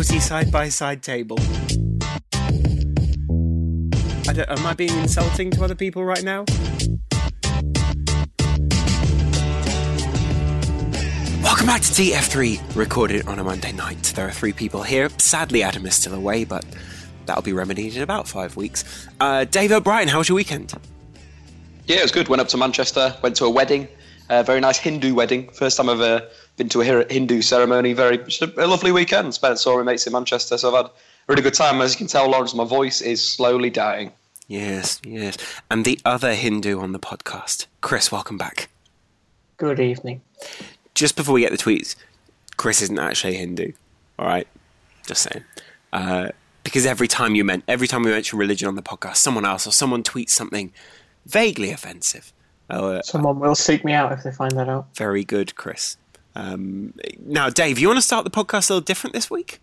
Pussy 0.00 0.18
side 0.18 0.50
by 0.50 0.70
side 0.70 1.02
table. 1.02 1.38
I 4.26 4.32
don't, 4.32 4.48
am 4.48 4.66
I 4.66 4.72
being 4.72 4.96
insulting 4.96 5.50
to 5.50 5.62
other 5.62 5.74
people 5.74 6.02
right 6.02 6.24
now? 6.24 6.46
Welcome 11.42 11.66
back 11.66 11.82
to 11.82 11.92
TF3, 11.92 12.74
recorded 12.74 13.28
on 13.28 13.38
a 13.40 13.44
Monday 13.44 13.72
night. 13.72 14.02
There 14.16 14.26
are 14.26 14.30
three 14.30 14.54
people 14.54 14.82
here. 14.82 15.10
Sadly, 15.18 15.62
Adam 15.62 15.84
is 15.84 15.96
still 15.96 16.14
away, 16.14 16.44
but 16.44 16.64
that'll 17.26 17.42
be 17.42 17.52
remedied 17.52 17.94
in 17.94 18.00
about 18.00 18.26
five 18.26 18.56
weeks. 18.56 19.06
Uh, 19.20 19.44
Dave 19.44 19.70
O'Brien, 19.70 20.08
how 20.08 20.16
was 20.16 20.30
your 20.30 20.36
weekend? 20.36 20.72
Yeah, 21.84 21.98
it 21.98 22.02
was 22.04 22.12
good. 22.12 22.28
Went 22.28 22.40
up 22.40 22.48
to 22.48 22.56
Manchester, 22.56 23.14
went 23.20 23.36
to 23.36 23.44
a 23.44 23.50
wedding, 23.50 23.86
a 24.30 24.42
very 24.44 24.60
nice 24.60 24.78
Hindu 24.78 25.12
wedding. 25.12 25.48
First 25.48 25.76
time 25.76 25.90
I've 25.90 26.00
uh, 26.00 26.22
been 26.60 26.68
to 26.68 26.82
a 26.82 27.10
Hindu 27.10 27.40
ceremony. 27.40 27.94
Very 27.94 28.18
just 28.18 28.42
a, 28.42 28.52
a 28.62 28.66
lovely 28.66 28.92
weekend. 28.92 29.32
Spent 29.32 29.58
saw 29.58 29.78
my 29.78 29.82
mates 29.82 30.06
in 30.06 30.12
Manchester, 30.12 30.58
so 30.58 30.68
I've 30.68 30.84
had 30.84 30.86
a 30.86 30.92
really 31.26 31.40
good 31.40 31.54
time. 31.54 31.80
As 31.80 31.94
you 31.94 31.98
can 31.98 32.06
tell, 32.06 32.28
Laurence, 32.28 32.54
my 32.54 32.64
voice 32.64 33.00
is 33.00 33.26
slowly 33.26 33.70
dying. 33.70 34.12
Yes, 34.46 35.00
yes. 35.02 35.38
And 35.70 35.86
the 35.86 35.98
other 36.04 36.34
Hindu 36.34 36.78
on 36.80 36.92
the 36.92 36.98
podcast, 36.98 37.66
Kris, 37.80 38.12
welcome 38.12 38.36
back. 38.36 38.68
Good 39.56 39.80
evening. 39.80 40.20
Just 40.94 41.16
before 41.16 41.34
we 41.34 41.40
get 41.40 41.50
the 41.50 41.56
tweets, 41.56 41.96
Kris 42.58 42.82
isn't 42.82 42.98
actually 42.98 43.36
Hindu. 43.36 43.72
All 44.18 44.26
right, 44.26 44.46
just 45.06 45.22
saying. 45.22 45.44
Uh, 45.94 46.28
because 46.62 46.84
every 46.84 47.08
time 47.08 47.34
you 47.34 47.42
meant 47.42 47.64
every 47.66 47.86
time 47.88 48.02
we 48.02 48.10
mention 48.10 48.38
religion 48.38 48.68
on 48.68 48.74
the 48.74 48.82
podcast, 48.82 49.16
someone 49.16 49.46
else 49.46 49.66
or 49.66 49.72
someone 49.72 50.02
tweets 50.02 50.30
something 50.30 50.72
vaguely 51.24 51.70
offensive. 51.70 52.34
Uh, 52.68 53.02
Someone 53.02 53.40
will 53.40 53.56
seek 53.56 53.84
me 53.84 53.92
out 53.94 54.12
if 54.12 54.22
they 54.22 54.30
find 54.30 54.52
that 54.52 54.68
out. 54.68 54.94
very 54.94 55.24
good, 55.24 55.56
Kris. 55.56 55.96
Um, 56.34 56.94
now, 57.24 57.50
Dave, 57.50 57.78
you 57.78 57.88
want 57.88 57.98
to 57.98 58.02
start 58.02 58.24
the 58.24 58.30
podcast 58.30 58.70
a 58.70 58.74
little 58.74 58.84
different 58.84 59.14
this 59.14 59.30
week? 59.30 59.60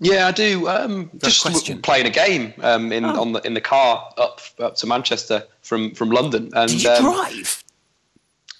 Yeah, 0.00 0.28
I 0.28 0.32
do. 0.32 0.68
Um, 0.68 1.10
just 1.18 1.42
question? 1.42 1.82
playing 1.82 2.06
a 2.06 2.10
game 2.10 2.52
um, 2.62 2.92
in 2.92 3.04
Oh. 3.04 3.20
on 3.20 3.32
the 3.32 3.40
in 3.40 3.54
the 3.54 3.60
car 3.60 4.12
up 4.16 4.40
up 4.60 4.76
to 4.76 4.86
Manchester 4.86 5.42
from 5.62 5.92
from 5.94 6.10
London, 6.10 6.50
and 6.54 6.70
Did 6.70 6.82
you 6.84 6.90
um, 6.90 7.02
drive? 7.02 7.64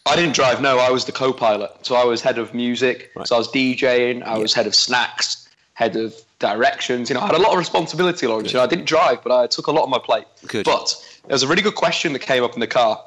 I 0.04 0.16
didn't 0.16 0.34
drive. 0.34 0.60
No, 0.62 0.78
I 0.78 0.90
was 0.90 1.04
the 1.04 1.12
co-pilot. 1.12 1.70
So 1.82 1.94
I 1.94 2.04
was 2.04 2.22
head 2.22 2.38
of 2.38 2.54
music. 2.54 3.10
Right. 3.14 3.26
So 3.28 3.34
I 3.36 3.38
was 3.38 3.48
DJing. 3.48 4.22
I 4.22 4.38
was 4.38 4.54
head 4.54 4.66
of 4.66 4.74
snacks, 4.74 5.46
head 5.74 5.96
of 5.96 6.14
directions. 6.38 7.10
You 7.10 7.14
know, 7.14 7.20
I 7.20 7.26
had 7.26 7.34
a 7.34 7.38
lot 7.38 7.52
of 7.52 7.58
responsibility, 7.58 8.26
Laurence. 8.26 8.50
You 8.52 8.58
know, 8.58 8.64
I 8.64 8.66
didn't 8.66 8.86
drive, 8.86 9.22
but 9.22 9.32
I 9.32 9.46
took 9.46 9.66
a 9.66 9.70
lot 9.70 9.82
on 9.84 9.90
my 9.90 9.98
plate. 9.98 10.24
Good. 10.46 10.64
But 10.64 10.94
there 11.26 11.34
was 11.34 11.42
a 11.42 11.46
really 11.48 11.60
good 11.62 11.74
question 11.74 12.14
that 12.14 12.20
came 12.20 12.42
up 12.42 12.54
in 12.54 12.60
the 12.60 12.66
car, 12.66 13.04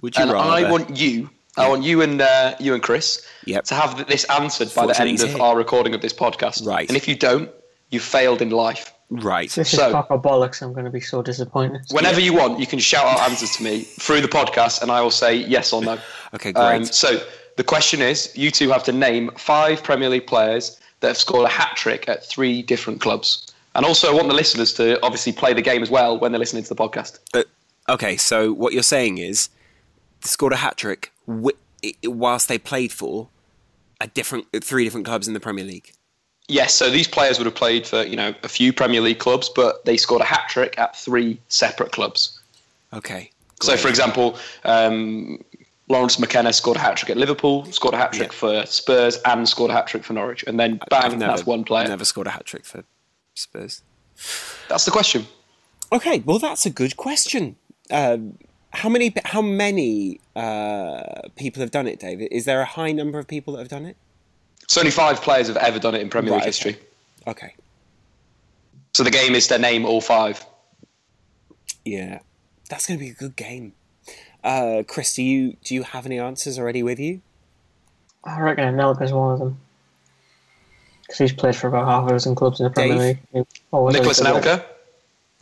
Would 0.00 0.16
you 0.16 0.22
and 0.22 0.32
rather? 0.32 0.50
I 0.66 0.68
want 0.68 0.96
you, 0.96 1.30
I 1.56 1.68
want 1.68 1.82
you 1.84 2.02
and 2.02 2.20
uh, 2.20 2.54
you 2.60 2.74
and 2.74 2.82
Kris 2.82 3.26
Yep. 3.46 3.64
to 3.64 3.74
have 3.74 4.06
this 4.08 4.24
answered 4.24 4.72
by 4.74 4.86
the 4.86 5.00
end 5.00 5.20
of 5.22 5.40
our 5.40 5.56
recording 5.56 5.94
of 5.94 6.02
this 6.02 6.12
podcast. 6.12 6.66
Right. 6.66 6.88
And 6.88 6.96
if 6.96 7.06
you 7.08 7.14
don't, 7.14 7.50
you 7.90 8.00
failed 8.00 8.42
in 8.42 8.50
life. 8.50 8.92
right. 9.10 9.48
This 9.50 9.70
So- 9.70 9.86
is 9.86 9.92
cock 9.92 10.08
or 10.10 10.20
bollocks. 10.20 10.60
I'm 10.62 10.72
going 10.72 10.84
to 10.84 10.90
be 10.90 11.00
so 11.00 11.22
disappointed. 11.22 11.82
Whenever 11.92 12.20
you 12.20 12.32
want, 12.34 12.58
you 12.58 12.66
can 12.66 12.78
shout 12.80 13.06
out 13.06 13.20
answers 13.30 13.56
to 13.56 13.62
me 13.62 13.82
through 13.82 14.20
the 14.20 14.28
podcast, 14.28 14.82
and 14.82 14.90
I 14.90 15.00
will 15.00 15.10
say 15.12 15.34
yes 15.36 15.72
or 15.72 15.82
no. 15.82 15.98
Okay, 16.34 16.52
great. 16.52 16.64
Um, 16.76 16.84
so 16.84 17.20
the 17.56 17.62
question 17.64 18.02
is, 18.02 18.36
you 18.36 18.50
two 18.50 18.68
have 18.70 18.82
to 18.84 18.92
name 18.92 19.30
five 19.38 19.82
Premier 19.82 20.08
League 20.10 20.26
players 20.26 20.78
that 21.00 21.06
have 21.08 21.16
scored 21.16 21.46
a 21.46 21.48
hat 21.48 21.76
trick 21.76 22.08
at 22.08 22.24
three 22.24 22.62
different 22.62 23.00
clubs. 23.00 23.46
And 23.76 23.86
also, 23.86 24.10
I 24.10 24.14
want 24.14 24.26
the 24.28 24.34
listeners 24.34 24.72
to 24.74 25.00
obviously 25.04 25.32
play 25.32 25.52
the 25.54 25.62
game 25.62 25.82
as 25.82 25.90
well 25.90 26.18
when 26.18 26.32
they're 26.32 26.38
listening 26.40 26.64
to 26.64 26.68
the 26.68 26.74
podcast. 26.74 27.18
Uh, 27.32 27.44
okay, 27.88 28.16
so 28.16 28.52
what 28.52 28.72
you're 28.72 28.82
saying 28.82 29.18
is 29.18 29.48
they 30.22 30.26
scored 30.26 30.52
a 30.52 30.56
hat 30.56 30.76
trick 30.76 31.02
wi- 31.02 31.04
i- 31.04 31.15
whilst 32.04 32.48
they 32.48 32.58
played 32.58 32.92
for 32.92 33.28
a 34.00 34.06
different 34.06 34.46
three 34.62 34.84
different 34.84 35.06
clubs 35.06 35.26
in 35.28 35.34
the 35.34 35.40
Premier 35.40 35.64
League. 35.64 35.92
Yes, 36.48 36.74
so 36.74 36.90
these 36.90 37.08
players 37.08 37.38
would 37.38 37.46
have 37.46 37.54
played 37.56 37.86
for 37.86 38.02
you 38.04 38.16
know 38.16 38.34
a 38.42 38.48
few 38.48 38.72
Premier 38.72 39.00
League 39.00 39.18
clubs, 39.18 39.48
but 39.48 39.84
they 39.84 39.96
scored 39.96 40.22
a 40.22 40.24
hat 40.24 40.48
trick 40.48 40.78
at 40.78 40.96
three 40.96 41.40
separate 41.48 41.92
clubs. 41.92 42.40
Okay. 42.92 43.30
So, 43.62 43.76
for 43.76 43.88
example, 43.88 44.38
um, 44.64 45.42
Laurence 45.88 46.18
McKenna 46.18 46.52
scored 46.52 46.76
a 46.76 46.80
hat 46.80 46.98
trick 46.98 47.08
at 47.10 47.16
Liverpool, 47.16 47.64
scored 47.72 47.94
a 47.94 47.96
hat 47.96 48.12
trick 48.12 48.28
Yeah. 48.32 48.38
for 48.38 48.66
Spurs, 48.66 49.16
and 49.24 49.48
scored 49.48 49.70
a 49.70 49.74
hat 49.74 49.86
trick 49.86 50.04
for 50.04 50.12
Norwich. 50.12 50.44
And 50.46 50.60
then 50.60 50.78
bang, 50.90 51.18
never, 51.18 51.32
that's 51.32 51.46
one 51.46 51.64
player. 51.64 51.88
Never 51.88 52.04
scored 52.04 52.26
a 52.26 52.30
hat 52.30 52.44
trick 52.44 52.64
for 52.66 52.84
Spurs. 53.34 53.82
That's 54.68 54.84
the 54.84 54.90
question. 54.90 55.26
Okay, 55.90 56.18
well 56.20 56.38
that's 56.38 56.66
a 56.66 56.70
good 56.70 56.96
question. 56.96 57.56
Um, 57.90 58.36
how 58.76 58.88
many 58.90 59.12
how 59.24 59.40
many 59.40 60.20
uh, 60.36 61.02
people 61.36 61.60
have 61.60 61.70
done 61.70 61.86
it, 61.86 61.98
David? 61.98 62.28
Is 62.30 62.44
there 62.44 62.60
a 62.60 62.64
high 62.64 62.92
number 62.92 63.18
of 63.18 63.26
people 63.26 63.54
that 63.54 63.60
have 63.60 63.68
done 63.68 63.86
it? 63.86 63.96
So 64.68 64.80
only 64.80 64.90
five 64.90 65.22
players 65.22 65.48
have 65.48 65.56
ever 65.56 65.78
done 65.78 65.94
it 65.94 66.02
in 66.02 66.10
Premier 66.10 66.34
League 66.34 66.44
history. 66.44 66.72
okay. 67.26 67.46
Okay. 67.46 67.54
So 68.94 69.02
the 69.02 69.10
game 69.10 69.34
is 69.34 69.46
to 69.48 69.58
name 69.58 69.84
all 69.84 70.00
five. 70.00 70.44
Yeah, 71.84 72.20
that's 72.68 72.86
going 72.86 72.98
to 72.98 73.04
be 73.04 73.10
a 73.10 73.14
good 73.14 73.36
game. 73.36 73.72
Uh, 74.44 74.82
Kris, 74.86 75.14
do 75.14 75.22
you 75.22 75.56
do 75.64 75.74
you 75.74 75.82
have 75.82 76.06
any 76.06 76.18
answers 76.18 76.58
already 76.58 76.82
with 76.82 76.98
you? 76.98 77.20
I 78.24 78.40
reckon 78.40 78.64
Anelka's 78.64 79.12
one 79.12 79.32
of 79.32 79.38
them. 79.38 79.58
Because 81.02 81.18
he's 81.18 81.32
played 81.32 81.54
for 81.54 81.68
about 81.68 81.86
half 81.86 82.06
a 82.08 82.10
dozen 82.10 82.34
clubs 82.34 82.60
in 82.60 82.64
the 82.64 82.70
Premier 82.70 82.98
Dave? 82.98 83.18
League. 83.32 83.46
He 83.72 83.78
Nicholas 83.78 84.18
has. 84.18 84.26
Anelka. 84.26 84.64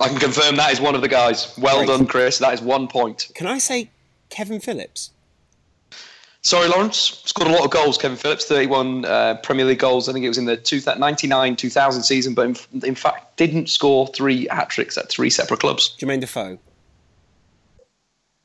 I 0.00 0.08
can 0.08 0.18
confirm 0.18 0.56
that 0.56 0.72
is 0.72 0.80
one 0.80 0.94
of 0.94 1.02
the 1.02 1.08
guys. 1.08 1.56
Well 1.58 1.78
Right. 1.78 1.86
done, 1.86 2.06
Kris. 2.06 2.38
That 2.38 2.54
is 2.54 2.60
one 2.60 2.88
point. 2.88 3.30
Can 3.34 3.46
I 3.46 3.58
say 3.58 3.90
Kevin 4.28 4.60
Phillips? 4.60 5.10
Sorry, 6.42 6.68
Laurence. 6.68 7.22
Scored 7.24 7.48
a 7.48 7.52
lot 7.52 7.64
of 7.64 7.70
goals, 7.70 7.96
Kevin 7.96 8.18
Phillips. 8.18 8.44
31 8.44 9.04
uh, 9.06 9.36
Premier 9.42 9.64
League 9.64 9.78
goals. 9.78 10.08
I 10.08 10.12
think 10.12 10.24
it 10.24 10.28
was 10.28 10.36
in 10.36 10.44
the 10.44 10.96
99 10.98 11.56
2000 11.56 12.02
season, 12.02 12.34
but 12.34 12.46
in, 12.72 12.84
in 12.84 12.94
fact, 12.94 13.36
didn't 13.38 13.68
score 13.70 14.08
three 14.08 14.46
hat 14.50 14.68
tricks 14.68 14.98
at 14.98 15.08
three 15.08 15.30
separate 15.30 15.60
clubs. 15.60 15.96
Jermaine 15.98 16.20
Defoe. 16.20 16.58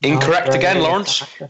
Incorrect 0.02 0.48
Oh, 0.50 0.54
again, 0.54 0.80
Laurence. 0.80 1.22
I 1.40 1.48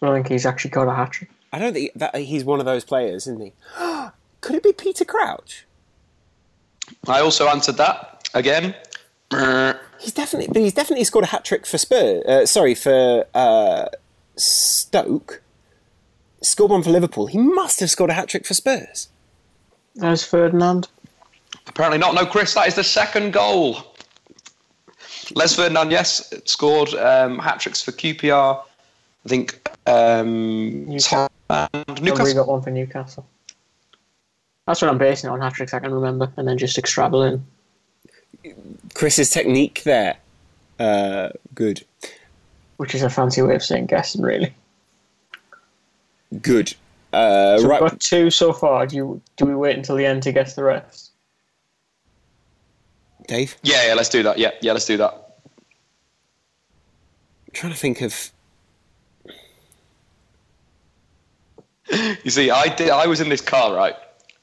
don't 0.00 0.14
think 0.14 0.28
he's 0.28 0.46
actually 0.46 0.70
got 0.70 0.88
a 0.88 0.94
hat 0.94 1.12
trick. 1.12 1.30
I 1.52 1.58
don't 1.58 1.74
think 1.74 1.92
that 1.96 2.16
he's 2.16 2.44
one 2.44 2.58
of 2.58 2.64
those 2.64 2.84
players, 2.84 3.26
isn't 3.26 3.40
he? 3.42 3.52
Could 4.40 4.56
it 4.56 4.62
be 4.62 4.72
Peter 4.72 5.04
Crouch? 5.04 5.66
I 7.06 7.20
also 7.20 7.48
answered 7.48 7.76
that 7.76 8.28
again. 8.34 8.74
Uh, 9.32 9.74
He's 9.98 10.12
definitely, 10.12 10.48
but 10.52 10.60
he's 10.62 10.74
definitely 10.74 11.04
scored 11.04 11.24
a 11.24 11.28
hat 11.28 11.44
trick 11.44 11.64
for 11.64 11.78
Spurs. 11.78 12.24
Uh, 12.24 12.44
sorry, 12.44 12.74
for 12.74 13.24
uh, 13.34 13.86
Stoke. 14.36 15.40
Scored 16.42 16.72
one 16.72 16.82
for 16.82 16.90
Liverpool. 16.90 17.28
He 17.28 17.38
must 17.38 17.78
have 17.80 17.88
scored 17.88 18.10
a 18.10 18.14
hat 18.14 18.28
trick 18.28 18.44
for 18.44 18.54
Spurs. 18.54 19.08
There's 19.94 20.24
Ferdinand. 20.24 20.88
Apparently 21.68 21.98
not. 21.98 22.14
No, 22.14 22.26
Kris, 22.26 22.54
that 22.54 22.66
is 22.66 22.74
the 22.74 22.82
second 22.82 23.32
goal. 23.32 23.76
Les 25.36 25.54
Ferdinand, 25.54 25.92
yes, 25.92 26.34
scored 26.46 26.92
um, 26.94 27.38
hat 27.38 27.60
tricks 27.60 27.80
for 27.80 27.92
QPR. 27.92 28.60
I 29.24 29.28
think 29.28 29.68
um, 29.86 30.86
Newcastle. 30.86 31.28
Tottenham, 31.48 31.84
We 32.00 32.10
Newcastle. 32.10 32.34
got 32.34 32.48
one 32.48 32.62
for 32.62 32.70
Newcastle. 32.70 33.24
That's 34.66 34.82
what 34.82 34.90
I'm 34.90 34.98
basing 34.98 35.30
it 35.30 35.32
on 35.32 35.40
hat 35.40 35.54
tricks 35.54 35.72
I 35.72 35.78
can 35.78 35.92
remember, 35.94 36.32
and 36.36 36.48
then 36.48 36.58
just 36.58 36.76
extrapolating. 36.76 37.42
Kris's 38.94 39.30
technique 39.30 39.82
there. 39.84 40.16
Uh, 40.78 41.30
good. 41.54 41.84
Which 42.76 42.94
is 42.94 43.02
a 43.02 43.10
fancy 43.10 43.42
way 43.42 43.54
of 43.54 43.62
saying 43.62 43.86
guessing, 43.86 44.22
really. 44.22 44.52
Good. 46.40 46.74
Uh, 47.12 47.58
So 47.58 47.68
right. 47.68 47.82
we've 47.82 47.90
got 47.90 48.00
two 48.00 48.30
so 48.30 48.52
far. 48.52 48.86
Do 48.86 48.96
you 48.96 49.22
do 49.36 49.44
we 49.46 49.54
wait 49.54 49.76
until 49.76 49.96
the 49.96 50.06
end 50.06 50.22
to 50.24 50.32
guess 50.32 50.54
the 50.54 50.64
rest? 50.64 51.10
Dave? 53.28 53.56
Yeah, 53.62 53.86
yeah, 53.86 53.94
let's 53.94 54.08
do 54.08 54.22
that. 54.22 54.38
Yeah, 54.38 54.50
yeah, 54.60 54.72
let's 54.72 54.86
do 54.86 54.96
that. 54.96 55.12
I'm 57.46 57.52
trying 57.52 57.72
to 57.72 57.78
think 57.78 58.00
of. 58.00 58.32
You 62.24 62.30
see, 62.30 62.50
I 62.50 62.74
did. 62.74 62.90
I 62.90 63.06
was 63.06 63.20
in 63.20 63.28
this 63.28 63.42
car 63.42 63.74
right 63.74 63.94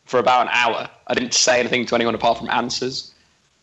for 0.06 0.20
about 0.20 0.44
an 0.44 0.50
hour. 0.52 0.88
I 1.08 1.14
didn't 1.16 1.34
say 1.34 1.60
anything 1.60 1.86
to 1.88 1.96
anyone 1.96 2.14
apart 2.14 2.38
from 2.38 2.50
answers. 2.50 3.14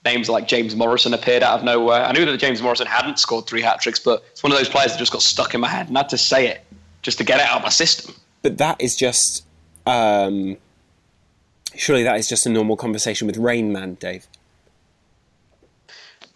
Names 0.07 0.31
like 0.31 0.49
James 0.49 0.75
Morrison 0.75 1.13
appeared 1.13 1.43
out 1.43 1.59
of 1.59 1.65
nowhere. 1.65 2.03
I 2.03 2.13
knew 2.13 2.25
that 2.25 2.39
James 2.39 2.63
Morrison 2.63 2.87
hadn't 2.87 3.19
scored 3.19 3.47
three 3.47 3.61
hat 3.61 3.81
tricks, 3.83 3.99
but 3.99 4.25
it's 4.31 4.43
one 4.43 4.53
of 4.53 4.57
those 4.57 4.69
players 4.69 4.93
that 4.93 4.99
just 4.99 5.13
got 5.13 5.21
stuck 5.21 5.55
in 5.55 5.61
my 5.61 5.69
head, 5.69 5.89
and 5.89 5.99
I 5.99 6.01
had 6.01 6.09
to 6.11 6.19
say 6.19 6.47
it 6.47 6.65
just 7.03 7.19
to 7.19 7.25
get 7.25 7.41
it 7.41 7.47
out 7.47 7.59
of 7.59 7.63
my 7.63 7.69
system. 7.69 8.15
But 8.43 8.57
that 8.59 8.81
is 8.81 8.97
just. 8.97 9.45
Um, 9.87 10.57
surely 11.75 12.03
that 12.03 12.19
is 12.19 12.29
just 12.29 12.47
a 12.47 12.49
normal 12.49 12.77
conversation 12.77 13.27
with 13.27 13.37
Rain 13.37 13.73
Man, 13.73 13.95
Dave. 13.95 14.27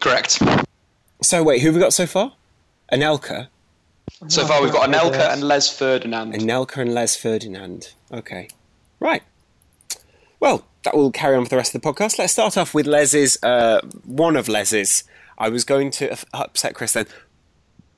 Correct. 0.01 0.43
So 1.23 1.43
wait, 1.43 1.61
who 1.61 1.69
have 1.69 1.75
we 1.75 1.81
got 1.81 1.93
so 1.93 2.07
far? 2.07 2.35
Anelka. 2.93 3.49
So 4.29 4.47
far, 4.47 4.63
we've 4.63 4.73
got. 4.73 4.89
Anelka 4.89 5.33
and 5.33 5.43
Les 5.43 5.71
Ferdinand. 5.71 6.35
Anelka 6.35 6.79
and 6.79 6.95
Les 6.95 7.17
Ferdinand. 7.17 7.93
Okay. 8.13 8.49
Right. 8.99 9.23
Well, 10.41 10.67
that 10.85 10.97
will 10.97 11.11
carry 11.11 11.37
on 11.37 11.45
for 11.45 11.51
the 11.51 11.57
rest 11.57 11.75
of 11.75 11.81
the 11.81 11.89
podcast. 11.89 12.19
Let's 12.19 12.33
start 12.33 12.57
off 12.57 12.75
with 12.75 12.87
Les's, 12.87 13.39
uh, 13.43 13.81
one 14.05 14.37
of 14.37 14.49
Les's. 14.49 15.05
I 15.39 15.49
was 15.49 15.65
going 15.65 15.91
to 15.93 16.17
upset 16.33 16.75
Kris 16.75 16.93
then. 16.93 17.07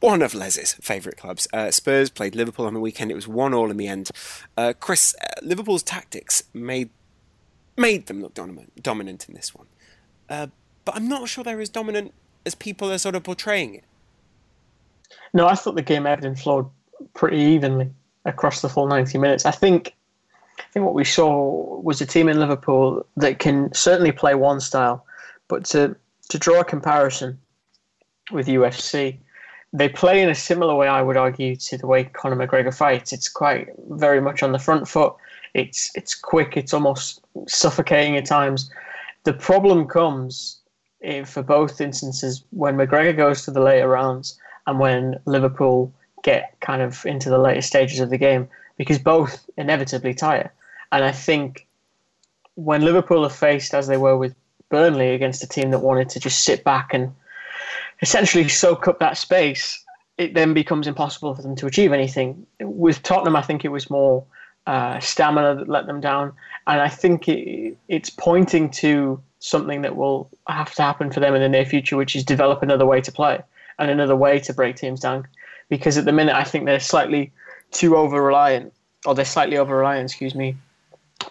One 0.00 0.20
of 0.20 0.34
Les's 0.34 0.74
favourite 0.74 1.16
clubs. 1.16 1.46
Uh, 1.52 1.70
Spurs 1.70 2.10
played 2.10 2.34
Liverpool 2.34 2.66
on 2.66 2.74
the 2.74 2.80
weekend. 2.80 3.12
It 3.12 3.14
was 3.14 3.28
one 3.28 3.54
all 3.54 3.70
in 3.70 3.76
the 3.76 3.86
end. 3.86 4.10
Uh, 4.56 4.72
Kris, 4.78 5.14
uh, 5.22 5.26
Liverpool's 5.42 5.82
tactics 5.82 6.42
made 6.52 6.90
made 7.76 8.06
them 8.06 8.20
look 8.20 8.34
dominant, 8.34 8.82
dominant 8.82 9.28
in 9.28 9.34
this 9.34 9.54
one. 9.54 9.66
Uh, 10.28 10.48
but 10.84 10.96
I'm 10.96 11.08
not 11.08 11.28
sure 11.28 11.42
they're 11.44 11.60
as 11.60 11.68
dominant 11.68 12.12
as 12.44 12.54
people 12.54 12.90
are 12.90 12.98
sort 12.98 13.14
of 13.14 13.22
portraying 13.22 13.76
it. 13.76 13.84
No, 15.32 15.46
I 15.46 15.54
thought 15.54 15.76
the 15.76 15.82
game 15.82 16.06
ebbed 16.06 16.24
and 16.24 16.38
flowed 16.38 16.68
pretty 17.14 17.38
evenly 17.38 17.90
across 18.24 18.60
the 18.60 18.68
full 18.68 18.86
90 18.86 19.18
minutes. 19.18 19.46
I 19.46 19.50
think 19.52 19.94
think 20.72 20.86
what 20.86 20.94
we 20.94 21.04
saw 21.04 21.80
was 21.80 22.00
a 22.00 22.06
team 22.06 22.28
in 22.28 22.40
Liverpool 22.40 23.06
that 23.16 23.38
can 23.38 23.72
certainly 23.74 24.12
play 24.12 24.34
one 24.34 24.60
style, 24.60 25.04
but 25.48 25.64
to 25.66 25.94
to 26.30 26.38
draw 26.38 26.60
a 26.60 26.64
comparison 26.64 27.38
with 28.30 28.46
UFC, 28.46 29.18
they 29.74 29.88
play 29.88 30.22
in 30.22 30.30
a 30.30 30.34
similar 30.34 30.74
way, 30.74 30.88
I 30.88 31.02
would 31.02 31.16
argue, 31.18 31.56
to 31.56 31.76
the 31.76 31.86
way 31.86 32.04
Conor 32.04 32.36
McGregor 32.36 32.74
fights. 32.74 33.12
It's 33.12 33.28
quite 33.28 33.68
very 33.90 34.20
much 34.20 34.42
on 34.42 34.52
the 34.52 34.58
front 34.58 34.88
foot. 34.88 35.14
It's 35.52 35.90
it's 35.94 36.14
quick. 36.14 36.56
It's 36.56 36.72
almost 36.72 37.20
suffocating 37.46 38.16
at 38.16 38.24
times. 38.24 38.70
The 39.24 39.34
problem 39.34 39.86
comes 39.86 40.58
for 41.26 41.42
both 41.42 41.80
instances 41.80 42.44
when 42.50 42.76
McGregor 42.76 43.16
goes 43.16 43.44
to 43.44 43.50
the 43.50 43.60
later 43.60 43.88
rounds 43.88 44.38
and 44.66 44.78
when 44.78 45.20
Liverpool 45.26 45.92
get 46.22 46.54
kind 46.60 46.80
of 46.80 47.04
into 47.04 47.28
the 47.28 47.38
later 47.38 47.60
stages 47.60 48.00
of 48.00 48.08
the 48.08 48.16
game 48.16 48.48
because 48.78 48.98
both 48.98 49.44
inevitably 49.58 50.14
tire. 50.14 50.50
And 50.92 51.04
I 51.04 51.10
think 51.10 51.66
when 52.54 52.82
Liverpool 52.82 53.24
are 53.24 53.30
faced 53.30 53.74
as 53.74 53.86
they 53.86 53.96
were 53.96 54.16
with 54.16 54.34
Burnley 54.68 55.10
against 55.10 55.42
a 55.42 55.48
team 55.48 55.70
that 55.70 55.80
wanted 55.80 56.10
to 56.10 56.20
just 56.20 56.44
sit 56.44 56.64
back 56.64 56.92
and 56.92 57.12
essentially 58.02 58.48
soak 58.48 58.86
up 58.86 58.98
that 59.00 59.16
space, 59.16 59.82
it 60.18 60.34
then 60.34 60.52
becomes 60.52 60.86
impossible 60.86 61.34
for 61.34 61.42
them 61.42 61.56
to 61.56 61.66
achieve 61.66 61.92
anything. 61.92 62.46
With 62.60 63.02
Tottenham, 63.02 63.36
I 63.36 63.42
think 63.42 63.64
it 63.64 63.68
was 63.70 63.88
more 63.88 64.24
uh, 64.66 65.00
stamina 65.00 65.56
that 65.56 65.68
let 65.68 65.86
them 65.86 66.00
down, 66.00 66.32
and 66.66 66.80
I 66.80 66.88
think 66.88 67.28
it, 67.28 67.76
it's 67.88 68.10
pointing 68.10 68.70
to 68.70 69.20
something 69.40 69.82
that 69.82 69.96
will 69.96 70.30
have 70.46 70.72
to 70.74 70.82
happen 70.82 71.10
for 71.10 71.20
them 71.20 71.34
in 71.34 71.40
the 71.40 71.48
near 71.48 71.64
future, 71.64 71.96
which 71.96 72.14
is 72.14 72.22
develop 72.22 72.62
another 72.62 72.86
way 72.86 73.00
to 73.00 73.10
play 73.10 73.40
and 73.78 73.90
another 73.90 74.14
way 74.14 74.38
to 74.38 74.52
break 74.52 74.76
teams 74.76 75.00
down. 75.00 75.26
Because 75.68 75.96
at 75.98 76.04
the 76.04 76.12
minute, 76.12 76.36
I 76.36 76.44
think 76.44 76.66
they're 76.66 76.78
slightly 76.78 77.32
too 77.72 77.96
over 77.96 78.22
reliant, 78.22 78.72
or 79.06 79.14
they're 79.14 79.24
slightly 79.24 79.56
over 79.56 79.76
reliant, 79.76 80.10
excuse 80.10 80.34
me, 80.34 80.56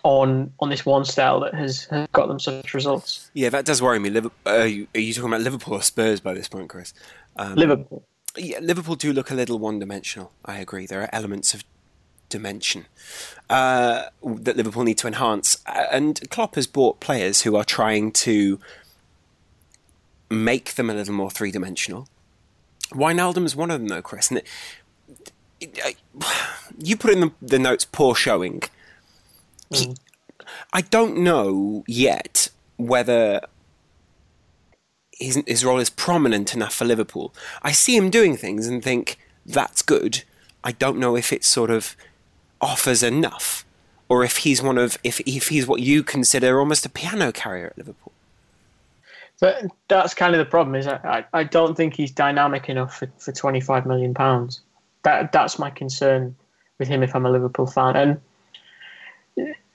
on 0.04 0.54
on 0.60 0.70
this 0.70 0.86
one 0.86 1.06
style 1.06 1.40
that 1.42 1.54
has, 1.54 1.86
has 1.86 2.08
got 2.14 2.28
them 2.28 2.40
such 2.40 2.74
results. 2.74 3.30
Yeah, 3.34 3.50
that 3.50 3.66
does 3.66 3.82
worry 3.82 4.00
me. 4.00 4.16
Uh, 4.18 4.30
are, 4.46 4.68
you, 4.68 4.88
are 4.96 5.00
you 5.00 5.14
talking 5.14 5.30
about 5.30 5.42
Liverpool 5.42 5.74
or 5.76 5.82
Spurs 5.82 6.20
by 6.20 6.34
this 6.34 6.48
point, 6.48 6.70
Kris? 6.70 6.94
Um, 7.38 7.56
Liverpool. 7.56 8.04
yeah, 8.38 8.60
Liverpool 8.60 8.96
do 8.96 9.14
look 9.14 9.32
a 9.32 9.36
little 9.36 9.60
one-dimensional. 9.60 10.32
I 10.46 10.58
agree. 10.60 10.86
There 10.86 11.02
are 11.02 11.10
elements 11.14 11.54
of 11.54 11.64
dimension 12.30 12.86
uh, 13.50 14.06
that 14.24 14.56
Liverpool 14.56 14.84
need 14.84 14.98
to 15.00 15.08
enhance, 15.08 15.58
Uh, 15.66 15.86
and 15.92 16.30
Klopp 16.30 16.56
has 16.56 16.66
bought 16.68 17.00
players 17.00 17.42
who 17.42 17.56
are 17.56 17.66
trying 17.66 18.12
to 18.12 18.60
make 20.30 20.76
them 20.76 20.90
a 20.90 20.94
little 20.94 21.14
more 21.14 21.30
three-dimensional. 21.30 22.08
Wijnaldum 22.92 23.46
is 23.46 23.56
one 23.56 23.72
of 23.72 23.80
them, 23.80 23.90
though, 23.90 24.02
Kris. 24.02 24.30
And 24.30 24.40
it, 24.40 24.48
it, 25.60 25.80
I, 25.84 25.96
you 26.78 26.96
put 26.98 27.12
in 27.12 27.20
the, 27.22 27.32
the 27.42 27.60
notes 27.60 27.86
"poor 27.86 28.16
showing." 28.16 28.64
He- 29.72 29.88
mm. 29.88 29.98
I 30.74 30.82
don't 30.82 31.18
know 31.18 31.84
yet 31.88 32.50
whether 32.78 33.42
his, 35.12 35.42
his 35.48 35.64
role 35.64 35.80
is 35.80 35.90
prominent 35.90 36.54
enough 36.54 36.74
for 36.74 36.86
Liverpool. 36.86 37.34
I 37.62 37.72
see 37.72 37.96
him 37.96 38.10
doing 38.10 38.36
things 38.36 38.68
and 38.68 38.84
think 38.84 39.18
that's 39.46 39.82
good. 39.82 40.24
I 40.64 40.72
don't 40.72 40.98
know 40.98 41.16
if 41.16 41.32
it 41.32 41.44
sort 41.44 41.70
of 41.70 41.96
offers 42.60 43.02
enough, 43.04 43.66
or 44.10 44.24
if 44.24 44.38
he's 44.38 44.62
one 44.62 44.78
of 44.78 44.98
if 45.04 45.20
if 45.22 45.48
he's 45.48 45.68
what 45.68 45.82
you 45.82 46.04
consider 46.04 46.60
almost 46.60 46.86
a 46.86 46.90
piano 46.90 47.32
carrier 47.32 47.68
at 47.68 47.78
Liverpool. 47.78 48.12
But 49.40 49.66
that's 49.88 50.14
kind 50.14 50.36
of 50.36 50.40
the 50.40 50.46
problem. 50.46 50.76
Is 50.76 50.86
I, 50.86 51.26
I, 51.34 51.40
I 51.40 51.44
don't 51.44 51.76
think 51.76 51.96
he's 51.96 52.12
dynamic 52.12 52.70
enough 52.70 52.98
for, 52.98 53.12
for 53.18 53.32
twenty 53.32 53.62
five 53.62 53.86
million 53.86 54.14
pounds. 54.14 54.62
That 55.04 55.32
that's 55.32 55.58
my 55.58 55.72
concern 55.72 56.36
with 56.78 56.88
him 56.88 57.02
if 57.02 57.16
I'm 57.16 57.26
a 57.26 57.32
Liverpool 57.32 57.66
fan. 57.66 57.96
And 57.96 58.22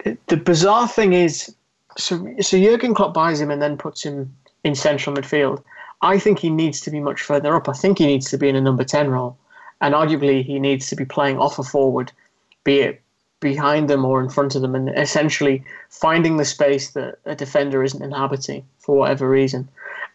the 0.05 0.37
bizarre 0.37 0.89
thing 0.89 1.13
is, 1.13 1.55
so 1.97 2.35
so 2.41 2.59
Jurgen 2.59 2.95
Klopp 2.95 3.15
buys 3.15 3.41
him 3.41 3.51
and 3.51 3.63
then 3.63 3.77
puts 3.77 4.03
him 4.03 4.35
in 4.65 4.75
central 4.75 5.17
midfield. 5.17 5.63
I 6.03 6.19
think 6.19 6.39
he 6.39 6.51
needs 6.51 6.81
to 6.83 6.91
be 6.91 7.01
much 7.01 7.23
further 7.23 7.55
up. 7.55 7.69
I 7.69 7.73
think 7.73 7.99
he 7.99 8.07
needs 8.07 8.31
to 8.31 8.39
be 8.39 8.49
in 8.49 8.57
a 8.57 8.61
number 8.61 8.85
ten 8.85 9.11
role, 9.11 9.37
and 9.81 9.95
arguably 9.95 10.45
he 10.45 10.59
needs 10.59 10.89
to 10.89 10.97
be 10.97 11.05
playing 11.05 11.39
off 11.39 11.59
a 11.59 11.63
forward, 11.63 12.13
be 12.65 12.81
it 12.81 13.01
behind 13.41 13.89
them 13.89 14.05
or 14.05 14.21
in 14.21 14.29
front 14.29 14.55
of 14.55 14.63
them, 14.63 14.75
and 14.75 14.89
essentially 14.91 15.63
finding 15.91 16.37
the 16.37 16.45
space 16.45 16.91
that 16.93 17.19
a 17.25 17.35
defender 17.35 17.83
isn't 17.83 18.03
inhabiting 18.03 18.65
for 18.79 18.97
whatever 18.97 19.29
reason, 19.29 19.69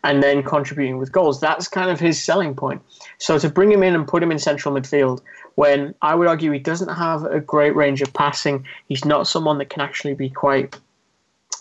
and 0.03 0.23
then 0.23 0.43
contributing 0.43 0.97
with 0.97 1.11
goals. 1.11 1.39
That's 1.39 1.67
kind 1.67 1.89
of 1.89 1.99
his 1.99 2.21
selling 2.21 2.55
point. 2.55 2.81
So 3.17 3.37
to 3.39 3.49
bring 3.49 3.71
him 3.71 3.83
in 3.83 3.95
and 3.95 4.07
put 4.07 4.23
him 4.23 4.31
in 4.31 4.39
central 4.39 4.73
midfield, 4.73 5.21
when 5.55 5.93
I 6.01 6.15
would 6.15 6.27
argue 6.27 6.51
he 6.51 6.59
doesn't 6.59 6.89
have 6.89 7.25
a 7.25 7.39
great 7.39 7.75
range 7.75 8.01
of 8.01 8.13
passing, 8.13 8.65
he's 8.87 9.05
not 9.05 9.27
someone 9.27 9.57
that 9.57 9.69
can 9.69 9.81
actually 9.81 10.13
be 10.13 10.29
quite, 10.29 10.79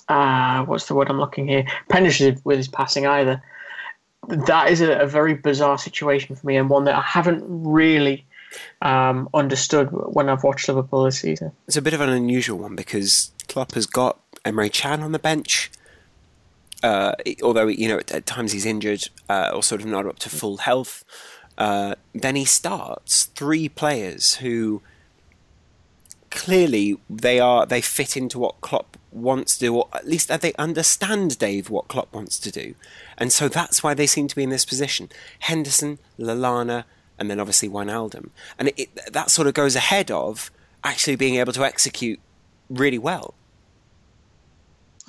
uh, 0.08 0.64
what's 0.64 0.86
the 0.86 0.94
word 0.94 1.08
I'm 1.08 1.18
looking 1.18 1.48
here, 1.48 1.66
penetrative 1.88 2.44
with 2.44 2.58
his 2.58 2.68
passing 2.68 3.06
either. 3.06 3.42
That 4.28 4.70
is 4.70 4.80
a, 4.80 4.98
a 4.98 5.06
very 5.06 5.34
bizarre 5.34 5.78
situation 5.78 6.36
for 6.36 6.46
me, 6.46 6.56
and 6.56 6.68
one 6.68 6.84
that 6.84 6.94
I 6.94 7.00
haven't 7.00 7.42
really 7.46 8.24
um, 8.82 9.28
understood 9.34 9.88
when 9.90 10.28
I've 10.28 10.44
watched 10.44 10.68
Liverpool 10.68 11.04
this 11.04 11.20
season. 11.20 11.52
It's 11.66 11.76
a 11.76 11.82
bit 11.82 11.94
of 11.94 12.00
an 12.00 12.10
unusual 12.10 12.58
one 12.58 12.76
because 12.76 13.32
Klopp 13.48 13.72
has 13.72 13.86
got 13.86 14.18
Emre 14.44 14.72
Can 14.72 15.02
on 15.02 15.12
the 15.12 15.18
bench. 15.18 15.70
Uh, 16.82 17.12
although 17.42 17.66
you 17.66 17.88
know 17.88 17.98
at, 17.98 18.10
at 18.10 18.24
times 18.24 18.52
he's 18.52 18.64
injured 18.64 19.06
uh, 19.28 19.52
or 19.54 19.62
sort 19.62 19.82
of 19.82 19.86
not 19.86 20.06
up 20.06 20.18
to 20.18 20.30
full 20.30 20.58
health, 20.58 21.04
uh, 21.60 21.94
then 22.14 22.36
he 22.36 22.44
starts 22.46 23.26
three 23.26 23.68
players 23.68 24.36
who 24.36 24.80
clearly 26.30 26.98
they 27.10 27.38
are 27.38 27.66
they 27.66 27.82
fit 27.82 28.16
into 28.16 28.38
what 28.38 28.62
Klopp 28.62 28.96
wants 29.12 29.58
to 29.58 29.66
do, 29.66 29.76
or 29.76 29.88
at 29.92 30.08
least 30.08 30.28
they 30.40 30.54
understand 30.54 31.38
Dave 31.38 31.68
what 31.68 31.86
Klopp 31.86 32.14
wants 32.14 32.38
to 32.38 32.50
do, 32.50 32.74
and 33.18 33.30
so 33.30 33.46
that's 33.46 33.82
why 33.82 33.92
they 33.92 34.06
seem 34.06 34.26
to 34.26 34.34
be 34.34 34.42
in 34.42 34.48
this 34.48 34.64
position. 34.64 35.10
Henderson, 35.40 35.98
Lallana, 36.18 36.84
and 37.18 37.30
then 37.30 37.38
obviously 37.38 37.68
Wijnaldum, 37.68 38.30
and 38.58 38.68
it, 38.68 38.78
it, 38.78 39.12
that 39.12 39.30
sort 39.30 39.46
of 39.46 39.52
goes 39.52 39.76
ahead 39.76 40.10
of 40.10 40.50
actually 40.82 41.16
being 41.16 41.34
able 41.36 41.52
to 41.52 41.64
execute 41.64 42.20
really 42.70 42.98
well. 42.98 43.34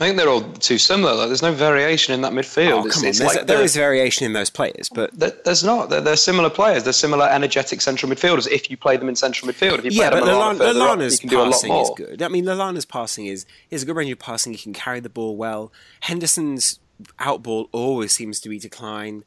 I 0.02 0.06
think 0.06 0.18
they're 0.18 0.30
all 0.30 0.42
too 0.42 0.80
similar. 0.80 1.14
Like, 1.14 1.28
there's 1.28 1.44
no 1.44 1.54
variation 1.54 2.16
in 2.16 2.22
that 2.22 2.34
midfield. 2.34 2.72
Oh, 2.72 2.80
It's- 2.80 2.94
come 2.96 3.04
on, 3.04 3.10
it's 3.10 3.20
there's, 3.20 3.36
like 3.36 3.46
there 3.46 3.60
the- 3.60 3.64
is 3.64 3.76
variation 3.76 4.26
in 4.26 4.34
those 4.34 4.50
players, 4.50 4.90
but 4.90 5.12
There- 5.18 5.32
There's 5.46 5.64
not. 5.64 5.92
They're, 5.92 6.02
they're 6.02 6.16
similar 6.16 6.50
players. 6.50 6.84
They're 6.84 6.92
similar 6.94 7.30
energetic 7.30 7.82
central 7.82 8.12
midfielders. 8.12 8.48
If 8.50 8.72
you 8.72 8.78
play 8.78 8.98
them 8.98 9.10
in 9.10 9.16
central 9.16 9.52
midfield, 9.52 9.78
if 9.78 9.86
you 9.86 9.92
play 9.92 10.00
yeah, 10.00 10.10
but 10.10 10.26
them 10.26 10.34
Lallana, 10.36 10.54
up, 10.56 10.76
Lallana's 10.76 11.14
you 11.14 11.20
can 11.20 11.30
do 11.30 11.38
a 11.40 11.44
lot 11.44 11.52
passing 11.52 11.72
is 11.74 11.92
good. 11.96 12.22
I 12.24 12.30
mean, 12.30 12.46
Lallana's 12.46 12.86
passing 12.86 13.28
is 13.28 13.46
is 13.70 13.84
a 13.84 13.86
good 13.86 13.96
range 13.96 14.12
of 14.12 14.18
passing. 14.18 14.54
He 14.54 14.58
can 14.58 14.74
carry 14.74 15.00
the 15.02 15.10
ball 15.10 15.36
well. 15.38 15.72
Henderson's 16.00 16.80
outball 17.20 17.68
always 17.72 18.12
seems 18.12 18.40
to 18.40 18.50
be 18.50 18.58
decline, 18.58 19.24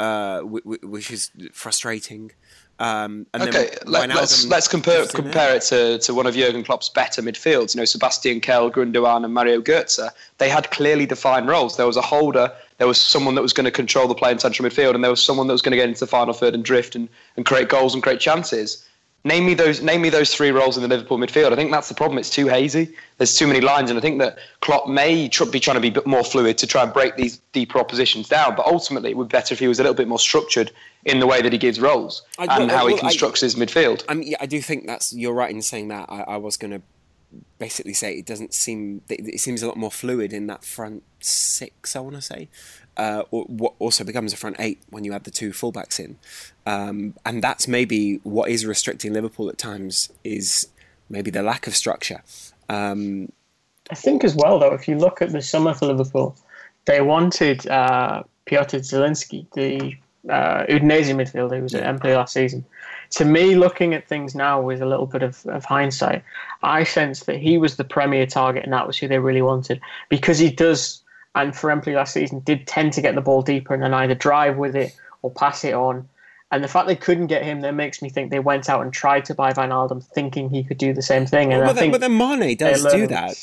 uh, 0.00 0.40
wh- 0.40 0.62
wh- 0.64 0.82
which 0.90 1.12
is 1.12 1.30
frustrating. 1.52 2.32
Um, 2.80 3.26
and 3.34 3.42
okay, 3.42 3.70
let, 3.86 4.08
us 4.12 4.46
let's 4.46 4.68
compare 4.68 5.04
compare 5.06 5.56
it 5.56 5.62
to, 5.62 5.98
to 5.98 6.14
one 6.14 6.26
of 6.26 6.34
Jurgen 6.34 6.62
Klopp's 6.62 6.88
better 6.88 7.20
midfields. 7.22 7.74
You 7.74 7.80
know, 7.80 7.84
Sebastian 7.84 8.40
Kehl, 8.40 8.70
Gundogan, 8.70 9.24
and 9.24 9.34
Mario 9.34 9.60
Götze. 9.60 10.08
They 10.38 10.48
had 10.48 10.70
clearly 10.70 11.04
defined 11.04 11.48
roles. 11.48 11.76
There 11.76 11.86
was 11.86 11.96
a 11.96 12.02
holder, 12.02 12.52
there 12.78 12.86
was 12.86 13.00
someone 13.00 13.34
that 13.34 13.42
was 13.42 13.52
going 13.52 13.64
to 13.64 13.72
control 13.72 14.06
the 14.06 14.14
play 14.14 14.30
in 14.30 14.38
central 14.38 14.68
midfield, 14.68 14.94
and 14.94 15.02
there 15.02 15.10
was 15.10 15.22
someone 15.22 15.48
that 15.48 15.52
was 15.52 15.62
going 15.62 15.72
to 15.72 15.76
get 15.76 15.88
into 15.88 16.00
the 16.00 16.06
final 16.06 16.32
third 16.32 16.54
and 16.54 16.64
drift 16.64 16.94
and, 16.94 17.08
and 17.36 17.44
create 17.44 17.68
goals 17.68 17.94
and 17.94 18.02
create 18.02 18.20
chances. 18.20 18.84
Name 19.24 19.46
me 19.46 19.54
those. 19.54 19.82
Name 19.82 20.02
me 20.02 20.10
those 20.10 20.32
three 20.32 20.52
roles 20.52 20.76
in 20.76 20.82
the 20.82 20.88
Liverpool 20.88 21.18
midfield. 21.18 21.52
I 21.52 21.56
think 21.56 21.72
that's 21.72 21.88
the 21.88 21.94
problem. 21.94 22.18
It's 22.18 22.30
too 22.30 22.46
hazy. 22.46 22.94
There's 23.16 23.36
too 23.36 23.48
many 23.48 23.60
lines, 23.60 23.90
and 23.90 23.98
I 23.98 24.00
think 24.00 24.20
that 24.20 24.38
Klopp 24.60 24.88
may 24.88 25.28
tr- 25.28 25.44
be 25.46 25.58
trying 25.58 25.74
to 25.74 25.80
be 25.80 25.88
a 25.88 25.92
bit 25.92 26.06
more 26.06 26.22
fluid 26.22 26.56
to 26.58 26.68
try 26.68 26.84
and 26.84 26.92
break 26.92 27.16
these 27.16 27.38
deeper 27.52 27.80
oppositions 27.80 28.28
down. 28.28 28.54
But 28.54 28.66
ultimately, 28.66 29.10
it 29.10 29.16
would 29.16 29.28
be 29.28 29.32
better 29.32 29.52
if 29.52 29.58
he 29.58 29.66
was 29.66 29.80
a 29.80 29.82
little 29.82 29.96
bit 29.96 30.06
more 30.06 30.20
structured 30.20 30.70
in 31.08 31.20
the 31.20 31.26
way 31.26 31.42
that 31.42 31.52
he 31.52 31.58
gives 31.58 31.80
roles 31.80 32.22
I, 32.38 32.42
and 32.42 32.68
well, 32.68 32.78
how 32.78 32.86
he 32.86 32.98
constructs 32.98 33.42
I, 33.42 33.46
his 33.46 33.54
midfield. 33.54 34.04
I 34.08 34.14
mean, 34.14 34.28
yeah, 34.28 34.36
I 34.40 34.46
do 34.46 34.60
think 34.60 34.86
that's 34.86 35.12
you're 35.12 35.32
right 35.32 35.50
in 35.50 35.62
saying 35.62 35.88
that. 35.88 36.06
I, 36.10 36.20
I 36.20 36.36
was 36.36 36.56
going 36.56 36.72
to 36.72 36.82
basically 37.58 37.92
say 37.92 38.14
it 38.14 38.26
doesn't 38.26 38.54
seem 38.54 39.02
it 39.08 39.40
seems 39.40 39.62
a 39.62 39.66
lot 39.66 39.76
more 39.76 39.90
fluid 39.90 40.32
in 40.32 40.46
that 40.46 40.64
front 40.64 41.02
six. 41.20 41.96
I 41.96 42.00
want 42.00 42.16
to 42.16 42.22
say, 42.22 42.48
uh, 42.96 43.22
what 43.30 43.74
also 43.78 44.04
becomes 44.04 44.32
a 44.32 44.36
front 44.36 44.56
eight 44.58 44.80
when 44.90 45.04
you 45.04 45.12
add 45.12 45.24
the 45.24 45.30
two 45.30 45.50
fullbacks 45.50 45.98
in, 46.00 46.18
um, 46.66 47.14
and 47.24 47.42
that's 47.42 47.68
maybe 47.68 48.20
what 48.22 48.50
is 48.50 48.64
restricting 48.64 49.12
Liverpool 49.12 49.48
at 49.48 49.58
times 49.58 50.12
is 50.24 50.68
maybe 51.08 51.30
the 51.30 51.42
lack 51.42 51.66
of 51.66 51.74
structure. 51.74 52.22
Um, 52.68 53.32
I 53.90 53.94
think 53.94 54.24
as 54.24 54.34
well, 54.34 54.58
though, 54.58 54.74
if 54.74 54.86
you 54.86 54.98
look 54.98 55.22
at 55.22 55.32
the 55.32 55.40
summer 55.40 55.72
for 55.72 55.86
Liverpool, 55.86 56.36
they 56.84 57.00
wanted 57.00 57.66
uh, 57.66 58.22
Piotr 58.44 58.78
Zielinski, 58.78 59.46
the 59.54 59.96
uh, 60.28 60.64
Udinese 60.66 61.14
midfielder 61.14 61.56
who 61.56 61.62
was 61.62 61.74
at 61.74 61.84
Empoli 61.84 62.14
last 62.14 62.32
season. 62.32 62.64
To 63.10 63.24
me, 63.24 63.54
looking 63.54 63.94
at 63.94 64.06
things 64.06 64.34
now 64.34 64.60
with 64.60 64.82
a 64.82 64.86
little 64.86 65.06
bit 65.06 65.22
of, 65.22 65.46
of 65.46 65.64
hindsight, 65.64 66.22
I 66.62 66.84
sense 66.84 67.24
that 67.24 67.38
he 67.38 67.56
was 67.56 67.76
the 67.76 67.84
premier 67.84 68.26
target 68.26 68.64
and 68.64 68.72
that 68.72 68.86
was 68.86 68.98
who 68.98 69.08
they 69.08 69.18
really 69.18 69.42
wanted 69.42 69.80
because 70.08 70.38
he 70.38 70.50
does, 70.50 71.02
and 71.34 71.56
for 71.56 71.70
Empoli 71.70 71.96
last 71.96 72.12
season, 72.12 72.40
did 72.40 72.66
tend 72.66 72.92
to 72.94 73.00
get 73.00 73.14
the 73.14 73.20
ball 73.20 73.42
deeper 73.42 73.72
and 73.72 73.82
then 73.82 73.94
either 73.94 74.14
drive 74.14 74.56
with 74.56 74.76
it 74.76 74.94
or 75.22 75.30
pass 75.30 75.64
it 75.64 75.74
on. 75.74 76.08
And 76.50 76.64
the 76.64 76.68
fact 76.68 76.86
they 76.86 76.96
couldn't 76.96 77.26
get 77.26 77.42
him 77.42 77.60
then 77.60 77.76
makes 77.76 78.00
me 78.00 78.08
think 78.08 78.30
they 78.30 78.38
went 78.38 78.70
out 78.70 78.80
and 78.80 78.90
tried 78.90 79.26
to 79.26 79.34
buy 79.34 79.52
Wijnaldum, 79.52 80.02
thinking 80.02 80.48
he 80.48 80.64
could 80.64 80.78
do 80.78 80.94
the 80.94 81.02
same 81.02 81.26
thing. 81.26 81.52
And 81.52 81.62
well, 81.62 81.70
I 81.70 81.74
think 81.74 81.92
but 81.92 82.00
then 82.00 82.16
Mane 82.16 82.56
does 82.56 82.84
do 82.90 83.06
that 83.06 83.36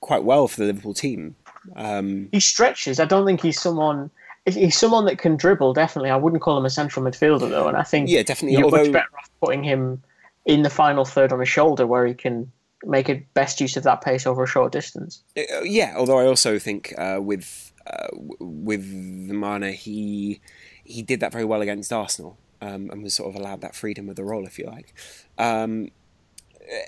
quite 0.00 0.24
well 0.24 0.46
for 0.46 0.60
the 0.60 0.66
Liverpool 0.66 0.92
team. 0.92 1.34
Um, 1.76 2.28
he 2.30 2.40
stretches. 2.40 3.00
I 3.00 3.06
don't 3.06 3.24
think 3.24 3.40
he's 3.40 3.58
someone 3.58 4.10
he's 4.54 4.78
someone 4.78 5.04
that 5.06 5.18
can 5.18 5.36
dribble. 5.36 5.74
Definitely, 5.74 6.10
I 6.10 6.16
wouldn't 6.16 6.42
call 6.42 6.56
him 6.58 6.64
a 6.64 6.70
central 6.70 7.04
midfielder 7.04 7.48
though, 7.48 7.68
and 7.68 7.76
I 7.76 7.82
think 7.82 8.08
yeah, 8.08 8.22
definitely. 8.22 8.58
You're 8.58 8.64
although, 8.64 8.84
much 8.84 8.92
better 8.92 9.18
off 9.18 9.30
putting 9.40 9.64
him 9.64 10.02
in 10.46 10.62
the 10.62 10.70
final 10.70 11.04
third 11.04 11.32
on 11.32 11.40
his 11.40 11.48
shoulder, 11.48 11.86
where 11.86 12.06
he 12.06 12.14
can 12.14 12.50
make 12.84 13.08
a 13.08 13.14
best 13.34 13.60
use 13.60 13.76
of 13.76 13.82
that 13.84 14.00
pace 14.00 14.26
over 14.26 14.44
a 14.44 14.46
short 14.46 14.72
distance. 14.72 15.22
Uh, 15.36 15.62
yeah, 15.62 15.94
although 15.96 16.18
I 16.18 16.26
also 16.26 16.58
think 16.58 16.94
uh, 16.98 17.18
with 17.20 17.72
uh, 17.86 18.08
with 18.40 18.86
Mane, 18.86 19.72
he 19.72 20.40
he 20.84 21.02
did 21.02 21.20
that 21.20 21.32
very 21.32 21.44
well 21.44 21.60
against 21.60 21.92
Arsenal 21.92 22.38
um, 22.60 22.90
and 22.90 23.02
was 23.02 23.14
sort 23.14 23.34
of 23.34 23.40
allowed 23.40 23.60
that 23.60 23.74
freedom 23.74 24.08
of 24.08 24.16
the 24.16 24.24
role, 24.24 24.46
if 24.46 24.58
you 24.58 24.66
like. 24.66 24.94
Um, 25.38 25.90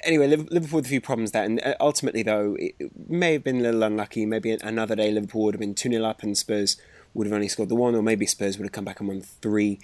anyway, 0.05 0.29
Liverpool 0.29 0.79
with 0.79 0.87
a 0.87 0.89
few 0.89 1.01
problems 1.01 1.33
there, 1.33 1.45
and 1.45 1.61
uh, 1.63 1.75
ultimately, 1.81 2.23
though, 2.23 2.57
it 2.59 2.75
may 3.09 3.35
have 3.35 3.45
been 3.45 3.59
a 3.59 3.63
little 3.63 3.83
unlucky. 3.83 4.27
Maybe 4.27 4.53
another 4.53 4.97
day 4.97 5.11
Liverpool 5.11 5.45
would 5.45 5.55
have 5.55 5.61
been 5.61 5.75
2 5.75 5.91
0 5.91 6.05
up, 6.05 6.23
and 6.23 6.37
Spurs 6.37 6.77
would 7.15 7.27
have 7.27 7.35
only 7.35 7.49
scored 7.49 7.69
the 7.69 7.75
one, 7.75 7.95
or 7.95 8.03
maybe 8.03 8.27
Spurs 8.27 8.59
would 8.59 8.65
have 8.65 8.73
come 8.73 8.85
back 8.85 9.01
and 9.01 9.09
won 9.09 9.21
3 9.21 9.79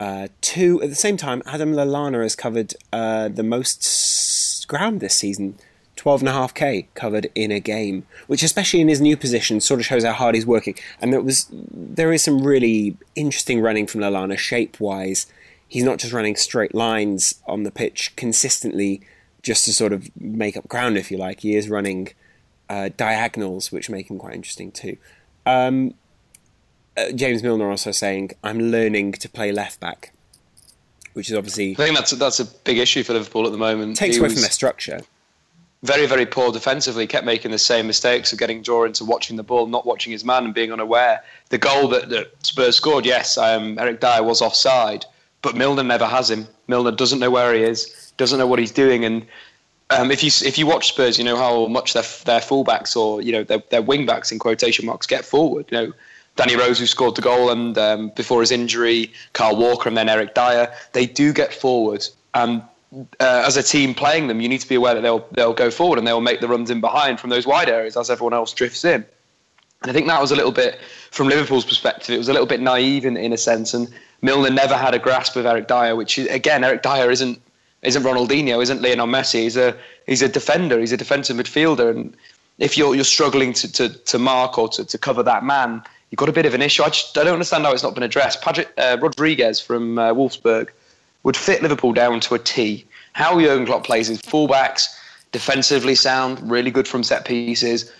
uh, 0.00 0.28
2. 0.40 0.82
At 0.82 0.88
the 0.88 0.94
same 0.94 1.16
time, 1.16 1.42
Adam 1.46 1.72
Lallana 1.72 2.22
has 2.22 2.34
covered 2.34 2.74
uh, 2.92 3.28
the 3.28 3.42
most 3.42 4.66
ground 4.68 5.00
this 5.00 5.14
season. 5.14 5.56
12.5k 5.96 6.86
covered 6.94 7.30
in 7.36 7.52
a 7.52 7.60
game, 7.60 8.04
which, 8.26 8.42
especially 8.42 8.80
in 8.80 8.88
his 8.88 9.00
new 9.00 9.16
position, 9.16 9.60
sort 9.60 9.78
of 9.78 9.86
shows 9.86 10.04
how 10.04 10.12
hard 10.12 10.34
he's 10.34 10.46
working. 10.46 10.74
And 11.00 11.12
there 11.12 11.20
was, 11.20 11.48
there 11.52 12.12
is 12.12 12.24
some 12.24 12.42
really 12.42 12.96
interesting 13.14 13.60
running 13.60 13.86
from 13.86 14.00
Lallana 14.00 14.36
shape 14.36 14.80
wise. 14.80 15.26
He's 15.68 15.84
not 15.84 15.98
just 15.98 16.12
running 16.12 16.34
straight 16.34 16.74
lines 16.74 17.40
on 17.46 17.62
the 17.62 17.70
pitch 17.70 18.14
consistently 18.16 19.02
just 19.42 19.64
to 19.66 19.72
sort 19.72 19.92
of 19.92 20.10
make 20.20 20.56
up 20.56 20.66
ground, 20.68 20.98
if 20.98 21.10
you 21.10 21.16
like. 21.16 21.40
He 21.40 21.54
is 21.54 21.68
running 21.68 22.08
uh, 22.68 22.90
diagonals, 22.96 23.70
which 23.70 23.88
make 23.88 24.10
him 24.10 24.18
quite 24.18 24.34
interesting 24.34 24.72
too. 24.72 24.96
Um, 25.46 25.94
uh, 26.96 27.12
James 27.12 27.42
Milner 27.42 27.70
also 27.70 27.90
saying, 27.90 28.32
"I'm 28.42 28.58
learning 28.58 29.12
to 29.12 29.28
play 29.28 29.52
left 29.52 29.80
back," 29.80 30.12
which 31.14 31.30
is 31.30 31.36
obviously. 31.36 31.72
I 31.72 31.74
think 31.74 31.96
that's 31.96 32.12
a, 32.12 32.16
that's 32.16 32.40
a 32.40 32.44
big 32.44 32.78
issue 32.78 33.02
for 33.02 33.14
Liverpool 33.14 33.46
at 33.46 33.52
the 33.52 33.58
moment. 33.58 33.96
Takes 33.96 34.16
he 34.16 34.20
away 34.20 34.30
from 34.30 34.42
their 34.42 34.50
structure. 34.50 35.00
Very, 35.82 36.06
very 36.06 36.24
poor 36.24 36.50
defensively. 36.50 37.06
Kept 37.06 37.26
making 37.26 37.50
the 37.50 37.58
same 37.58 37.86
mistakes 37.86 38.32
of 38.32 38.38
getting 38.38 38.62
drawn 38.62 38.86
into 38.86 39.04
watching 39.04 39.36
the 39.36 39.42
ball, 39.42 39.66
not 39.66 39.84
watching 39.84 40.12
his 40.12 40.24
man, 40.24 40.44
and 40.44 40.54
being 40.54 40.72
unaware. 40.72 41.22
The 41.50 41.58
goal 41.58 41.88
that, 41.88 42.08
that 42.08 42.32
Spurs 42.44 42.76
scored, 42.76 43.04
yes, 43.04 43.36
um, 43.36 43.78
Eric 43.78 44.00
Dier 44.00 44.22
was 44.22 44.40
offside, 44.40 45.04
but 45.42 45.56
Milner 45.56 45.82
never 45.82 46.06
has 46.06 46.30
him. 46.30 46.46
Milner 46.68 46.92
doesn't 46.92 47.18
know 47.18 47.30
where 47.30 47.52
he 47.52 47.62
is, 47.62 48.12
doesn't 48.16 48.38
know 48.38 48.46
what 48.46 48.58
he's 48.58 48.72
doing, 48.72 49.04
and 49.04 49.26
um, 49.90 50.10
if 50.10 50.24
you 50.24 50.30
if 50.46 50.56
you 50.56 50.66
watch 50.66 50.88
Spurs, 50.88 51.18
you 51.18 51.24
know 51.24 51.36
how 51.36 51.66
much 51.66 51.92
their 51.92 52.04
their 52.24 52.40
fullbacks 52.40 52.96
or 52.96 53.20
you 53.20 53.32
know 53.32 53.44
their, 53.44 53.62
their 53.70 53.82
wing 53.82 54.06
backs 54.06 54.32
in 54.32 54.38
quotation 54.38 54.86
marks 54.86 55.06
get 55.06 55.24
forward. 55.24 55.66
You 55.70 55.78
know 55.78 55.92
Danny 56.36 56.56
Rose, 56.56 56.78
who 56.78 56.86
scored 56.86 57.14
the 57.14 57.22
goal, 57.22 57.50
and 57.50 57.76
um, 57.78 58.08
before 58.16 58.40
his 58.40 58.50
injury, 58.50 59.12
Kyle 59.32 59.56
Walker, 59.56 59.88
and 59.88 59.96
then 59.96 60.08
Eric 60.08 60.34
Dier. 60.34 60.72
They 60.92 61.06
do 61.06 61.32
get 61.32 61.54
forward, 61.54 62.06
and 62.34 62.62
uh, 63.20 63.44
as 63.46 63.56
a 63.56 63.62
team 63.62 63.94
playing 63.94 64.26
them, 64.26 64.40
you 64.40 64.48
need 64.48 64.60
to 64.60 64.68
be 64.68 64.74
aware 64.74 64.94
that 64.94 65.02
they'll 65.02 65.26
they'll 65.32 65.54
go 65.54 65.70
forward 65.70 65.98
and 65.98 66.06
they'll 66.06 66.20
make 66.20 66.40
the 66.40 66.48
runs 66.48 66.70
in 66.70 66.80
behind 66.80 67.20
from 67.20 67.30
those 67.30 67.46
wide 67.46 67.68
areas 67.68 67.96
as 67.96 68.10
everyone 68.10 68.34
else 68.34 68.52
drifts 68.52 68.84
in. 68.84 69.04
And 69.82 69.90
I 69.90 69.92
think 69.92 70.06
that 70.06 70.20
was 70.20 70.32
a 70.32 70.36
little 70.36 70.52
bit, 70.52 70.80
from 71.10 71.28
Liverpool's 71.28 71.66
perspective, 71.66 72.14
it 72.14 72.18
was 72.18 72.28
a 72.28 72.32
little 72.32 72.46
bit 72.46 72.60
naive 72.60 73.04
in, 73.04 73.18
in 73.18 73.34
a 73.34 73.36
sense. 73.36 73.74
And 73.74 73.86
Milner 74.22 74.48
never 74.48 74.76
had 74.76 74.94
a 74.94 74.98
grasp 74.98 75.36
of 75.36 75.44
Eric 75.44 75.68
Dier, 75.68 75.94
which 75.94 76.16
is, 76.16 76.26
again, 76.28 76.64
Eric 76.64 76.82
Dier 76.82 77.10
isn't 77.10 77.40
isn't 77.82 78.02
Ronaldinho, 78.02 78.62
isn't 78.62 78.80
Lionel 78.80 79.06
Messi. 79.06 79.42
He's 79.42 79.58
a 79.58 79.76
he's 80.06 80.22
a 80.22 80.28
defender. 80.28 80.80
He's 80.80 80.92
a 80.92 80.96
defensive 80.96 81.36
midfielder. 81.36 81.90
And 81.90 82.16
if 82.58 82.78
you're 82.78 82.94
you're 82.94 83.04
struggling 83.04 83.52
to 83.52 83.70
to, 83.72 83.88
to 83.90 84.18
mark 84.18 84.56
or 84.58 84.68
to, 84.70 84.84
to 84.86 84.98
cover 84.98 85.22
that 85.22 85.44
man, 85.44 85.82
you've 86.14 86.18
got 86.18 86.28
a 86.28 86.32
bit 86.32 86.46
of 86.46 86.54
an 86.54 86.62
issue. 86.62 86.84
I, 86.84 86.90
just, 86.90 87.18
I 87.18 87.24
don't 87.24 87.32
understand 87.32 87.64
how 87.64 87.72
it's 87.72 87.82
not 87.82 87.92
been 87.92 88.04
addressed. 88.04 88.40
Padre, 88.40 88.64
uh, 88.78 88.96
Rodriguez 89.00 89.58
from 89.58 89.98
uh, 89.98 90.14
Wolfsburg 90.14 90.68
would 91.24 91.36
fit 91.36 91.60
Liverpool 91.60 91.92
down 91.92 92.20
to 92.20 92.36
a 92.36 92.38
T. 92.38 92.86
How 93.14 93.40
Jurgen 93.40 93.66
Klopp 93.66 93.82
plays 93.82 94.06
his 94.06 94.22
fullbacks, 94.22 94.96
defensively 95.32 95.96
sound, 95.96 96.48
really 96.48 96.70
good 96.70 96.86
from 96.86 97.02
set 97.02 97.24
pieces, 97.24 97.92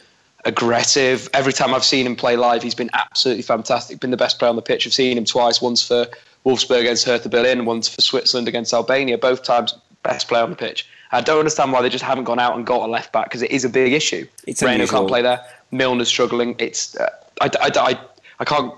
aggressive. 0.45 1.29
Every 1.35 1.53
time 1.53 1.75
I've 1.75 1.83
seen 1.83 2.07
him 2.07 2.15
play 2.15 2.37
live, 2.37 2.63
he's 2.63 2.77
been 2.77 2.91
absolutely 2.93 3.43
fantastic. 3.43 3.99
Been 3.99 4.13
the 4.13 4.17
best 4.17 4.39
player 4.39 4.49
on 4.49 4.55
the 4.55 4.63
pitch. 4.63 4.87
I've 4.87 4.95
seen 4.95 5.19
him 5.19 5.25
twice. 5.25 5.61
Once 5.61 5.85
for 5.85 6.07
Wolfsburg 6.47 6.83
against 6.83 7.05
Hertha 7.05 7.29
Berlin, 7.29 7.65
once 7.65 7.89
for 7.89 8.01
Switzerland 8.01 8.47
against 8.47 8.73
Albania. 8.73 9.19
Both 9.19 9.43
times 9.43 9.75
best 10.05 10.29
player 10.29 10.45
on 10.45 10.51
the 10.51 10.57
pitch. 10.57 10.89
I 11.11 11.21
don't 11.21 11.41
understand 11.41 11.73
why 11.73 11.83
they 11.83 11.89
just 11.89 12.05
haven't 12.05 12.25
gone 12.25 12.39
out 12.39 12.57
and 12.57 12.65
got 12.65 12.89
a 12.89 12.91
left 12.91 13.13
back 13.13 13.25
because 13.25 13.43
it 13.43 13.51
is 13.51 13.65
a 13.65 13.69
big 13.69 13.93
issue. 13.93 14.25
It's 14.47 14.63
Reino 14.63 14.87
can't 14.87 15.09
play 15.09 15.23
there. 15.23 15.45
Milner's 15.73 16.09
struggling. 16.09 16.55
It's 16.59 16.97
uh, 16.97 17.09
I, 17.41 17.51
I, 17.61 17.71
I, 17.77 18.01
I 18.41 18.45
can't. 18.45 18.75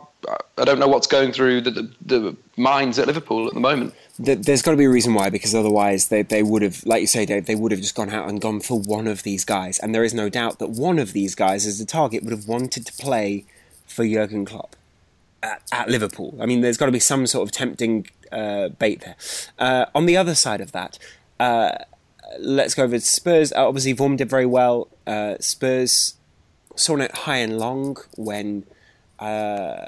I 0.58 0.64
don't 0.64 0.80
know 0.80 0.88
what's 0.88 1.06
going 1.06 1.30
through 1.32 1.60
the, 1.60 1.70
the, 1.70 1.90
the 2.04 2.36
minds 2.56 2.98
at 2.98 3.06
Liverpool 3.06 3.46
at 3.46 3.54
the 3.54 3.60
moment. 3.60 3.94
There's 4.18 4.62
got 4.62 4.72
to 4.72 4.76
be 4.76 4.86
a 4.86 4.90
reason 4.90 5.14
why, 5.14 5.30
because 5.30 5.54
otherwise 5.54 6.08
they, 6.08 6.22
they 6.22 6.42
would 6.42 6.62
have, 6.62 6.84
like 6.84 7.02
you 7.02 7.06
say, 7.06 7.26
Dave, 7.26 7.46
they 7.46 7.54
would 7.54 7.70
have 7.70 7.80
just 7.80 7.94
gone 7.94 8.10
out 8.10 8.28
and 8.28 8.40
gone 8.40 8.60
for 8.60 8.80
one 8.80 9.06
of 9.06 9.22
these 9.22 9.44
guys. 9.44 9.78
And 9.78 9.94
there 9.94 10.02
is 10.02 10.14
no 10.14 10.28
doubt 10.28 10.58
that 10.58 10.70
one 10.70 10.98
of 10.98 11.12
these 11.12 11.36
guys, 11.36 11.64
as 11.64 11.78
the 11.78 11.84
target, 11.84 12.25
would 12.25 12.32
have 12.32 12.48
wanted 12.48 12.86
to 12.86 12.92
play 12.94 13.44
for 13.86 14.04
Jurgen 14.04 14.44
Klopp 14.46 14.75
at, 15.42 15.62
at 15.70 15.88
Liverpool. 15.88 16.36
I 16.40 16.46
mean, 16.46 16.60
there's 16.60 16.78
got 16.78 16.86
to 16.86 16.92
be 16.92 16.98
some 16.98 17.26
sort 17.28 17.46
of 17.46 17.52
tempting 17.52 18.08
uh, 18.32 18.70
bait 18.70 19.02
there. 19.02 19.16
Uh, 19.60 19.84
on 19.94 20.06
the 20.06 20.16
other 20.16 20.34
side 20.34 20.60
of 20.60 20.72
that, 20.72 20.98
uh, 21.38 21.72
let's 22.40 22.75
go 22.75 22.84
over 22.84 22.98
to 22.98 23.04
Spurs. 23.04 23.52
Uh, 23.52 23.68
obviously, 23.68 23.94
Vorm 23.94 24.16
did 24.16 24.30
very 24.30 24.46
well. 24.46 24.88
Uh, 25.06 25.36
Spurs 25.38 26.14
saw 26.76 26.97
it 26.97 27.16
high 27.16 27.38
and 27.38 27.59
long 27.59 27.97
when 28.16 28.64
uh, 29.18 29.87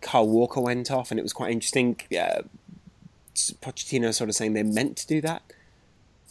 Kyle 0.00 0.28
Walker 0.28 0.60
went 0.60 0.90
off, 0.90 1.10
and 1.10 1.18
it 1.18 1.22
was 1.22 1.32
quite 1.32 1.50
interesting. 1.50 2.00
Uh, 2.12 2.42
Pochettino 3.34 4.14
sort 4.14 4.30
of 4.30 4.36
saying 4.36 4.54
they 4.54 4.62
meant 4.62 4.96
to 4.98 5.06
do 5.06 5.20
that, 5.20 5.42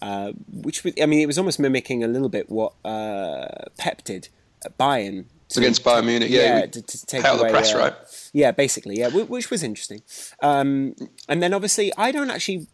uh, 0.02 0.32
which 0.52 0.84
was, 0.84 0.94
I 1.02 1.06
mean, 1.06 1.20
it 1.20 1.28
was 1.28 1.38
almost 1.38 1.60
mimicking 1.60 2.04
a 2.04 2.08
little 2.08 2.30
bit 2.30 2.50
what 2.50 2.74
uh, 2.84 3.48
Pep 3.78 4.04
did 4.04 4.30
at 4.64 4.78
Bayern. 4.78 5.26
To, 5.50 5.60
against 5.60 5.84
Bayern 5.84 6.06
Munich, 6.06 6.32
yeah, 6.32 6.60
yeah 6.60 6.66
to, 6.66 6.82
to, 6.82 7.06
take 7.06 7.24
out 7.24 7.38
the 7.38 7.50
press, 7.50 7.74
uh, 7.74 7.78
right? 7.78 7.94
Yeah, 8.34 8.52
basically, 8.52 8.98
yeah, 8.98 9.10
which 9.10 9.52
was 9.52 9.62
interesting. 9.62 10.02
Um, 10.42 10.96
and 11.30 11.42
then 11.44 11.54
obviously, 11.54 11.92
I 11.98 12.12
don't 12.12 12.32
actually 12.32 12.68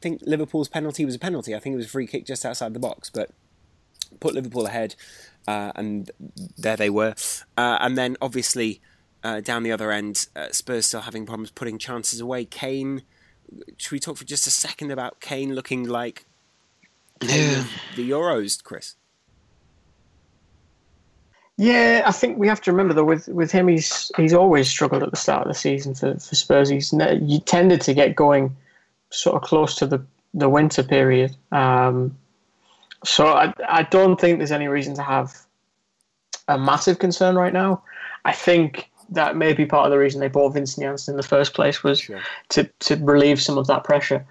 think 0.00 0.22
Liverpool's 0.24 0.68
penalty 0.68 1.04
was 1.04 1.14
a 1.14 1.18
penalty. 1.18 1.54
I 1.54 1.58
think 1.58 1.74
it 1.74 1.76
was 1.76 1.86
a 1.86 1.90
free 1.90 2.06
kick 2.06 2.24
just 2.24 2.46
outside 2.46 2.72
the 2.72 2.80
box, 2.80 3.10
but 3.10 3.30
put 4.20 4.34
Liverpool 4.34 4.66
ahead. 4.66 4.94
Uh, 5.46 5.72
and 5.74 6.10
there 6.56 6.76
they 6.76 6.90
were. 6.90 7.14
Uh, 7.56 7.78
and 7.80 7.98
then 7.98 8.16
obviously 8.22 8.80
uh, 9.22 9.40
down 9.40 9.62
the 9.62 9.72
other 9.72 9.90
end, 9.90 10.28
uh, 10.34 10.48
Spurs 10.52 10.86
still 10.86 11.02
having 11.02 11.26
problems 11.26 11.50
putting 11.50 11.78
chances 11.78 12.20
away. 12.20 12.44
Kane 12.44 13.02
should 13.76 13.92
we 13.92 14.00
talk 14.00 14.16
for 14.16 14.24
just 14.24 14.46
a 14.46 14.50
second 14.50 14.90
about 14.90 15.20
Kane 15.20 15.54
looking 15.54 15.88
like 15.88 16.26
yeah. 17.22 17.64
the 17.96 18.10
Euros, 18.10 18.62
Kris? 18.62 18.96
Yeah, 21.56 22.02
I 22.04 22.10
think 22.10 22.36
we 22.36 22.48
have 22.48 22.60
to 22.62 22.72
remember 22.72 22.94
though 22.94 23.04
with 23.04 23.28
with 23.28 23.52
him, 23.52 23.68
he's 23.68 24.10
he's 24.16 24.34
always 24.34 24.68
struggled 24.68 25.04
at 25.04 25.10
the 25.10 25.16
start 25.16 25.42
of 25.42 25.48
the 25.48 25.58
season 25.58 25.94
for, 25.94 26.14
for 26.14 26.34
Spurs. 26.34 26.68
He's 26.68 26.92
you 26.92 27.38
tended 27.40 27.80
to 27.82 27.94
get 27.94 28.16
going 28.16 28.56
sort 29.10 29.36
of 29.36 29.42
close 29.42 29.76
to 29.76 29.86
the 29.86 30.04
the 30.32 30.48
winter 30.48 30.82
period. 30.82 31.36
Um, 31.52 32.16
so 33.04 33.26
I 33.26 33.52
I 33.68 33.82
don't 33.84 34.20
think 34.20 34.38
there's 34.38 34.52
any 34.52 34.68
reason 34.68 34.94
to 34.96 35.02
have 35.02 35.34
a 36.48 36.58
massive 36.58 36.98
concern 36.98 37.36
right 37.36 37.52
now. 37.52 37.82
I 38.24 38.32
think 38.32 38.90
that 39.10 39.36
may 39.36 39.52
be 39.52 39.66
part 39.66 39.86
of 39.86 39.90
the 39.90 39.98
reason 39.98 40.20
they 40.20 40.28
bought 40.28 40.54
Vincent 40.54 40.82
Janssen 40.84 41.12
in 41.12 41.16
the 41.16 41.22
first 41.22 41.54
place 41.54 41.82
was 41.82 42.00
sure. 42.00 42.20
to 42.50 42.64
to 42.80 42.96
relieve 42.96 43.40
some 43.40 43.58
of 43.58 43.66
that 43.66 43.84
pressure. 43.84 44.24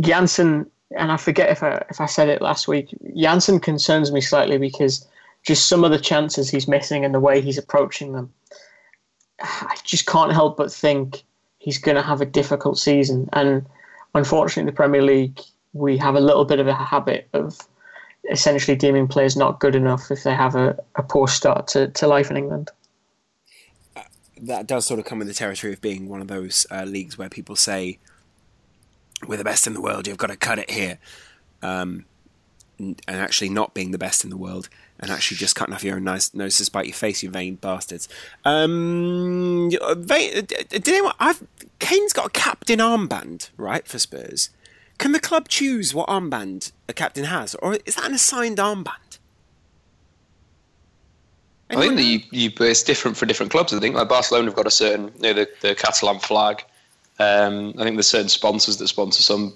Janssen, 0.00 0.70
and 0.96 1.10
I 1.10 1.16
forget 1.16 1.50
if 1.50 1.62
I 1.62 1.84
if 1.90 2.00
I 2.00 2.06
said 2.06 2.28
it 2.28 2.42
last 2.42 2.68
week. 2.68 2.94
Janssen 3.16 3.60
concerns 3.60 4.12
me 4.12 4.20
slightly 4.20 4.58
because 4.58 5.06
just 5.44 5.68
some 5.68 5.84
of 5.84 5.90
the 5.90 5.98
chances 5.98 6.50
he's 6.50 6.68
missing 6.68 7.04
and 7.04 7.14
the 7.14 7.20
way 7.20 7.40
he's 7.40 7.58
approaching 7.58 8.12
them. 8.12 8.32
I 9.40 9.76
just 9.84 10.06
can't 10.06 10.32
help 10.32 10.56
but 10.56 10.72
think 10.72 11.22
he's 11.58 11.78
going 11.78 11.96
to 11.96 12.02
have 12.02 12.20
a 12.20 12.26
difficult 12.26 12.78
season. 12.78 13.28
And 13.32 13.64
unfortunately, 14.14 14.70
the 14.70 14.76
Premier 14.76 15.02
League, 15.02 15.40
we 15.72 15.96
have 15.98 16.14
a 16.14 16.20
little 16.20 16.44
bit 16.44 16.60
of 16.60 16.66
a 16.66 16.74
habit 16.74 17.28
of 17.32 17.58
essentially 18.30 18.76
deeming 18.76 19.08
players 19.08 19.36
not 19.36 19.60
good 19.60 19.74
enough 19.74 20.10
if 20.10 20.24
they 20.24 20.34
have 20.34 20.54
a, 20.54 20.78
a 20.96 21.02
poor 21.02 21.28
start 21.28 21.68
to, 21.68 21.88
to 21.88 22.06
life 22.06 22.30
in 22.30 22.36
England. 22.36 22.70
Uh, 23.96 24.02
that 24.42 24.66
does 24.66 24.86
sort 24.86 25.00
of 25.00 25.06
come 25.06 25.20
in 25.20 25.28
the 25.28 25.34
territory 25.34 25.72
of 25.72 25.80
being 25.80 26.08
one 26.08 26.20
of 26.20 26.28
those 26.28 26.66
uh, 26.70 26.84
leagues 26.84 27.16
where 27.16 27.28
people 27.28 27.56
say, 27.56 27.98
we're 29.26 29.36
the 29.36 29.44
best 29.44 29.66
in 29.66 29.74
the 29.74 29.80
world, 29.80 30.06
you've 30.06 30.18
got 30.18 30.28
to 30.28 30.36
cut 30.36 30.58
it 30.58 30.70
here. 30.70 30.98
Um, 31.62 32.04
and 32.78 33.00
actually 33.08 33.48
not 33.48 33.74
being 33.74 33.90
the 33.90 33.98
best 33.98 34.22
in 34.22 34.30
the 34.30 34.36
world 34.36 34.68
and 35.00 35.10
actually 35.10 35.36
just 35.36 35.56
cutting 35.56 35.74
off 35.74 35.82
your 35.82 35.96
own 35.96 36.04
nose, 36.04 36.32
nose 36.34 36.56
to 36.58 36.64
spite 36.64 36.86
your 36.86 36.94
face, 36.94 37.22
you 37.22 37.30
vain 37.30 37.56
bastards. 37.56 38.08
Um, 38.44 39.70
vain, 39.96 40.44
did 40.44 40.88
anyone? 40.88 41.14
I've 41.18 41.44
Kane's 41.78 42.12
got 42.12 42.26
a 42.26 42.30
captain 42.30 42.78
armband, 42.78 43.50
right, 43.56 43.86
for 43.86 43.98
Spurs. 43.98 44.50
Can 44.98 45.12
the 45.12 45.20
club 45.20 45.48
choose 45.48 45.94
what 45.94 46.08
armband 46.08 46.72
a 46.88 46.92
captain 46.92 47.24
has, 47.24 47.54
or 47.56 47.78
is 47.86 47.94
that 47.94 48.06
an 48.06 48.14
assigned 48.14 48.58
armband? 48.58 49.18
Anyone 51.70 51.94
I 51.94 51.96
think 51.96 52.32
you, 52.32 52.48
you, 52.48 52.52
it's 52.60 52.82
different 52.82 53.16
for 53.16 53.26
different 53.26 53.52
clubs. 53.52 53.72
I 53.72 53.78
think 53.78 53.94
like 53.94 54.08
Barcelona 54.08 54.46
have 54.46 54.56
got 54.56 54.66
a 54.66 54.70
certain, 54.70 55.12
you 55.16 55.22
know, 55.22 55.32
the, 55.34 55.48
the 55.60 55.74
Catalan 55.74 56.18
flag. 56.18 56.64
Um, 57.18 57.74
I 57.78 57.84
think 57.84 57.96
there's 57.96 58.06
certain 58.06 58.28
sponsors 58.28 58.78
that 58.78 58.88
sponsor 58.88 59.22
some 59.22 59.52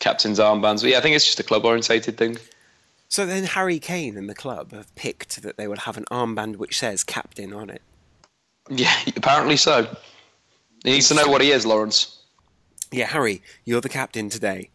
captain's 0.00 0.38
armbands. 0.38 0.82
But 0.82 0.90
yeah, 0.90 0.98
I 0.98 1.00
think 1.00 1.14
it's 1.14 1.24
just 1.24 1.38
a 1.40 1.44
club 1.44 1.64
orientated 1.64 2.18
thing. 2.18 2.36
So 3.08 3.26
then 3.26 3.44
Harry 3.44 3.78
Kane 3.78 4.16
and 4.16 4.28
the 4.28 4.34
club 4.34 4.72
have 4.72 4.92
picked 4.96 5.42
that 5.42 5.56
they 5.56 5.68
will 5.68 5.76
have 5.76 5.96
an 5.96 6.04
armband 6.10 6.56
which 6.56 6.78
says 6.78 7.04
captain 7.04 7.52
on 7.52 7.70
it. 7.70 7.82
Yeah, 8.68 8.94
apparently 9.16 9.56
so. 9.56 9.86
He 10.84 10.92
needs 10.92 11.08
to 11.08 11.14
know 11.14 11.28
what 11.28 11.42
he 11.42 11.52
is, 11.52 11.64
Lawrence. 11.64 12.22
Yeah, 12.90 13.06
Harry, 13.06 13.42
you're 13.64 13.80
the 13.80 13.88
captain 13.88 14.28
today. 14.28 14.70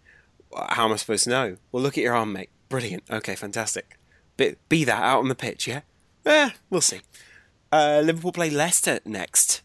How 0.70 0.86
am 0.86 0.94
I 0.94 0.96
supposed 0.96 1.26
to 1.26 1.30
know? 1.30 1.58
Well, 1.72 1.84
look 1.84 1.98
at 1.98 2.04
your 2.04 2.16
arm, 2.16 2.34
mate. 2.34 2.50
Brilliant. 2.70 3.04
Okay, 3.10 3.36
fantastic. 3.36 3.98
Be, 4.36 4.56
be 4.70 4.84
that 4.84 5.02
out 5.02 5.20
on 5.20 5.30
the 5.30 5.36
pitch, 5.36 5.68
yeah? 5.68 5.82
Eh, 6.26 6.52
we'll 6.70 6.82
see. 6.82 7.02
Uh, 7.72 8.02
Liverpool 8.04 8.32
play 8.32 8.50
Leicester 8.50 9.00
next. 9.06 9.62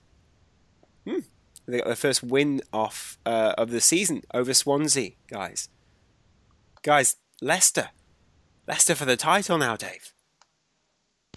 Hmm. 1.06 1.20
They 1.66 1.78
got 1.78 1.86
their 1.86 1.96
first 1.96 2.22
win 2.22 2.62
off 2.72 3.18
uh, 3.24 3.54
of 3.56 3.70
the 3.70 3.80
season 3.80 4.22
over 4.34 4.52
Swansea, 4.52 5.12
guys. 5.28 5.68
Guys, 6.82 7.16
Leicester 7.40 7.90
Leicester 8.66 8.94
for 8.94 9.04
the 9.04 9.16
title 9.16 9.58
now, 9.58 9.76
Dave. 9.76 10.12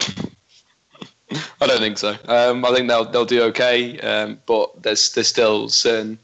I 1.60 1.66
don't 1.66 1.80
think 1.80 1.98
so. 1.98 2.16
Um, 2.26 2.64
I 2.64 2.72
think 2.72 2.88
they'll 2.88 3.04
they'll 3.04 3.24
do 3.24 3.42
okay, 3.44 3.98
um, 4.00 4.40
but 4.46 4.82
there's 4.82 5.12
there's 5.12 5.28
still 5.28 5.68
certain 5.68 6.18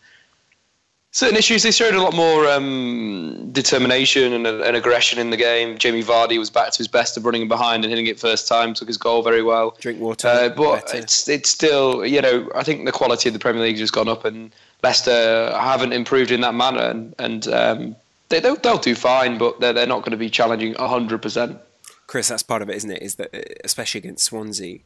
certain 1.12 1.36
issues. 1.36 1.62
They 1.62 1.70
showed 1.70 1.94
a 1.94 2.02
lot 2.02 2.14
more 2.14 2.48
um, 2.48 3.48
determination 3.52 4.32
and, 4.32 4.46
and, 4.46 4.76
aggression 4.76 5.18
in 5.18 5.30
the 5.30 5.36
game. 5.36 5.78
Jamie 5.78 6.02
Vardy 6.02 6.38
was 6.38 6.50
back 6.50 6.72
to 6.72 6.78
his 6.78 6.88
best 6.88 7.16
of 7.16 7.24
running 7.24 7.46
behind 7.46 7.84
and 7.84 7.90
hitting 7.90 8.06
it 8.06 8.18
first 8.18 8.48
time. 8.48 8.74
Took 8.74 8.88
his 8.88 8.98
goal 8.98 9.22
very 9.22 9.42
well. 9.42 9.76
Drink 9.80 10.00
water. 10.00 10.28
Uh, 10.28 10.48
but 10.48 10.86
better. 10.86 10.98
it's 10.98 11.28
it's 11.28 11.48
still 11.48 12.04
you 12.04 12.20
know 12.20 12.50
I 12.54 12.64
think 12.64 12.84
the 12.84 12.92
quality 12.92 13.28
of 13.28 13.32
the 13.32 13.38
Premier 13.38 13.62
League 13.62 13.78
has 13.78 13.90
gone 13.90 14.08
up 14.08 14.24
and 14.24 14.52
Leicester 14.82 15.56
haven't 15.56 15.92
improved 15.92 16.32
in 16.32 16.40
that 16.40 16.54
manner 16.54 16.82
and 16.82 17.14
and 17.18 17.46
um, 17.48 17.96
they, 18.32 18.40
they'll, 18.40 18.56
they'll 18.56 18.78
do 18.78 18.94
fine, 18.94 19.36
but 19.36 19.60
they're, 19.60 19.74
they're 19.74 19.86
not 19.86 20.00
going 20.00 20.12
to 20.12 20.16
be 20.16 20.30
challenging 20.30 20.72
100%. 20.74 21.60
Kris, 22.06 22.28
that's 22.28 22.42
part 22.42 22.62
of 22.62 22.70
it, 22.70 22.76
isn't 22.76 22.90
it? 22.90 23.02
Is 23.02 23.16
that, 23.16 23.30
especially 23.62 23.98
against 23.98 24.24
Swansea, 24.24 24.78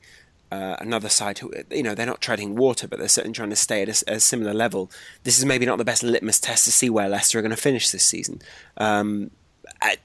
uh, 0.52 0.76
another 0.78 1.08
side 1.08 1.38
who, 1.38 1.52
you 1.70 1.82
know, 1.82 1.94
they're 1.94 2.06
not 2.06 2.20
treading 2.20 2.54
water, 2.54 2.86
but 2.86 2.98
they're 2.98 3.08
certainly 3.08 3.34
trying 3.34 3.50
to 3.50 3.56
stay 3.56 3.82
at 3.82 3.88
a, 3.88 4.14
a, 4.14 4.20
similar 4.20 4.54
level. 4.54 4.90
This 5.24 5.38
is 5.38 5.44
maybe 5.44 5.66
not 5.66 5.78
the 5.78 5.84
best 5.84 6.02
litmus 6.02 6.38
test 6.38 6.64
to 6.66 6.72
see 6.72 6.88
where 6.88 7.08
Leicester 7.08 7.38
are 7.38 7.42
going 7.42 7.50
to 7.50 7.56
finish 7.56 7.90
this 7.90 8.04
season. 8.04 8.40
Um, 8.76 9.30
at 9.82 9.98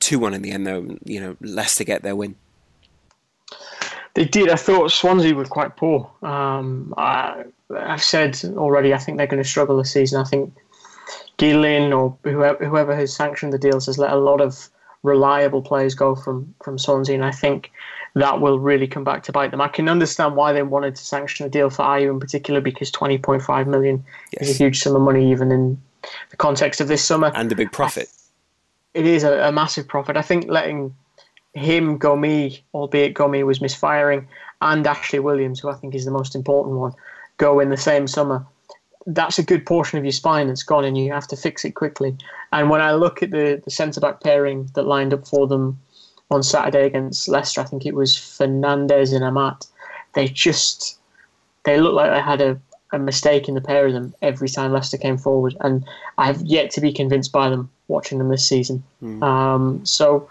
2 0.00 0.18
1 0.18 0.34
in 0.34 0.42
the 0.42 0.52
end, 0.52 0.66
though, 0.66 0.96
you 1.04 1.20
know, 1.20 1.36
Leicester 1.40 1.84
get 1.84 2.02
their 2.02 2.16
win. 2.16 2.36
They 4.14 4.24
did. 4.24 4.48
I 4.48 4.56
thought 4.56 4.90
Swansea 4.90 5.34
were 5.34 5.44
quite 5.44 5.76
poor. 5.76 6.10
Um, 6.22 6.94
I, 6.96 7.44
have 7.70 8.02
said 8.02 8.40
already, 8.56 8.94
I 8.94 8.98
think 8.98 9.18
they're 9.18 9.26
going 9.26 9.42
to 9.42 9.48
struggle 9.48 9.76
this 9.76 9.92
season. 9.92 10.20
I 10.20 10.24
think 10.24 10.54
Gillin 11.38 11.92
or 11.92 12.16
whoever, 12.24 12.64
whoever 12.64 12.96
has 12.96 13.14
sanctioned 13.14 13.52
the 13.52 13.58
deals 13.58 13.86
has 13.86 13.98
let 13.98 14.12
a 14.12 14.16
lot 14.16 14.40
of 14.40 14.68
reliable 15.02 15.62
players 15.62 15.94
go 15.94 16.14
from 16.14 16.54
from 16.64 16.78
Swansea, 16.78 17.14
and 17.14 17.24
I 17.24 17.30
think 17.30 17.70
that 18.14 18.40
will 18.40 18.58
really 18.58 18.86
come 18.86 19.04
back 19.04 19.22
to 19.24 19.32
bite 19.32 19.50
them. 19.50 19.60
I 19.60 19.68
can 19.68 19.88
understand 19.88 20.36
why 20.36 20.52
they 20.52 20.62
wanted 20.62 20.96
to 20.96 21.04
sanction 21.04 21.46
a 21.46 21.48
deal 21.48 21.70
for 21.70 21.84
Ayew 21.84 22.10
in 22.10 22.20
particular 22.20 22.60
because 22.60 22.90
20.5 22.90 23.66
million 23.66 24.04
yes. 24.32 24.48
is 24.48 24.54
a 24.54 24.58
huge 24.64 24.80
sum 24.80 24.96
of 24.96 25.02
money, 25.02 25.30
even 25.30 25.50
in 25.52 25.80
the 26.30 26.36
context 26.36 26.80
of 26.80 26.88
this 26.88 27.04
summer, 27.04 27.30
and 27.34 27.50
a 27.52 27.56
big 27.56 27.72
profit. 27.72 28.08
It 28.94 29.06
is 29.06 29.24
a, 29.24 29.48
a 29.48 29.52
massive 29.52 29.86
profit. 29.86 30.16
I 30.16 30.22
think 30.22 30.48
letting 30.48 30.94
him, 31.54 31.98
Gomis, 31.98 32.60
albeit 32.74 33.14
Gomis 33.14 33.44
was 33.44 33.60
misfiring, 33.60 34.26
and 34.60 34.86
Ashley 34.86 35.18
Williams, 35.18 35.60
who 35.60 35.68
I 35.68 35.74
think 35.74 35.94
is 35.94 36.04
the 36.04 36.10
most 36.10 36.34
important 36.34 36.76
one, 36.76 36.92
go 37.36 37.60
in 37.60 37.70
the 37.70 37.76
same 37.76 38.06
summer 38.06 38.44
that's 39.08 39.38
a 39.38 39.42
good 39.42 39.64
portion 39.64 39.98
of 39.98 40.04
your 40.04 40.12
spine 40.12 40.48
that's 40.48 40.62
gone, 40.62 40.84
and 40.84 40.96
you 40.96 41.12
have 41.12 41.26
to 41.28 41.36
fix 41.36 41.64
it 41.64 41.72
quickly. 41.72 42.16
And 42.52 42.68
when 42.68 42.80
I 42.80 42.92
look 42.92 43.22
at 43.22 43.30
the, 43.30 43.60
the 43.64 43.70
centre 43.70 44.00
back 44.00 44.20
pairing 44.22 44.68
that 44.74 44.82
lined 44.82 45.14
up 45.14 45.26
for 45.26 45.46
them 45.46 45.80
on 46.30 46.42
Saturday 46.42 46.86
against 46.86 47.28
Leicester, 47.28 47.60
I 47.60 47.64
think 47.64 47.86
it 47.86 47.94
was 47.94 48.16
Fernandez 48.16 49.12
and 49.12 49.24
Amat. 49.24 49.66
They 50.14 50.28
just 50.28 50.98
they 51.64 51.80
looked 51.80 51.94
like 51.94 52.10
they 52.10 52.20
had 52.20 52.40
a, 52.40 52.60
a 52.92 52.98
mistake 52.98 53.48
in 53.48 53.54
the 53.54 53.60
pair 53.60 53.86
of 53.86 53.92
them 53.92 54.14
every 54.22 54.48
time 54.48 54.72
Leicester 54.72 54.96
came 54.96 55.18
forward, 55.18 55.56
and 55.60 55.84
I 56.16 56.26
have 56.26 56.40
yet 56.42 56.70
to 56.72 56.80
be 56.80 56.92
convinced 56.92 57.32
by 57.32 57.48
them 57.48 57.70
watching 57.88 58.18
them 58.18 58.28
this 58.28 58.46
season. 58.46 58.82
Mm. 59.02 59.22
Um, 59.22 59.86
so 59.86 60.28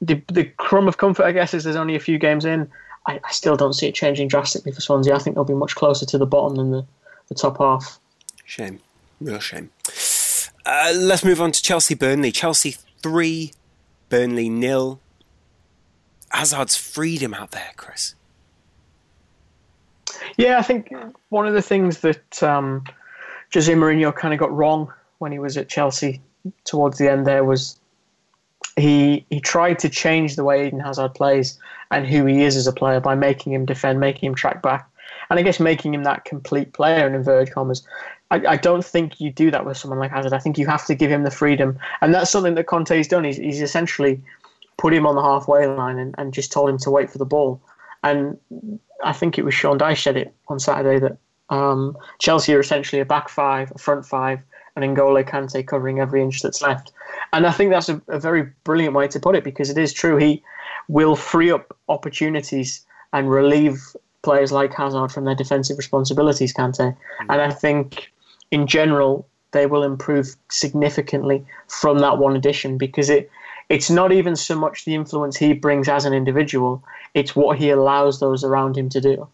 the 0.00 0.22
the 0.28 0.44
crumb 0.44 0.88
of 0.88 0.98
comfort, 0.98 1.24
I 1.24 1.32
guess, 1.32 1.54
is 1.54 1.64
there's 1.64 1.76
only 1.76 1.94
a 1.94 2.00
few 2.00 2.18
games 2.18 2.44
in. 2.44 2.70
I, 3.06 3.20
I 3.24 3.30
still 3.30 3.56
don't 3.56 3.72
see 3.72 3.86
it 3.86 3.94
changing 3.94 4.28
drastically 4.28 4.72
for 4.72 4.80
Swansea. 4.80 5.14
I 5.14 5.18
think 5.18 5.34
they'll 5.34 5.44
be 5.44 5.54
much 5.54 5.74
closer 5.74 6.06
to 6.06 6.18
the 6.18 6.26
bottom 6.26 6.56
than 6.56 6.70
the 6.70 6.86
the 7.28 7.34
top 7.34 7.58
half. 7.58 7.98
Shame, 8.44 8.80
real 9.20 9.40
shame. 9.40 9.70
Uh, 10.64 10.92
let's 10.94 11.24
move 11.24 11.40
on 11.40 11.52
to 11.52 11.62
Chelsea 11.62 11.94
Burnley. 11.94 12.30
Chelsea 12.32 12.76
three, 13.02 13.52
Burnley 14.08 14.48
nil. 14.48 15.00
Hazard's 16.30 16.76
freedom 16.76 17.34
out 17.34 17.52
there, 17.52 17.72
Kris. 17.76 18.14
Yeah, 20.36 20.58
I 20.58 20.62
think 20.62 20.92
one 21.30 21.46
of 21.46 21.54
the 21.54 21.62
things 21.62 22.00
that 22.00 22.42
um, 22.42 22.84
Jose 23.52 23.72
Mourinho 23.72 24.14
kind 24.14 24.34
of 24.34 24.40
got 24.40 24.54
wrong 24.54 24.92
when 25.18 25.32
he 25.32 25.38
was 25.38 25.56
at 25.56 25.68
Chelsea 25.68 26.20
towards 26.64 26.98
the 26.98 27.10
end 27.10 27.26
there 27.26 27.44
was 27.44 27.78
he 28.76 29.24
he 29.30 29.40
tried 29.40 29.78
to 29.80 29.88
change 29.88 30.36
the 30.36 30.44
way 30.44 30.66
Eden 30.66 30.80
Hazard 30.80 31.14
plays 31.14 31.58
and 31.90 32.06
who 32.06 32.24
he 32.26 32.42
is 32.42 32.56
as 32.56 32.66
a 32.66 32.72
player 32.72 33.00
by 33.00 33.14
making 33.14 33.52
him 33.52 33.64
defend, 33.64 33.98
making 33.98 34.28
him 34.28 34.34
track 34.34 34.62
back, 34.62 34.88
and 35.30 35.38
I 35.38 35.42
guess 35.42 35.58
making 35.58 35.94
him 35.94 36.04
that 36.04 36.24
complete 36.24 36.72
player 36.72 37.06
in 37.06 37.14
inverted 37.14 37.52
commas. 37.52 37.86
I, 38.30 38.46
I 38.46 38.56
don't 38.56 38.84
think 38.84 39.20
you 39.20 39.32
do 39.32 39.50
that 39.50 39.64
with 39.64 39.78
someone 39.78 39.98
like 39.98 40.10
Hazard. 40.10 40.34
I 40.34 40.38
think 40.38 40.58
you 40.58 40.66
have 40.66 40.84
to 40.86 40.94
give 40.94 41.10
him 41.10 41.22
the 41.22 41.30
freedom, 41.30 41.78
and 42.00 42.14
that's 42.14 42.30
something 42.30 42.54
that 42.54 42.66
Conte's 42.66 43.08
done. 43.08 43.24
He's, 43.24 43.38
he's 43.38 43.62
essentially 43.62 44.20
put 44.78 44.94
him 44.94 45.06
on 45.06 45.16
the 45.16 45.22
halfway 45.22 45.66
line 45.66 45.98
and, 45.98 46.14
and 46.18 46.32
just 46.32 46.50
told 46.50 46.70
him 46.70 46.78
to 46.78 46.90
wait 46.90 47.10
for 47.10 47.18
the 47.18 47.26
ball. 47.26 47.60
And 48.02 48.38
I 49.04 49.12
think 49.12 49.38
it 49.38 49.44
was 49.44 49.54
Sean 49.54 49.78
Dyche 49.78 50.02
said 50.02 50.16
it 50.16 50.34
on 50.48 50.58
Saturday 50.58 50.98
that 51.00 51.18
um, 51.54 51.96
Chelsea 52.18 52.54
are 52.54 52.60
essentially 52.60 53.00
a 53.00 53.04
back 53.04 53.28
five, 53.28 53.72
a 53.74 53.78
front 53.78 54.06
five, 54.06 54.40
and 54.76 54.96
N'Golo 54.96 55.28
Kante 55.28 55.66
covering 55.66 55.98
every 56.00 56.22
inch 56.22 56.40
that's 56.42 56.62
left. 56.62 56.92
And 57.32 57.46
I 57.46 57.52
think 57.52 57.70
that's 57.70 57.88
a, 57.88 58.00
a, 58.08 58.20
very 58.20 58.50
brilliant 58.64 58.94
way 58.94 59.08
to 59.08 59.18
put 59.18 59.34
it 59.34 59.44
because 59.44 59.70
it 59.70 59.78
is 59.78 59.92
true. 59.92 60.16
He 60.16 60.42
will 60.88 61.16
free 61.16 61.50
up 61.50 61.76
opportunities 61.88 62.86
and 63.12 63.30
relieve 63.30 63.80
players 64.22 64.52
like 64.52 64.72
Hazard 64.74 65.10
from 65.10 65.24
their 65.24 65.34
defensive 65.34 65.78
responsibilities, 65.78 66.52
Kante. 66.52 66.78
Mm. 66.80 66.96
And 67.28 67.40
I 67.40 67.50
think 67.50 68.12
in 68.50 68.66
general, 68.66 69.26
they 69.52 69.66
will 69.66 69.82
improve 69.82 70.36
significantly 70.50 71.44
from 71.68 71.98
that 72.00 72.18
one 72.18 72.36
addition 72.36 72.78
because 72.78 73.10
it 73.10 73.30
it's 73.68 73.90
not 73.90 74.12
even 74.12 74.36
so 74.36 74.54
much 74.58 74.84
the 74.84 74.94
influence 74.94 75.36
he 75.36 75.52
brings 75.52 75.88
as 75.88 76.04
an 76.04 76.12
individual, 76.12 76.82
it's 77.14 77.36
what 77.36 77.58
he 77.58 77.70
allows 77.70 78.20
those 78.20 78.44
around 78.44 78.76
him 78.76 78.88
to 78.90 79.00
do. 79.00 79.28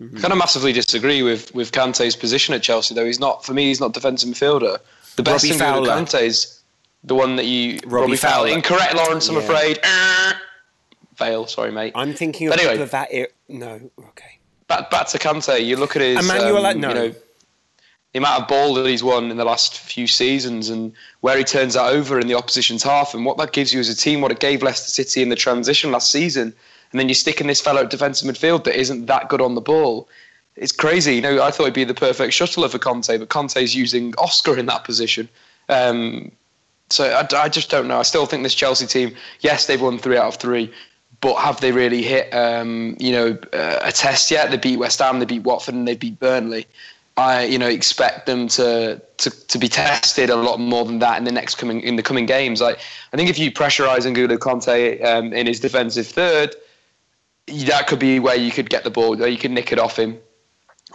I 0.00 0.20
kind 0.20 0.32
of 0.32 0.38
massively 0.38 0.72
disagree 0.72 1.22
with 1.22 1.54
with 1.54 1.70
Kante's 1.70 2.16
position 2.16 2.52
at 2.54 2.62
Chelsea, 2.62 2.94
though. 2.94 3.04
He's 3.04 3.20
not, 3.20 3.44
for 3.44 3.54
me, 3.54 3.66
he's 3.66 3.80
not 3.80 3.92
defensive 3.92 4.28
midfielder. 4.28 4.78
The 5.14 5.22
best 5.22 5.44
Robbie 5.44 5.56
thing 5.56 5.80
with 5.80 5.88
Fowler. 5.88 6.02
Kante 6.02 6.22
is 6.22 6.60
the 7.04 7.14
one 7.14 7.36
that 7.36 7.44
you. 7.46 7.78
Robbie 7.86 8.16
Fowler. 8.16 8.48
Incorrect, 8.48 8.94
Laurence, 8.96 9.28
I'm 9.28 9.36
Yeah. 9.36 9.42
afraid. 9.42 9.78
Fail, 11.16 11.46
sorry, 11.46 11.70
mate. 11.70 11.92
I'm 11.94 12.12
thinking 12.12 12.48
of 12.48 12.54
anyway. 12.54 12.72
people 12.72 12.82
of 12.82 12.90
that. 12.90 13.08
Era. 13.12 13.28
No, 13.48 13.68
okay. 14.08 14.38
back, 14.66 14.90
back 14.90 15.06
to 15.08 15.18
Kante, 15.18 15.64
you 15.64 15.76
look 15.76 15.94
at 15.94 16.02
his. 16.02 16.18
Emmanuel, 16.28 16.66
um, 16.66 16.80
no. 16.80 16.88
you 16.88 16.94
know, 16.94 17.14
the 18.14 18.18
amount 18.18 18.42
of 18.42 18.48
ball 18.48 18.74
that 18.74 18.86
he's 18.86 19.02
won 19.02 19.28
in 19.32 19.36
the 19.36 19.44
last 19.44 19.76
few 19.76 20.06
seasons 20.06 20.68
and 20.68 20.92
where 21.22 21.36
he 21.36 21.42
turns 21.42 21.74
that 21.74 21.92
over 21.92 22.20
in 22.20 22.28
the 22.28 22.34
opposition's 22.34 22.84
half 22.84 23.12
and 23.12 23.24
what 23.24 23.36
that 23.38 23.52
gives 23.52 23.74
you 23.74 23.80
as 23.80 23.88
a 23.88 23.96
team, 23.96 24.20
what 24.20 24.30
it 24.30 24.38
gave 24.38 24.62
Leicester 24.62 24.88
City 24.88 25.20
in 25.20 25.30
the 25.30 25.36
transition 25.36 25.90
last 25.90 26.12
season. 26.12 26.54
And 26.92 27.00
then 27.00 27.08
you're 27.08 27.16
sticking 27.16 27.48
this 27.48 27.60
fellow 27.60 27.82
at 27.82 27.90
defensive 27.90 28.28
midfield 28.28 28.62
that 28.64 28.78
isn't 28.78 29.06
that 29.06 29.28
good 29.28 29.40
on 29.40 29.56
the 29.56 29.60
ball. 29.60 30.08
It's 30.54 30.70
crazy. 30.70 31.16
You 31.16 31.22
know, 31.22 31.42
I 31.42 31.50
thought 31.50 31.64
he'd 31.64 31.74
be 31.74 31.82
the 31.82 31.92
perfect 31.92 32.32
shuttler 32.32 32.70
for 32.70 32.78
Conte, 32.78 33.18
but 33.18 33.30
Conte's 33.30 33.74
using 33.74 34.14
Oscar 34.16 34.56
in 34.56 34.66
that 34.66 34.84
position. 34.84 35.28
Um, 35.68 36.30
so 36.90 37.06
I, 37.06 37.26
I 37.36 37.48
just 37.48 37.68
don't 37.68 37.88
know. 37.88 37.98
I 37.98 38.02
still 38.04 38.26
think 38.26 38.44
this 38.44 38.54
Chelsea 38.54 38.86
team, 38.86 39.16
yes, 39.40 39.66
they've 39.66 39.82
won 39.82 39.98
three 39.98 40.16
out 40.16 40.26
of 40.26 40.36
three, 40.36 40.72
but 41.20 41.34
have 41.34 41.60
they 41.60 41.72
really 41.72 42.02
hit, 42.02 42.32
um, 42.32 42.96
you 43.00 43.10
know, 43.10 43.36
uh, 43.52 43.80
a 43.82 43.90
test 43.90 44.30
yet? 44.30 44.52
They 44.52 44.56
beat 44.56 44.76
West 44.76 45.00
Ham, 45.00 45.18
they 45.18 45.24
beat 45.24 45.42
Watford, 45.42 45.74
and 45.74 45.88
they 45.88 45.96
beat 45.96 46.20
Burnley. 46.20 46.68
I, 47.16 47.44
you 47.44 47.58
know, 47.58 47.68
expect 47.68 48.26
them 48.26 48.48
to, 48.48 49.00
to 49.18 49.30
to 49.30 49.58
be 49.58 49.68
tested 49.68 50.30
a 50.30 50.36
lot 50.36 50.58
more 50.58 50.84
than 50.84 50.98
that 50.98 51.16
in 51.16 51.24
the 51.24 51.30
next 51.30 51.56
coming 51.56 51.80
in 51.80 51.96
the 51.96 52.02
coming 52.02 52.26
games. 52.26 52.60
Like, 52.60 52.80
I 53.12 53.16
think 53.16 53.30
if 53.30 53.38
you 53.38 53.52
pressurise 53.52 54.00
N'Golo 54.00 54.36
Kante 54.36 55.04
um, 55.04 55.32
in 55.32 55.46
his 55.46 55.60
defensive 55.60 56.08
third, 56.08 56.56
that 57.46 57.86
could 57.86 58.00
be 58.00 58.18
where 58.18 58.34
you 58.34 58.50
could 58.50 58.68
get 58.68 58.82
the 58.82 58.90
ball, 58.90 59.16
where 59.16 59.28
you 59.28 59.38
could 59.38 59.52
nick 59.52 59.70
it 59.70 59.78
off 59.78 59.96
him, 59.96 60.18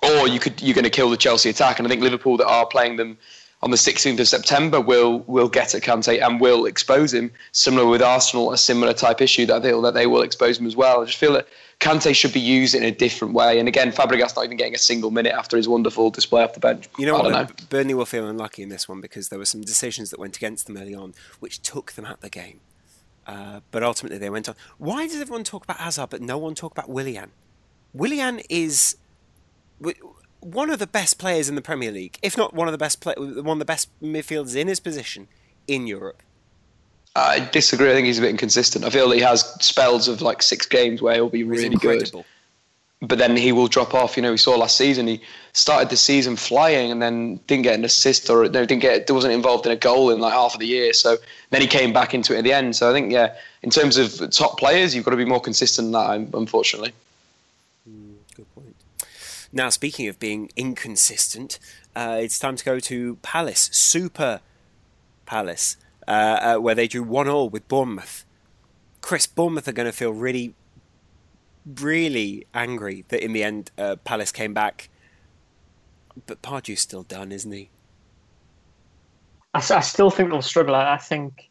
or 0.03 0.27
you 0.27 0.39
could 0.39 0.61
you're 0.61 0.75
going 0.75 0.83
to 0.83 0.89
kill 0.89 1.09
the 1.09 1.17
Chelsea 1.17 1.49
attack. 1.49 1.79
And 1.79 1.87
I 1.87 1.89
think 1.89 2.01
Liverpool 2.01 2.35
that 2.37 2.47
are 2.47 2.65
playing 2.65 2.97
them 2.97 3.17
on 3.61 3.71
the 3.71 3.77
16th 3.77 4.19
of 4.19 4.27
September 4.27 4.81
will 4.81 5.19
will 5.19 5.47
get 5.47 5.73
at 5.73 5.83
Kante 5.83 6.21
and 6.21 6.41
will 6.41 6.65
expose 6.65 7.13
him. 7.13 7.31
Similar 7.53 7.87
with 7.87 8.01
Arsenal, 8.01 8.51
a 8.51 8.57
similar 8.57 8.93
type 8.93 9.21
issue 9.21 9.45
that 9.45 9.55
I 9.55 9.61
feel 9.61 9.81
that 9.83 9.93
they 9.93 10.05
will 10.05 10.21
expose 10.21 10.59
him 10.59 10.67
as 10.67 10.75
well. 10.75 11.01
I 11.01 11.05
just 11.05 11.17
feel 11.17 11.33
that 11.33 11.47
Kante 11.79 12.13
should 12.13 12.33
be 12.33 12.41
used 12.41 12.75
in 12.75 12.83
a 12.83 12.91
different 12.91 13.33
way. 13.33 13.57
And 13.57 13.67
again, 13.69 13.91
Fabregas 13.91 14.35
not 14.35 14.43
even 14.43 14.57
getting 14.57 14.75
a 14.75 14.79
single 14.79 15.11
minute 15.11 15.33
after 15.33 15.55
his 15.55 15.67
wonderful 15.67 16.09
display 16.09 16.43
off 16.43 16.53
the 16.53 16.59
bench. 16.59 16.89
You 16.97 17.05
know 17.05 17.15
I 17.15 17.21
what? 17.21 17.31
know. 17.31 17.65
Burnley 17.69 17.93
will 17.93 18.05
feel 18.05 18.27
unlucky 18.27 18.63
in 18.63 18.69
this 18.69 18.89
one 18.89 18.99
because 18.99 19.29
there 19.29 19.39
were 19.39 19.45
some 19.45 19.61
decisions 19.61 20.09
that 20.09 20.19
went 20.19 20.35
against 20.35 20.67
them 20.67 20.75
early 20.75 20.93
on, 20.93 21.13
which 21.39 21.61
took 21.61 21.93
them 21.93 22.05
out 22.05 22.15
of 22.15 22.21
the 22.21 22.29
game. 22.29 22.59
Uh, 23.25 23.61
but 23.71 23.81
ultimately, 23.81 24.17
they 24.17 24.29
went 24.29 24.49
on. 24.49 24.55
Why 24.77 25.07
does 25.07 25.21
everyone 25.21 25.43
talk 25.45 25.63
about 25.63 25.77
Hazard, 25.77 26.09
but 26.09 26.21
no 26.21 26.37
one 26.37 26.53
talk 26.53 26.71
about 26.71 26.89
Willian? 26.89 27.31
Willian 27.93 28.41
is 28.49 28.97
one 30.41 30.69
of 30.69 30.79
the 30.79 30.87
best 30.87 31.17
players 31.17 31.47
in 31.47 31.55
the 31.55 31.61
Premier 31.61 31.91
League, 31.91 32.17
if 32.21 32.37
not 32.37 32.53
one 32.53 32.67
of 32.67 32.71
the 32.73 32.77
best 32.77 32.99
play- 32.99 33.15
one 33.17 33.55
of 33.55 33.59
the 33.59 33.65
best 33.65 33.87
midfielders 34.01 34.55
in 34.55 34.67
his 34.67 34.79
position 34.79 35.27
in 35.67 35.87
Europe. 35.87 36.23
I 37.19 37.49
disagree. 37.51 37.89
I 37.89 37.93
think 37.93 38.07
he's 38.07 38.19
a 38.19 38.21
bit 38.21 38.31
inconsistent. 38.31 38.85
I 38.85 38.89
feel 38.89 39.09
that 39.09 39.15
he 39.15 39.21
has 39.21 39.41
spells 39.63 40.07
of 40.07 40.21
like 40.21 40.41
six 40.41 40.65
games 40.65 41.01
where 41.01 41.15
he'll 41.15 41.29
be 41.29 41.43
really 41.43 41.75
good. 41.75 42.11
but 43.01 43.17
then 43.17 43.37
he 43.37 43.51
will 43.51 43.67
drop 43.67 43.93
off. 43.93 44.17
You 44.17 44.23
know, 44.23 44.31
we 44.31 44.37
saw 44.37 44.55
last 44.57 44.75
season 44.75 45.07
he 45.07 45.21
started 45.53 45.89
the 45.89 45.97
season 45.97 46.35
flying 46.35 46.91
and 46.91 47.01
then 47.01 47.39
didn't 47.47 47.63
get 47.63 47.75
an 47.75 47.85
assist 47.85 48.29
or 48.29 48.43
no, 48.49 48.65
didn't 48.65 48.81
get 48.81 49.09
wasn't 49.09 49.33
involved 49.33 49.65
in 49.65 49.71
a 49.71 49.75
goal 49.75 50.11
in 50.11 50.19
like 50.19 50.33
half 50.33 50.53
of 50.53 50.59
the 50.59 50.67
year. 50.67 50.93
So 50.93 51.17
then 51.49 51.61
he 51.61 51.67
came 51.67 51.93
back 51.93 52.13
into 52.13 52.35
it 52.35 52.39
at 52.39 52.43
the 52.43 52.53
end. 52.53 52.75
So 52.75 52.89
I 52.89 52.93
think 52.93 53.11
yeah, 53.11 53.35
in 53.63 53.69
terms 53.69 53.97
of 53.97 54.29
top 54.31 54.59
players, 54.59 54.93
you've 54.93 55.05
got 55.05 55.11
to 55.11 55.17
be 55.17 55.25
more 55.25 55.41
consistent 55.41 55.91
than 55.91 56.27
that. 56.27 56.37
Unfortunately, 56.37 56.93
Good 58.35 58.53
point. 58.53 58.75
Now, 59.51 59.69
speaking 59.69 60.07
of 60.07 60.19
being 60.19 60.49
inconsistent, 60.55 61.57
uh, 61.95 62.19
it's 62.21 62.37
time 62.37 62.55
to 62.55 62.63
go 62.63 62.79
to 62.79 63.15
Palace, 63.21 63.69
Super 63.73 64.41
Palace, 65.25 65.75
uh, 66.09 66.55
uh, 66.55 66.57
where 66.57 66.75
they 66.75 66.87
drew 66.87 67.03
one 67.03 67.27
all 67.27 67.49
with 67.49 67.67
Bournemouth. 67.67 68.25
Kris, 69.01 69.27
Bournemouth 69.27 69.67
are 69.67 69.71
going 69.71 69.85
to 69.85 69.91
feel 69.91 70.11
really, 70.11 70.55
really 71.65 72.45
angry 72.53 73.05
that 73.09 73.23
in 73.23 73.33
the 73.33 73.43
end 73.43 73.71
uh, 73.77 73.95
Palace 73.97 74.31
came 74.31 74.53
back. 74.53 74.89
But 76.25 76.41
Pardew's 76.41 76.81
still 76.81 77.03
done, 77.03 77.31
isn't 77.31 77.51
he? 77.51 77.69
I 79.53 79.61
still 79.61 80.09
think 80.09 80.29
they'll 80.29 80.41
struggle. 80.41 80.75
I 80.75 80.93
I 80.93 80.97
think 80.97 81.49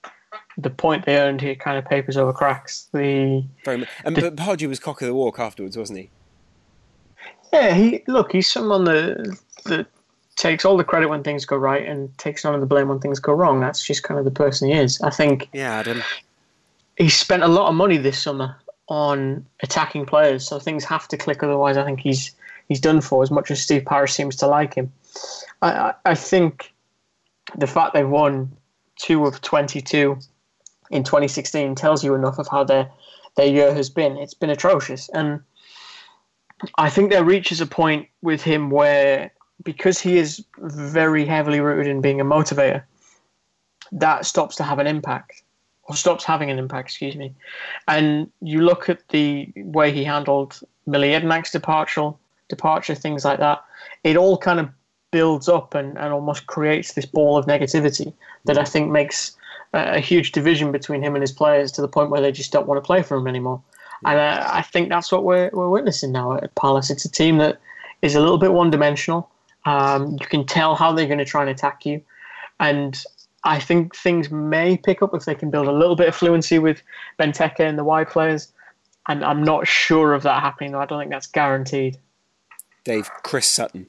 the 0.59 0.71
point 0.71 1.07
they 1.07 1.17
earned 1.17 1.41
here 1.41 1.55
kind 1.55 1.79
of 1.79 1.85
papers 1.85 2.17
over 2.17 2.33
cracks. 2.33 2.89
The 2.93 3.45
Very 3.65 3.79
much. 3.79 3.89
And 4.05 4.15
but 4.15 4.37
Pardew 4.37 4.69
was 4.69 4.79
cock 4.79 5.01
of 5.01 5.09
the 5.09 5.15
walk 5.15 5.39
afterwards, 5.39 5.77
wasn't 5.77 6.01
he? 6.01 6.11
yeah, 7.53 7.75
he 7.75 8.03
look, 8.07 8.33
he's 8.33 8.51
someone 8.51 8.85
that 8.85 9.39
that 9.65 9.87
takes 10.39 10.65
all 10.65 10.77
the 10.77 10.85
credit 10.85 11.09
when 11.09 11.23
things 11.23 11.45
go 11.45 11.57
right 11.57 11.87
and 11.87 12.17
takes 12.17 12.45
none 12.45 12.55
of 12.55 12.61
the 12.61 12.67
blame 12.67 12.89
when 12.89 13.01
things 13.01 13.19
go 13.19 13.33
wrong. 13.33 13.61
That's 13.61 13.85
just 13.85 14.05
kind 14.05 14.19
of 14.19 14.25
the 14.25 14.31
person 14.31 14.69
he 14.69 14.75
is. 14.75 15.01
I 15.03 15.11
think 15.11 15.49
Yeah, 15.53 15.75
Adam. 15.81 16.03
he 16.97 17.09
spent 17.09 17.43
a 17.43 17.49
lot 17.49 17.69
of 17.69 17.75
money 17.75 17.97
this 17.97 18.23
summer 18.23 18.57
on 18.89 19.45
attacking 19.63 20.07
players, 20.07 20.47
so 20.47 20.59
things 20.59 20.85
have 20.85 21.09
to 21.09 21.17
click. 21.17 21.43
Otherwise, 21.43 21.77
I 21.77 21.85
think 21.85 22.01
he's 22.01 22.35
he's 22.69 22.81
done 22.81 23.01
for. 23.01 23.23
As 23.23 23.31
much 23.31 23.51
as 23.51 23.61
Steve 23.61 23.85
Parish 23.85 24.15
seems 24.15 24.37
to 24.37 24.47
like 24.47 24.75
him, 24.75 24.93
I, 25.61 25.71
I, 25.73 25.95
I 26.07 26.15
think 26.15 26.73
the 27.57 27.67
fact 27.67 27.95
they've 27.95 28.09
won 28.09 28.57
two 28.97 29.27
of 29.27 29.43
twenty-two 29.43 30.19
in 30.91 31.05
2016 31.05 31.75
tells 31.75 32.03
you 32.03 32.15
enough 32.15 32.39
of 32.39 32.49
how 32.49 32.65
their 32.65 32.89
their 33.37 33.47
year 33.49 33.75
has 33.75 33.91
been. 33.91 34.17
It's 34.17 34.35
been 34.35 34.51
atrocious, 34.51 35.09
and 35.11 35.41
I 36.79 36.91
think 36.91 37.11
there 37.11 37.25
reaches 37.25 37.61
a 37.61 37.67
point 37.67 38.09
with 38.23 38.41
him 38.43 38.71
where 38.71 39.33
because 39.65 40.01
he 40.01 40.19
is 40.19 40.45
very 40.59 41.25
heavily 41.25 41.61
rooted 41.61 41.87
in 41.87 42.01
being 42.01 42.21
a 42.21 42.25
motivator, 42.25 42.83
that 43.93 44.27
stops 44.27 44.57
to 44.57 44.63
have 44.63 44.79
an 44.79 44.87
impact 44.87 45.43
or 45.85 45.97
stops 45.97 46.25
having 46.25 46.51
an 46.51 46.59
impact, 46.59 46.89
excuse 46.89 47.17
me. 47.17 47.35
And 47.87 48.31
you 48.41 48.61
look 48.61 48.89
at 48.89 49.09
the 49.09 49.51
way 49.57 49.91
he 49.91 50.05
handled 50.05 50.61
Mile 50.87 51.01
Jedinak's 51.01 51.51
departure, 51.51 52.13
departure, 52.49 52.95
things 52.95 53.25
like 53.25 53.39
that. 53.39 53.65
It 54.05 54.17
all 54.17 54.37
kind 54.37 54.61
of 54.61 54.69
builds 55.11 55.49
up 55.49 55.75
and, 55.75 55.97
and 55.99 56.13
almost 56.13 56.47
creates 56.47 56.93
this 56.93 57.07
ball 57.07 57.39
of 57.39 57.47
negativity 57.47 58.13
that 58.45 58.59
I 58.59 58.65
think 58.65 58.91
makes 58.91 59.35
a, 59.73 59.97
a 59.97 60.01
huge 60.01 60.33
division 60.33 60.71
between 60.73 61.03
him 61.03 61.15
and 61.15 61.23
his 61.23 61.33
players 61.33 61.73
to 61.73 61.81
the 61.81 61.89
point 61.89 62.11
where 62.11 62.21
they 62.21 62.33
just 62.33 62.53
don't 62.53 62.67
want 62.67 62.83
to 62.83 62.87
play 62.87 63.03
for 63.03 63.17
him 63.17 63.27
anymore. 63.27 63.63
And 64.05 64.19
uh, 64.19 64.47
I 64.53 64.63
think 64.63 64.91
that's 64.91 65.11
what 65.11 65.25
we're, 65.25 65.51
we're 65.53 65.71
witnessing 65.71 66.13
now 66.13 66.35
at 66.35 66.55
Palace. 66.55 66.91
It's 66.91 67.07
a 67.07 67.11
team 67.11 67.39
that 67.39 67.59
is 68.03 68.15
a 68.15 68.21
little 68.21 68.39
bit 68.39 68.53
one 68.53 68.71
dimensional. 68.71 69.31
Um, 69.65 70.13
you 70.21 70.27
can 70.27 70.47
tell 70.47 70.75
how 70.75 70.93
they're 70.93 71.07
going 71.07 71.19
to 71.19 71.25
try 71.25 71.43
and 71.43 71.51
attack 71.51 71.85
you. 71.85 72.03
And 72.61 73.03
I 73.45 73.61
think 73.61 73.95
things 73.95 74.31
may 74.31 74.77
pick 74.77 75.03
up 75.03 75.15
if 75.15 75.25
they 75.25 75.35
can 75.35 75.51
build 75.51 75.69
a 75.69 75.73
little 75.73 75.97
bit 75.97 76.09
of 76.09 76.15
fluency 76.15 76.59
with 76.59 76.83
Benteke 77.19 77.61
and 77.61 77.79
the 77.79 77.85
wide 77.85 78.09
players. 78.09 78.53
And 79.09 79.25
I'm 79.25 79.43
not 79.43 79.67
sure 79.67 80.15
of 80.15 80.23
that 80.25 80.43
happening, 80.43 80.73
though. 80.73 80.81
I 80.81 80.87
don't 80.87 80.99
think 80.99 81.11
that's 81.11 81.27
guaranteed. 81.27 81.99
Dave, 82.85 83.11
Chris 83.23 83.47
Sutton. 83.47 83.87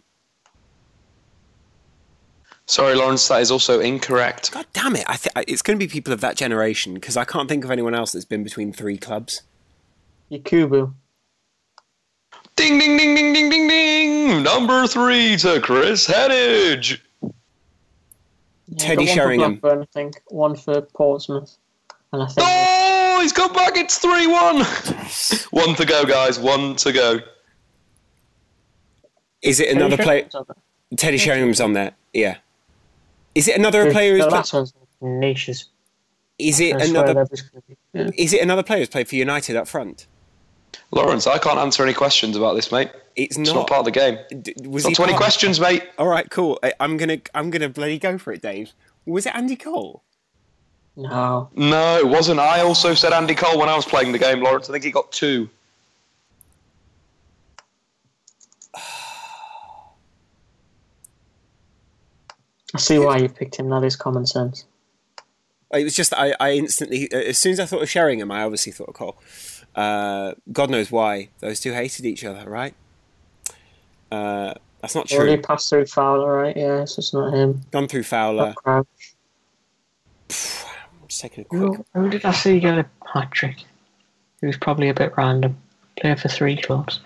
sorry, 2.66 2.96
Laurence, 2.96 3.28
that 3.28 3.42
is 3.42 3.52
also 3.52 3.80
incorrect. 3.80 4.52
God 4.52 4.66
damn 4.74 4.96
it! 4.96 5.04
I 5.08 5.16
th- 5.16 5.46
it's 5.48 5.62
going 5.62 5.78
to 5.78 5.86
be 5.86 5.90
people 5.90 6.14
of 6.14 6.22
that 6.22 6.36
generation 6.36 6.94
because 6.94 7.18
I 7.18 7.26
can't 7.26 7.50
think 7.50 7.64
of 7.64 7.72
anyone 7.72 7.96
else 7.96 8.12
that's 8.12 8.26
been 8.26 8.44
between 8.44 8.72
three 8.72 8.98
clubs. 8.98 9.44
Yakubu. 10.32 10.94
Ding 12.60 12.78
ding 12.78 12.98
ding 12.98 13.16
ding 13.16 13.32
ding 13.34 13.50
ding 13.50 13.68
ding. 13.70 14.44
Number 14.44 14.86
three 14.86 15.38
to 15.38 15.62
Kris 15.62 16.06
Heneage. 16.06 17.00
Teddy 18.78 18.96
Got 18.96 18.98
one 18.98 19.08
for 19.08 19.14
Sheringham. 19.14 19.56
Blackburn, 19.56 19.82
I 19.82 19.86
think. 19.94 20.22
One 20.28 20.56
for 20.58 20.82
Portsmouth. 20.82 21.58
And 22.12 22.22
I 22.22 22.26
think 22.26 22.38
Oh, 22.42 23.20
he's 23.22 23.32
come 23.32 23.54
back. 23.54 23.78
It's 23.78 23.98
three 23.98 24.28
one. 24.28 24.58
one 25.52 25.74
to 25.76 25.86
go, 25.86 26.04
guys. 26.04 26.38
One 26.38 26.76
to 26.76 26.92
go. 26.92 27.20
Is 29.42 29.62
it 29.62 29.74
another 29.74 29.96
player? 29.96 30.28
Teddy 30.98 31.18
Sheringham's 31.18 31.62
on 31.62 31.72
there. 31.72 31.94
Yeah. 32.14 32.40
Is 33.36 33.48
it 33.48 33.58
another 33.58 33.86
mm. 33.86 33.94
player 33.94 34.16
who's 34.18 34.26
The 34.26 34.30
played? 34.32 34.38
last 34.38 34.54
one's 34.54 34.74
niches. 35.00 35.66
Is 36.38 36.60
it 36.60 36.76
I 36.76 36.84
another? 36.86 37.14
that 37.14 37.32
was 37.32 37.42
gonna 37.42 37.64
be- 37.70 37.78
yeah. 37.94 38.10
Is 38.18 38.34
it 38.34 38.42
another 38.42 38.64
player 38.64 38.80
who's 38.80 38.90
played 38.90 39.08
for 39.08 39.16
United 39.16 39.56
up 39.56 39.70
front? 39.70 40.08
Laurence, 40.92 41.28
I 41.28 41.38
can't 41.38 41.60
answer 41.60 41.84
any 41.84 41.94
questions 41.94 42.36
about 42.36 42.56
this, 42.56 42.72
mate. 42.72 42.90
It's 43.16 43.38
It's 43.38 43.50
not. 43.50 43.56
not 43.56 43.68
part 43.68 43.80
of 43.80 43.86
the 43.86 43.92
game. 43.92 44.18
D- 44.42 44.54
was 44.68 44.86
It's 44.86 44.98
not 44.98 45.06
20 45.06 45.14
part- 45.14 45.22
questions, 45.22 45.60
mate. 45.60 45.84
All 46.00 46.08
right, 46.08 46.28
cool. 46.32 46.58
I, 46.64 46.74
I'm 46.80 46.98
gonna, 46.98 47.20
I'm 47.36 47.50
gonna 47.52 47.70
bloody 47.70 48.00
go 48.00 48.18
for 48.18 48.34
it, 48.34 48.42
Dave. 48.42 48.74
Was 49.06 49.26
it 49.26 49.36
Andy 49.36 49.56
Cole? 49.56 50.02
No. 50.96 51.50
No, 51.56 51.98
it 51.98 52.08
wasn't. 52.08 52.40
I 52.40 52.62
also 52.62 52.94
said 52.94 53.14
Andy 53.14 53.36
Cole 53.36 53.60
when 53.60 53.70
I 53.70 53.76
was 53.76 53.86
playing 53.86 54.12
the 54.14 54.20
game, 54.20 54.42
Laurence. 54.42 54.70
I 54.70 54.74
think 54.74 54.84
he 54.84 54.92
got 54.92 55.12
two. 55.12 55.50
I 62.74 62.78
see 62.78 63.00
why 63.00 63.18
you 63.18 63.30
picked 63.30 63.56
him. 63.56 63.70
That 63.70 63.84
is 63.84 63.96
common 63.96 64.26
sense. 64.26 64.66
It 65.74 65.84
was 65.84 65.96
just 65.96 66.14
I, 66.14 66.34
I 66.40 66.54
instantly, 66.54 67.12
as 67.12 67.38
soon 67.38 67.54
as 67.54 67.60
I 67.60 67.66
thought 67.66 67.82
of 67.84 67.90
Sheringham, 67.90 68.32
I 68.32 68.42
obviously 68.44 68.72
thought 68.72 68.90
of 68.90 68.96
Cole. 68.96 69.18
Uh, 69.76 70.34
God 70.52 70.70
knows 70.70 70.92
why 70.92 71.30
those 71.40 71.60
two 71.60 71.74
hated 71.74 72.06
each 72.06 72.24
other, 72.26 72.50
right? 72.50 72.74
Uh, 74.12 74.54
that's 74.82 74.96
not 74.96 75.08
true. 75.08 75.20
Already 75.20 75.42
passed 75.42 75.70
through 75.70 75.86
Fowler, 75.86 76.34
right? 76.34 76.56
Yeah, 76.56 76.86
so 76.86 77.00
it's 77.00 77.14
not 77.14 77.34
him. 77.34 77.62
Gone 77.72 77.88
through 77.88 78.04
Fowler. 78.04 78.48
Not 78.48 78.56
Crouch. 78.56 78.88
I'm 80.30 80.36
just 81.08 81.22
taking 81.22 81.44
a 81.44 81.46
quick. 81.46 81.62
Who, 81.62 81.86
who 81.94 82.10
did 82.10 82.26
I 82.26 82.32
see 82.32 82.60
get 82.60 82.80
a 82.80 82.86
hat 83.14 83.32
trick? 83.32 83.58
He 84.42 84.48
was 84.48 84.58
probably 84.58 84.90
a 84.90 84.94
bit 84.94 85.14
random. 85.18 85.58
Player 86.00 86.16
for 86.16 86.30
three 86.30 86.56
clubs. 86.62 87.02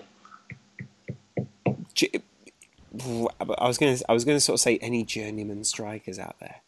J- 1.95 2.21
I 2.95 3.67
was 3.67 3.80
gonna, 3.80 3.97
I 4.08 4.13
was 4.13 4.23
gonna 4.23 4.39
sort 4.39 4.56
of 4.56 4.62
say 4.62 4.78
any 4.78 5.04
journeyman 5.04 5.63
strikers 5.63 6.19
out 6.19 6.36
there. 6.39 6.62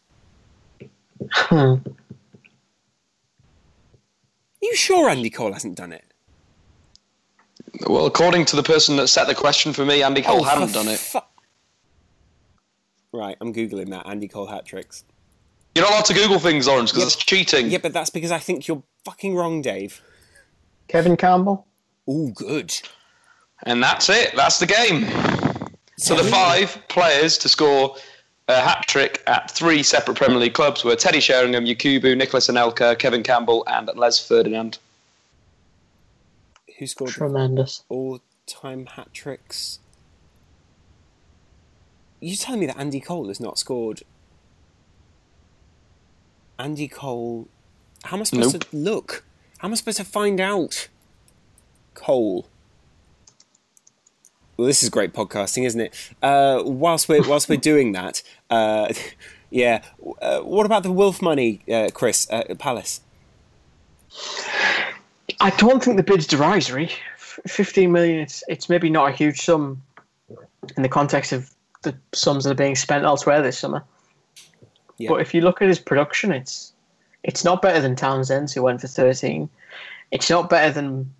Hmm. 4.65 4.69
you 4.71 4.75
sure 4.75 5.09
Andy 5.09 5.29
Cole 5.29 5.53
hasn't 5.53 5.75
done 5.77 5.91
it? 5.93 6.03
Well, 7.87 8.05
according 8.05 8.45
to 8.45 8.55
the 8.55 8.63
person 8.63 8.95
that 8.97 9.07
set 9.07 9.27
the 9.27 9.35
question 9.35 9.73
for 9.73 9.85
me, 9.85 10.01
Andy 10.01 10.21
Cole 10.21 10.39
Oh, 10.41 10.43
hadn't 10.43 10.71
done 10.73 10.87
it. 10.87 10.99
fu- 10.99 11.19
right, 13.11 13.35
I'm 13.41 13.53
googling 13.53 13.89
that 13.89 14.07
Andy 14.07 14.27
Cole 14.27 14.47
hat 14.47 14.65
tricks. 14.65 15.03
You're 15.73 15.83
not 15.83 15.91
allowed 15.91 16.05
to 16.05 16.13
Google 16.13 16.39
things, 16.39 16.67
Orange, 16.67 16.91
because 16.91 17.03
Yep. 17.03 17.07
it's 17.13 17.15
cheating. 17.25 17.69
Yeah, 17.69 17.79
but 17.79 17.91
that's 17.93 18.09
because 18.09 18.31
I 18.31 18.39
think 18.39 18.67
you're 18.67 18.83
fucking 19.03 19.35
wrong, 19.35 19.61
Dave. 19.61 20.01
Kevin 20.87 21.17
Campbell. 21.17 21.67
Oh, 22.07 22.27
good. 22.29 22.73
And 23.63 23.83
that's 23.83 24.07
it. 24.09 24.35
That's 24.35 24.59
the 24.59 24.67
game. 24.67 25.05
So 25.97 26.15
the 26.15 26.23
five 26.29 26.77
players 26.87 27.37
to 27.39 27.49
score 27.49 27.97
a 28.47 28.59
hat 28.59 28.85
trick 28.87 29.23
at 29.27 29.49
three 29.49 29.81
separate 29.81 30.17
Premier 30.17 30.37
League 30.37 30.53
clubs 30.53 30.83
were 30.83 30.95
Teddy 30.95 31.19
Sheringham, 31.19 31.65
Yakubu, 31.65 32.15
Nicholas 32.15 32.47
Anelka, 32.47 32.97
Kevin 32.97 33.23
Campbell, 33.23 33.63
and 33.67 33.89
Les 33.95 34.19
Ferdinand. 34.25 34.77
Who 36.77 36.85
scored 36.87 37.11
Tremendous. 37.11 37.83
all-time 37.89 38.85
hat 38.85 39.13
tricks? 39.13 39.79
You 42.19 42.35
telling 42.35 42.59
me 42.59 42.65
that 42.67 42.77
Andy 42.77 42.99
Cole 42.99 43.27
has 43.29 43.39
not 43.39 43.57
scored? 43.57 44.03
Andy 46.59 46.87
Cole. 46.87 47.47
How 48.03 48.17
am 48.17 48.21
I 48.21 48.23
supposed 48.25 48.53
Nope. 48.53 48.69
to 48.69 48.77
look? 48.77 49.23
How 49.59 49.67
am 49.67 49.71
I 49.73 49.75
supposed 49.75 49.97
to 49.97 50.03
find 50.03 50.39
out? 50.39 50.87
Cole. 51.93 52.47
Well, 54.57 54.67
this 54.67 54.83
is 54.83 54.89
great 54.89 55.13
podcasting, 55.13 55.65
isn't 55.65 55.81
it? 55.81 56.13
Uh, 56.21 56.61
whilst 56.65 57.09
we're 57.09 57.27
whilst 57.27 57.49
we're 57.49 57.57
doing 57.57 57.91
that, 57.91 58.23
uh, 58.49 58.93
yeah. 59.49 59.83
Uh, 60.21 60.39
what 60.41 60.65
about 60.65 60.83
the 60.83 60.91
Wolf 60.91 61.21
money, 61.21 61.61
uh, 61.71 61.89
Kris? 61.93 62.29
Uh, 62.29 62.55
Palace. 62.57 63.01
I 65.41 65.49
don't 65.51 65.83
think 65.83 65.97
the 65.97 66.03
bid's 66.03 66.27
derisory. 66.27 66.85
F- 67.15 67.39
15 67.47 67.91
million, 67.91 68.19
it's, 68.19 68.43
it's 68.47 68.69
maybe 68.69 68.89
not 68.89 69.09
a 69.09 69.11
huge 69.11 69.41
sum 69.41 69.81
in 70.77 70.83
the 70.83 70.89
context 70.89 71.33
of 71.33 71.51
the 71.81 71.95
sums 72.13 72.45
that 72.45 72.51
are 72.51 72.55
being 72.55 72.75
spent 72.75 73.03
elsewhere 73.03 73.41
this 73.41 73.57
summer. 73.57 73.83
Yeah. 74.97 75.09
But 75.09 75.21
if 75.21 75.33
you 75.33 75.41
look 75.41 75.61
at 75.61 75.67
his 75.67 75.79
production, 75.79 76.31
it's 76.31 76.71
it's 77.23 77.43
not 77.43 77.61
better 77.61 77.81
than 77.81 77.95
Townsend's, 77.95 78.53
who 78.53 78.61
went 78.61 78.79
for 78.79 78.87
13. 78.87 79.49
It's 80.11 80.29
not 80.29 80.49
better 80.49 80.71
than 80.71 81.11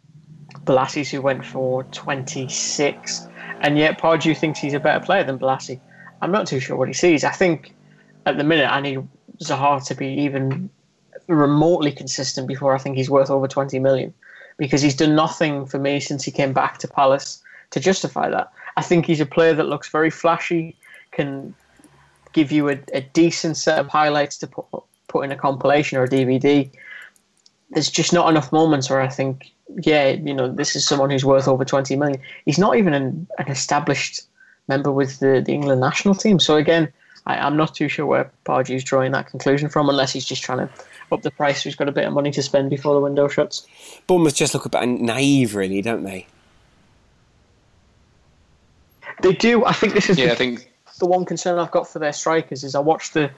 Bolasie's, 0.63 1.11
who 1.11 1.21
went 1.21 1.45
for 1.45 1.83
26. 1.85 3.27
And 3.61 3.77
yet, 3.77 3.99
Pardew 3.99 4.37
thinks 4.37 4.59
he's 4.59 4.73
a 4.73 4.79
better 4.79 5.03
player 5.03 5.23
than 5.23 5.39
Bolasie. 5.39 5.79
I'm 6.21 6.31
not 6.31 6.47
too 6.47 6.59
sure 6.59 6.77
what 6.77 6.87
he 6.87 6.93
sees. 6.93 7.23
I 7.23 7.31
think 7.31 7.75
at 8.25 8.37
the 8.37 8.43
minute, 8.43 8.71
I 8.71 8.81
need 8.81 9.07
Zaha 9.39 9.85
to 9.87 9.95
be 9.95 10.07
even 10.07 10.69
remotely 11.27 11.91
consistent 11.91 12.47
before 12.47 12.75
I 12.75 12.77
think 12.77 12.97
he's 12.97 13.09
worth 13.09 13.29
over 13.29 13.47
20 13.47 13.79
million 13.79 14.13
because 14.57 14.81
he's 14.81 14.95
done 14.95 15.15
nothing 15.15 15.65
for 15.65 15.79
me 15.79 15.99
since 15.99 16.23
he 16.23 16.31
came 16.31 16.53
back 16.53 16.77
to 16.79 16.87
Palace 16.87 17.41
to 17.71 17.79
justify 17.79 18.29
that. 18.29 18.51
I 18.77 18.81
think 18.81 19.05
he's 19.05 19.19
a 19.19 19.25
player 19.25 19.53
that 19.53 19.67
looks 19.67 19.89
very 19.89 20.09
flashy, 20.09 20.75
can 21.11 21.53
give 22.33 22.51
you 22.51 22.69
a, 22.69 22.77
a 22.93 23.01
decent 23.01 23.57
set 23.57 23.79
of 23.79 23.87
highlights 23.87 24.37
to 24.37 24.47
put, 24.47 24.65
put 25.07 25.21
in 25.25 25.31
a 25.31 25.35
compilation 25.35 25.97
or 25.97 26.03
a 26.03 26.09
DVD. 26.09 26.69
There's 27.71 27.89
just 27.89 28.13
not 28.13 28.29
enough 28.29 28.51
moments 28.51 28.89
where 28.89 29.01
I 29.01 29.07
think, 29.07 29.51
yeah, 29.81 30.09
you 30.09 30.33
know, 30.33 30.51
this 30.51 30.75
is 30.75 30.85
someone 30.85 31.09
who's 31.09 31.25
worth 31.25 31.47
over 31.47 31.65
20 31.65 31.95
million. 31.95 32.21
He's 32.45 32.59
not 32.59 32.77
even 32.77 32.93
an, 32.93 33.27
an 33.37 33.47
established 33.49 34.21
member 34.67 34.91
with 34.91 35.19
the, 35.19 35.41
the 35.45 35.53
England 35.53 35.81
national 35.81 36.15
team. 36.15 36.39
So 36.39 36.55
again, 36.55 36.91
I, 37.25 37.37
I'm 37.37 37.57
not 37.57 37.75
too 37.75 37.89
sure 37.89 38.05
where 38.05 38.31
Pardew's 38.45 38.83
drawing 38.83 39.11
that 39.13 39.27
conclusion 39.27 39.69
from, 39.69 39.89
unless 39.89 40.13
he's 40.13 40.25
just 40.25 40.43
trying 40.43 40.59
to 40.59 40.69
up 41.11 41.21
the 41.21 41.31
price. 41.31 41.63
He's 41.63 41.75
got 41.75 41.89
a 41.89 41.91
bit 41.91 42.05
of 42.05 42.13
money 42.13 42.31
to 42.31 42.41
spend 42.41 42.69
before 42.69 42.93
the 42.93 43.01
window 43.01 43.27
shuts. 43.27 43.67
Bournemouth 44.07 44.35
just 44.35 44.53
look 44.53 44.65
a 44.65 44.69
bit 44.69 44.85
naive, 44.87 45.55
really, 45.55 45.81
don't 45.81 46.03
they? 46.03 46.27
They 49.21 49.33
do. 49.33 49.65
I 49.65 49.73
think 49.73 49.93
this 49.93 50.09
is 50.09 50.17
Yeah, 50.17 50.27
the, 50.27 50.31
I 50.31 50.35
think 50.35 50.71
the 50.99 51.05
one 51.05 51.25
concern 51.25 51.57
I've 51.59 51.71
got 51.71 51.87
for 51.87 51.99
their 51.99 52.13
strikers 52.13 52.63
is 52.63 52.75
I 52.75 52.79
watched 52.79 53.13
the. 53.13 53.31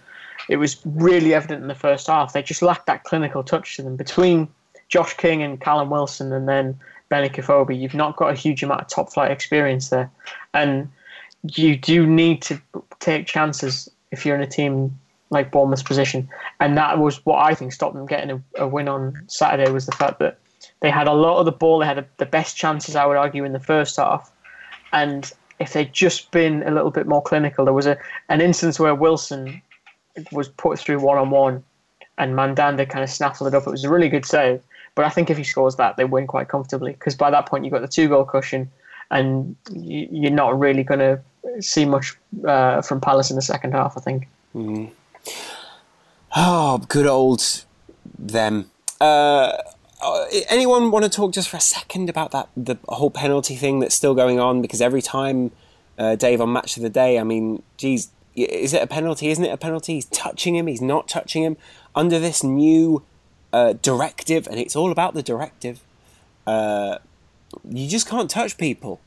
It 0.50 0.58
was 0.58 0.80
really 0.86 1.34
evident 1.34 1.62
in 1.62 1.68
the 1.68 1.76
first 1.76 2.08
half. 2.08 2.34
They 2.34 2.42
just 2.42 2.62
lacked 2.62 2.88
that 2.88 3.04
clinical 3.04 3.44
touch 3.44 3.76
to 3.78 3.84
them. 3.84 3.96
Between 3.96 4.48
Josh 4.90 5.16
King 5.16 5.44
and 5.44 5.60
Callum 5.60 5.90
Wilson, 5.90 6.32
and 6.34 6.48
then 6.48 6.80
Benik 7.12 7.36
Afobe, 7.36 7.78
you've 7.80 7.94
not 7.94 8.16
got 8.16 8.32
a 8.32 8.36
huge 8.36 8.64
amount 8.64 8.82
of 8.82 8.88
top 8.88 9.12
flight 9.12 9.32
experience 9.32 9.90
there, 9.90 10.10
and 10.54 10.90
you 11.56 11.78
do 11.78 12.06
need 12.06 12.42
to 12.44 12.62
take 13.00 13.28
chances 13.28 13.90
if 14.12 14.26
you're 14.26 14.36
in 14.36 14.42
a 14.42 14.48
team 14.48 14.98
like 15.30 15.52
Bournemouth's 15.52 15.84
position. 15.84 16.28
And 16.60 16.78
that 16.78 17.00
was 17.00 17.26
what 17.26 17.40
I 17.40 17.54
think 17.54 17.74
stopped 17.74 17.96
them 17.96 18.06
getting 18.06 18.32
a, 18.32 18.64
a 18.64 18.68
win 18.68 18.88
on 18.88 19.22
Saturday 19.28 19.70
was 19.72 19.86
the 19.86 19.92
fact 19.92 20.20
that 20.20 20.40
they 20.80 20.90
had 20.90 21.08
a 21.08 21.14
lot 21.14 21.40
of 21.40 21.46
the 21.46 21.52
ball. 21.52 21.80
They 21.80 21.86
had 21.86 21.98
a, 21.98 22.06
the 22.18 22.26
best 22.26 22.56
chances, 22.56 22.96
I 22.96 23.06
would 23.06 23.18
argue, 23.18 23.44
in 23.44 23.54
the 23.54 23.60
first 23.60 23.98
half, 23.98 24.32
and 24.94 25.32
if 25.60 25.74
they'd 25.74 25.92
just 25.92 26.32
been 26.32 26.64
a 26.64 26.72
little 26.72 26.92
bit 26.92 27.08
more 27.08 27.22
clinical, 27.22 27.66
there 27.66 27.74
was 27.74 27.88
a 27.88 27.98
an 28.30 28.42
instance 28.42 28.80
where 28.80 28.96
Wilson 28.96 29.62
was 30.32 30.50
put 30.50 30.80
through 30.80 31.00
one 31.00 31.18
on 31.18 31.30
one, 31.30 31.64
and 32.18 32.36
Mandanda 32.36 32.86
kind 32.88 33.04
of 33.04 33.10
snaffled 33.10 33.54
it 33.54 33.56
up. 33.56 33.68
It 33.68 33.72
was 33.72 33.84
a 33.84 33.90
really 33.90 34.10
good 34.10 34.26
save, 34.26 34.62
but 34.98 35.06
I 35.06 35.10
think 35.10 35.30
if 35.30 35.38
he 35.38 35.44
scores 35.44 35.76
that, 35.76 35.96
they 35.96 36.06
win 36.06 36.26
quite 36.26 36.50
comfortably 36.50 36.94
because 36.94 37.14
by 37.14 37.30
that 37.30 37.46
point 37.46 37.64
you've 37.64 37.72
got 37.72 37.82
the 37.82 37.88
two 37.88 38.10
goal 38.10 38.26
cushion, 38.26 38.72
and 39.12 39.56
you, 39.72 40.08
you're 40.12 40.32
not 40.32 40.58
really 40.58 40.84
going 40.84 41.00
to 41.00 41.62
see 41.62 41.86
much 41.86 42.18
uh, 42.44 42.82
from 42.82 43.00
Palace 43.00 43.30
in 43.30 43.36
the 43.36 43.44
second 43.44 43.74
half. 43.74 43.96
I 43.96 44.02
think. 44.02 44.28
Oh, 46.36 46.80
good 46.90 47.06
old 47.06 47.64
them. 48.18 48.72
Uh, 49.00 49.58
anyone 50.50 50.90
want 50.90 51.06
to 51.06 51.12
talk 51.12 51.32
just 51.32 51.48
for 51.48 51.58
a 51.58 51.62
second 51.62 52.10
about 52.10 52.32
that 52.32 52.50
the 52.58 52.78
whole 52.90 53.12
penalty 53.12 53.56
thing 53.56 53.80
that's 53.80 53.94
still 53.94 54.16
going 54.16 54.40
on? 54.40 54.64
Because 54.64 54.82
every 54.82 55.04
time 55.04 55.52
uh, 56.00 56.16
Dave 56.16 56.42
on 56.42 56.52
Match 56.52 56.76
of 56.76 56.82
the 56.82 56.90
Day, 56.90 57.20
I 57.20 57.24
mean, 57.24 57.62
geez, 57.78 58.10
is 58.36 58.74
it 58.74 58.82
a 58.82 58.88
penalty? 58.88 59.30
Isn't 59.30 59.46
it 59.46 59.54
a 59.54 59.58
penalty? 59.58 59.94
He's 59.94 60.06
touching 60.06 60.56
him. 60.56 60.66
He's 60.66 60.82
not 60.82 61.08
touching 61.08 61.44
him 61.44 61.56
under 61.94 62.18
this 62.18 62.44
new 62.44 63.04
uh, 63.58 63.74
directive, 63.82 64.44
and 64.48 64.58
it's 64.60 64.76
all 64.76 64.92
about 64.92 65.14
the 65.14 65.24
directive. 65.24 65.80
Uh, 66.46 66.98
you 67.70 67.88
just 67.88 68.08
can't 68.08 68.30
touch 68.30 68.58
people. 68.58 69.00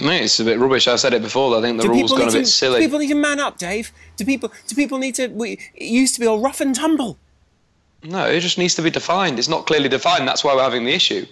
No, 0.00 0.10
it's 0.10 0.40
a 0.40 0.44
bit 0.44 0.58
rubbish. 0.58 0.88
I 0.88 0.96
said 0.96 1.12
it 1.12 1.22
before. 1.22 1.56
I 1.56 1.60
think 1.60 1.76
the 1.78 1.82
Do 1.86 1.90
rules 1.90 2.10
gone 2.12 2.22
a 2.22 2.24
need 2.26 2.30
to- 2.32 2.38
bit 2.38 2.46
silly. 2.46 2.80
Do 2.80 2.86
people 2.86 2.98
need 2.98 3.08
to 3.08 3.14
man 3.14 3.40
up, 3.40 3.58
Dave? 3.58 3.92
Do 4.16 4.24
people? 4.24 4.50
Do 4.66 4.74
people 4.74 4.98
need 4.98 5.14
to? 5.16 5.26
We, 5.28 5.58
it 5.74 5.84
used 6.02 6.14
to 6.14 6.20
be 6.20 6.26
all 6.26 6.40
rough 6.40 6.60
and 6.60 6.74
tumble. 6.74 7.18
No, 8.02 8.26
it 8.26 8.40
just 8.40 8.58
needs 8.58 8.74
to 8.76 8.82
be 8.82 8.90
defined. 8.90 9.38
It's 9.38 9.48
not 9.48 9.66
clearly 9.66 9.88
defined. 9.88 10.26
That's 10.26 10.42
why 10.44 10.54
we're 10.54 10.62
having 10.62 10.84
the 10.84 10.92
issue. 10.92 11.26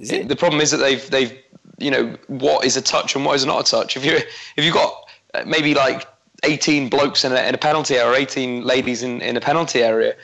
Is 0.00 0.10
it? 0.12 0.28
The 0.28 0.36
problem 0.36 0.60
is 0.60 0.70
that 0.70 0.78
they've 0.78 1.04
they've 1.10 1.32
you 1.78 1.90
know 1.90 2.16
what 2.28 2.64
is 2.64 2.76
a 2.76 2.82
touch 2.82 3.14
and 3.16 3.24
what 3.24 3.34
is 3.36 3.44
not 3.44 3.60
a 3.66 3.70
touch. 3.70 3.96
If 3.96 4.04
you 4.04 4.16
if 4.56 4.64
you've 4.64 4.74
got 4.74 4.92
uh, 5.34 5.44
maybe 5.46 5.74
like 5.74 6.06
18 6.44 6.88
blokes 6.88 7.24
in 7.24 7.32
a, 7.32 7.40
in 7.48 7.54
a 7.54 7.58
penalty 7.58 7.94
area 7.96 8.10
or 8.10 8.14
18 8.14 8.62
ladies 8.64 9.02
in, 9.02 9.20
in 9.22 9.36
a 9.36 9.40
penalty 9.40 9.82
area, 9.82 10.14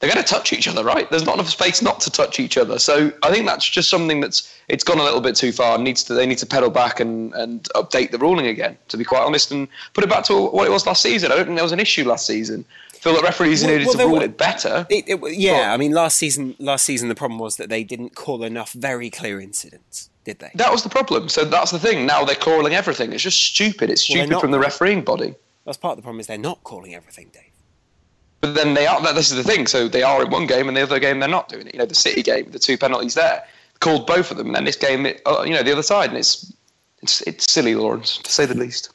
they're 0.00 0.10
going 0.12 0.22
to 0.24 0.28
touch 0.28 0.52
each 0.52 0.68
other, 0.68 0.84
right? 0.84 1.10
There's 1.10 1.24
not 1.24 1.34
enough 1.34 1.48
space 1.48 1.82
not 1.82 1.98
to 2.00 2.10
touch 2.10 2.38
each 2.38 2.56
other. 2.56 2.78
So 2.78 3.12
I 3.24 3.32
think 3.32 3.46
that's 3.46 3.68
just 3.68 3.90
something 3.90 4.20
that's 4.20 4.54
it's 4.68 4.84
gone 4.84 4.98
a 4.98 5.02
little 5.02 5.20
bit 5.20 5.34
too 5.34 5.50
far. 5.52 5.76
Needs 5.78 6.04
to 6.04 6.14
they 6.14 6.26
need 6.26 6.38
to 6.38 6.46
pedal 6.46 6.70
back 6.70 7.00
and 7.00 7.34
and 7.34 7.64
update 7.74 8.10
the 8.12 8.18
ruling 8.18 8.46
again. 8.46 8.78
To 8.88 8.96
be 8.96 9.04
quite 9.04 9.22
honest, 9.22 9.50
and 9.50 9.66
put 9.94 10.04
it 10.04 10.10
back 10.10 10.24
to 10.24 10.50
what 10.50 10.66
it 10.66 10.70
was 10.70 10.86
last 10.86 11.02
season. 11.02 11.32
I 11.32 11.36
don't 11.36 11.46
think 11.46 11.56
there 11.56 11.64
was 11.64 11.72
an 11.72 11.80
issue 11.80 12.04
last 12.06 12.26
season. 12.26 12.64
I 12.94 12.98
feel 13.00 13.12
that 13.14 13.22
referees 13.22 13.62
Well- 13.62 13.72
needed 13.72 13.86
well, 13.86 13.94
to 13.96 14.04
rule 14.04 14.16
were- 14.18 14.24
it 14.24 14.36
better. 14.38 14.86
It, 14.90 15.04
it, 15.08 15.20
yeah, 15.38 15.68
But- 15.68 15.74
I 15.74 15.76
mean, 15.76 15.92
last 15.92 16.16
season, 16.16 16.56
last 16.58 16.84
season, 16.84 17.08
the 17.08 17.14
problem 17.14 17.38
was 17.38 17.56
that 17.56 17.68
they 17.68 17.84
didn't 17.84 18.16
call 18.16 18.42
enough 18.42 18.72
very 18.72 19.08
clear 19.08 19.40
incidents, 19.40 20.10
did 20.24 20.40
they? 20.40 20.50
That 20.56 20.72
was 20.72 20.82
the 20.82 20.88
problem. 20.88 21.28
So 21.28 21.44
that's 21.44 21.70
the 21.70 21.78
thing. 21.78 22.06
Now 22.06 22.24
they're 22.24 22.34
calling 22.34 22.74
everything. 22.74 23.12
It's 23.12 23.22
just 23.22 23.40
stupid. 23.40 23.88
It's 23.90 24.08
Well, 24.08 24.16
stupid 24.16 24.30
not- 24.30 24.40
from 24.40 24.50
the 24.50 24.58
refereeing 24.58 25.02
body. 25.02 25.34
That's 25.64 25.76
part 25.78 25.92
of 25.92 25.96
the 25.98 26.02
problem 26.02 26.18
is 26.20 26.26
they're 26.26 26.38
not 26.38 26.64
calling 26.64 26.92
everything, 26.94 27.30
Dave. 27.32 27.42
But 28.40 28.54
then 28.54 28.74
they 28.74 28.86
are. 28.86 29.00
This 29.14 29.30
is 29.30 29.36
the 29.36 29.44
thing. 29.44 29.66
So 29.66 29.88
they 29.88 30.02
are 30.02 30.22
in 30.22 30.30
one 30.30 30.46
game, 30.46 30.68
and 30.68 30.76
the 30.76 30.82
other 30.82 31.00
game 31.00 31.18
they're 31.20 31.28
not 31.28 31.48
doing 31.48 31.66
it. 31.66 31.74
You 31.74 31.80
know, 31.80 31.86
the 31.86 31.94
City 31.94 32.22
game, 32.22 32.50
the 32.50 32.58
two 32.58 32.78
penalties 32.78 33.14
there, 33.14 33.44
called 33.80 34.06
both 34.06 34.30
of 34.30 34.36
them, 34.36 34.46
and 34.46 34.56
then 34.56 34.64
this 34.64 34.76
game, 34.76 35.06
it, 35.06 35.20
uh, 35.26 35.42
you 35.42 35.52
know, 35.52 35.62
the 35.62 35.72
other 35.72 35.82
side, 35.82 36.10
and 36.10 36.18
it's 36.18 36.52
it's 37.02 37.20
it's 37.22 37.52
silly, 37.52 37.74
Laurence, 37.74 38.18
to 38.18 38.30
say 38.30 38.46
the 38.46 38.54
least. 38.54 38.90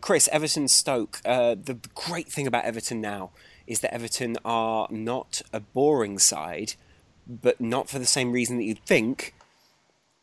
Kris, 0.00 0.28
Everton 0.28 0.68
Stoke. 0.68 1.20
Uh, 1.24 1.54
the 1.54 1.78
great 1.94 2.28
thing 2.28 2.46
about 2.46 2.64
Everton 2.64 3.00
now 3.00 3.30
is 3.66 3.80
that 3.80 3.92
Everton 3.92 4.36
are 4.44 4.86
not 4.90 5.42
a 5.52 5.60
boring 5.60 6.18
side, 6.18 6.74
but 7.26 7.60
not 7.60 7.88
for 7.88 7.98
the 7.98 8.06
same 8.06 8.32
reason 8.32 8.58
that 8.58 8.64
you'd 8.64 8.84
think. 8.84 9.34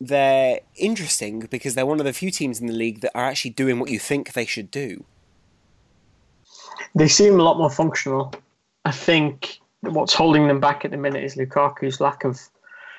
They're 0.00 0.60
interesting 0.76 1.40
because 1.40 1.74
they're 1.74 1.86
one 1.86 2.00
of 2.00 2.06
the 2.06 2.12
few 2.12 2.30
teams 2.30 2.60
in 2.60 2.66
the 2.66 2.72
league 2.72 3.00
that 3.00 3.12
are 3.14 3.24
actually 3.24 3.52
doing 3.52 3.78
what 3.78 3.90
you 3.90 3.98
think 3.98 4.32
they 4.32 4.46
should 4.46 4.70
do. 4.70 5.04
They 6.94 7.08
seem 7.08 7.38
a 7.38 7.42
lot 7.42 7.58
more 7.58 7.70
functional. 7.70 8.32
I 8.84 8.90
think 8.90 9.60
what's 9.80 10.14
holding 10.14 10.48
them 10.48 10.60
back 10.60 10.84
at 10.84 10.90
the 10.90 10.96
minute 10.96 11.24
is 11.24 11.36
Lukaku's 11.36 12.00
lack 12.00 12.24
of 12.24 12.40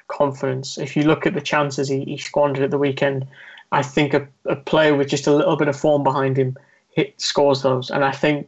confidence. 0.07 0.77
If 0.77 0.95
you 0.95 1.03
look 1.03 1.25
at 1.25 1.33
the 1.33 1.41
chances 1.41 1.87
he, 1.87 2.03
he 2.05 2.17
squandered 2.17 2.63
at 2.63 2.71
the 2.71 2.77
weekend, 2.77 3.27
I 3.71 3.81
think 3.81 4.13
a, 4.13 4.27
a 4.45 4.55
player 4.55 4.95
with 4.95 5.09
just 5.09 5.27
a 5.27 5.35
little 5.35 5.55
bit 5.55 5.67
of 5.67 5.77
form 5.77 6.03
behind 6.03 6.37
him 6.37 6.57
hit 6.89 7.19
scores 7.19 7.61
those. 7.61 7.89
And 7.89 8.03
I 8.03 8.11
think 8.11 8.47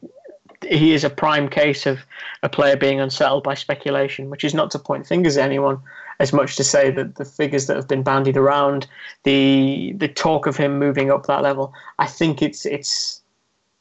he 0.67 0.93
is 0.93 1.03
a 1.03 1.09
prime 1.09 1.49
case 1.49 1.85
of 1.85 1.99
a 2.43 2.49
player 2.49 2.75
being 2.75 2.99
unsettled 2.99 3.43
by 3.43 3.53
speculation, 3.53 4.29
which 4.29 4.43
is 4.43 4.53
not 4.53 4.71
to 4.71 4.79
point 4.79 5.07
fingers 5.07 5.37
at 5.37 5.45
anyone, 5.45 5.79
as 6.19 6.33
much 6.33 6.55
to 6.55 6.63
say 6.63 6.89
that 6.91 7.15
the 7.15 7.25
figures 7.25 7.67
that 7.67 7.75
have 7.75 7.87
been 7.87 8.03
bandied 8.03 8.37
around, 8.37 8.87
the 9.23 9.93
the 9.97 10.07
talk 10.07 10.47
of 10.47 10.57
him 10.57 10.79
moving 10.79 11.11
up 11.11 11.25
that 11.27 11.43
level, 11.43 11.73
I 11.99 12.07
think 12.07 12.41
it's 12.41 12.65
it's 12.65 13.21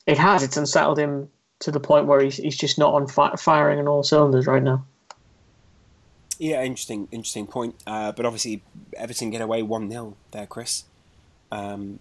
it 0.07 0.19
has 0.19 0.43
it's 0.43 0.57
unsettled 0.57 0.99
him 0.99 1.29
to 1.61 1.71
the 1.71 1.81
point 1.81 2.07
where 2.07 2.21
he's 2.21 2.37
he's 2.37 2.57
just 2.57 2.79
not 2.79 2.95
on 2.95 3.07
fi- 3.07 3.37
firing 3.37 3.79
on 3.79 3.89
all 3.89 4.03
cylinders 4.03 4.47
right 4.47 4.63
now. 4.63 4.85
Yeah, 6.39 6.63
interesting, 6.63 7.09
interesting 7.11 7.47
point. 7.47 7.77
Uh, 7.87 8.13
but 8.13 8.27
obviously, 8.27 8.63
Everton 8.97 9.31
get 9.31 9.41
away 9.41 9.63
one 9.63 9.91
0 9.91 10.17
there, 10.33 10.47
Kris. 10.47 10.85
Um, 11.51 12.01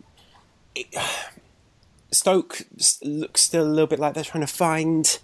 it, 0.73 0.87
Stoke 2.11 2.63
looks 3.03 3.41
still 3.41 3.65
a 3.65 3.67
little 3.67 3.87
bit 3.87 3.99
like 3.99 4.13
they're 4.13 4.23
trying 4.23 4.45
to 4.45 4.53
find 4.53 5.19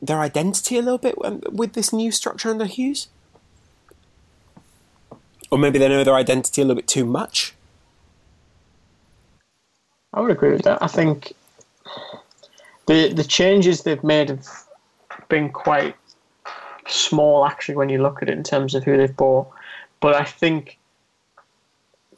their 0.00 0.20
identity 0.20 0.76
a 0.76 0.82
little 0.82 0.98
bit 0.98 1.16
with 1.52 1.72
this 1.72 1.92
new 1.92 2.10
structure 2.10 2.50
under 2.50 2.66
Hughes. 2.66 3.08
Or 5.50 5.58
maybe 5.58 5.78
they 5.78 5.88
know 5.88 6.04
their 6.04 6.14
identity 6.14 6.62
a 6.62 6.64
little 6.64 6.76
bit 6.76 6.88
too 6.88 7.04
much. 7.04 7.54
I 10.12 10.20
would 10.20 10.30
agree 10.30 10.50
with 10.50 10.62
that. 10.62 10.82
I 10.82 10.86
think 10.86 11.34
the 12.86 13.12
the 13.12 13.24
changes 13.24 13.82
they've 13.82 14.02
made 14.04 14.28
have 14.30 14.48
been 15.28 15.50
quite 15.50 15.96
small, 16.86 17.46
actually, 17.46 17.76
when 17.76 17.88
you 17.88 18.02
look 18.02 18.22
at 18.22 18.28
it 18.28 18.32
in 18.32 18.42
terms 18.42 18.74
of 18.74 18.84
who 18.84 18.96
they've 18.96 19.16
bought. 19.16 19.48
But 20.00 20.14
I 20.14 20.24
think 20.24 20.78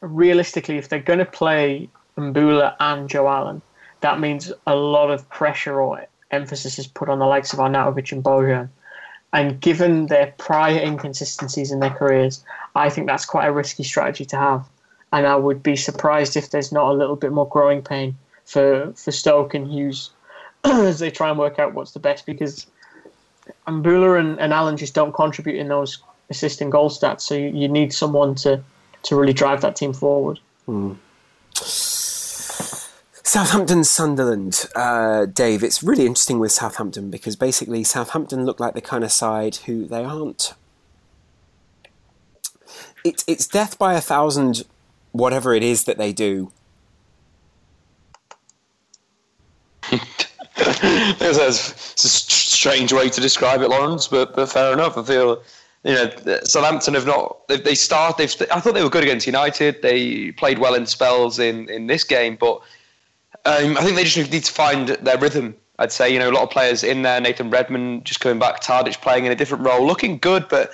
realistically, 0.00 0.76
if 0.78 0.88
they're 0.88 1.00
going 1.00 1.18
to 1.18 1.24
play 1.24 1.88
Imbula 2.16 2.74
and 2.81 3.09
Joe 3.09 3.28
Allen, 3.28 3.62
that 4.00 4.20
means 4.20 4.52
a 4.66 4.76
lot 4.76 5.11
of 5.11 5.28
pressure 5.31 5.81
or 5.81 6.07
emphasis 6.31 6.78
is 6.78 6.87
put 6.87 7.09
on 7.09 7.18
the 7.18 7.26
likes 7.26 7.52
of 7.52 7.59
Arnautovic 7.59 8.12
and 8.12 8.22
Bojan. 8.22 8.68
And 9.33 9.61
given 9.61 10.07
their 10.07 10.35
prior 10.38 10.78
inconsistencies 10.78 11.70
in 11.70 11.81
their 11.81 11.90
careers, 11.90 12.42
I 12.74 12.88
think 12.88 13.07
that's 13.07 13.26
quite 13.26 13.46
a 13.46 13.52
risky 13.52 13.85
strategy 13.85 14.24
to 14.26 14.37
have. 14.37 14.68
And 15.12 15.26
I 15.26 15.37
would 15.37 15.62
be 15.62 15.76
surprised 15.76 16.37
if 16.37 16.50
there's 16.50 16.72
not 16.72 16.90
a 16.90 16.94
little 16.94 17.16
bit 17.16 17.33
more 17.33 17.48
growing 17.48 17.83
pain 17.83 18.16
for, 18.44 18.92
for 18.94 19.12
Stoke 19.12 19.54
and 19.54 19.66
Hughes 19.70 20.11
as 20.64 20.99
they 20.99 21.11
try 21.11 21.31
and 21.31 21.38
work 21.38 21.59
out 21.59 21.75
what's 21.75 21.92
the 21.92 21.99
best 21.99 22.27
because 22.27 22.66
Imbula 23.66 24.18
and, 24.18 24.38
and 24.40 24.53
Allen 24.53 24.77
just 24.77 24.94
don't 24.94 25.12
contribute 25.12 25.57
in 25.57 25.68
those 25.68 26.03
assisting 26.31 26.71
goal 26.71 26.90
stats. 26.90 27.23
So 27.23 27.35
you, 27.35 27.49
you 27.49 27.68
need 27.68 27.92
someone 27.92 28.35
to, 28.37 28.62
to 29.05 29.16
really 29.16 29.33
drive 29.33 29.61
that 29.62 29.77
team 29.77 29.92
forward. 29.92 30.40
Mm. 30.66 30.97
Southampton 33.29 33.85
Sunderland, 33.85 34.66
uh, 34.75 35.27
Dave. 35.27 35.62
It's 35.62 35.83
really 35.83 36.07
interesting 36.07 36.38
with 36.38 36.51
Southampton 36.51 37.11
because 37.11 37.37
basically 37.37 37.85
Southampton 37.85 38.47
look 38.47 38.59
like 38.59 38.73
the 38.73 38.81
kind 38.81 39.05
of 39.05 39.12
side 39.12 39.57
who 39.66 39.87
they 39.87 40.03
aren't. 40.03 40.55
It's 43.05 43.25
it's 43.29 43.47
death 43.47 43.79
by 43.79 43.94
a 43.94 44.01
thousand, 44.01 44.64
whatever 45.12 45.55
it 45.55 45.62
is 45.62 45.85
that 45.85 45.99
they 45.99 46.12
do. 46.12 46.53
it's 51.21 52.05
a 52.05 52.09
strange 52.09 52.92
way 52.92 53.09
to 53.09 53.21
describe 53.21 53.62
it, 53.62 53.68
Laurence, 53.68 54.09
but 54.09 54.35
but 54.35 54.51
fair 54.51 54.73
enough. 54.73 54.99
I 54.99 55.03
feel 55.03 55.42
you 55.85 55.94
know, 55.94 56.40
Southampton 56.42 56.94
have 56.94 57.07
not. 57.07 57.47
They, 57.49 57.59
they 57.59 57.75
start. 57.75 58.16
They've. 58.16 58.35
I 58.53 58.61
thought 58.61 58.75
they 58.75 58.83
were 58.83 58.90
good 58.90 59.05
against 59.05 59.27
United. 59.27 59.83
They 59.83 60.33
played 60.33 60.59
well 60.59 60.75
in 60.75 60.87
spells 60.87 61.38
in 61.38 61.68
in 61.71 61.87
this 61.87 62.05
game, 62.05 62.37
but 62.37 62.61
um, 63.44 63.79
I 63.79 63.83
think 63.83 63.97
they 63.97 64.05
just 64.05 64.33
need 64.33 64.44
to 64.44 64.53
find 64.53 64.88
their 64.88 65.18
rhythm. 65.18 65.55
I'd 65.79 65.92
say 65.92 66.12
you 66.12 66.18
know 66.18 66.31
a 66.31 66.33
lot 66.33 66.42
of 66.42 66.51
players 66.51 66.83
in 66.83 67.03
there. 67.03 67.21
Nathan 67.21 67.51
Redmond 67.51 68.05
just 68.05 68.21
coming 68.21 68.40
back. 68.40 68.62
Tadic 68.62 69.01
playing 69.01 69.27
in 69.27 69.33
a 69.33 69.37
different 69.37 69.64
role, 69.64 69.87
looking 69.87 70.18
good, 70.18 70.49
but 70.49 70.73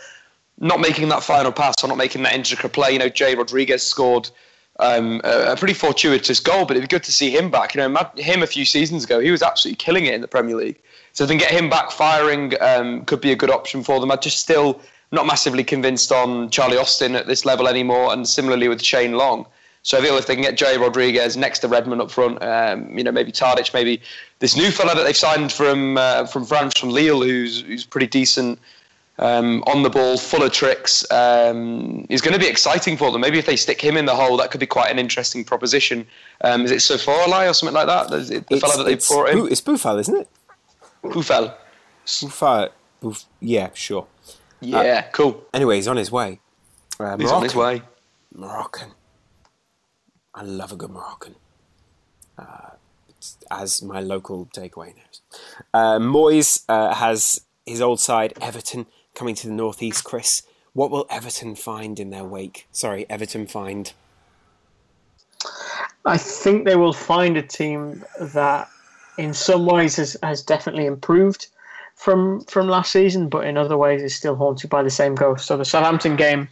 not 0.59 0.81
making 0.81 1.09
that 1.11 1.23
final 1.23 1.53
pass 1.53 1.85
or 1.85 1.89
not 1.89 1.99
making 1.99 2.23
that 2.23 2.33
intricate 2.33 2.73
play. 2.73 2.93
You 2.93 2.99
know, 2.99 3.09
Jay 3.11 3.35
Rodriguez 3.35 3.87
scored 3.87 4.31
um, 4.81 5.21
a, 5.25 5.57
pretty 5.57 5.75
fortuitous 5.75 6.41
goal, 6.41 6.65
but 6.65 6.77
it'd 6.77 6.89
be 6.89 6.95
good 6.95 7.05
to 7.05 7.13
see 7.13 7.31
him 7.31 7.51
back. 7.51 7.75
You 7.75 7.87
know, 7.87 8.11
him 8.17 8.43
a 8.43 8.47
few 8.47 8.65
seasons 8.65 9.05
ago, 9.05 9.21
he 9.21 9.31
was 9.31 9.43
absolutely 9.43 9.77
killing 9.77 10.07
it 10.07 10.15
in 10.15 10.21
the 10.21 10.29
Premier 10.29 10.57
League. 10.57 10.81
So 11.13 11.27
then 11.27 11.39
get 11.39 11.51
him 11.51 11.71
back 11.71 11.93
firing 11.93 12.55
um, 12.61 13.05
could 13.05 13.21
be 13.21 13.31
a 13.31 13.37
good 13.37 13.51
option 13.51 13.85
for 13.85 14.01
them. 14.01 14.11
I 14.11 14.17
just 14.17 14.41
still 14.41 14.81
not 15.13 15.27
massively 15.27 15.63
convinced 15.63 16.11
on 16.11 16.51
Charlie 16.51 16.77
Austin 16.77 17.15
at 17.15 17.29
this 17.29 17.45
level 17.45 17.69
anymore, 17.69 18.13
and 18.13 18.29
similarly 18.29 18.67
with 18.67 18.83
Shane 18.83 19.13
Long. 19.13 19.47
So 19.83 19.99
I 19.99 20.01
feel 20.01 20.17
if 20.17 20.27
they 20.27 20.35
can 20.35 20.43
get 20.43 20.57
Jay 20.57 20.79
Rodriguez 20.79 21.37
next 21.37 21.59
to 21.61 21.69
Redmond 21.69 22.01
up 22.01 22.11
front, 22.11 22.43
um, 22.43 22.97
you 22.97 23.05
know, 23.05 23.13
maybe 23.13 23.31
Tadic, 23.31 23.73
maybe 23.75 24.01
this 24.39 24.57
new 24.57 24.71
fella 24.71 24.95
that 24.95 25.05
they've 25.05 25.17
signed 25.17 25.53
from 25.53 25.99
uh, 25.99 26.27
from 26.27 26.47
France, 26.47 26.81
from 26.81 26.89
Lille, 26.89 27.23
who's 27.23 27.61
who's 27.61 27.85
pretty 27.85 28.07
decent 28.07 28.59
um, 29.19 29.63
on 29.67 29.83
the 29.83 29.91
ball, 29.91 30.19
full 30.19 30.43
of 30.43 30.53
tricks, 30.53 31.09
um, 31.11 32.07
is 32.09 32.21
going 32.21 32.35
to 32.35 32.41
be 32.41 32.49
exciting 32.49 32.97
for 32.97 33.11
them. 33.13 33.21
Maybe 33.21 33.39
if 33.39 33.47
they 33.47 33.57
stick 33.57 33.81
him 33.81 33.97
in 33.97 34.07
the 34.07 34.15
hole, 34.15 34.37
that 34.39 34.51
could 34.51 34.61
be 34.61 34.67
quite 34.67 34.91
an 34.91 34.99
interesting 34.99 35.45
proposition. 35.45 36.07
Um, 36.43 36.65
is 36.65 36.71
it 36.71 36.79
Soforlai 36.79 37.49
or 37.49 37.55
something 37.55 37.75
like 37.75 37.87
that? 37.87 38.09
The, 38.11 38.45
the 38.49 38.61
fella 38.61 38.77
that 38.79 38.85
they 38.85 38.97
brought 38.97 39.31
in. 39.31 39.53
It's 39.53 39.61
Boufal, 39.61 40.01
isn't 40.01 40.17
it? 40.17 40.29
Boufal. 41.03 41.55
Boufal. 42.07 42.71
Bouf- 43.03 43.27
yeah, 43.41 43.71
sure. 43.75 44.07
Yeah, 44.61 44.79
uh, 44.79 45.03
cool. 45.13 45.45
Anyway, 45.53 45.77
he's 45.77 45.89
on 45.89 45.97
his 45.97 46.11
way. 46.11 46.41
Uh, 46.99 47.17
he's 47.19 47.31
on 47.31 47.43
his 47.43 47.55
way. 47.55 47.83
Moroccan. 48.35 48.93
I 50.35 50.43
love 50.43 50.73
a 50.73 50.77
good 50.77 50.91
Moroccan. 50.91 51.37
Uh, 52.39 52.71
as 53.51 53.83
my 53.83 54.01
local 54.01 54.47
takeaway 54.47 54.95
knows. 54.97 55.21
Uh, 55.73 55.99
Moyes 55.99 56.65
uh, 56.69 56.95
has 56.95 57.41
his 57.67 57.81
old 57.81 58.01
side, 58.01 58.35
Everton, 58.41 58.87
coming 59.15 59.35
to 59.37 59.47
the 59.47 59.53
northeast. 59.53 60.05
Kris, 60.05 60.43
what 60.73 60.91
will 60.91 61.07
Everton 61.11 61.55
find 61.55 61.99
in 62.01 62.11
their 62.11 62.25
wake? 62.25 62.67
Sorry, 62.73 63.07
Everton 63.09 63.47
find. 63.47 63.93
I 66.05 66.19
think 66.19 66.65
they 66.65 66.77
will 66.77 66.93
find 66.93 67.37
a 67.37 67.43
team 67.43 68.05
that, 68.21 68.69
in 69.17 69.33
some 69.33 69.67
ways, 69.67 69.97
has, 69.97 70.17
has 70.23 70.43
definitely 70.43 70.87
improved 70.87 71.49
from 71.95 72.41
from 72.43 72.69
last 72.69 72.93
season, 72.93 73.29
but 73.29 73.47
in 73.47 73.57
other 73.57 73.77
ways 73.77 74.03
is 74.03 74.15
still 74.15 74.37
haunted 74.37 74.69
by 74.69 74.83
the 74.83 74.91
same 74.91 75.15
ghost. 75.15 75.47
So 75.47 75.57
the 75.57 75.65
Southampton 75.65 76.17
game 76.17 76.49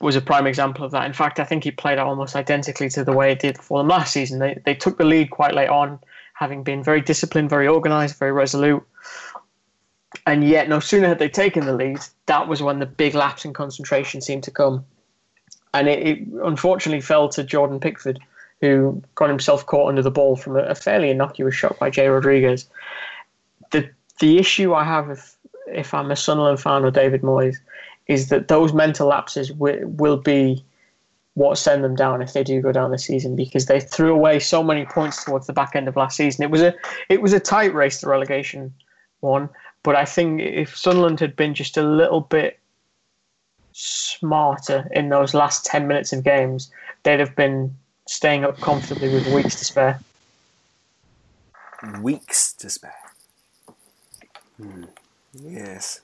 was 0.00 0.16
a 0.16 0.20
prime 0.20 0.46
example 0.46 0.84
of 0.84 0.90
that. 0.92 1.06
In 1.06 1.12
fact, 1.12 1.40
I 1.40 1.44
think 1.44 1.64
he 1.64 1.70
played 1.70 1.98
out 1.98 2.06
almost 2.06 2.36
identically 2.36 2.88
to 2.90 3.04
the 3.04 3.12
way 3.12 3.32
it 3.32 3.40
did 3.40 3.58
for 3.58 3.78
them 3.78 3.88
last 3.88 4.12
season. 4.12 4.38
They 4.38 4.60
they 4.64 4.74
took 4.74 4.98
the 4.98 5.04
lead 5.04 5.30
quite 5.30 5.54
late 5.54 5.68
on, 5.68 5.98
having 6.34 6.62
been 6.62 6.82
very 6.82 7.00
disciplined, 7.00 7.48
very 7.48 7.68
organised, 7.68 8.18
very 8.18 8.32
resolute. 8.32 8.84
And 10.26 10.48
yet, 10.48 10.68
no 10.68 10.80
sooner 10.80 11.08
had 11.08 11.18
they 11.18 11.28
taken 11.28 11.66
the 11.66 11.74
lead, 11.74 11.98
that 12.26 12.48
was 12.48 12.62
when 12.62 12.78
the 12.78 12.86
big 12.86 13.14
lapse 13.14 13.44
in 13.44 13.52
concentration 13.52 14.20
seemed 14.20 14.44
to 14.44 14.50
come. 14.50 14.84
And 15.74 15.88
it, 15.88 16.06
it 16.06 16.28
unfortunately 16.42 17.02
fell 17.02 17.28
to 17.30 17.44
Jordan 17.44 17.78
Pickford, 17.78 18.18
who 18.60 19.02
got 19.14 19.28
himself 19.28 19.66
caught 19.66 19.88
under 19.88 20.02
the 20.02 20.10
ball 20.10 20.36
from 20.36 20.56
a, 20.56 20.60
a 20.60 20.74
fairly 20.74 21.10
innocuous 21.10 21.54
shot 21.54 21.78
by 21.78 21.90
Jay 21.90 22.08
Rodriguez. 22.08 22.68
The 23.70 23.88
the 24.20 24.38
issue 24.38 24.74
I 24.74 24.84
have 24.84 25.10
if 25.10 25.36
if 25.66 25.92
I'm 25.92 26.10
a 26.10 26.16
Sunderland 26.16 26.60
fan 26.60 26.84
or 26.84 26.90
David 26.90 27.22
Moyes 27.22 27.56
is 28.06 28.30
that 28.30 28.48
those 28.48 28.72
mental 28.72 29.08
lapses 29.08 29.50
w- 29.50 29.86
will 29.86 30.16
be 30.16 30.64
what 31.34 31.56
send 31.56 31.84
them 31.84 31.94
down 31.94 32.20
if 32.20 32.32
they 32.32 32.42
do 32.42 32.60
go 32.60 32.72
down 32.72 32.90
the 32.90 32.98
season 32.98 33.36
because 33.36 33.66
they 33.66 33.78
threw 33.78 34.12
away 34.12 34.40
so 34.40 34.62
many 34.62 34.84
points 34.86 35.22
towards 35.22 35.46
the 35.46 35.52
back 35.52 35.76
end 35.76 35.86
of 35.86 35.94
last 35.94 36.16
season. 36.16 36.42
It 36.42 36.50
was 36.50 36.62
a 36.62 36.74
it 37.08 37.22
was 37.22 37.32
a 37.32 37.40
tight 37.40 37.74
race, 37.74 38.00
the 38.00 38.08
relegation 38.08 38.74
one, 39.20 39.48
but 39.88 39.96
I 39.96 40.04
think 40.04 40.42
if 40.42 40.76
Sunderland 40.76 41.18
had 41.18 41.34
been 41.34 41.54
just 41.54 41.78
a 41.78 41.82
little 41.82 42.20
bit 42.20 42.58
smarter 43.72 44.86
in 44.90 45.08
those 45.08 45.32
last 45.32 45.64
ten 45.64 45.88
minutes 45.88 46.12
of 46.12 46.22
games, 46.22 46.70
they'd 47.04 47.18
have 47.20 47.34
been 47.34 47.74
staying 48.06 48.44
up 48.44 48.60
comfortably 48.60 49.08
with 49.08 49.26
weeks 49.32 49.54
to 49.54 49.64
spare. 49.64 49.98
Weeks 52.02 52.52
to 52.52 52.68
spare. 52.68 52.92
Hmm. 54.60 54.84
Yes. 55.32 56.02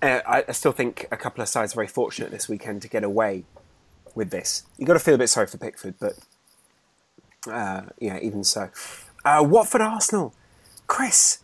Uh, 0.00 0.20
I, 0.26 0.44
I, 0.48 0.52
still 0.52 0.72
think 0.72 1.06
a 1.12 1.18
couple 1.18 1.42
of 1.42 1.50
sides 1.50 1.74
are 1.74 1.76
very 1.76 1.88
fortunate 1.88 2.30
this 2.30 2.48
weekend 2.48 2.80
to 2.80 2.88
get 2.88 3.04
away 3.04 3.44
with 4.14 4.30
this. 4.30 4.62
You've 4.78 4.86
got 4.86 4.94
to 4.94 5.00
feel 5.00 5.16
a 5.16 5.18
bit 5.18 5.28
sorry 5.28 5.48
for 5.48 5.58
Pickford, 5.58 5.96
but 6.00 6.14
Uh, 7.46 7.82
yeah, 7.98 8.18
even 8.22 8.42
so. 8.42 8.70
Uh, 9.22 9.44
Watford 9.46 9.82
Arsenal. 9.82 10.32
Kris, 10.86 11.41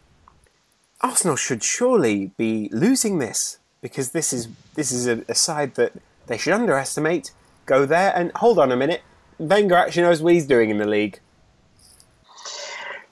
Arsenal 1.01 1.37
should 1.37 1.63
surely 1.63 2.33
be 2.37 2.69
losing 2.73 3.19
this 3.19 3.59
because 3.81 4.11
this 4.11 4.33
is 4.33 4.49
this 4.75 4.91
is 4.91 5.07
a, 5.07 5.25
a 5.29 5.35
side 5.35 5.75
that 5.77 5.93
they 6.27 6.37
should 6.37 6.53
underestimate. 6.53 7.33
Go 7.67 7.87
there 7.87 8.13
and 8.17 8.33
hold 8.37 8.59
on 8.59 8.73
a 8.73 8.77
minute. 8.77 9.03
Wenger 9.39 9.77
actually 9.77 10.03
knows 10.03 10.21
what 10.21 10.35
he's 10.35 10.47
doing 10.47 10.71
in 10.71 10.79
the 10.79 10.87
league. 10.87 11.21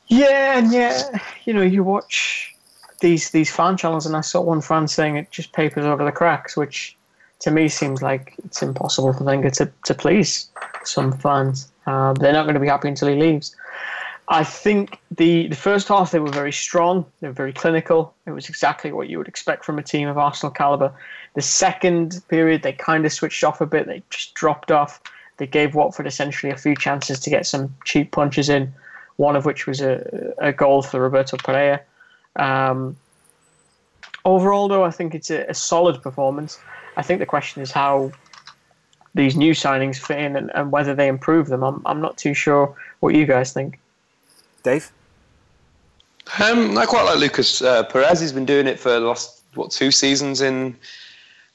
Yeah, 0.09 0.59
and 0.59 0.73
yeah, 0.73 1.19
you 1.45 1.53
know, 1.53 1.63
you 1.63 1.85
watch 1.85 2.55
these 3.01 3.31
these 3.31 3.51
fan 3.51 3.77
channels, 3.77 4.07
and 4.07 4.17
I 4.17 4.21
saw 4.21 4.41
one 4.41 4.61
fan 4.61 4.89
saying 4.89 5.17
it 5.17 5.31
just 5.31 5.53
papers 5.53 5.85
over 5.85 6.05
the 6.05 6.13
cracks, 6.13 6.57
which 6.57 6.97
to 7.41 7.51
me 7.51 7.69
seems 7.69 8.03
like 8.03 8.35
it's 8.45 8.63
impossible 8.63 9.13
for 9.13 9.25
Wenger 9.25 9.51
to, 9.51 9.71
to 9.85 9.95
please 9.95 10.49
some 10.85 11.13
fans. 11.13 11.71
Uh, 11.87 12.13
they're 12.15 12.33
not 12.33 12.45
going 12.45 12.55
to 12.55 12.61
be 12.61 12.69
happy 12.69 12.89
until 12.89 13.09
he 13.09 13.15
leaves. 13.15 13.55
I 14.29 14.43
think 14.43 14.99
the, 15.11 15.47
the 15.47 15.57
first 15.57 15.87
half 15.87 16.11
they 16.11 16.19
were 16.19 16.31
very 16.31 16.53
strong, 16.53 17.07
they 17.21 17.29
were 17.29 17.35
very 17.35 17.53
clinical. 17.53 18.13
It 18.27 18.33
was 18.33 18.49
exactly 18.49 18.91
what 18.91 19.09
you 19.09 19.19
would 19.19 19.29
expect 19.29 19.65
from 19.65 19.79
a 19.79 19.83
team 19.83 20.09
of 20.09 20.19
Arsenal 20.19 20.53
caliber. 20.53 20.93
The 21.35 21.43
second 21.43 22.21
period 22.29 22.63
they 22.63 22.73
kind 22.73 23.07
of 23.07 23.13
switched 23.13 23.45
off 23.45 23.61
a 23.61 23.67
bit. 23.67 23.87
They 23.87 24.03
just 24.11 24.35
dropped 24.35 24.73
off. 24.73 25.01
They 25.37 25.47
gave 25.47 25.75
Watford 25.75 26.07
essentially 26.07 26.51
a 26.51 26.57
few 26.57 26.75
chances 26.75 27.21
to 27.21 27.31
get 27.31 27.47
some 27.47 27.75
cheap 27.85 28.11
punches 28.11 28.49
in. 28.49 28.73
One 29.17 29.37
of 29.37 29.45
which 29.45 29.67
was 29.67 29.81
a, 29.81 30.35
a 30.39 30.53
goal 30.53 30.83
for 30.83 31.01
Roberto 31.01 31.37
Pereira. 31.37 31.81
Um, 32.35 32.97
overall, 34.25 34.69
though, 34.69 34.85
I 34.85 34.91
think 34.91 35.15
it's 35.15 35.31
a, 35.31 35.47
a 35.49 35.55
solid 35.55 36.03
performance. 36.03 36.59
I 36.97 37.03
think 37.03 37.21
the 37.21 37.27
question 37.27 37.63
is 37.63 37.71
how 37.71 38.13
these 39.15 39.37
new 39.37 39.53
signings 39.53 39.97
fit 39.97 40.19
in 40.19 40.37
and, 40.37 40.51
and 40.55 40.73
whether 40.73 40.95
they 40.95 41.09
improve 41.09 41.47
them. 41.47 41.63
I'm, 41.63 41.81
I'm 41.87 42.01
not 42.01 42.19
too 42.19 42.35
sure 42.35 42.77
what 43.01 43.15
you 43.15 43.25
guys 43.25 43.53
think. 43.53 43.79
Dave? 44.67 44.91
Um, 46.43 46.77
I 46.77 46.87
quite 46.87 47.05
like 47.05 47.19
Lucas 47.19 47.63
uh, 47.63 47.85
Perez. 47.85 48.21
He's 48.21 48.33
been 48.33 48.45
doing 48.45 48.67
it 48.67 48.81
for 48.81 48.91
the 48.91 48.99
last 48.99 49.45
what 49.55 49.71
two 49.71 49.93
seasons 49.93 50.41
in 50.41 50.77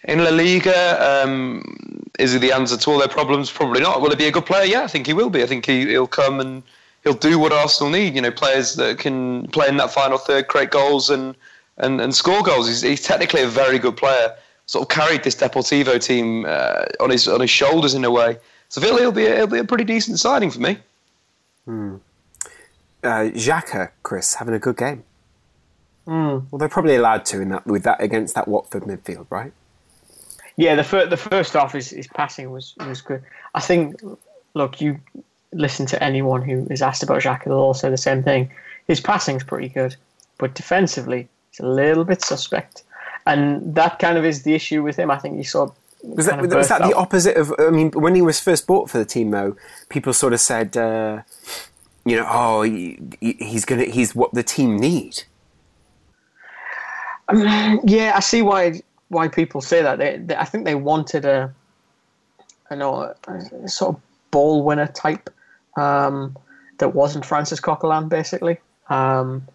in 0.05 0.23
La 0.23 0.29
Liga. 0.29 0.79
Um, 1.09 2.05
is 2.19 2.31
he 2.31 2.39
the 2.39 2.53
answer 2.53 2.77
to 2.77 2.89
all 2.89 2.97
their 2.97 3.09
problems? 3.09 3.51
Probably 3.51 3.81
not. 3.81 4.01
Will 4.01 4.11
he 4.11 4.15
be 4.15 4.27
a 4.27 4.31
good 4.31 4.45
player? 4.45 4.63
Yeah, 4.63 4.83
I 4.83 4.87
think 4.87 5.07
he 5.07 5.13
will 5.13 5.29
be. 5.29 5.43
I 5.43 5.45
think 5.45 5.65
he, 5.65 5.87
he'll 5.87 6.07
come 6.07 6.39
and 6.39 6.63
he'll 7.03 7.13
do 7.13 7.37
what 7.37 7.51
Arsenal 7.51 7.91
need. 7.91 8.15
You 8.15 8.21
know, 8.21 8.31
players 8.31 8.75
that 8.75 8.97
can 8.97 9.45
play 9.47 9.67
in 9.67 9.75
that 9.75 9.91
final 9.91 10.17
third, 10.17 10.47
create 10.47 10.71
goals 10.71 11.09
and 11.09 11.35
and, 11.77 11.99
and 11.99 12.15
score 12.15 12.43
goals. 12.43 12.69
He's, 12.69 12.81
he's 12.81 13.03
technically 13.03 13.41
a 13.41 13.47
very 13.47 13.77
good 13.77 13.97
player. 13.97 14.33
Sort 14.67 14.83
of 14.83 14.89
carried 14.89 15.23
this 15.25 15.35
Deportivo 15.35 16.01
team 16.01 16.45
uh, 16.47 16.85
on 17.01 17.09
his 17.09 17.27
on 17.27 17.41
his 17.41 17.49
shoulders 17.49 17.93
in 17.93 18.05
a 18.05 18.11
way. 18.11 18.37
So 18.69 18.81
I 18.81 18.85
feel 18.85 18.97
he'll 18.97 19.11
be 19.11 19.25
a, 19.25 19.35
he'll 19.35 19.47
be 19.47 19.59
a 19.59 19.65
pretty 19.65 19.83
decent 19.83 20.17
signing 20.17 20.49
for 20.49 20.61
me. 20.61 20.77
Hmm. 21.65 21.97
Uh, 23.03 23.31
Xhaka, 23.33 23.89
Kris, 24.03 24.35
having 24.35 24.53
a 24.53 24.59
good 24.59 24.77
game. 24.77 25.03
Mm. 26.07 26.45
Well, 26.51 26.59
they're 26.59 26.69
probably 26.69 26.95
allowed 26.95 27.25
to 27.25 27.41
in 27.41 27.49
that 27.49 27.65
with 27.65 27.83
that 27.83 28.01
against 28.01 28.35
that 28.35 28.47
Watford 28.47 28.83
midfield, 28.83 29.27
right? 29.29 29.53
Yeah, 30.57 30.75
the 30.75 30.83
fir- 30.83 31.07
the 31.07 31.17
first 31.17 31.53
half 31.53 31.73
his, 31.73 31.89
his 31.89 32.07
passing 32.07 32.51
was 32.51 32.75
was 32.85 33.01
good. 33.01 33.23
I 33.55 33.61
think. 33.61 34.01
Look, 34.53 34.81
you 34.81 34.99
listen 35.53 35.85
to 35.85 36.03
anyone 36.03 36.41
who 36.41 36.67
is 36.69 36.81
asked 36.81 37.03
about 37.03 37.21
Xhaka, 37.21 37.45
they'll 37.45 37.53
all 37.53 37.73
say 37.73 37.89
the 37.89 37.97
same 37.97 38.21
thing. 38.21 38.51
His 38.87 38.99
passing's 38.99 39.43
pretty 39.43 39.69
good, 39.69 39.95
but 40.37 40.53
defensively, 40.55 41.29
it's 41.49 41.61
a 41.61 41.65
little 41.65 42.03
bit 42.03 42.21
suspect, 42.21 42.83
and 43.25 43.73
that 43.75 43.99
kind 43.99 44.17
of 44.17 44.25
is 44.25 44.43
the 44.43 44.53
issue 44.53 44.83
with 44.83 44.97
him. 44.97 45.09
I 45.09 45.17
think 45.17 45.37
you 45.37 45.43
saw. 45.43 45.71
Was 46.03 46.25
that, 46.25 46.41
was 46.41 46.67
that 46.67 46.81
the 46.81 46.95
opposite 46.95 47.37
of? 47.37 47.53
I 47.59 47.69
mean, 47.69 47.91
when 47.91 48.15
he 48.15 48.21
was 48.21 48.39
first 48.39 48.67
bought 48.67 48.89
for 48.89 48.97
the 48.97 49.05
team, 49.05 49.31
though, 49.31 49.55
people 49.89 50.13
sort 50.13 50.33
of 50.33 50.39
said. 50.39 50.75
Uh, 50.75 51.21
you 52.05 52.17
know, 52.17 52.27
oh, 52.29 52.61
he, 52.63 52.99
he's 53.19 53.65
gonna, 53.65 53.85
he's 53.85 54.15
what 54.15 54.33
the 54.33 54.43
team 54.43 54.77
need. 54.77 55.23
Um, 57.27 57.79
yeah, 57.85 58.13
I 58.15 58.19
see 58.19 58.41
why 58.41 58.81
why 59.09 59.27
people 59.27 59.61
say 59.61 59.81
that. 59.81 59.99
They, 59.99 60.17
they, 60.17 60.35
I 60.35 60.45
think 60.45 60.65
they 60.65 60.75
wanted 60.75 61.25
a, 61.25 61.53
I 62.69 62.75
know, 62.75 63.13
a, 63.27 63.33
a 63.63 63.67
sort 63.67 63.95
of 63.95 64.01
ball 64.31 64.63
winner 64.63 64.87
type 64.87 65.29
um, 65.77 66.35
that 66.79 66.95
wasn't 66.95 67.25
Francis 67.25 67.59
Coquelin, 67.59 68.09
basically. 68.09 68.57
Um, 68.89 69.47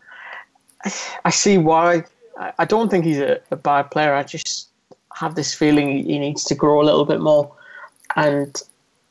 I, 1.24 1.30
see 1.30 1.58
why. 1.58 2.04
I, 2.38 2.52
I 2.60 2.64
don't 2.64 2.90
think 2.90 3.04
he's 3.04 3.18
a, 3.18 3.40
a, 3.50 3.56
bad 3.56 3.90
player. 3.90 4.14
I 4.14 4.22
just 4.22 4.68
have 5.14 5.34
this 5.34 5.54
feeling 5.54 6.04
he 6.04 6.18
needs 6.18 6.44
to 6.44 6.54
grow 6.54 6.80
a 6.80 6.84
little 6.84 7.04
bit 7.04 7.20
more, 7.20 7.50
and 8.14 8.62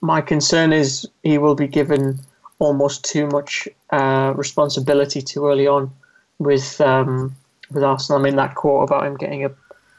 my 0.02 0.22
concern 0.22 0.72
is 0.72 1.08
he 1.24 1.38
will 1.38 1.56
be 1.56 1.68
given 1.68 2.20
almost 2.60 3.04
too 3.04 3.28
much 3.28 3.68
uh, 3.90 4.34
responsibility 4.36 5.22
too 5.22 5.48
early 5.48 5.68
on 5.68 5.92
with 6.40 6.80
um, 6.82 7.36
with 7.72 7.84
Arsenal. 7.84 8.20
I 8.20 8.24
mean, 8.24 8.36
that 8.36 8.56
quote 8.56 8.88
about 8.88 9.06
him 9.06 9.18
getting 9.18 9.46
a 9.46 9.52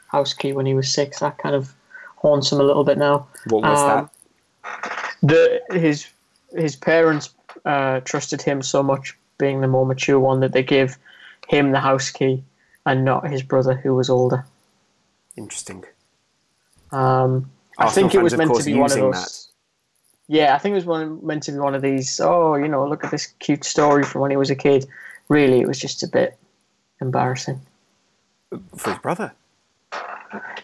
house 0.07 0.33
key 0.33 0.53
when 0.53 0.65
he 0.65 0.73
was 0.73 0.91
six 0.91 1.19
that 1.19 1.37
kind 1.37 1.55
of 1.55 1.73
haunts 2.17 2.51
him 2.51 2.59
a 2.59 2.63
little 2.63 2.83
bit 2.83 2.97
now. 2.97 3.27
What 3.47 3.63
was 3.63 3.79
um, 3.79 4.09
that? 4.63 5.61
The 5.69 5.79
his 5.79 6.07
his 6.55 6.75
parents 6.75 7.33
uh, 7.65 7.99
trusted 8.01 8.41
him 8.41 8.61
so 8.61 8.81
much, 8.83 9.17
being 9.37 9.61
the 9.61 9.67
more 9.67 9.85
mature 9.85 10.19
one, 10.19 10.39
that 10.39 10.53
they 10.53 10.63
gave 10.63 10.97
him 11.47 11.71
the 11.71 11.79
house 11.79 12.09
key 12.09 12.43
and 12.85 13.03
not 13.03 13.29
his 13.29 13.43
brother, 13.43 13.73
who 13.75 13.93
was 13.95 14.09
older. 14.09 14.45
Interesting. 15.35 15.83
Um, 16.91 17.51
I 17.77 17.89
think 17.89 18.15
it 18.15 18.23
was 18.23 18.35
meant 18.35 18.55
to 18.55 18.63
be 18.63 18.73
one 18.73 18.91
of 18.91 18.97
those. 18.97 19.13
That 19.13 19.46
yeah, 20.27 20.55
I 20.55 20.57
think 20.57 20.73
it 20.73 20.75
was 20.75 20.85
one, 20.85 21.25
meant 21.25 21.43
to 21.43 21.51
be 21.51 21.57
one 21.57 21.75
of 21.75 21.81
these. 21.81 22.19
Oh, 22.19 22.55
you 22.55 22.67
know, 22.67 22.87
look 22.87 23.03
at 23.03 23.11
this 23.11 23.27
cute 23.39 23.63
story 23.63 24.03
from 24.03 24.21
when 24.21 24.31
he 24.31 24.37
was 24.37 24.49
a 24.49 24.55
kid. 24.55 24.85
Really, 25.29 25.61
it 25.61 25.67
was 25.67 25.79
just 25.79 26.03
a 26.03 26.07
bit 26.07 26.37
embarrassing 27.01 27.61
for 28.75 28.91
his 28.91 28.99
brother. 28.99 29.33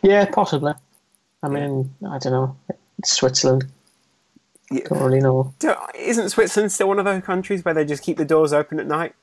Yeah, 0.01 0.25
possibly. 0.25 0.73
I 1.41 1.49
mean, 1.49 1.93
I 2.07 2.17
don't 2.17 2.33
know. 2.33 2.55
It's 2.99 3.11
Switzerland. 3.11 3.65
Yeah. 4.71 4.87
Don't 4.89 5.03
really 5.03 5.19
know. 5.19 5.53
Isn't 5.95 6.29
Switzerland 6.29 6.71
still 6.71 6.87
one 6.87 6.99
of 6.99 7.05
those 7.05 7.23
countries 7.23 7.63
where 7.63 7.73
they 7.73 7.85
just 7.85 8.03
keep 8.03 8.17
the 8.17 8.25
doors 8.25 8.53
open 8.53 8.79
at 8.79 8.87
night? 8.87 9.13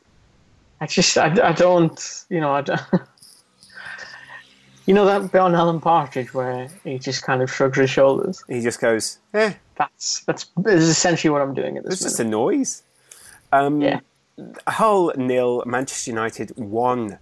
I 0.81 0.87
just, 0.87 1.17
I, 1.19 1.49
I 1.49 1.53
don't, 1.53 2.25
you 2.31 2.41
know, 2.41 2.53
I 2.53 2.63
don't. 2.63 2.81
You 4.91 4.95
know 4.95 5.05
that 5.05 5.31
bit 5.31 5.41
on 5.41 5.55
Alan 5.55 5.81
Partridge 5.81 6.35
where 6.35 6.67
he 6.83 6.99
just 6.99 7.23
kind 7.23 7.43
of 7.43 7.49
shrugs 7.49 7.79
his 7.79 7.89
shoulders. 7.89 8.43
He 8.49 8.61
just 8.61 8.81
goes, 8.81 9.21
"Eh." 9.33 9.53
That's 9.77 10.25
that's 10.25 10.51
is 10.67 10.89
essentially 10.89 11.31
what 11.31 11.41
I'm 11.43 11.55
doing 11.55 11.77
at 11.77 11.85
this. 11.85 11.93
It's 11.93 12.03
just 12.03 12.19
a 12.19 12.25
noise. 12.25 12.83
Um, 13.53 13.81
yeah. 13.81 14.01
Hull 14.67 15.13
nil, 15.17 15.63
Manchester 15.65 16.11
United 16.11 16.51
one. 16.57 17.21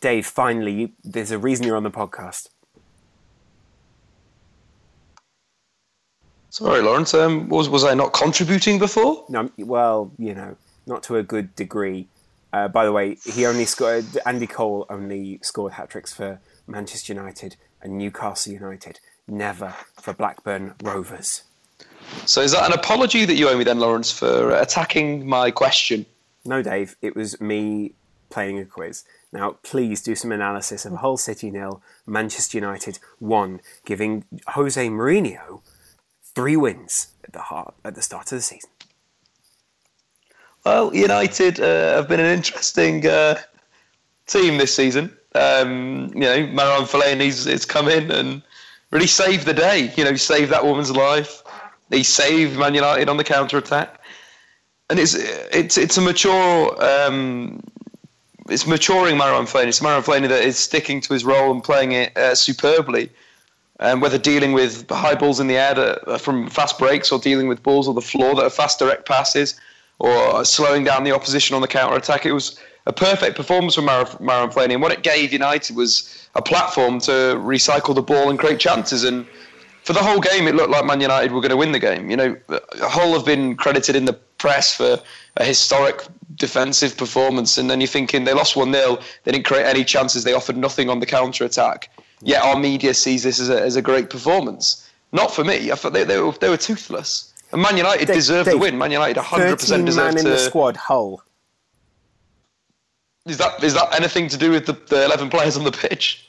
Dave, 0.00 0.28
finally, 0.28 0.72
you, 0.72 0.90
there's 1.02 1.32
a 1.32 1.38
reason 1.38 1.66
you're 1.66 1.76
on 1.76 1.82
the 1.82 1.90
podcast. 1.90 2.50
Sorry, 6.50 6.82
Laurence. 6.82 7.14
Um, 7.14 7.48
was 7.48 7.68
was 7.68 7.82
I 7.82 7.94
not 7.94 8.12
contributing 8.12 8.78
before? 8.78 9.24
No. 9.28 9.50
Well, 9.58 10.12
you 10.20 10.34
know, 10.34 10.56
not 10.86 11.02
to 11.02 11.16
a 11.16 11.24
good 11.24 11.52
degree. 11.56 12.06
Uh, 12.52 12.68
by 12.68 12.84
the 12.84 12.92
way, 12.92 13.16
he 13.24 13.44
only 13.44 13.64
scored. 13.64 14.04
Andy 14.24 14.46
Cole 14.46 14.86
only 14.88 15.40
scored 15.42 15.72
hat 15.72 15.90
tricks 15.90 16.12
for 16.12 16.38
Manchester 16.66 17.12
United 17.12 17.56
and 17.82 17.98
Newcastle 17.98 18.52
United, 18.52 19.00
never 19.28 19.74
for 20.00 20.12
Blackburn 20.12 20.74
Rovers. 20.82 21.42
So 22.24 22.40
is 22.40 22.52
that 22.52 22.66
an 22.66 22.72
apology 22.72 23.24
that 23.24 23.34
you 23.34 23.48
owe 23.48 23.56
me 23.56 23.64
then, 23.64 23.78
Laurence, 23.78 24.10
for 24.10 24.50
attacking 24.52 25.26
my 25.26 25.50
question? 25.50 26.06
No, 26.44 26.62
Dave. 26.62 26.96
It 27.02 27.16
was 27.16 27.40
me 27.40 27.92
playing 28.30 28.58
a 28.58 28.64
quiz. 28.64 29.04
Now, 29.32 29.56
please 29.62 30.02
do 30.02 30.14
some 30.14 30.32
analysis 30.32 30.84
of 30.84 30.94
Hull 30.94 31.16
City 31.16 31.50
nil, 31.50 31.82
Manchester 32.06 32.58
United 32.58 32.98
one, 33.18 33.60
giving 33.84 34.24
Jose 34.48 34.88
Mourinho 34.88 35.62
three 36.34 36.56
wins 36.56 37.08
at 37.24 37.32
the 37.32 37.40
heart 37.40 37.74
at 37.84 37.94
the 37.94 38.02
start 38.02 38.32
of 38.32 38.38
the 38.38 38.42
season. 38.42 38.70
Well, 40.64 40.94
United 40.94 41.60
uh, 41.60 41.96
have 41.96 42.08
been 42.08 42.20
an 42.20 42.26
interesting 42.26 43.06
uh, 43.06 43.38
team 44.26 44.58
this 44.58 44.74
season. 44.74 45.16
Um, 45.36 46.10
you 46.14 46.20
know, 46.20 46.46
Marouane 46.46 46.88
Fellaini's 46.88 47.44
has 47.44 47.64
come 47.64 47.88
in 47.88 48.10
and 48.10 48.42
really 48.90 49.06
saved 49.06 49.46
the 49.46 49.54
day. 49.54 49.92
You 49.96 50.04
know, 50.04 50.14
saved 50.16 50.50
that 50.52 50.64
woman's 50.64 50.90
life. 50.90 51.42
He 51.90 52.02
saved 52.02 52.58
Man 52.58 52.74
United 52.74 53.08
on 53.08 53.16
the 53.16 53.24
counter 53.24 53.58
attack, 53.58 54.00
and 54.90 54.98
it's 54.98 55.14
it's 55.14 55.78
it's 55.78 55.96
a 55.96 56.00
mature. 56.00 56.82
Um, 56.82 57.62
it's 58.48 58.66
maturing 58.66 59.16
Marouane 59.16 59.48
Fellaini. 59.50 59.68
It's 59.68 59.80
Marouane 59.80 60.04
Fellaini 60.04 60.28
that 60.28 60.44
is 60.44 60.56
sticking 60.56 61.00
to 61.02 61.12
his 61.12 61.24
role 61.24 61.52
and 61.52 61.62
playing 61.62 61.92
it 61.92 62.16
uh, 62.16 62.34
superbly. 62.34 63.10
And 63.78 64.00
whether 64.00 64.18
dealing 64.18 64.52
with 64.52 64.88
high 64.90 65.14
balls 65.14 65.38
in 65.38 65.48
the 65.48 65.56
air 65.56 65.74
that, 65.74 66.20
from 66.20 66.48
fast 66.48 66.78
breaks 66.78 67.12
or 67.12 67.18
dealing 67.18 67.46
with 67.46 67.62
balls 67.62 67.88
on 67.88 67.94
the 67.94 68.00
floor 68.00 68.34
that 68.34 68.44
are 68.44 68.50
fast 68.50 68.78
direct 68.78 69.06
passes 69.06 69.60
or 69.98 70.44
slowing 70.44 70.84
down 70.84 71.04
the 71.04 71.12
opposition 71.12 71.54
on 71.54 71.60
the 71.60 71.68
counter 71.68 71.96
attack, 71.96 72.24
it 72.24 72.32
was 72.32 72.58
a 72.86 72.92
perfect 72.92 73.36
performance 73.36 73.74
from 73.74 73.86
Mar- 73.86 74.04
Marouane 74.04 74.52
Fellaini. 74.52 74.72
And 74.74 74.82
what 74.82 74.92
it 74.92 75.02
gave 75.02 75.32
United 75.32 75.74
was 75.76 76.28
a 76.34 76.42
platform 76.42 77.00
to 77.00 77.10
recycle 77.10 77.94
the 77.94 78.02
ball 78.02 78.30
and 78.30 78.38
create 78.38 78.60
chances. 78.60 79.04
And 79.04 79.26
for 79.82 79.92
the 79.92 80.02
whole 80.02 80.20
game, 80.20 80.46
it 80.46 80.54
looked 80.54 80.70
like 80.70 80.84
Man 80.84 81.00
United 81.00 81.32
were 81.32 81.40
going 81.40 81.50
to 81.50 81.56
win 81.56 81.72
the 81.72 81.78
game. 81.78 82.10
You 82.10 82.16
know, 82.16 82.36
Hull 82.80 83.12
have 83.14 83.24
been 83.26 83.56
credited 83.56 83.96
in 83.96 84.04
the 84.04 84.12
press 84.38 84.74
for 84.74 85.00
a 85.36 85.44
historic 85.44 86.02
defensive 86.36 86.96
performance. 86.96 87.58
And 87.58 87.68
then 87.68 87.80
you're 87.80 87.88
thinking 87.88 88.24
they 88.24 88.34
lost 88.34 88.56
1 88.56 88.72
0, 88.72 88.98
they 89.24 89.32
didn't 89.32 89.46
create 89.46 89.66
any 89.66 89.84
chances, 89.84 90.24
they 90.24 90.32
offered 90.32 90.56
nothing 90.56 90.88
on 90.88 91.00
the 91.00 91.06
counter 91.06 91.44
attack. 91.44 91.90
Yet 92.22 92.42
our 92.42 92.58
media 92.58 92.94
sees 92.94 93.24
this 93.24 93.40
as 93.40 93.50
a, 93.50 93.60
as 93.60 93.76
a 93.76 93.82
great 93.82 94.10
performance. 94.10 94.88
Not 95.12 95.34
for 95.34 95.44
me. 95.44 95.70
I 95.70 95.74
thought 95.74 95.92
they, 95.92 96.04
they, 96.04 96.18
were, 96.20 96.32
they 96.32 96.48
were 96.48 96.56
toothless. 96.56 97.32
And 97.52 97.62
Man 97.62 97.76
United 97.76 98.06
Dave- 98.06 98.16
deserved 98.16 98.50
the 98.50 98.58
win. 98.58 98.78
Man 98.78 98.90
United 98.90 99.16
100% 99.20 99.58
13 99.58 99.84
deserved 99.84 100.14
man 100.14 100.18
in 100.18 100.24
to. 100.24 100.30
the 100.30 100.38
squad, 100.38 100.76
Hull. 100.76 101.22
Is 103.26 103.38
that 103.38 103.62
is 103.62 103.74
that 103.74 103.92
anything 103.92 104.28
to 104.28 104.36
do 104.36 104.50
with 104.52 104.66
the, 104.66 104.72
the 104.72 105.04
11 105.04 105.30
players 105.30 105.56
on 105.56 105.64
the 105.64 105.72
pitch? 105.72 106.26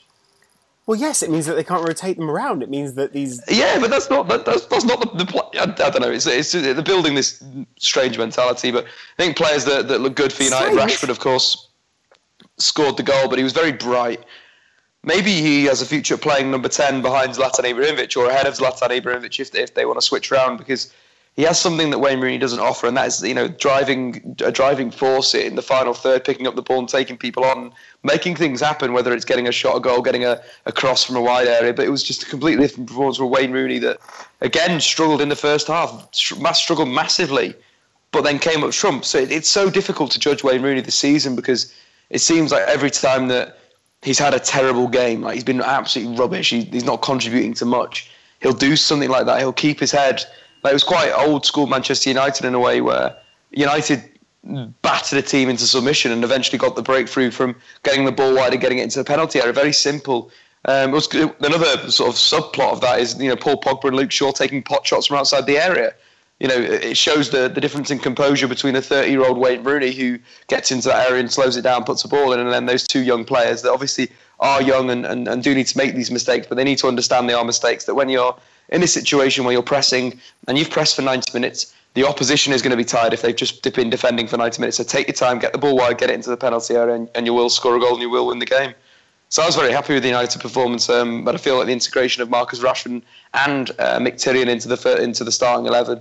Well, 0.88 0.98
yes, 0.98 1.22
it 1.22 1.30
means 1.30 1.44
that 1.44 1.54
they 1.54 1.64
can't 1.64 1.86
rotate 1.86 2.16
them 2.16 2.30
around. 2.30 2.62
It 2.62 2.70
means 2.70 2.94
that 2.94 3.12
these. 3.12 3.42
Yeah, 3.46 3.78
but 3.78 3.90
that's 3.90 4.08
not 4.08 4.26
that, 4.28 4.46
that's, 4.46 4.64
that's 4.66 4.84
not 4.84 5.00
the, 5.00 5.22
the 5.22 5.30
pl- 5.30 5.50
I, 5.54 5.64
I 5.64 5.90
don't 5.90 6.00
know. 6.00 6.10
It's, 6.10 6.26
it's 6.26 6.52
they're 6.52 6.82
building 6.82 7.14
this 7.14 7.44
strange 7.78 8.16
mentality, 8.16 8.70
but 8.70 8.86
I 8.86 9.22
think 9.22 9.36
players 9.36 9.66
that, 9.66 9.86
that 9.88 10.00
look 10.00 10.16
good 10.16 10.32
for 10.32 10.44
United. 10.44 10.72
Strange? 10.72 10.92
Rashford, 10.92 11.10
of 11.10 11.20
course, 11.20 11.68
scored 12.56 12.96
the 12.96 13.02
goal, 13.02 13.28
but 13.28 13.36
he 13.36 13.44
was 13.44 13.52
very 13.52 13.70
bright. 13.70 14.24
Maybe 15.04 15.32
he 15.32 15.66
has 15.66 15.82
a 15.82 15.86
future 15.86 16.16
playing 16.16 16.50
number 16.50 16.70
ten 16.70 17.02
behind 17.02 17.32
Zlatan 17.32 17.64
Ibrahimovic 17.64 18.16
or 18.16 18.30
ahead 18.30 18.46
of 18.46 18.54
Zlatan 18.54 18.98
Ibrahimovic 18.98 19.38
if 19.38 19.52
they, 19.52 19.62
if 19.62 19.74
they 19.74 19.84
want 19.84 20.00
to 20.00 20.06
switch 20.06 20.32
around 20.32 20.56
because 20.56 20.92
he 21.38 21.44
has 21.44 21.56
something 21.56 21.90
that 21.90 22.00
Wayne 22.00 22.20
Rooney 22.20 22.36
doesn't 22.36 22.58
offer, 22.58 22.88
and 22.88 22.96
that 22.96 23.06
is 23.06 23.22
you 23.22 23.32
know 23.32 23.46
driving 23.46 24.34
a 24.44 24.50
driving 24.50 24.90
force 24.90 25.36
in 25.36 25.54
the 25.54 25.62
final 25.62 25.94
third, 25.94 26.24
picking 26.24 26.48
up 26.48 26.56
the 26.56 26.62
ball 26.62 26.80
and 26.80 26.88
taking 26.88 27.16
people 27.16 27.44
on, 27.44 27.72
making 28.02 28.34
things 28.34 28.60
happen. 28.60 28.92
Whether 28.92 29.14
it's 29.14 29.24
getting 29.24 29.46
a 29.46 29.52
shot, 29.52 29.76
a 29.76 29.80
goal, 29.80 30.02
getting 30.02 30.24
a, 30.24 30.42
a 30.66 30.72
cross 30.72 31.04
from 31.04 31.14
a 31.14 31.22
wide 31.22 31.46
area, 31.46 31.72
but 31.72 31.86
it 31.86 31.90
was 31.90 32.02
just 32.02 32.24
a 32.24 32.26
completely 32.26 32.66
different 32.66 32.88
performance 32.88 33.18
from 33.18 33.30
Wayne 33.30 33.52
Rooney 33.52 33.78
that 33.78 34.00
again 34.40 34.80
struggled 34.80 35.20
in 35.20 35.28
the 35.28 35.36
first 35.36 35.68
half, 35.68 36.12
struggled 36.12 36.88
massively, 36.88 37.54
but 38.10 38.22
then 38.22 38.40
came 38.40 38.64
up 38.64 38.72
trump. 38.72 39.04
So 39.04 39.18
it, 39.18 39.30
it's 39.30 39.48
so 39.48 39.70
difficult 39.70 40.10
to 40.10 40.18
judge 40.18 40.42
Wayne 40.42 40.62
Rooney 40.62 40.80
this 40.80 40.96
season 40.96 41.36
because 41.36 41.72
it 42.10 42.18
seems 42.18 42.50
like 42.50 42.66
every 42.66 42.90
time 42.90 43.28
that 43.28 43.60
he's 44.02 44.18
had 44.18 44.34
a 44.34 44.40
terrible 44.40 44.88
game, 44.88 45.22
like 45.22 45.34
he's 45.34 45.44
been 45.44 45.60
absolutely 45.60 46.16
rubbish, 46.16 46.50
he, 46.50 46.62
he's 46.62 46.84
not 46.84 47.00
contributing 47.00 47.54
to 47.54 47.64
much. 47.64 48.10
He'll 48.42 48.52
do 48.52 48.74
something 48.74 49.08
like 49.08 49.26
that. 49.26 49.38
He'll 49.38 49.52
keep 49.52 49.78
his 49.78 49.92
head. 49.92 50.24
Like 50.62 50.72
it 50.72 50.74
was 50.74 50.84
quite 50.84 51.12
old 51.12 51.46
school 51.46 51.66
Manchester 51.66 52.10
United 52.10 52.44
in 52.44 52.54
a 52.54 52.58
way 52.58 52.80
where 52.80 53.16
United 53.50 54.02
battered 54.82 55.18
a 55.18 55.22
team 55.22 55.48
into 55.48 55.66
submission 55.66 56.12
and 56.12 56.24
eventually 56.24 56.58
got 56.58 56.76
the 56.76 56.82
breakthrough 56.82 57.30
from 57.30 57.54
getting 57.82 58.04
the 58.04 58.12
ball 58.12 58.34
wide 58.34 58.52
and 58.52 58.60
getting 58.60 58.78
it 58.78 58.84
into 58.84 58.98
the 58.98 59.04
penalty 59.04 59.40
area. 59.40 59.52
Very 59.52 59.72
simple. 59.72 60.30
Um, 60.64 60.90
was 60.90 61.12
another 61.14 61.90
sort 61.90 62.10
of 62.10 62.16
subplot 62.16 62.72
of 62.72 62.80
that 62.80 63.00
is 63.00 63.18
you 63.20 63.28
know 63.28 63.36
Paul 63.36 63.60
Pogba 63.60 63.88
and 63.88 63.96
Luke 63.96 64.10
Shaw 64.10 64.32
taking 64.32 64.62
pot 64.62 64.86
shots 64.86 65.06
from 65.06 65.16
outside 65.16 65.46
the 65.46 65.56
area. 65.56 65.94
You 66.40 66.46
know, 66.46 66.54
it 66.54 66.96
shows 66.96 67.30
the, 67.30 67.48
the 67.48 67.60
difference 67.60 67.90
in 67.90 67.98
composure 67.98 68.46
between 68.46 68.76
a 68.76 68.82
30 68.82 69.10
year 69.10 69.24
old 69.24 69.38
Wayne 69.38 69.64
Rooney 69.64 69.92
who 69.92 70.18
gets 70.46 70.70
into 70.70 70.88
that 70.88 71.10
area 71.10 71.20
and 71.20 71.32
slows 71.32 71.56
it 71.56 71.62
down, 71.62 71.82
puts 71.82 72.02
the 72.02 72.08
ball 72.08 72.32
in, 72.32 72.38
and 72.38 72.52
then 72.52 72.66
those 72.66 72.86
two 72.86 73.02
young 73.02 73.24
players 73.24 73.62
that 73.62 73.72
obviously 73.72 74.08
are 74.38 74.62
young 74.62 74.88
and, 74.88 75.04
and, 75.04 75.26
and 75.26 75.42
do 75.42 75.52
need 75.52 75.66
to 75.66 75.76
make 75.76 75.96
these 75.96 76.12
mistakes, 76.12 76.46
but 76.46 76.54
they 76.54 76.62
need 76.62 76.78
to 76.78 76.86
understand 76.86 77.28
they 77.28 77.34
are 77.34 77.44
mistakes. 77.44 77.86
That 77.86 77.96
when 77.96 78.08
you're 78.08 78.36
in 78.70 78.82
a 78.82 78.86
situation 78.86 79.44
where 79.44 79.52
you're 79.52 79.62
pressing 79.62 80.18
and 80.46 80.58
you've 80.58 80.70
pressed 80.70 80.96
for 80.96 81.02
90 81.02 81.32
minutes, 81.32 81.74
the 81.94 82.06
opposition 82.06 82.52
is 82.52 82.62
going 82.62 82.70
to 82.70 82.76
be 82.76 82.84
tired 82.84 83.12
if 83.12 83.22
they've 83.22 83.34
just 83.34 83.62
been 83.74 83.90
defending 83.90 84.26
for 84.26 84.36
90 84.36 84.60
minutes. 84.60 84.76
So 84.76 84.84
take 84.84 85.08
your 85.08 85.14
time, 85.14 85.38
get 85.38 85.52
the 85.52 85.58
ball 85.58 85.76
wide, 85.76 85.98
get 85.98 86.10
it 86.10 86.14
into 86.14 86.30
the 86.30 86.36
penalty 86.36 86.74
area, 86.74 86.94
and, 86.94 87.08
and 87.14 87.26
you 87.26 87.34
will 87.34 87.50
score 87.50 87.76
a 87.76 87.80
goal 87.80 87.94
and 87.94 88.02
you 88.02 88.10
will 88.10 88.26
win 88.26 88.38
the 88.38 88.46
game. 88.46 88.74
So 89.30 89.42
I 89.42 89.46
was 89.46 89.56
very 89.56 89.72
happy 89.72 89.92
with 89.92 90.02
the 90.02 90.08
United 90.08 90.40
performance, 90.40 90.88
um, 90.88 91.22
but 91.24 91.34
I 91.34 91.38
feel 91.38 91.58
like 91.58 91.66
the 91.66 91.72
integration 91.72 92.22
of 92.22 92.30
Marcus 92.30 92.60
Rashford 92.60 93.02
and 93.34 93.70
uh, 93.78 93.98
Mkhitaryan 93.98 94.48
into 94.48 94.68
the 94.68 95.02
into 95.02 95.22
the 95.22 95.32
starting 95.32 95.66
eleven 95.66 96.00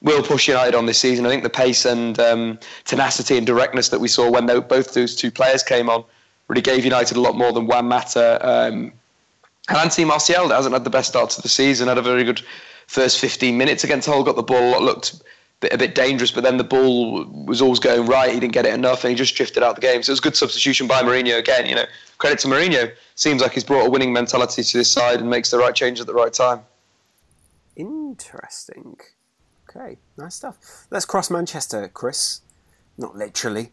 will 0.00 0.22
push 0.22 0.48
United 0.48 0.74
on 0.74 0.86
this 0.86 0.98
season. 0.98 1.26
I 1.26 1.28
think 1.28 1.42
the 1.42 1.50
pace 1.50 1.84
and 1.84 2.18
um, 2.18 2.58
tenacity 2.84 3.36
and 3.36 3.46
directness 3.46 3.90
that 3.90 4.00
we 4.00 4.08
saw 4.08 4.30
when 4.30 4.46
tho- 4.46 4.62
both 4.62 4.94
those 4.94 5.14
two 5.14 5.30
players 5.30 5.62
came 5.62 5.90
on 5.90 6.02
really 6.48 6.62
gave 6.62 6.84
United 6.84 7.16
a 7.16 7.20
lot 7.20 7.36
more 7.36 7.52
than 7.52 7.66
Juan 7.66 7.88
Mata 7.88 8.38
um, 8.46 8.92
and 9.72 9.80
Anthony 9.80 10.04
Martial 10.04 10.50
hasn't 10.50 10.74
had 10.74 10.84
the 10.84 10.90
best 10.90 11.08
start 11.08 11.30
to 11.30 11.40
the 11.40 11.48
season. 11.48 11.88
Had 11.88 11.96
a 11.96 12.02
very 12.02 12.24
good 12.24 12.42
first 12.88 13.18
15 13.18 13.56
minutes 13.56 13.84
against 13.84 14.06
Hull. 14.06 14.22
Got 14.22 14.36
the 14.36 14.42
ball, 14.42 14.82
looked 14.82 15.22
a 15.70 15.78
bit 15.78 15.94
dangerous, 15.94 16.30
but 16.30 16.44
then 16.44 16.58
the 16.58 16.64
ball 16.64 17.24
was 17.46 17.62
always 17.62 17.78
going 17.78 18.06
right. 18.06 18.32
He 18.32 18.38
didn't 18.38 18.52
get 18.52 18.66
it 18.66 18.74
enough, 18.74 19.02
and 19.02 19.10
he 19.10 19.16
just 19.16 19.34
drifted 19.34 19.62
out 19.62 19.76
the 19.76 19.80
game. 19.80 20.02
So 20.02 20.10
it 20.10 20.12
was 20.12 20.18
a 20.18 20.22
good 20.22 20.36
substitution 20.36 20.86
by 20.86 21.02
Mourinho 21.02 21.38
again. 21.38 21.66
You 21.66 21.76
know, 21.76 21.86
credit 22.18 22.40
to 22.40 22.48
Mourinho. 22.48 22.92
Seems 23.14 23.40
like 23.40 23.52
he's 23.52 23.64
brought 23.64 23.86
a 23.86 23.90
winning 23.90 24.12
mentality 24.12 24.62
to 24.62 24.78
this 24.78 24.90
side 24.90 25.20
and 25.20 25.30
makes 25.30 25.50
the 25.50 25.58
right 25.58 25.74
change 25.74 26.00
at 26.00 26.06
the 26.06 26.14
right 26.14 26.34
time. 26.34 26.60
Interesting. 27.74 29.00
Okay, 29.70 29.96
nice 30.18 30.34
stuff. 30.34 30.86
Let's 30.90 31.06
cross 31.06 31.30
Manchester, 31.30 31.88
Kris. 31.88 32.42
Not 32.98 33.16
literally. 33.16 33.72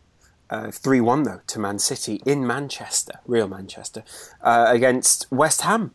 Uh, 0.49 0.71
3 0.71 0.99
1, 0.99 1.23
though, 1.23 1.41
to 1.47 1.59
Man 1.59 1.77
City 1.77 2.21
in 2.25 2.45
Manchester, 2.45 3.19
real 3.27 3.47
Manchester, 3.47 4.03
uh, 4.41 4.65
against 4.69 5.31
West 5.31 5.61
Ham. 5.61 5.91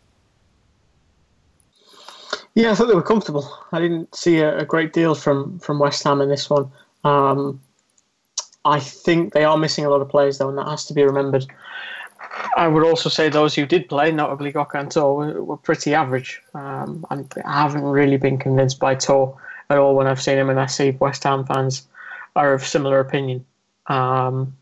Yeah, 2.55 2.71
I 2.71 2.75
thought 2.75 2.87
they 2.87 2.95
were 2.95 3.03
comfortable. 3.03 3.51
I 3.73 3.81
didn't 3.81 4.15
see 4.15 4.39
a, 4.39 4.59
a 4.59 4.65
great 4.65 4.93
deal 4.93 5.17
from, 5.17 5.59
from 5.59 5.81
West 5.81 6.05
Ham 6.05 6.21
in 6.21 6.29
this 6.29 6.49
one. 6.49 6.71
Um, 7.03 7.61
I 8.65 8.79
think 8.79 9.33
they 9.33 9.45
are 9.45 9.59
missing 9.59 9.85
a 9.85 9.91
lot 9.91 10.01
of 10.01 10.09
players, 10.09 10.39
though, 10.39 10.49
and 10.49 10.57
that 10.59 10.69
has 10.69 10.87
to 10.87 10.95
be 10.95 11.03
remembered. 11.03 11.47
I 12.57 12.69
would 12.69 12.85
also 12.85 13.09
say 13.09 13.29
those 13.29 13.55
who 13.55 13.67
did 13.67 13.89
play, 13.89 14.11
notably 14.13 14.53
Gokhan 14.53 14.91
Tore, 14.91 15.17
were, 15.17 15.45
were 15.45 15.57
pretty 15.57 15.95
average. 15.95 16.41
Um, 16.55 17.05
I 17.11 17.25
haven't 17.45 17.83
really 17.83 18.17
been 18.17 18.39
convinced 18.39 18.79
by 18.79 18.95
Tore 18.95 19.37
at 19.69 19.79
all 19.79 19.95
when 19.95 20.07
I've 20.07 20.23
seen 20.23 20.39
him, 20.39 20.51
and 20.51 20.61
I 20.61 20.67
see 20.67 20.93
West 20.93 21.25
Ham 21.25 21.45
fans 21.45 21.87
are 22.37 22.55
of 22.55 22.65
similar 22.65 23.01
opinion. 23.01 23.45
Um, 23.87 24.57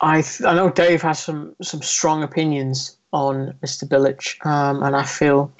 I 0.00 0.22
th- 0.22 0.42
I 0.42 0.54
know 0.54 0.70
Dave 0.70 1.02
has 1.02 1.18
some 1.18 1.54
some 1.62 1.82
strong 1.82 2.22
opinions 2.22 2.96
on 3.12 3.54
Mr. 3.62 3.84
Bilic, 3.84 4.44
um, 4.46 4.82
and 4.82 4.94
I 4.94 5.04
feel 5.04 5.52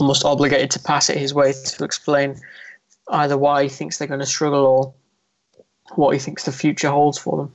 almost 0.00 0.24
obligated 0.24 0.70
to 0.72 0.78
pass 0.78 1.10
it 1.10 1.16
his 1.16 1.34
way 1.34 1.52
to 1.52 1.84
explain 1.84 2.40
either 3.08 3.36
why 3.36 3.64
he 3.64 3.68
thinks 3.68 3.98
they're 3.98 4.08
going 4.08 4.20
to 4.20 4.26
struggle 4.26 4.66
or 4.66 4.94
what 5.96 6.12
he 6.12 6.18
thinks 6.18 6.44
the 6.44 6.52
future 6.52 6.90
holds 6.90 7.18
for 7.18 7.36
them. 7.36 7.52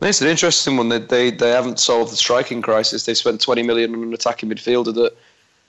It's 0.00 0.20
an 0.20 0.28
interesting 0.28 0.76
one. 0.76 0.88
They, 0.88 0.98
they 0.98 1.30
they 1.30 1.50
haven't 1.50 1.78
solved 1.78 2.12
the 2.12 2.16
striking 2.16 2.62
crisis. 2.62 3.06
They 3.06 3.14
spent 3.14 3.40
20 3.40 3.62
million 3.62 3.94
on 3.94 4.02
an 4.02 4.12
attacking 4.12 4.50
midfielder 4.50 4.94
that, 4.94 5.16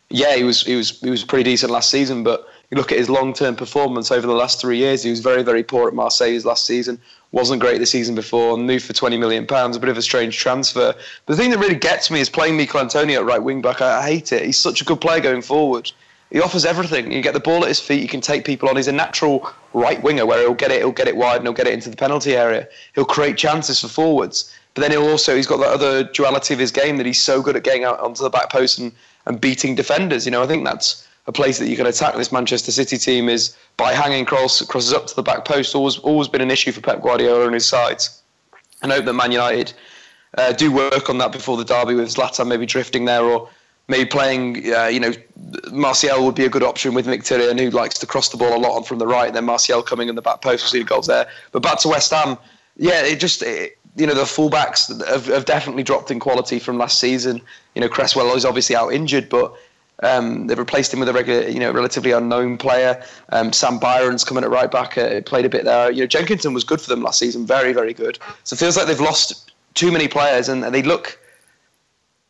yeah, 0.09 0.35
he 0.35 0.43
was 0.43 0.61
he 0.63 0.75
was 0.75 0.99
he 0.99 1.09
was 1.09 1.23
pretty 1.23 1.43
decent 1.43 1.71
last 1.71 1.89
season, 1.89 2.23
but 2.23 2.47
you 2.71 2.77
look 2.77 2.91
at 2.91 2.97
his 2.97 3.09
long 3.09 3.33
term 3.33 3.55
performance 3.55 4.11
over 4.11 4.25
the 4.25 4.33
last 4.33 4.59
three 4.59 4.77
years. 4.77 5.03
He 5.03 5.09
was 5.09 5.19
very 5.19 5.43
very 5.43 5.63
poor 5.63 5.87
at 5.87 5.93
Marseille 5.93 6.39
last 6.43 6.65
season. 6.65 6.99
Wasn't 7.31 7.59
great 7.59 7.79
the 7.79 7.85
season 7.85 8.15
before. 8.15 8.57
Moved 8.57 8.85
for 8.85 8.93
20 8.93 9.17
million 9.17 9.45
pounds. 9.45 9.75
A 9.75 9.79
bit 9.79 9.89
of 9.89 9.97
a 9.97 10.01
strange 10.01 10.37
transfer. 10.37 10.95
The 11.25 11.35
thing 11.35 11.49
that 11.51 11.59
really 11.59 11.75
gets 11.75 12.09
me 12.09 12.21
is 12.21 12.29
playing 12.29 12.55
Michail 12.55 12.81
Antonio 12.81 13.19
at 13.19 13.25
right 13.25 13.43
wing 13.43 13.61
back. 13.61 13.81
I, 13.81 13.99
I 13.99 14.03
hate 14.03 14.31
it. 14.31 14.45
He's 14.45 14.57
such 14.57 14.81
a 14.81 14.85
good 14.85 15.01
player 15.01 15.19
going 15.19 15.41
forward. 15.41 15.91
He 16.31 16.41
offers 16.41 16.65
everything. 16.65 17.11
You 17.11 17.21
get 17.21 17.33
the 17.33 17.39
ball 17.39 17.63
at 17.63 17.67
his 17.67 17.79
feet. 17.79 18.01
You 18.01 18.07
can 18.07 18.21
take 18.21 18.45
people 18.45 18.67
on. 18.67 18.75
He's 18.75 18.87
a 18.87 18.91
natural 18.91 19.49
right 19.73 20.01
winger 20.01 20.25
where 20.25 20.39
he'll 20.39 20.53
get 20.53 20.71
it. 20.71 20.79
He'll 20.79 20.91
get 20.91 21.07
it 21.07 21.15
wide 21.15 21.37
and 21.37 21.45
he'll 21.45 21.53
get 21.53 21.67
it 21.67 21.73
into 21.73 21.89
the 21.89 21.97
penalty 21.97 22.35
area. 22.35 22.67
He'll 22.93 23.05
create 23.05 23.37
chances 23.37 23.81
for 23.81 23.87
forwards. 23.87 24.53
But 24.73 24.81
then 24.81 24.91
he'll 24.91 25.09
also 25.09 25.35
he's 25.35 25.47
got 25.47 25.57
that 25.57 25.69
other 25.69 26.03
duality 26.03 26.53
of 26.53 26.59
his 26.59 26.71
game 26.71 26.97
that 26.97 27.05
he's 27.05 27.21
so 27.21 27.41
good 27.41 27.55
at 27.55 27.63
getting 27.63 27.83
out 27.83 27.99
onto 27.99 28.23
the 28.23 28.29
back 28.29 28.49
post 28.49 28.79
and, 28.79 28.91
and 29.25 29.39
beating 29.39 29.75
defenders. 29.75 30.25
You 30.25 30.31
know, 30.31 30.43
I 30.43 30.47
think 30.47 30.65
that's 30.65 31.04
a 31.27 31.31
place 31.31 31.57
that 31.59 31.67
you 31.67 31.75
can 31.75 31.87
attack 31.87 32.15
this 32.15 32.31
Manchester 32.31 32.71
City 32.71 32.97
team 32.97 33.29
is 33.29 33.55
by 33.77 33.93
hanging 33.93 34.25
cross 34.25 34.61
crosses 34.61 34.93
up 34.93 35.07
to 35.07 35.15
the 35.15 35.23
back 35.23 35.45
post. 35.45 35.75
Always 35.75 35.97
always 35.99 36.27
been 36.27 36.41
an 36.41 36.51
issue 36.51 36.71
for 36.71 36.81
Pep 36.81 37.01
Guardiola 37.01 37.45
and 37.45 37.53
his 37.53 37.65
sides. 37.65 38.21
I 38.81 38.87
hope 38.87 39.05
that 39.05 39.13
Man 39.13 39.31
United 39.31 39.73
uh, 40.37 40.51
do 40.51 40.71
work 40.71 41.09
on 41.09 41.17
that 41.17 41.31
before 41.31 41.57
the 41.57 41.65
derby 41.65 41.95
with 41.95 42.13
Zlatan 42.13 42.47
maybe 42.47 42.65
drifting 42.65 43.05
there 43.05 43.23
or 43.23 43.49
maybe 43.87 44.05
playing, 44.05 44.73
uh, 44.73 44.87
you 44.87 44.99
know, 44.99 45.13
Martial 45.71 46.25
would 46.25 46.35
be 46.35 46.45
a 46.45 46.49
good 46.49 46.63
option 46.63 46.93
with 46.93 47.05
Mkhitaryan, 47.05 47.59
who 47.59 47.69
likes 47.69 47.99
to 47.99 48.07
cross 48.07 48.29
the 48.29 48.37
ball 48.37 48.55
a 48.55 48.59
lot 48.59 48.75
on 48.75 48.83
from 48.83 48.97
the 48.97 49.07
right, 49.07 49.27
and 49.27 49.35
then 49.35 49.45
Martial 49.45 49.83
coming 49.83 50.09
in 50.09 50.15
the 50.15 50.21
back 50.21 50.41
post, 50.41 50.63
we'll 50.63 50.71
see 50.71 50.79
the 50.79 50.85
goals 50.85 51.07
there. 51.07 51.27
But 51.51 51.61
back 51.61 51.79
to 51.79 51.89
West 51.89 52.11
Ham, 52.11 52.37
yeah, 52.77 53.03
it 53.03 53.19
just, 53.19 53.43
it, 53.43 53.77
you 53.95 54.07
know, 54.07 54.15
the 54.15 54.23
fullbacks 54.23 55.05
have, 55.07 55.27
have 55.27 55.45
definitely 55.45 55.83
dropped 55.83 56.11
in 56.11 56.19
quality 56.19 56.59
from 56.59 56.77
last 56.77 56.99
season. 56.99 57.41
You 57.75 57.81
know, 57.81 57.89
Cresswell 57.89 58.35
is 58.35 58.43
obviously 58.43 58.75
out 58.75 58.91
injured, 58.91 59.29
but 59.29 59.53
um, 60.03 60.47
they've 60.47 60.59
replaced 60.59 60.93
him 60.93 60.99
with 60.99 61.09
a 61.09 61.13
regular, 61.13 61.47
you 61.47 61.59
know, 61.59 61.71
relatively 61.71 62.11
unknown 62.11 62.57
player. 62.57 63.01
Um, 63.29 63.53
Sam 63.53 63.79
Byram's 63.79 64.23
coming 64.23 64.43
at 64.43 64.49
right 64.49 64.69
back, 64.69 64.97
uh, 64.97 65.21
played 65.21 65.45
a 65.45 65.49
bit 65.49 65.63
there. 65.63 65.91
You 65.91 66.01
know, 66.01 66.07
Jenkinson 66.07 66.53
was 66.53 66.63
good 66.63 66.81
for 66.81 66.89
them 66.89 67.01
last 67.01 67.19
season, 67.19 67.45
very, 67.45 67.73
very 67.73 67.93
good. 67.93 68.19
So 68.43 68.55
it 68.55 68.59
feels 68.59 68.75
like 68.75 68.87
they've 68.87 68.99
lost 68.99 69.51
too 69.73 69.91
many 69.91 70.07
players, 70.07 70.49
and, 70.49 70.63
they 70.63 70.81
look. 70.81 71.19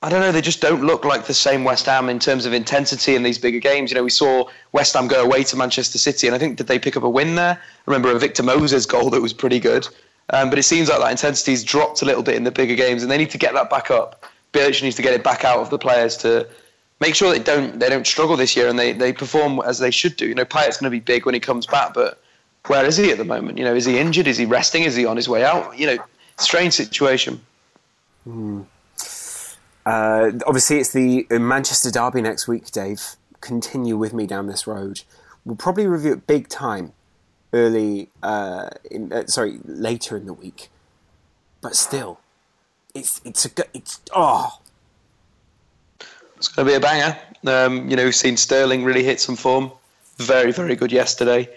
I 0.01 0.09
don't 0.09 0.19
know. 0.19 0.31
They 0.31 0.41
just 0.41 0.61
don't 0.61 0.83
look 0.83 1.03
like 1.03 1.25
the 1.25 1.33
same 1.33 1.63
West 1.63 1.87
Ham 1.87 2.09
in 2.09 2.19
terms 2.19 2.45
of 2.45 2.53
intensity 2.53 3.15
in 3.15 3.23
these 3.23 3.39
bigger 3.39 3.59
games. 3.59 3.89
You 3.89 3.95
know, 3.95 4.03
we 4.03 4.11
saw 4.11 4.47
West 4.71 4.93
Ham 4.93 5.07
go 5.07 5.23
away 5.23 5.43
to 5.45 5.55
Manchester 5.55 5.97
City, 5.97 6.27
and 6.27 6.35
I 6.35 6.39
think 6.39 6.57
did 6.57 6.67
they 6.67 6.77
pick 6.77 6.95
up 6.95 7.01
a 7.01 7.09
win 7.09 7.33
there? 7.35 7.53
I 7.53 7.81
remember 7.87 8.11
a 8.11 8.19
Victor 8.19 8.43
Moses 8.43 8.85
goal 8.85 9.09
that 9.09 9.21
was 9.21 9.33
pretty 9.33 9.59
good, 9.59 9.87
um, 10.29 10.51
but 10.51 10.59
it 10.59 10.63
seems 10.63 10.89
like 10.89 10.99
that 10.99 11.09
intensity's 11.09 11.63
dropped 11.63 12.03
a 12.03 12.05
little 12.05 12.21
bit 12.21 12.35
in 12.35 12.43
the 12.43 12.51
bigger 12.51 12.75
games, 12.75 13.01
and 13.01 13.11
they 13.11 13.17
need 13.17 13.31
to 13.31 13.39
get 13.39 13.55
that 13.55 13.71
back 13.71 13.89
up. 13.89 14.25
Bilic 14.53 14.83
needs 14.83 14.95
to 14.97 15.01
get 15.01 15.13
it 15.13 15.23
back 15.23 15.43
out 15.43 15.59
of 15.59 15.71
the 15.71 15.79
players 15.79 16.15
to 16.17 16.47
make 16.99 17.15
sure 17.15 17.31
they 17.31 17.39
don't 17.39 17.79
they 17.79 17.89
don't 17.89 18.07
struggle 18.07 18.37
this 18.37 18.55
year 18.55 18.67
and 18.67 18.77
they, 18.79 18.93
they 18.93 19.13
perform 19.13 19.59
as 19.65 19.79
they 19.79 19.91
should 19.91 20.15
do. 20.15 20.27
You 20.27 20.35
know, 20.35 20.45
Payet's 20.45 20.77
going 20.77 20.91
to 20.91 20.95
be 20.95 20.99
big 20.99 21.25
when 21.25 21.33
he 21.33 21.39
comes 21.39 21.65
back, 21.65 21.93
but 21.93 22.21
where 22.67 22.85
is 22.85 22.97
he 22.97 23.11
at 23.11 23.17
the 23.17 23.25
moment? 23.25 23.57
You 23.57 23.65
know, 23.65 23.75
is 23.75 23.85
he 23.85 23.97
injured? 23.97 24.27
Is 24.27 24.37
he 24.37 24.45
resting? 24.45 24.83
Is 24.83 24.95
he 24.95 25.05
on 25.05 25.15
his 25.15 25.29
way 25.29 25.43
out? 25.43 25.77
You 25.77 25.87
know, 25.87 25.97
strange 26.37 26.73
situation. 26.73 27.41
Mm. 28.27 28.65
Uh, 29.85 30.31
obviously, 30.47 30.79
it's 30.79 30.93
the 30.93 31.27
Manchester 31.29 31.91
Derby 31.91 32.21
next 32.21 32.47
week, 32.47 32.71
Dave. 32.71 33.15
Continue 33.41 33.97
with 33.97 34.13
me 34.13 34.25
down 34.25 34.47
this 34.47 34.65
road. 34.65 35.01
We'll 35.43 35.55
probably 35.55 35.85
review 35.85 36.13
it 36.13 36.25
big 36.25 36.47
time 36.47 36.93
early, 37.53 38.09
uh, 38.23 38.69
in, 38.89 39.13
uh, 39.13 39.27
sorry, 39.27 39.59
later 39.63 40.17
in 40.17 40.25
the 40.25 40.33
week. 40.33 40.69
But 41.61 41.75
still, 41.75 42.19
it's 42.95 43.21
it's 43.23 43.45
a 43.45 43.49
it's 43.73 44.01
oh. 44.13 44.59
It's 46.45 46.53
going 46.53 46.67
to 46.67 46.71
be 46.73 46.75
a 46.75 46.79
banger. 46.79 47.17
Um, 47.47 47.89
you 47.89 47.95
know, 47.95 48.03
we've 48.03 48.13
seen 48.13 48.37
Sterling 48.37 48.83
really 48.83 49.03
hit 49.03 49.19
some 49.19 49.35
form. 49.35 49.71
Very, 50.17 50.51
very 50.51 50.75
good 50.75 50.91
yesterday. 50.91 51.49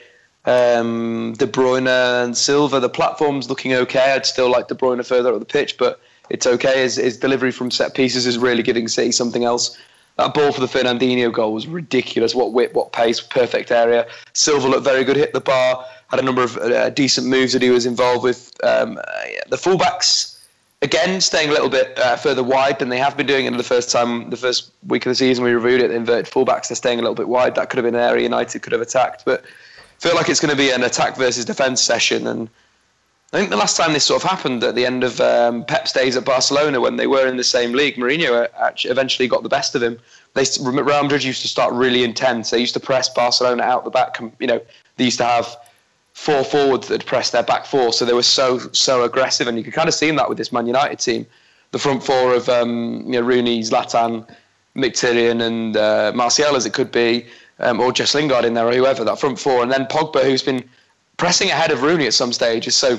Um, 0.47 1.35
De 1.37 1.47
Bruyne 1.47 1.87
and 2.25 2.35
Silva, 2.35 2.81
the 2.81 2.89
platform's 2.89 3.51
looking 3.51 3.75
okay. 3.75 4.15
I'd 4.15 4.25
still 4.25 4.51
like 4.51 4.69
De 4.69 4.75
Bruyne 4.75 5.05
further 5.05 5.35
up 5.35 5.41
the 5.41 5.45
pitch, 5.45 5.77
but 5.77 6.01
it's 6.31 6.47
okay. 6.47 6.81
His, 6.81 6.97
his 6.97 7.19
delivery 7.19 7.51
from 7.51 7.71
set 7.71 7.95
pieces 7.95 8.27
is 8.27 8.39
really 8.39 8.63
giving 8.63 8.89
City 8.89 9.13
something 9.13 9.45
else. 9.45 9.77
That 10.17 10.33
ball 10.33 10.53
for 10.53 10.63
the 10.63 10.67
Fernandinho 10.67 11.31
goal 11.31 11.53
was 11.53 11.67
ridiculous. 11.67 12.35
What 12.35 12.55
whip, 12.55 12.73
what 12.73 12.93
pace, 12.93 13.21
perfect 13.21 13.71
area. 13.71 14.09
Silva 14.33 14.69
looked 14.69 14.85
very 14.85 15.05
good, 15.05 15.17
hit 15.17 15.35
the 15.35 15.41
bar, 15.41 15.85
had 16.09 16.19
a 16.19 16.23
number 16.23 16.43
of 16.43 16.57
uh, 16.57 16.89
decent 16.89 17.27
moves 17.27 17.53
that 17.53 17.61
he 17.61 17.69
was 17.69 17.85
involved 17.85 18.25
with. 18.25 18.53
Um, 18.65 18.97
uh, 18.97 19.03
the 19.51 19.57
fullbacks, 19.57 20.38
again, 20.83 21.21
staying 21.21 21.49
a 21.49 21.53
little 21.53 21.69
bit 21.69 21.99
uh, 21.99 22.17
further 22.17 22.43
wide 22.43 22.79
than 22.79 22.89
they 22.89 22.99
have 22.99 23.17
been 23.17 23.27
doing 23.27 23.47
in 23.47 23.57
the 23.57 23.63
first 23.63 23.91
time, 23.91 24.31
the 24.31 24.37
first 24.37 24.73
week 24.87 25.07
of 25.07 25.11
the 25.11 25.15
season 25.15 25.45
we 25.45 25.53
reviewed 25.53 25.81
it. 25.81 25.89
The 25.89 25.97
inverted 25.97 26.33
fullbacks, 26.33 26.69
they're 26.69 26.77
staying 26.77 26.99
a 26.99 27.03
little 27.03 27.15
bit 27.15 27.29
wide. 27.29 27.55
That 27.55 27.71
could 27.71 27.79
have 27.79 27.85
been 27.85 27.95
an 27.95 28.01
area 28.01 28.23
United 28.23 28.63
could 28.63 28.73
have 28.73 28.83
attacked, 28.83 29.25
but 29.25 29.45
I 29.45 30.01
feel 30.01 30.15
like 30.15 30.29
it's 30.29 30.41
going 30.41 30.51
to 30.51 30.57
be 30.57 30.71
an 30.71 30.85
attack 30.85 31.17
versus 31.17 31.45
defence 31.45 31.81
session 31.81 32.27
and 32.27 32.49
I 33.31 33.37
think 33.37 33.51
the 33.51 33.57
last 33.59 33.77
time 33.77 33.93
this 33.93 34.05
sort 34.05 34.25
of 34.25 34.31
happened 34.31 34.65
at 34.65 34.75
the 34.75 34.87
end 34.87 35.05
of 35.05 35.21
um, 35.21 35.63
Pep's 35.63 35.93
days 35.93 36.17
at 36.17 36.25
Barcelona 36.25 36.81
when 36.81 36.97
they 36.97 37.07
were 37.07 37.27
in 37.27 37.37
the 37.37 37.45
same 37.45 37.73
league, 37.73 37.97
Mourinho 37.97 38.49
actually 38.59 38.91
eventually 38.91 39.29
got 39.29 39.43
the 39.43 39.51
best 39.51 39.75
of 39.75 39.83
him. 39.83 39.99
They 40.33 40.45
Real 40.63 41.03
Madrid 41.03 41.25
used 41.25 41.43
to 41.43 41.49
start 41.49 41.75
really 41.75 42.05
intense. 42.05 42.49
They 42.49 42.59
used 42.59 42.73
to 42.73 42.81
press 42.81 43.11
Barcelona 43.11 43.65
out 43.65 43.85
the 43.85 43.91
back. 43.91 44.19
You 44.39 44.47
know, 44.47 44.63
they 44.97 45.05
used 45.05 45.19
to 45.19 45.27
have 45.27 45.57
four 46.19 46.43
forwards 46.43 46.89
that 46.89 47.07
pressed 47.07 47.31
their 47.31 47.45
back 47.45 47.65
four, 47.65 47.93
so 47.93 48.05
they 48.05 48.13
were 48.13 48.25
so 48.25 48.59
so 48.73 49.05
aggressive, 49.05 49.47
and 49.47 49.57
you 49.57 49.63
could 49.63 49.73
kind 49.73 49.89
of 49.89 49.95
see 49.95 50.11
that 50.11 50.29
with 50.29 50.37
this 50.37 50.51
Man 50.53 50.67
United 50.67 50.99
team. 50.99 51.25
The 51.71 51.79
front 51.79 52.03
four 52.03 52.35
of 52.35 52.49
um, 52.49 53.05
you 53.07 53.13
know 53.13 53.21
Rooney, 53.21 53.61
Zlatan, 53.61 54.27
Mkhitaryan, 54.75 55.41
and 55.41 55.77
uh, 55.77 56.11
Martial, 56.17 56.57
as 56.57 56.67
it 56.67 56.73
could 56.73 56.91
be, 56.91 57.25
um, 57.61 57.79
or 57.79 57.93
Jess 57.93 58.17
Lingard 58.17 58.45
in 58.45 58.55
there, 58.55 58.67
or 58.67 58.75
whoever 58.75 59.05
that 59.05 59.21
front 59.21 59.39
four, 59.39 59.63
and 59.63 59.71
then 59.71 59.87
Pogba, 59.87 60.25
who's 60.25 60.43
been 60.43 60.69
pressing 61.19 61.51
ahead 61.51 61.71
of 61.71 61.83
Rooney 61.83 62.09
at 62.09 62.15
some 62.15 62.33
stages. 62.33 62.75
So 62.75 62.99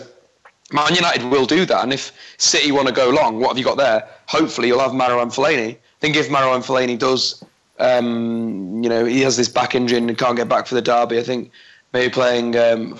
Man 0.71 0.95
United 0.95 1.25
will 1.25 1.45
do 1.45 1.65
that, 1.65 1.83
and 1.83 1.91
if 1.91 2.13
City 2.37 2.71
want 2.71 2.87
to 2.87 2.93
go 2.93 3.09
long, 3.09 3.41
what 3.41 3.49
have 3.49 3.57
you 3.57 3.65
got 3.65 3.77
there? 3.77 4.07
Hopefully, 4.27 4.69
you'll 4.69 4.79
have 4.79 4.91
Marouane 4.91 5.33
Fellaini. 5.35 5.71
I 5.71 5.99
think 5.99 6.15
if 6.15 6.29
Marouane 6.29 6.65
Fellaini 6.65 6.97
does, 6.97 7.43
um, 7.79 8.81
you 8.81 8.89
know, 8.89 9.03
he 9.03 9.19
has 9.21 9.35
this 9.35 9.49
back 9.49 9.75
injury 9.75 9.97
and 9.97 10.17
can't 10.17 10.37
get 10.37 10.47
back 10.47 10.67
for 10.67 10.75
the 10.75 10.81
derby. 10.81 11.19
I 11.19 11.23
think 11.23 11.51
maybe 11.93 12.11
playing 12.11 12.55
um, 12.55 12.97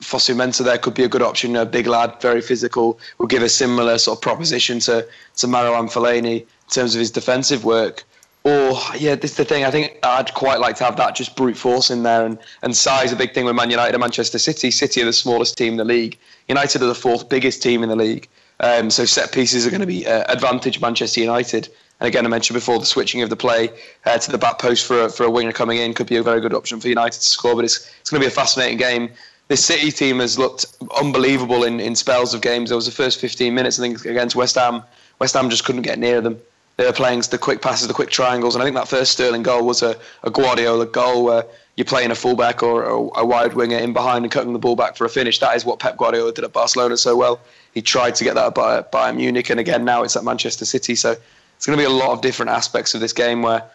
Fosu 0.00 0.34
Mensah 0.34 0.64
there 0.64 0.78
could 0.78 0.94
be 0.94 1.04
a 1.04 1.08
good 1.08 1.22
option. 1.22 1.56
A 1.56 1.66
big 1.66 1.86
lad, 1.86 2.20
very 2.20 2.40
physical, 2.40 2.98
will 3.18 3.26
give 3.26 3.42
a 3.42 3.48
similar 3.48 3.98
sort 3.98 4.18
of 4.18 4.22
proposition 4.22 4.78
to 4.80 5.06
to 5.36 5.46
Marouane 5.46 5.90
Fellaini 5.90 6.40
in 6.40 6.46
terms 6.70 6.94
of 6.94 7.00
his 7.00 7.10
defensive 7.10 7.64
work. 7.64 8.04
Or 8.44 8.78
yeah, 8.96 9.16
this 9.16 9.32
is 9.32 9.36
the 9.36 9.44
thing. 9.44 9.64
I 9.64 9.70
think 9.70 9.98
I'd 10.04 10.32
quite 10.34 10.60
like 10.60 10.76
to 10.76 10.84
have 10.84 10.96
that 10.96 11.16
just 11.16 11.36
brute 11.36 11.56
force 11.56 11.90
in 11.90 12.04
there, 12.04 12.24
and 12.24 12.38
and 12.62 12.76
size 12.76 13.12
a 13.12 13.16
big 13.16 13.34
thing 13.34 13.44
with 13.44 13.56
Man 13.56 13.70
United 13.70 13.94
and 13.94 14.00
Manchester 14.00 14.38
City. 14.38 14.70
City 14.70 15.02
are 15.02 15.06
the 15.06 15.12
smallest 15.12 15.58
team 15.58 15.72
in 15.72 15.78
the 15.78 15.84
league. 15.84 16.16
United 16.48 16.82
are 16.82 16.86
the 16.86 16.94
fourth 16.94 17.28
biggest 17.28 17.62
team 17.62 17.82
in 17.82 17.88
the 17.88 17.96
league. 17.96 18.28
Um, 18.60 18.90
so 18.90 19.04
set 19.04 19.32
pieces 19.32 19.66
are 19.66 19.70
going 19.70 19.80
to 19.80 19.86
be 19.86 20.06
uh, 20.06 20.24
advantage 20.32 20.80
Manchester 20.80 21.20
United. 21.20 21.68
And 22.00 22.06
again, 22.06 22.24
I 22.24 22.28
mentioned 22.28 22.54
before 22.54 22.78
the 22.78 22.86
switching 22.86 23.22
of 23.22 23.30
the 23.30 23.36
play 23.36 23.70
uh, 24.04 24.18
to 24.18 24.30
the 24.30 24.38
back 24.38 24.58
post 24.58 24.86
for 24.86 25.02
a, 25.02 25.08
for 25.08 25.24
a 25.24 25.30
winger 25.30 25.52
coming 25.52 25.78
in 25.78 25.94
could 25.94 26.06
be 26.06 26.16
a 26.16 26.22
very 26.22 26.40
good 26.40 26.54
option 26.54 26.80
for 26.80 26.88
United 26.88 27.20
to 27.20 27.28
score. 27.28 27.56
But 27.56 27.64
it's 27.64 27.90
it's 28.00 28.10
going 28.10 28.20
to 28.20 28.26
be 28.26 28.32
a 28.32 28.34
fascinating 28.34 28.78
game. 28.78 29.10
This 29.48 29.64
City 29.64 29.90
team 29.90 30.18
has 30.20 30.38
looked 30.38 30.66
unbelievable 31.00 31.64
in, 31.64 31.80
in 31.80 31.96
spells 31.96 32.34
of 32.34 32.42
games. 32.42 32.68
There 32.68 32.76
was 32.76 32.84
the 32.84 32.92
first 32.92 33.18
15 33.18 33.54
minutes, 33.54 33.78
I 33.78 33.82
think, 33.82 34.04
against 34.04 34.36
West 34.36 34.56
Ham. 34.56 34.82
West 35.18 35.34
Ham 35.34 35.48
just 35.48 35.64
couldn't 35.64 35.82
get 35.82 35.98
near 35.98 36.20
them 36.20 36.38
they 36.78 36.86
were 36.86 36.92
playing 36.92 37.20
the 37.22 37.38
quick 37.38 37.60
passes, 37.60 37.88
the 37.88 37.92
quick 37.92 38.08
triangles, 38.08 38.54
and 38.54 38.62
I 38.62 38.64
think 38.64 38.76
that 38.76 38.86
first 38.86 39.10
Sterling 39.10 39.42
goal 39.42 39.66
was 39.66 39.82
a, 39.82 39.96
a 40.22 40.30
Guardiola 40.30 40.86
goal 40.86 41.24
where 41.24 41.44
you're 41.74 41.84
playing 41.84 42.12
a 42.12 42.14
fullback 42.14 42.62
or 42.62 42.84
a, 42.84 43.20
a, 43.20 43.26
wide 43.26 43.54
winger 43.54 43.76
in 43.76 43.92
behind 43.92 44.24
and 44.24 44.30
cutting 44.30 44.52
the 44.52 44.60
ball 44.60 44.76
back 44.76 44.96
for 44.96 45.04
a 45.04 45.08
finish. 45.08 45.40
That 45.40 45.56
is 45.56 45.64
what 45.64 45.80
Pep 45.80 45.96
Guardiola 45.96 46.32
did 46.32 46.44
at 46.44 46.52
Barcelona 46.52 46.96
so 46.96 47.16
well. 47.16 47.40
He 47.74 47.82
tried 47.82 48.14
to 48.14 48.24
get 48.24 48.36
that 48.36 48.54
by 48.54 48.82
Bayern 48.82 49.16
Munich, 49.16 49.50
and 49.50 49.58
again 49.58 49.84
now 49.84 50.04
it's 50.04 50.14
at 50.14 50.22
Manchester 50.22 50.64
City. 50.64 50.94
So 50.94 51.16
it's 51.58 51.66
going 51.66 51.76
to 51.76 51.82
be 51.82 51.86
a 51.86 51.90
lot 51.90 52.10
of 52.10 52.20
different 52.20 52.50
aspects 52.50 52.94
of 52.94 53.00
this 53.00 53.12
game 53.12 53.42
where 53.42 53.68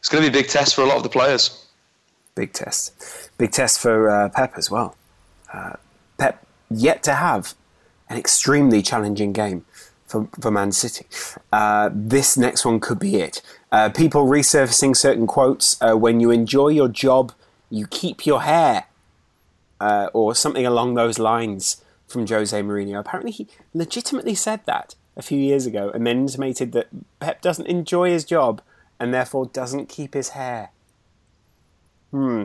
it's 0.00 0.08
going 0.08 0.24
to 0.24 0.28
be 0.28 0.36
a 0.36 0.42
big 0.42 0.50
test 0.50 0.74
for 0.74 0.82
a 0.82 0.86
lot 0.86 0.96
of 0.96 1.04
the 1.04 1.08
players. 1.08 1.66
Big 2.34 2.52
test, 2.52 3.30
big 3.38 3.52
test 3.52 3.78
for 3.78 4.10
uh, 4.10 4.28
Pep 4.28 4.54
as 4.56 4.72
well. 4.72 4.96
Uh, 5.52 5.74
Pep 6.18 6.44
yet 6.68 7.04
to 7.04 7.14
have 7.14 7.54
an 8.08 8.18
extremely 8.18 8.82
challenging 8.82 9.32
game 9.32 9.64
for, 10.04 10.28
for 10.40 10.50
Man 10.50 10.72
City. 10.72 11.06
Uh, 11.52 11.90
this 11.92 12.36
next 12.36 12.64
one 12.64 12.80
could 12.80 12.98
be 12.98 13.16
it. 13.16 13.40
Uh, 13.70 13.88
people 13.88 14.26
resurfacing 14.26 14.96
certain 14.96 15.28
quotes 15.28 15.80
uh, 15.80 15.94
when 15.94 16.18
you 16.18 16.32
enjoy 16.32 16.68
your 16.68 16.88
job, 16.88 17.32
you 17.70 17.86
keep 17.86 18.26
your 18.26 18.42
hair, 18.42 18.86
uh, 19.80 20.08
or 20.12 20.34
something 20.34 20.66
along 20.66 20.94
those 20.94 21.20
lines 21.20 21.84
from 22.08 22.26
Jose 22.26 22.60
Mourinho. 22.60 22.98
Apparently, 22.98 23.30
he 23.30 23.46
legitimately 23.72 24.34
said 24.34 24.60
that 24.66 24.96
a 25.18 25.22
few 25.22 25.38
years 25.38 25.66
ago 25.66 25.90
and 25.92 26.06
then 26.06 26.20
intimated 26.20 26.72
that 26.72 26.88
Pep 27.20 27.42
doesn't 27.42 27.66
enjoy 27.66 28.10
his 28.10 28.24
job 28.24 28.62
and 28.98 29.12
therefore 29.12 29.46
doesn't 29.46 29.88
keep 29.88 30.14
his 30.14 30.30
hair. 30.30 30.70
Hmm. 32.12 32.44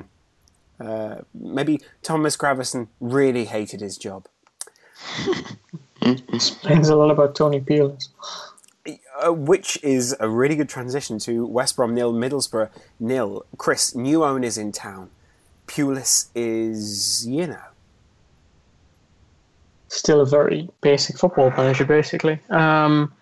Uh, 0.80 1.17
maybe 1.34 1.80
Thomas 2.01 2.36
Gravesen 2.36 2.88
really 2.99 3.45
hated 3.45 3.80
his 3.80 3.97
job. 3.97 4.28
Explains 6.01 6.89
a 6.89 6.95
lot 6.95 7.11
about 7.11 7.36
Tony 7.36 7.61
Pulis. 7.61 8.09
Uh, 9.24 9.32
which 9.32 9.82
is 9.82 10.13
a 10.19 10.28
really 10.28 10.55
good 10.55 10.67
transition 10.67 11.17
to 11.17 11.45
West 11.45 11.78
Brom 11.78 11.93
nil, 11.93 12.11
Middlesbrough 12.11 12.69
nil. 12.99 13.45
Kris, 13.57 13.95
new 13.95 14.26
owners 14.26 14.57
in 14.57 14.74
town. 14.74 15.09
Pulis 15.67 16.28
is, 16.36 17.26
you 17.26 17.47
know. 17.47 17.72
Still 19.94 20.22
a 20.22 20.26
very 20.26 20.68
basic 20.82 21.20
football 21.20 21.52
manager, 21.52 21.86
basically. 21.86 22.39
Um, 22.50 23.14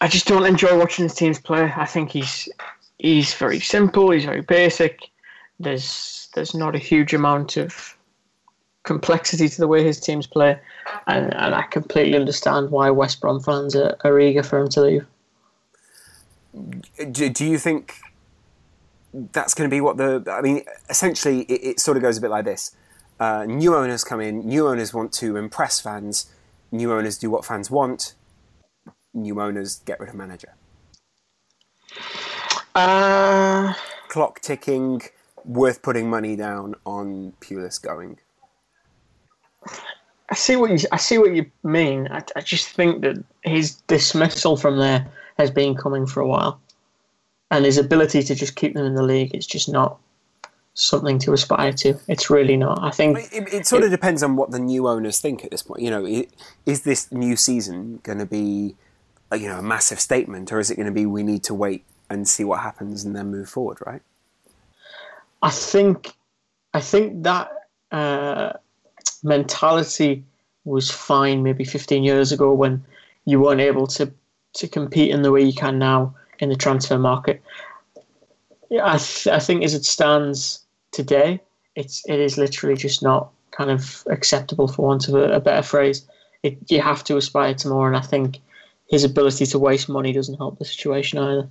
I 0.00 0.06
just 0.06 0.26
don't 0.28 0.46
enjoy 0.46 0.78
watching 0.78 1.02
his 1.02 1.14
teams 1.14 1.40
play. 1.40 1.72
I 1.76 1.84
think 1.84 2.10
he's 2.12 2.48
he's 2.98 3.34
very 3.34 3.58
simple. 3.58 4.12
He's 4.12 4.24
very 4.24 4.42
basic. 4.42 5.00
There's 5.58 6.28
there's 6.34 6.54
not 6.54 6.76
a 6.76 6.78
huge 6.78 7.12
amount 7.12 7.56
of 7.56 7.96
complexity 8.84 9.48
to 9.48 9.58
the 9.58 9.66
way 9.66 9.82
his 9.82 9.98
teams 9.98 10.28
play, 10.28 10.60
and, 11.08 11.34
and 11.34 11.54
I 11.56 11.62
completely 11.62 12.16
understand 12.16 12.70
why 12.70 12.90
West 12.90 13.20
Brom 13.20 13.40
fans 13.40 13.74
are, 13.74 13.96
are 14.04 14.20
eager 14.20 14.44
for 14.44 14.60
him 14.60 14.68
to 14.68 14.80
leave. 14.80 15.06
Do, 17.10 17.28
do 17.28 17.44
you 17.44 17.58
think 17.58 17.94
that's 19.32 19.54
going 19.54 19.68
to 19.68 19.74
be 19.74 19.80
what 19.80 19.96
the? 19.96 20.22
I 20.30 20.40
mean, 20.40 20.62
essentially, 20.88 21.40
it, 21.42 21.64
it 21.64 21.80
sort 21.80 21.96
of 21.96 22.02
goes 22.04 22.16
a 22.16 22.20
bit 22.20 22.30
like 22.30 22.44
this: 22.44 22.76
uh, 23.18 23.44
new 23.46 23.74
owners 23.74 24.04
come 24.04 24.20
in, 24.20 24.46
new 24.46 24.68
owners 24.68 24.92
want 24.92 25.12
to 25.12 25.36
impress 25.36 25.80
fans, 25.80 26.30
new 26.70 26.92
owners 26.92 27.18
do 27.18 27.30
what 27.30 27.44
fans 27.44 27.70
want, 27.70 28.14
new 29.14 29.40
owners 29.40 29.80
get 29.84 29.98
rid 29.98 30.08
of 30.08 30.14
manager. 30.14 30.54
Uh, 32.74 33.72
Clock 34.08 34.40
ticking, 34.40 35.02
worth 35.44 35.82
putting 35.82 36.10
money 36.10 36.36
down 36.36 36.74
on 36.84 37.32
Pulis 37.40 37.80
going. 37.80 38.18
I 40.28 40.34
see 40.34 40.56
what 40.56 40.70
you 40.70 40.78
I 40.92 40.96
see 40.96 41.18
what 41.18 41.34
you 41.34 41.50
mean. 41.62 42.08
I, 42.08 42.22
I 42.34 42.40
just 42.40 42.68
think 42.68 43.02
that 43.02 43.22
his 43.42 43.76
dismissal 43.86 44.56
from 44.56 44.78
there 44.78 45.06
has 45.38 45.50
been 45.50 45.74
coming 45.74 46.06
for 46.06 46.20
a 46.20 46.26
while, 46.26 46.60
and 47.50 47.64
his 47.64 47.78
ability 47.78 48.22
to 48.24 48.34
just 48.34 48.56
keep 48.56 48.74
them 48.74 48.84
in 48.84 48.94
the 48.94 49.02
league 49.02 49.34
is 49.34 49.46
just 49.46 49.68
not 49.68 49.98
something 50.76 51.18
to 51.20 51.32
aspire 51.32 51.72
to. 51.72 51.98
It's 52.06 52.30
really 52.30 52.56
not. 52.56 52.82
I 52.82 52.90
think 52.90 53.18
it, 53.32 53.52
it 53.52 53.66
sort 53.66 53.82
of 53.82 53.90
depends 53.90 54.22
on 54.22 54.36
what 54.36 54.50
the 54.52 54.58
new 54.58 54.86
owners 54.86 55.18
think 55.18 55.44
at 55.44 55.50
this 55.50 55.62
point. 55.62 55.82
You 55.82 55.90
know, 55.90 56.24
is 56.64 56.82
this 56.82 57.10
new 57.10 57.34
season 57.36 58.00
going 58.04 58.18
to 58.18 58.26
be, 58.26 58.76
a, 59.30 59.36
you 59.36 59.48
know, 59.48 59.58
a 59.58 59.62
massive 59.62 59.98
statement, 59.98 60.52
or 60.52 60.60
is 60.60 60.70
it 60.70 60.76
going 60.76 60.86
to 60.86 60.92
be 60.92 61.06
we 61.06 61.22
need 61.22 61.42
to 61.44 61.54
wait 61.54 61.84
and 62.08 62.28
see 62.28 62.44
what 62.44 62.60
happens 62.60 63.04
and 63.04 63.16
then 63.16 63.30
move 63.30 63.48
forward? 63.48 63.78
Right. 63.84 64.02
I 65.42 65.50
think, 65.50 66.14
I 66.72 66.80
think 66.80 67.24
that. 67.24 67.50
Uh, 67.92 68.52
mentality 69.22 70.24
was 70.64 70.90
fine 70.90 71.42
maybe 71.42 71.64
15 71.64 72.02
years 72.02 72.32
ago 72.32 72.52
when 72.52 72.84
you 73.24 73.40
weren't 73.40 73.60
able 73.60 73.86
to, 73.86 74.12
to 74.54 74.68
compete 74.68 75.10
in 75.10 75.22
the 75.22 75.32
way 75.32 75.42
you 75.42 75.52
can 75.52 75.78
now 75.78 76.14
in 76.38 76.48
the 76.48 76.56
transfer 76.56 76.98
market. 76.98 77.42
Yeah, 78.70 78.84
I, 78.84 78.98
th- 78.98 79.28
I 79.28 79.38
think 79.38 79.62
as 79.62 79.74
it 79.74 79.84
stands 79.84 80.64
today, 80.96 81.40
it's 81.74 82.02
it 82.08 82.18
is 82.18 82.38
literally 82.38 82.76
just 82.76 83.02
not 83.02 83.30
kind 83.50 83.70
of 83.70 84.02
acceptable 84.10 84.66
for 84.66 84.86
want 84.86 85.08
of 85.08 85.14
a, 85.14 85.34
a 85.34 85.40
better 85.40 85.62
phrase. 85.62 86.06
It, 86.42 86.58
you 86.68 86.80
have 86.80 87.04
to 87.04 87.16
aspire 87.16 87.54
to 87.54 87.68
more, 87.68 87.86
and 87.86 87.96
I 87.96 88.00
think 88.00 88.38
his 88.88 89.04
ability 89.04 89.46
to 89.46 89.58
waste 89.58 89.88
money 89.88 90.12
doesn't 90.12 90.36
help 90.36 90.58
the 90.58 90.64
situation 90.64 91.18
either. 91.18 91.48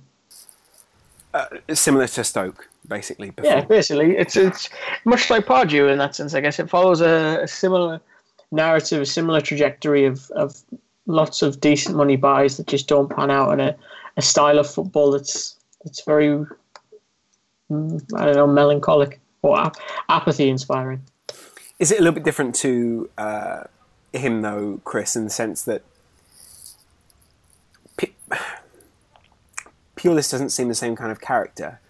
Uh, 1.32 1.46
similar 1.74 2.06
to 2.08 2.24
Stoke, 2.24 2.68
basically. 2.88 3.30
Before. 3.30 3.50
Yeah, 3.50 3.64
basically, 3.64 4.16
it's 4.16 4.36
it's 4.36 4.68
much 5.04 5.30
like 5.30 5.46
Pardew 5.46 5.90
in 5.90 5.98
that 5.98 6.14
sense. 6.14 6.34
I 6.34 6.40
guess 6.40 6.58
it 6.58 6.68
follows 6.68 7.00
a, 7.00 7.40
a 7.42 7.48
similar 7.48 8.00
narrative, 8.50 9.02
a 9.02 9.06
similar 9.06 9.40
trajectory 9.40 10.06
of, 10.06 10.30
of 10.32 10.56
lots 11.06 11.42
of 11.42 11.60
decent 11.60 11.96
money 11.96 12.16
buys 12.16 12.56
that 12.56 12.66
just 12.66 12.88
don't 12.88 13.14
pan 13.14 13.30
out, 13.30 13.52
and 13.52 13.60
a, 13.60 13.76
a 14.16 14.22
style 14.22 14.58
of 14.58 14.68
football 14.68 15.12
that's 15.12 15.56
that's 15.84 16.02
very 16.04 16.28
mm, 17.70 18.00
I 18.16 18.24
don't 18.24 18.36
know 18.36 18.46
melancholic 18.46 19.20
or 19.46 19.58
ap- 19.60 19.76
apathy 20.08 20.48
inspiring. 20.48 21.02
Is 21.78 21.90
it 21.90 21.98
a 21.98 22.02
little 22.02 22.14
bit 22.14 22.24
different 22.24 22.54
to 22.56 23.10
uh, 23.18 23.64
him 24.12 24.42
though, 24.42 24.80
Kris, 24.84 25.16
in 25.16 25.24
the 25.24 25.30
sense 25.30 25.62
that 25.62 25.82
P- 27.96 28.14
Pulis 29.96 30.30
doesn't 30.30 30.50
seem 30.50 30.68
the 30.68 30.74
same 30.74 30.96
kind 30.96 31.12
of 31.12 31.20
character 31.20 31.80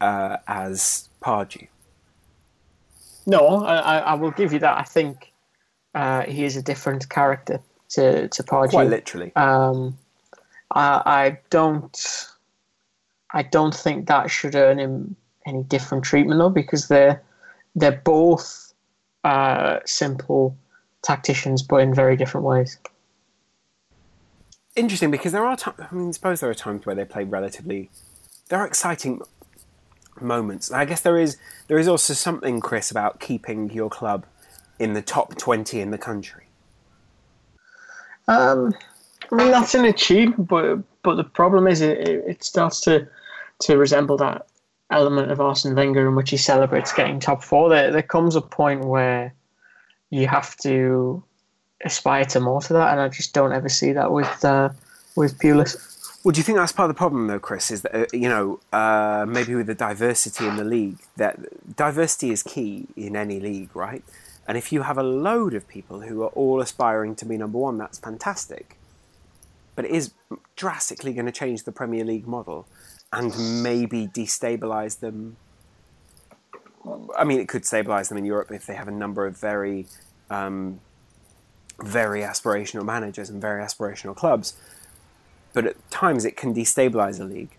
uh, 0.00 0.38
as 0.46 1.08
Pardew? 1.22 1.68
No, 3.26 3.64
I, 3.64 3.98
I 3.98 4.14
will 4.14 4.32
give 4.32 4.52
you 4.52 4.58
that. 4.58 4.78
I 4.78 4.82
think 4.82 5.32
uh, 5.94 6.22
he 6.22 6.44
is 6.44 6.56
a 6.56 6.62
different 6.62 7.08
character 7.08 7.60
to 7.90 8.28
to 8.28 8.42
Pardew. 8.42 8.70
Quite 8.70 8.88
literally. 8.88 9.32
Um, 9.36 9.96
I, 10.70 11.02
I 11.06 11.38
don't. 11.50 12.28
I 13.34 13.42
don't 13.42 13.74
think 13.74 14.08
that 14.08 14.30
should 14.30 14.54
earn 14.54 14.78
him 14.78 15.16
any 15.46 15.62
different 15.62 16.04
treatment 16.04 16.38
though, 16.38 16.50
because 16.50 16.88
they're 16.88 17.22
they're 17.74 18.00
both 18.04 18.72
uh, 19.24 19.78
simple 19.84 20.56
tacticians, 21.02 21.62
but 21.62 21.76
in 21.76 21.94
very 21.94 22.16
different 22.16 22.46
ways. 22.46 22.78
Interesting 24.74 25.10
because 25.10 25.32
there 25.32 25.44
are 25.44 25.56
times. 25.56 25.76
I 25.80 25.94
mean, 25.94 26.12
suppose 26.12 26.40
there 26.40 26.50
are 26.50 26.54
times 26.54 26.86
where 26.86 26.94
they 26.94 27.04
play 27.04 27.24
relatively. 27.24 27.90
There 28.48 28.58
are 28.58 28.66
exciting 28.66 29.20
moments. 30.20 30.70
I 30.70 30.84
guess 30.84 31.00
there 31.00 31.18
is. 31.18 31.36
There 31.68 31.78
is 31.78 31.88
also 31.88 32.14
something, 32.14 32.60
Kris, 32.60 32.90
about 32.90 33.20
keeping 33.20 33.70
your 33.70 33.90
club 33.90 34.26
in 34.78 34.94
the 34.94 35.02
top 35.02 35.36
twenty 35.36 35.80
in 35.80 35.90
the 35.90 35.98
country. 35.98 36.46
Um, 38.28 38.74
I 39.30 39.34
mean 39.34 39.50
that's 39.50 39.74
an 39.74 39.84
achievement, 39.84 40.48
but 40.48 40.78
but 41.02 41.16
the 41.16 41.24
problem 41.24 41.66
is 41.66 41.80
it, 41.80 41.98
it 41.98 42.44
starts 42.44 42.80
to 42.82 43.08
to 43.60 43.76
resemble 43.76 44.16
that 44.18 44.46
element 44.92 45.30
of 45.30 45.40
Arsene 45.40 45.74
Wenger 45.74 46.08
in 46.08 46.14
which 46.14 46.30
he 46.30 46.36
celebrates 46.36 46.92
getting 46.92 47.20
top 47.20 47.42
four. 47.42 47.68
There 47.68 47.90
there 47.90 48.02
comes 48.02 48.36
a 48.36 48.40
point 48.40 48.84
where 48.84 49.34
you 50.10 50.26
have 50.28 50.56
to 50.58 51.22
aspire 51.84 52.24
to 52.26 52.40
more 52.40 52.60
to 52.62 52.72
that, 52.74 52.92
and 52.92 53.00
I 53.00 53.08
just 53.08 53.34
don't 53.34 53.52
ever 53.52 53.68
see 53.68 53.92
that 53.92 54.12
with 54.12 54.44
uh, 54.44 54.70
with 55.16 55.38
Pulis. 55.38 55.88
Well, 56.24 56.32
do 56.32 56.38
you 56.38 56.44
think 56.44 56.58
that's 56.58 56.70
part 56.70 56.88
of 56.88 56.94
the 56.94 56.98
problem, 56.98 57.26
though, 57.26 57.40
Kris? 57.40 57.70
Is 57.70 57.82
that 57.82 57.94
uh, 57.94 58.06
you 58.12 58.28
know 58.28 58.60
uh, 58.72 59.26
maybe 59.28 59.54
with 59.54 59.66
the 59.66 59.74
diversity 59.74 60.46
in 60.46 60.56
the 60.56 60.64
league, 60.64 60.98
that 61.16 61.76
diversity 61.76 62.30
is 62.30 62.42
key 62.42 62.86
in 62.96 63.16
any 63.16 63.40
league, 63.40 63.74
right? 63.74 64.04
And 64.46 64.58
if 64.58 64.72
you 64.72 64.82
have 64.82 64.98
a 64.98 65.02
load 65.02 65.54
of 65.54 65.68
people 65.68 66.00
who 66.00 66.22
are 66.22 66.28
all 66.28 66.60
aspiring 66.60 67.14
to 67.16 67.24
be 67.24 67.36
number 67.36 67.58
one, 67.58 67.78
that's 67.78 67.98
fantastic. 67.98 68.76
But 69.74 69.86
it 69.86 69.92
is 69.92 70.12
drastically 70.56 71.12
going 71.12 71.26
to 71.26 71.32
change 71.32 71.62
the 71.62 71.72
Premier 71.72 72.04
League 72.04 72.26
model 72.26 72.66
and 73.12 73.62
maybe 73.62 74.08
destabilize 74.08 75.00
them. 75.00 75.36
I 77.16 77.24
mean, 77.24 77.38
it 77.38 77.48
could 77.48 77.64
stabilize 77.64 78.08
them 78.08 78.18
in 78.18 78.24
Europe 78.24 78.50
if 78.50 78.66
they 78.66 78.74
have 78.74 78.88
a 78.88 78.92
number 78.92 79.26
of 79.26 79.36
very, 79.38 79.86
um, 80.30 80.80
very 81.80 82.22
aspirational 82.22 82.84
managers 82.84 83.28
and 83.30 83.40
very 83.40 83.62
aspirational 83.62 84.16
clubs. 84.16 84.54
But 85.52 85.66
at 85.66 85.90
times, 85.90 86.24
it 86.24 86.36
can 86.36 86.54
destabilize 86.54 87.20
a 87.20 87.24
league. 87.24 87.56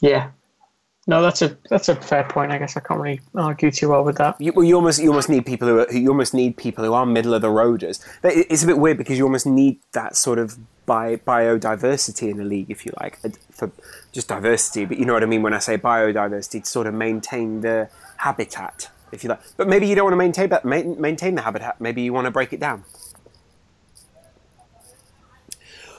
Yeah, 0.00 0.30
no, 1.06 1.20
that's 1.20 1.42
a 1.42 1.56
that's 1.68 1.88
a 1.88 1.96
fair 1.96 2.24
point. 2.24 2.50
I 2.50 2.58
guess 2.58 2.76
I 2.76 2.80
can't 2.80 3.00
really 3.00 3.20
argue 3.34 3.70
too 3.70 3.90
well 3.90 4.04
with 4.04 4.16
that. 4.16 4.40
You, 4.40 4.52
well, 4.52 4.64
you 4.64 4.74
almost 4.76 5.02
you 5.02 5.08
almost 5.10 5.28
need 5.28 5.44
people 5.44 5.68
who, 5.68 5.80
are, 5.80 5.92
you 5.92 6.08
almost 6.08 6.32
need 6.32 6.56
people 6.56 6.84
who 6.84 6.94
are 6.94 7.04
middle 7.04 7.34
of 7.34 7.42
the 7.42 7.48
roaders. 7.48 8.04
It's 8.22 8.62
a 8.62 8.66
bit 8.66 8.78
weird 8.78 8.96
because 8.96 9.18
you 9.18 9.24
almost 9.24 9.46
need 9.46 9.80
that 9.92 10.16
sort 10.16 10.38
of 10.38 10.56
bi- 10.86 11.16
biodiversity 11.16 12.30
in 12.30 12.38
the 12.38 12.44
league, 12.44 12.70
if 12.70 12.86
you 12.86 12.92
like, 13.00 13.18
uh, 13.22 13.30
for 13.50 13.70
just 14.12 14.28
diversity. 14.28 14.86
But 14.86 14.98
you 14.98 15.04
know 15.04 15.12
what 15.12 15.22
I 15.22 15.26
mean 15.26 15.42
when 15.42 15.52
I 15.52 15.58
say 15.58 15.76
biodiversity 15.76 16.62
to 16.62 16.66
sort 16.66 16.86
of 16.86 16.94
maintain 16.94 17.60
the 17.60 17.90
habitat, 18.18 18.90
if 19.12 19.22
you 19.22 19.28
like. 19.28 19.40
But 19.58 19.68
maybe 19.68 19.86
you 19.86 19.94
don't 19.94 20.04
want 20.04 20.14
to 20.14 20.16
maintain 20.16 20.98
maintain 20.98 21.34
the 21.34 21.42
habitat. 21.42 21.80
Maybe 21.80 22.00
you 22.00 22.14
want 22.14 22.26
to 22.26 22.30
break 22.30 22.52
it 22.54 22.60
down. 22.60 22.84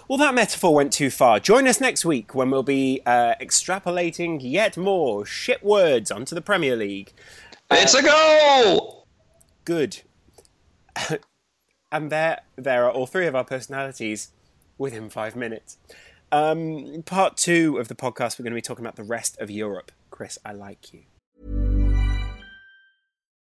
Well, 0.07 0.19
that 0.19 0.35
metaphor 0.35 0.75
went 0.75 0.93
too 0.93 1.09
far. 1.09 1.39
Join 1.39 1.67
us 1.67 1.81
next 1.81 2.05
week 2.05 2.35
when 2.35 2.51
we'll 2.51 2.61
be 2.61 3.01
uh, 3.07 3.33
extrapolating 3.41 4.39
yet 4.39 4.77
more 4.77 5.25
shit 5.25 5.63
words 5.63 6.11
onto 6.11 6.35
the 6.35 6.41
Premier 6.41 6.75
League. 6.75 7.11
It's 7.71 7.95
a 7.95 8.03
goal! 8.03 9.07
Good. 9.65 10.01
and 11.91 12.11
there, 12.11 12.41
there 12.55 12.85
are 12.85 12.91
all 12.91 13.07
three 13.07 13.25
of 13.25 13.35
our 13.35 13.43
personalities 13.43 14.29
within 14.77 15.09
five 15.09 15.35
minutes. 15.35 15.79
Um, 16.31 17.01
part 17.03 17.35
two 17.35 17.77
of 17.79 17.87
the 17.87 17.95
podcast, 17.95 18.37
we're 18.37 18.43
going 18.43 18.51
to 18.51 18.55
be 18.55 18.61
talking 18.61 18.85
about 18.85 18.97
the 18.97 19.03
rest 19.03 19.39
of 19.39 19.49
Europe. 19.49 19.91
Kris, 20.11 20.37
I 20.45 20.53
like 20.53 20.93
you. 20.93 21.01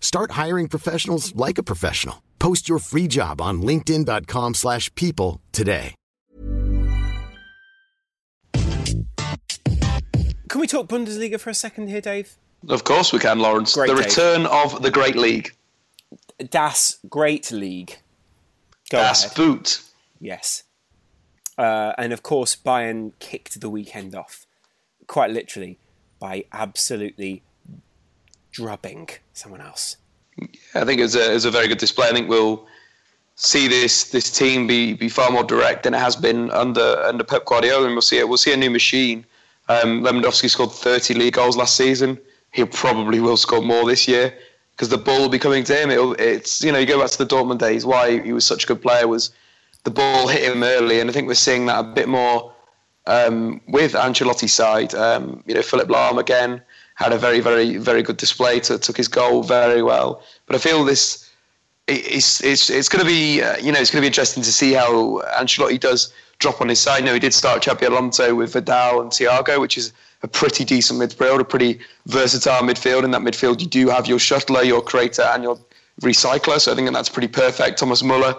Start 0.00 0.32
hiring 0.32 0.68
professionals 0.68 1.36
like 1.36 1.58
a 1.58 1.62
professional. 1.62 2.22
Post 2.40 2.68
your 2.68 2.80
free 2.80 3.06
job 3.06 3.40
on 3.40 3.62
linkedin.com/people 3.62 4.54
slash 4.54 4.92
people 4.94 5.40
today. 5.52 5.94
Can 10.48 10.60
we 10.62 10.66
talk 10.66 10.88
Bundesliga 10.88 11.38
for 11.38 11.50
a 11.50 11.54
second 11.54 11.88
here, 11.88 12.00
Dave? 12.00 12.36
Of 12.68 12.84
course 12.84 13.12
we 13.12 13.18
can, 13.18 13.38
Laurence. 13.38 13.74
Great, 13.74 13.88
the 13.88 13.94
Dave. 13.94 14.04
return 14.06 14.46
of 14.46 14.82
the 14.82 14.90
Great 14.90 15.14
League. 15.16 15.52
Das 16.50 16.98
Great 17.08 17.52
League. 17.52 17.98
Go 18.90 18.98
Das 18.98 19.24
ahead. 19.26 19.36
Boot. 19.36 19.82
Yes. 20.20 20.62
Uh, 21.58 21.92
and 21.98 22.12
of 22.12 22.22
course, 22.22 22.56
Bayern 22.56 23.12
kicked 23.18 23.60
the 23.60 23.68
weekend 23.68 24.14
off, 24.14 24.46
quite 25.06 25.30
literally, 25.30 25.78
by 26.18 26.44
absolutely 26.52 27.42
drubbing 28.52 29.08
someone 29.32 29.60
else. 29.60 29.96
I 30.74 30.84
think 30.84 31.00
it's 31.00 31.14
a, 31.14 31.34
it's 31.34 31.44
a 31.44 31.50
very 31.50 31.68
good 31.68 31.78
display. 31.78 32.08
I 32.08 32.12
think 32.12 32.28
we'll 32.28 32.66
see 33.34 33.68
this 33.68 34.10
this 34.10 34.30
team 34.30 34.66
be, 34.66 34.94
be 34.94 35.08
far 35.08 35.30
more 35.30 35.44
direct 35.44 35.84
than 35.84 35.94
it 35.94 35.98
has 35.98 36.16
been 36.16 36.50
under 36.50 37.02
under 37.04 37.24
Pep 37.24 37.44
Guardiola, 37.44 37.86
and 37.86 37.94
we'll 37.94 38.02
see 38.02 38.18
it. 38.18 38.28
We'll 38.28 38.38
see 38.38 38.52
a 38.52 38.56
new 38.56 38.70
machine. 38.70 39.24
Um, 39.68 40.02
Lewandowski 40.02 40.48
scored 40.48 40.72
30 40.72 41.14
league 41.14 41.34
goals 41.34 41.56
last 41.56 41.76
season. 41.76 42.18
He 42.52 42.64
probably 42.64 43.20
will 43.20 43.36
score 43.36 43.60
more 43.60 43.84
this 43.84 44.08
year 44.08 44.34
because 44.72 44.88
the 44.88 44.96
ball 44.96 45.20
will 45.20 45.28
be 45.28 45.38
coming 45.38 45.64
to 45.64 45.74
him. 45.74 45.90
It'll, 45.90 46.14
it's 46.14 46.62
you 46.62 46.72
know 46.72 46.78
you 46.78 46.86
go 46.86 47.00
back 47.00 47.10
to 47.10 47.18
the 47.18 47.26
Dortmund 47.26 47.58
days. 47.58 47.84
Why 47.84 48.20
he 48.20 48.32
was 48.32 48.46
such 48.46 48.64
a 48.64 48.66
good 48.66 48.82
player 48.82 49.06
was 49.06 49.30
the 49.84 49.90
ball 49.90 50.28
hit 50.28 50.50
him 50.50 50.62
early, 50.62 51.00
and 51.00 51.10
I 51.10 51.12
think 51.12 51.26
we're 51.26 51.34
seeing 51.34 51.66
that 51.66 51.80
a 51.80 51.82
bit 51.82 52.08
more 52.08 52.52
um, 53.06 53.60
with 53.68 53.92
Ancelotti's 53.92 54.52
side. 54.52 54.94
Um, 54.94 55.42
you 55.46 55.54
know, 55.54 55.62
Philipp 55.62 55.88
Lahm 55.88 56.18
again 56.18 56.62
had 56.98 57.12
a 57.12 57.18
very, 57.18 57.38
very, 57.38 57.76
very 57.76 58.02
good 58.02 58.16
display. 58.16 58.58
To, 58.60 58.76
took 58.76 58.96
his 58.96 59.06
goal 59.06 59.44
very 59.44 59.82
well. 59.82 60.20
But 60.46 60.56
I 60.56 60.58
feel 60.58 60.84
this 60.84 61.30
it's 61.86 62.42
it's 62.42 62.68
it's 62.68 62.88
going 62.88 63.04
to 63.04 63.08
be 63.08 63.40
uh, 63.40 63.56
you 63.58 63.70
know 63.72 63.78
it's 63.78 63.90
going 63.90 64.02
to 64.02 64.06
be 64.06 64.08
interesting 64.08 64.42
to 64.42 64.52
see 64.52 64.72
how 64.72 65.22
Ancelotti 65.40 65.78
does 65.78 66.12
drop 66.38 66.60
on 66.60 66.68
his 66.68 66.80
side. 66.80 67.04
No, 67.04 67.14
he 67.14 67.20
did 67.20 67.32
start 67.32 67.62
Xabi 67.62 67.86
Alonso 67.86 68.34
with 68.34 68.52
Vidal 68.52 69.00
and 69.00 69.12
Thiago, 69.12 69.60
which 69.60 69.78
is 69.78 69.92
a 70.22 70.28
pretty 70.28 70.64
decent 70.64 71.00
midfield, 71.00 71.38
a 71.40 71.44
pretty 71.44 71.78
versatile 72.06 72.62
midfield. 72.62 73.04
In 73.04 73.12
that 73.12 73.22
midfield, 73.22 73.60
you 73.60 73.68
do 73.68 73.88
have 73.88 74.08
your 74.08 74.18
shuttler, 74.18 74.66
your 74.66 74.82
creator, 74.82 75.22
and 75.22 75.44
your 75.44 75.56
recycler. 76.00 76.58
So 76.58 76.72
I 76.72 76.74
think 76.74 76.92
that's 76.92 77.08
pretty 77.08 77.28
perfect. 77.28 77.78
Thomas 77.78 78.02
Muller, 78.02 78.34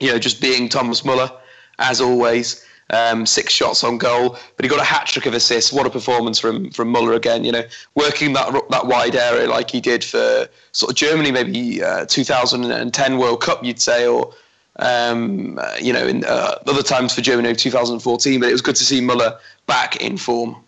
you 0.00 0.10
know, 0.10 0.18
just 0.18 0.40
being 0.40 0.70
Thomas 0.70 1.04
Muller 1.04 1.30
as 1.78 2.00
always. 2.00 2.63
Um, 2.94 3.26
six 3.26 3.52
shots 3.52 3.82
on 3.82 3.98
goal, 3.98 4.36
but 4.56 4.64
he 4.64 4.68
got 4.68 4.80
a 4.80 4.84
hat 4.84 5.06
trick 5.06 5.26
of 5.26 5.34
assists. 5.34 5.72
What 5.72 5.86
a 5.86 5.90
performance 5.90 6.38
from 6.38 6.70
from 6.70 6.88
Muller 6.88 7.14
again. 7.14 7.44
You 7.44 7.52
know, 7.52 7.64
working 7.94 8.34
that 8.34 8.52
that 8.70 8.86
wide 8.86 9.16
area 9.16 9.48
like 9.48 9.70
he 9.70 9.80
did 9.80 10.04
for 10.04 10.48
sort 10.72 10.90
of 10.90 10.96
Germany, 10.96 11.32
maybe 11.32 11.82
uh, 11.82 12.06
2010 12.06 13.18
World 13.18 13.40
Cup, 13.40 13.64
you'd 13.64 13.80
say, 13.80 14.06
or 14.06 14.32
um, 14.76 15.58
you 15.80 15.92
know, 15.92 16.06
in 16.06 16.24
uh, 16.24 16.58
other 16.66 16.82
times 16.82 17.14
for 17.14 17.20
Germany, 17.20 17.54
2014. 17.54 18.40
But 18.40 18.48
it 18.48 18.52
was 18.52 18.62
good 18.62 18.76
to 18.76 18.84
see 18.84 19.00
Muller 19.00 19.38
back 19.66 19.96
in 19.96 20.16
form. 20.16 20.64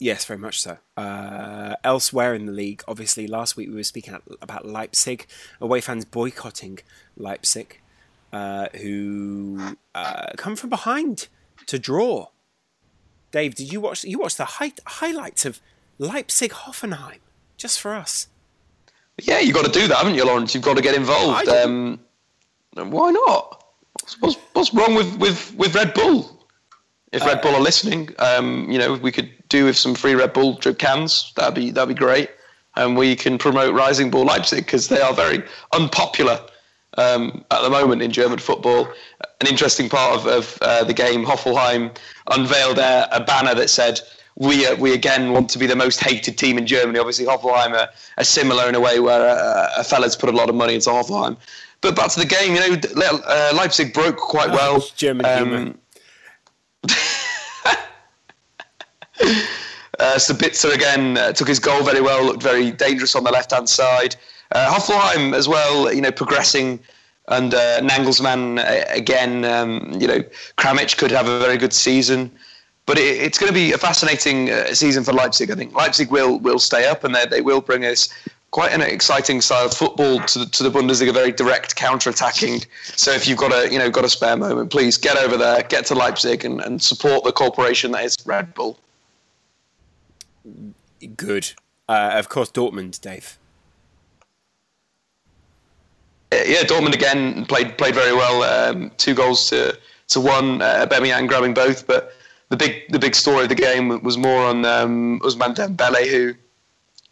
Yes, 0.00 0.24
very 0.24 0.38
much 0.38 0.60
so. 0.60 0.78
Uh, 0.96 1.74
elsewhere 1.82 2.32
in 2.34 2.46
the 2.46 2.52
league, 2.52 2.82
obviously, 2.86 3.26
last 3.26 3.56
week 3.56 3.68
we 3.68 3.74
were 3.74 3.82
speaking 3.82 4.16
about 4.40 4.64
Leipzig, 4.64 5.26
away 5.60 5.80
fans 5.80 6.04
boycotting 6.04 6.78
Leipzig, 7.16 7.80
uh, 8.32 8.68
who 8.80 9.76
uh, 9.94 10.26
come 10.36 10.56
from 10.56 10.70
behind 10.70 11.28
to 11.66 11.78
draw. 11.78 12.28
Dave, 13.30 13.54
did 13.54 13.72
you 13.72 13.80
watch? 13.80 14.04
You 14.04 14.18
watched 14.18 14.38
the 14.38 14.44
hi- 14.44 14.72
highlights 14.86 15.44
of 15.44 15.60
Leipzig 15.98 16.52
Hoffenheim 16.52 17.18
just 17.56 17.80
for 17.80 17.94
us. 17.94 18.28
Yeah, 19.20 19.40
you've 19.40 19.54
got 19.54 19.64
to 19.64 19.72
do 19.72 19.88
that, 19.88 19.98
haven't 19.98 20.14
you, 20.14 20.24
Laurence? 20.24 20.54
You've 20.54 20.64
got 20.64 20.76
to 20.76 20.82
get 20.82 20.94
involved. 20.94 21.48
Um, 21.48 21.98
why 22.74 23.10
not? 23.10 23.64
What's, 24.20 24.36
what's 24.52 24.72
wrong 24.72 24.94
with, 24.94 25.18
with, 25.18 25.54
with 25.56 25.74
Red 25.74 25.92
Bull? 25.92 26.46
If 27.10 27.24
Red 27.24 27.40
Bull 27.40 27.54
are 27.54 27.60
listening, 27.60 28.10
um, 28.18 28.70
you 28.70 28.78
know, 28.78 28.94
we 28.94 29.10
could 29.10 29.30
do 29.48 29.64
with 29.64 29.76
some 29.76 29.94
free 29.94 30.14
Red 30.14 30.34
Bull 30.34 30.56
cans. 30.56 31.32
That'd 31.36 31.54
be 31.54 31.70
that'd 31.70 31.88
be 31.88 31.98
great, 31.98 32.30
and 32.76 32.98
we 32.98 33.16
can 33.16 33.38
promote 33.38 33.74
Rising 33.74 34.10
Bull 34.10 34.26
Leipzig 34.26 34.66
because 34.66 34.88
they 34.88 35.00
are 35.00 35.14
very 35.14 35.42
unpopular 35.72 36.38
um, 36.98 37.44
at 37.50 37.62
the 37.62 37.70
moment 37.70 38.02
in 38.02 38.10
German 38.10 38.38
football. 38.38 38.88
An 39.40 39.46
interesting 39.46 39.88
part 39.88 40.18
of, 40.18 40.26
of 40.26 40.58
uh, 40.62 40.84
the 40.84 40.92
game, 40.92 41.24
Hoffenheim 41.24 41.96
unveiled 42.30 42.78
a, 42.78 43.08
a 43.16 43.24
banner 43.24 43.54
that 43.54 43.70
said. 43.70 44.00
We, 44.40 44.66
uh, 44.66 44.76
we 44.76 44.94
again 44.94 45.32
want 45.32 45.50
to 45.50 45.58
be 45.58 45.66
the 45.66 45.74
most 45.74 45.98
hated 45.98 46.38
team 46.38 46.58
in 46.58 46.66
Germany. 46.66 47.00
Obviously, 47.00 47.26
Hoffenheim 47.26 47.72
are, 47.72 47.88
are 48.18 48.24
similar 48.24 48.68
in 48.68 48.76
a 48.76 48.80
way 48.80 49.00
where 49.00 49.28
uh, 49.28 49.70
a 49.76 49.82
fella's 49.82 50.14
put 50.14 50.28
a 50.28 50.32
lot 50.32 50.48
of 50.48 50.54
money 50.54 50.74
into 50.74 50.90
Hoffenheim. 50.90 51.36
But 51.80 51.96
back 51.96 52.12
to 52.12 52.20
the 52.20 52.26
game, 52.26 52.54
you 52.54 52.60
know, 52.60 53.20
uh, 53.26 53.52
Leipzig 53.54 53.92
broke 53.92 54.16
quite 54.16 54.50
well. 54.50 54.76
Oh, 54.80 54.88
German 54.96 55.26
um, 55.26 55.48
humour. 55.48 55.74
Uh, 59.98 60.14
Sabitzer 60.14 60.72
again 60.72 61.18
uh, 61.18 61.32
took 61.32 61.48
his 61.48 61.58
goal 61.58 61.82
very 61.82 62.00
well, 62.00 62.24
looked 62.24 62.42
very 62.42 62.70
dangerous 62.70 63.16
on 63.16 63.24
the 63.24 63.32
left 63.32 63.50
hand 63.50 63.68
side. 63.68 64.14
Uh, 64.52 64.72
Hoffenheim 64.72 65.34
as 65.34 65.48
well, 65.48 65.92
you 65.92 66.00
know, 66.00 66.12
progressing. 66.12 66.80
And 67.28 67.52
uh, 67.52 67.80
Nagelsmann 67.80 68.58
uh, 68.58 68.84
again, 68.88 69.44
um, 69.44 69.92
you 70.00 70.06
know, 70.06 70.22
Kramaric 70.56 70.96
could 70.96 71.10
have 71.10 71.28
a 71.28 71.38
very 71.38 71.58
good 71.58 71.74
season. 71.74 72.30
But 72.86 72.98
it, 72.98 73.20
it's 73.20 73.38
going 73.38 73.48
to 73.48 73.54
be 73.54 73.72
a 73.72 73.78
fascinating 73.78 74.50
uh, 74.50 74.72
season 74.72 75.04
for 75.04 75.12
Leipzig. 75.12 75.50
I 75.50 75.54
think 75.54 75.74
Leipzig 75.74 76.10
will 76.10 76.38
will 76.38 76.58
stay 76.58 76.88
up 76.88 77.04
and 77.04 77.14
they 77.14 77.42
will 77.42 77.60
bring 77.60 77.84
us 77.84 78.08
quite 78.50 78.72
an 78.72 78.80
exciting 78.80 79.40
style 79.40 79.66
of 79.66 79.74
football 79.74 80.20
to 80.20 80.38
the, 80.38 80.46
to 80.46 80.62
the 80.62 80.70
Bundesliga, 80.70 81.12
very 81.12 81.32
direct 81.32 81.76
counter-attacking. 81.76 82.62
So 82.82 83.12
if 83.12 83.28
you've 83.28 83.38
got 83.38 83.52
a 83.52 83.70
you 83.70 83.78
know 83.78 83.90
got 83.90 84.04
a 84.04 84.08
spare 84.08 84.36
moment, 84.36 84.70
please 84.70 84.96
get 84.96 85.16
over 85.16 85.36
there, 85.36 85.62
get 85.64 85.86
to 85.86 85.94
Leipzig, 85.94 86.44
and, 86.44 86.60
and 86.60 86.82
support 86.82 87.24
the 87.24 87.32
corporation 87.32 87.92
that 87.92 88.04
is 88.04 88.16
Red 88.24 88.54
Bull. 88.54 88.78
Good. 91.16 91.52
Uh, 91.88 92.12
of 92.14 92.28
course, 92.28 92.50
Dortmund, 92.50 93.00
Dave. 93.00 93.38
Yeah, 96.48 96.62
Dortmund 96.62 96.94
again 96.94 97.44
played 97.44 97.76
played 97.76 97.94
very 97.94 98.14
well. 98.14 98.42
Um, 98.42 98.90
two 98.96 99.14
goals 99.14 99.50
to 99.50 99.78
to 100.08 100.20
one. 100.20 100.62
Uh, 100.62 100.86
grabbing 100.88 101.52
both, 101.52 101.86
but 101.86 102.14
the 102.48 102.56
big 102.56 102.90
the 102.90 102.98
big 102.98 103.14
story 103.14 103.42
of 103.42 103.50
the 103.50 103.54
game 103.54 104.02
was 104.02 104.16
more 104.16 104.46
on 104.46 104.64
um, 104.64 105.20
Ousmane 105.20 105.54
Dembele, 105.54 106.08
who, 106.08 106.34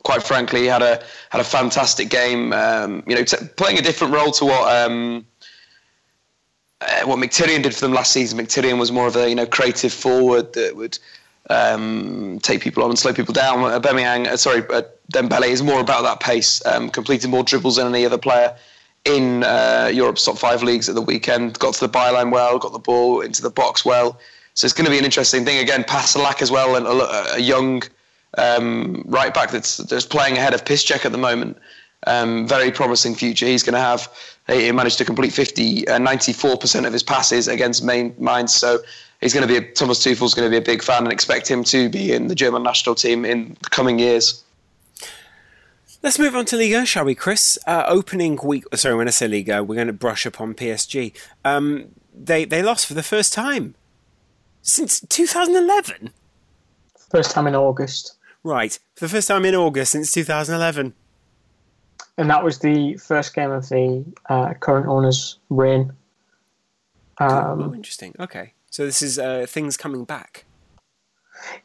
quite 0.04 0.22
frankly, 0.22 0.64
had 0.66 0.80
a 0.80 1.02
had 1.28 1.42
a 1.42 1.44
fantastic 1.44 2.08
game. 2.08 2.54
Um, 2.54 3.02
you 3.06 3.14
know, 3.14 3.24
t- 3.24 3.46
playing 3.56 3.78
a 3.78 3.82
different 3.82 4.14
role 4.14 4.32
to 4.32 4.44
what. 4.46 4.74
Um, 4.74 5.26
uh, 6.82 7.06
what 7.06 7.18
Mkhitaryan 7.18 7.62
did 7.62 7.74
for 7.74 7.80
them 7.80 7.94
last 7.94 8.12
season. 8.12 8.38
Mkhitaryan 8.38 8.78
was 8.78 8.92
more 8.92 9.06
of 9.06 9.16
a 9.16 9.28
you 9.28 9.34
know 9.34 9.46
creative 9.46 9.92
forward 9.92 10.52
that 10.54 10.76
would 10.76 10.98
um, 11.48 12.38
take 12.42 12.60
people 12.62 12.82
on 12.82 12.90
and 12.90 12.98
slow 12.98 13.12
people 13.14 13.32
down. 13.32 13.58
Aubameyang, 13.58 14.26
uh, 14.26 14.36
sorry, 14.36 14.62
uh, 14.70 14.82
Dembele 15.12 15.48
is 15.48 15.62
more 15.62 15.80
about 15.80 16.02
that 16.02 16.20
pace, 16.20 16.64
um, 16.66 16.90
completing 16.90 17.30
more 17.30 17.42
dribbles 17.42 17.76
than 17.76 17.86
any 17.86 18.04
other 18.04 18.18
player 18.18 18.56
in 19.06 19.44
uh, 19.44 19.90
Europe's 19.92 20.24
top 20.24 20.36
five 20.36 20.62
leagues 20.62 20.88
at 20.88 20.94
the 20.94 21.02
weekend. 21.02 21.58
Got 21.58 21.74
to 21.74 21.86
the 21.86 21.92
byline 21.92 22.32
well, 22.32 22.58
got 22.58 22.72
the 22.72 22.78
ball 22.78 23.20
into 23.20 23.40
the 23.40 23.50
box 23.50 23.84
well. 23.84 24.18
So 24.54 24.64
it's 24.64 24.74
going 24.74 24.86
to 24.86 24.90
be 24.90 24.98
an 24.98 25.04
interesting 25.04 25.44
thing. 25.44 25.58
Again, 25.58 25.84
Passlack 25.84 26.42
as 26.42 26.50
well, 26.50 26.76
and 26.76 26.86
a, 26.86 27.34
a 27.34 27.38
young 27.38 27.82
um, 28.38 29.02
right 29.06 29.32
back 29.32 29.50
that's, 29.50 29.78
that's 29.78 30.06
playing 30.06 30.36
ahead 30.36 30.54
of 30.54 30.64
Piszczek 30.64 31.04
at 31.04 31.12
the 31.12 31.18
moment. 31.18 31.56
Um, 32.06 32.46
very 32.46 32.70
promising 32.70 33.14
future. 33.14 33.46
He's 33.46 33.62
going 33.62 33.74
to 33.74 33.80
have. 33.80 34.12
He 34.46 34.70
managed 34.72 34.98
to 34.98 35.04
complete 35.04 35.32
50, 35.32 35.88
uh, 35.88 35.98
94% 35.98 36.86
of 36.86 36.92
his 36.92 37.02
passes 37.02 37.48
against 37.48 37.82
main 37.82 38.14
Mainz. 38.18 38.54
So 38.54 38.78
he's 39.20 39.34
going 39.34 39.46
to 39.46 39.52
be 39.52 39.56
a, 39.56 39.72
Thomas 39.72 40.02
Tuchel's 40.02 40.34
going 40.34 40.46
to 40.46 40.50
be 40.50 40.58
a 40.58 40.64
big 40.64 40.82
fan 40.82 41.04
and 41.04 41.12
expect 41.12 41.48
him 41.48 41.64
to 41.64 41.88
be 41.88 42.12
in 42.12 42.28
the 42.28 42.34
German 42.34 42.62
national 42.62 42.94
team 42.94 43.24
in 43.24 43.56
the 43.62 43.70
coming 43.70 43.98
years. 43.98 44.42
Let's 46.06 46.20
move 46.20 46.36
on 46.36 46.44
to 46.44 46.56
Liga, 46.56 46.86
shall 46.86 47.04
we, 47.04 47.16
Kris? 47.16 47.58
Uh, 47.66 47.82
opening 47.88 48.38
week. 48.44 48.62
Sorry, 48.76 48.94
when 48.94 49.08
I 49.08 49.10
say 49.10 49.26
Liga, 49.26 49.64
we're 49.64 49.74
going 49.74 49.88
to 49.88 49.92
brush 49.92 50.24
up 50.24 50.40
on 50.40 50.54
PSG. 50.54 51.12
Um, 51.44 51.88
they 52.14 52.44
they 52.44 52.62
lost 52.62 52.86
for 52.86 52.94
the 52.94 53.02
first 53.02 53.32
time 53.32 53.74
since 54.62 55.00
2011. 55.00 56.10
First 57.10 57.32
time 57.32 57.48
in 57.48 57.56
August. 57.56 58.18
Right, 58.44 58.78
for 58.94 59.06
the 59.06 59.08
first 59.08 59.26
time 59.26 59.44
in 59.46 59.56
August 59.56 59.90
since 59.90 60.12
2011. 60.12 60.94
And 62.18 62.30
that 62.30 62.44
was 62.44 62.60
the 62.60 62.96
first 62.98 63.34
game 63.34 63.50
of 63.50 63.68
the 63.68 64.04
uh, 64.28 64.54
current 64.60 64.86
owner's 64.86 65.40
reign. 65.50 65.92
Um, 67.18 67.62
oh, 67.62 67.74
interesting. 67.74 68.14
Okay. 68.20 68.52
So 68.70 68.86
this 68.86 69.02
is 69.02 69.18
uh, 69.18 69.46
things 69.48 69.76
coming 69.76 70.04
back. 70.04 70.44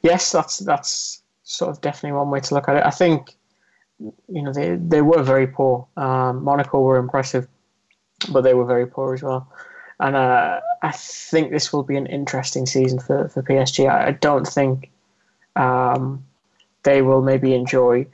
Yes, 0.02 0.32
that's 0.32 0.58
that's 0.58 1.22
sort 1.44 1.70
of 1.70 1.80
definitely 1.82 2.18
one 2.18 2.32
way 2.32 2.40
to 2.40 2.56
look 2.56 2.68
at 2.68 2.78
it. 2.78 2.84
I 2.84 2.90
think 2.90 3.36
you 4.28 4.42
know 4.42 4.54
they 4.54 4.76
they 4.76 5.02
were 5.02 5.24
very 5.24 5.48
poor. 5.48 5.88
Um, 5.98 6.44
Monaco 6.44 6.82
were 6.82 6.98
impressive, 6.98 7.48
but 8.32 8.42
they 8.42 8.54
were 8.54 8.66
very 8.66 8.88
poor 8.88 9.14
as 9.14 9.24
well. 9.24 9.48
And 10.00 10.16
uh, 10.16 10.62
I 10.82 10.92
think 10.92 11.52
this 11.52 11.72
will 11.72 11.84
be 11.84 11.96
an 11.96 12.08
interesting 12.08 12.66
season 12.66 13.00
for, 13.00 13.30
for 13.30 13.44
PSG. 13.44 13.88
I, 13.88 14.08
I 14.08 14.12
don't 14.12 14.48
think 14.48 14.90
um, 15.56 16.26
they 16.84 17.04
will 17.04 17.22
maybe 17.22 17.54
enjoy 17.54 18.08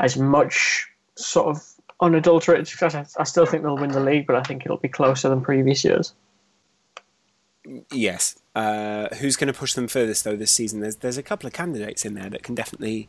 as 0.00 0.18
much 0.18 0.86
sort 1.14 1.48
of 1.48 1.62
unadulterated 2.00 2.68
success. 2.68 2.94
I, 2.94 3.22
I 3.22 3.24
still 3.24 3.46
think 3.46 3.62
they'll 3.62 3.76
win 3.76 3.92
the 3.92 4.00
league, 4.00 4.26
but 4.26 4.36
I 4.36 4.42
think 4.42 4.64
it'll 4.64 4.76
be 4.76 4.88
closer 4.88 5.28
than 5.28 5.40
previous 5.40 5.82
years. 5.84 6.12
Yes. 7.90 8.38
Uh, 8.54 9.08
who's 9.16 9.36
going 9.36 9.52
to 9.52 9.58
push 9.58 9.74
them 9.74 9.88
furthest 9.88 10.24
though 10.24 10.36
this 10.36 10.50
season? 10.50 10.80
There's 10.80 10.96
there's 10.96 11.18
a 11.18 11.22
couple 11.22 11.46
of 11.46 11.52
candidates 11.52 12.04
in 12.04 12.14
there 12.14 12.30
that 12.30 12.42
can 12.42 12.54
definitely, 12.54 13.08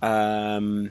um, 0.00 0.90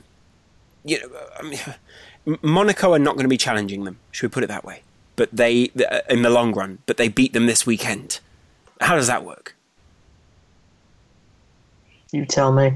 you 0.83 0.99
know, 0.99 1.09
I 1.37 1.43
mean, 1.43 1.59
Monaco 2.41 2.93
are 2.93 2.99
not 2.99 3.15
going 3.15 3.25
to 3.25 3.29
be 3.29 3.37
challenging 3.37 3.83
them. 3.83 3.97
Should 4.11 4.29
we 4.29 4.33
put 4.33 4.43
it 4.43 4.47
that 4.47 4.63
way? 4.63 4.83
But 5.15 5.29
they, 5.33 5.71
uh, 5.89 5.99
in 6.09 6.21
the 6.21 6.29
long 6.29 6.53
run, 6.53 6.79
but 6.85 6.97
they 6.97 7.07
beat 7.07 7.33
them 7.33 7.45
this 7.45 7.65
weekend. 7.65 8.19
How 8.81 8.95
does 8.95 9.07
that 9.07 9.25
work? 9.25 9.55
You 12.11 12.25
tell 12.25 12.51
me. 12.51 12.73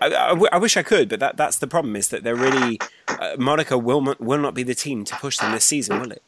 I, 0.00 0.06
I, 0.06 0.28
w- 0.30 0.48
I 0.50 0.58
wish 0.58 0.76
I 0.76 0.82
could, 0.82 1.08
but 1.08 1.20
that, 1.20 1.36
that's 1.36 1.58
the 1.58 1.66
problem. 1.66 1.94
Is 1.94 2.08
that 2.08 2.24
they're 2.24 2.34
really 2.34 2.78
uh, 3.08 3.36
Monaco 3.38 3.78
will 3.78 4.16
will 4.18 4.38
not 4.40 4.54
be 4.54 4.62
the 4.62 4.74
team 4.74 5.04
to 5.04 5.14
push 5.16 5.38
them 5.38 5.52
this 5.52 5.64
season, 5.64 6.00
will 6.00 6.12
it? 6.12 6.22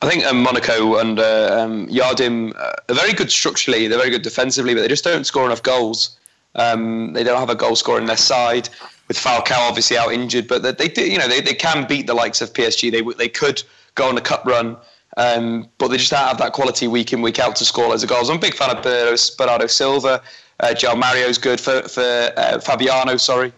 I 0.00 0.08
think 0.08 0.24
um, 0.24 0.42
Monaco 0.42 0.96
and 0.96 1.18
uh, 1.18 1.58
um, 1.60 1.88
Jardim 1.88 2.54
uh, 2.56 2.72
are 2.88 2.94
very 2.94 3.12
good 3.12 3.30
structurally. 3.30 3.88
They're 3.88 3.98
very 3.98 4.10
good 4.10 4.22
defensively, 4.22 4.74
but 4.74 4.80
they 4.80 4.88
just 4.88 5.04
don't 5.04 5.24
score 5.24 5.44
enough 5.44 5.62
goals. 5.62 6.16
Um, 6.54 7.12
they 7.12 7.24
don't 7.24 7.38
have 7.38 7.50
a 7.50 7.54
goal 7.54 7.76
scorer 7.76 8.00
in 8.00 8.06
their 8.06 8.16
side. 8.16 8.68
With 9.08 9.16
Falcao 9.16 9.68
obviously 9.68 9.96
out 9.96 10.12
injured, 10.12 10.46
but 10.46 10.76
they, 10.76 10.88
do, 10.88 11.10
you 11.10 11.18
know, 11.18 11.28
they, 11.28 11.40
they 11.40 11.54
can 11.54 11.86
beat 11.86 12.06
the 12.06 12.14
likes 12.14 12.42
of 12.42 12.52
PSG. 12.52 12.92
They 12.92 13.00
they 13.14 13.28
could 13.28 13.62
go 13.94 14.08
on 14.08 14.18
a 14.18 14.20
cup 14.20 14.44
run, 14.44 14.76
um, 15.16 15.68
but 15.78 15.88
they 15.88 15.96
just 15.96 16.10
don't 16.10 16.20
have 16.20 16.38
that 16.38 16.52
quality 16.52 16.88
week 16.88 17.12
in 17.12 17.22
week 17.22 17.38
out 17.38 17.56
to 17.56 17.64
score 17.64 17.88
loads 17.88 18.02
of 18.02 18.10
goals. 18.10 18.28
I'm 18.28 18.36
a 18.36 18.40
big 18.40 18.54
fan 18.54 18.76
of 18.76 18.82
Bernardo, 18.82 19.66
Silva. 19.66 20.22
Uh, 20.60 20.66
João 20.68 20.98
Mario's 20.98 21.38
good 21.38 21.58
for 21.58 21.82
for 21.88 22.02
uh, 22.36 22.58
Fabinho. 22.58 23.18
Sorry, 23.18 23.52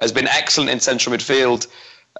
has 0.00 0.12
been 0.12 0.28
excellent 0.28 0.70
in 0.70 0.78
central 0.78 1.16
midfield. 1.16 1.66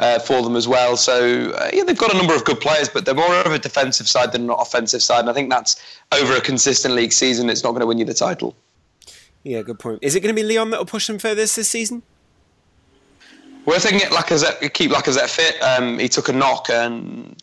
uh, 0.00 0.18
for 0.18 0.42
them 0.42 0.56
as 0.56 0.68
well. 0.68 0.96
So 0.96 1.50
uh, 1.50 1.70
yeah, 1.72 1.84
they've 1.84 1.96
got 1.96 2.12
a 2.12 2.16
number 2.16 2.34
of 2.34 2.44
good 2.44 2.60
players, 2.60 2.88
but 2.88 3.04
they're 3.04 3.14
more 3.14 3.34
of 3.36 3.52
a 3.52 3.58
defensive 3.58 4.08
side 4.08 4.32
than 4.32 4.44
an 4.44 4.50
offensive 4.50 5.02
side. 5.02 5.20
And 5.20 5.30
I 5.30 5.32
think 5.32 5.50
that's 5.50 5.76
over 6.12 6.34
a 6.34 6.40
consistent 6.40 6.94
league 6.94 7.12
season. 7.12 7.48
It's 7.48 7.62
not 7.62 7.70
going 7.70 7.80
to 7.80 7.86
win 7.86 7.98
you 7.98 8.04
the 8.04 8.14
title. 8.14 8.54
Yeah, 9.42 9.62
good 9.62 9.78
point. 9.78 10.00
Is 10.02 10.14
it 10.14 10.20
going 10.20 10.34
to 10.34 10.40
be 10.40 10.46
Lyon 10.46 10.70
that 10.70 10.78
will 10.78 10.86
push 10.86 11.06
them 11.06 11.18
further 11.18 11.36
this 11.36 11.52
season? 11.68 12.02
If 13.74 13.82
they 13.82 13.90
can 13.90 13.98
get 13.98 14.12
Lacazette, 14.12 14.72
keep 14.72 14.90
Lacazette 14.90 15.28
fit, 15.28 15.60
um, 15.62 15.98
he 15.98 16.08
took 16.08 16.28
a 16.28 16.32
knock, 16.32 16.70
and 16.70 17.36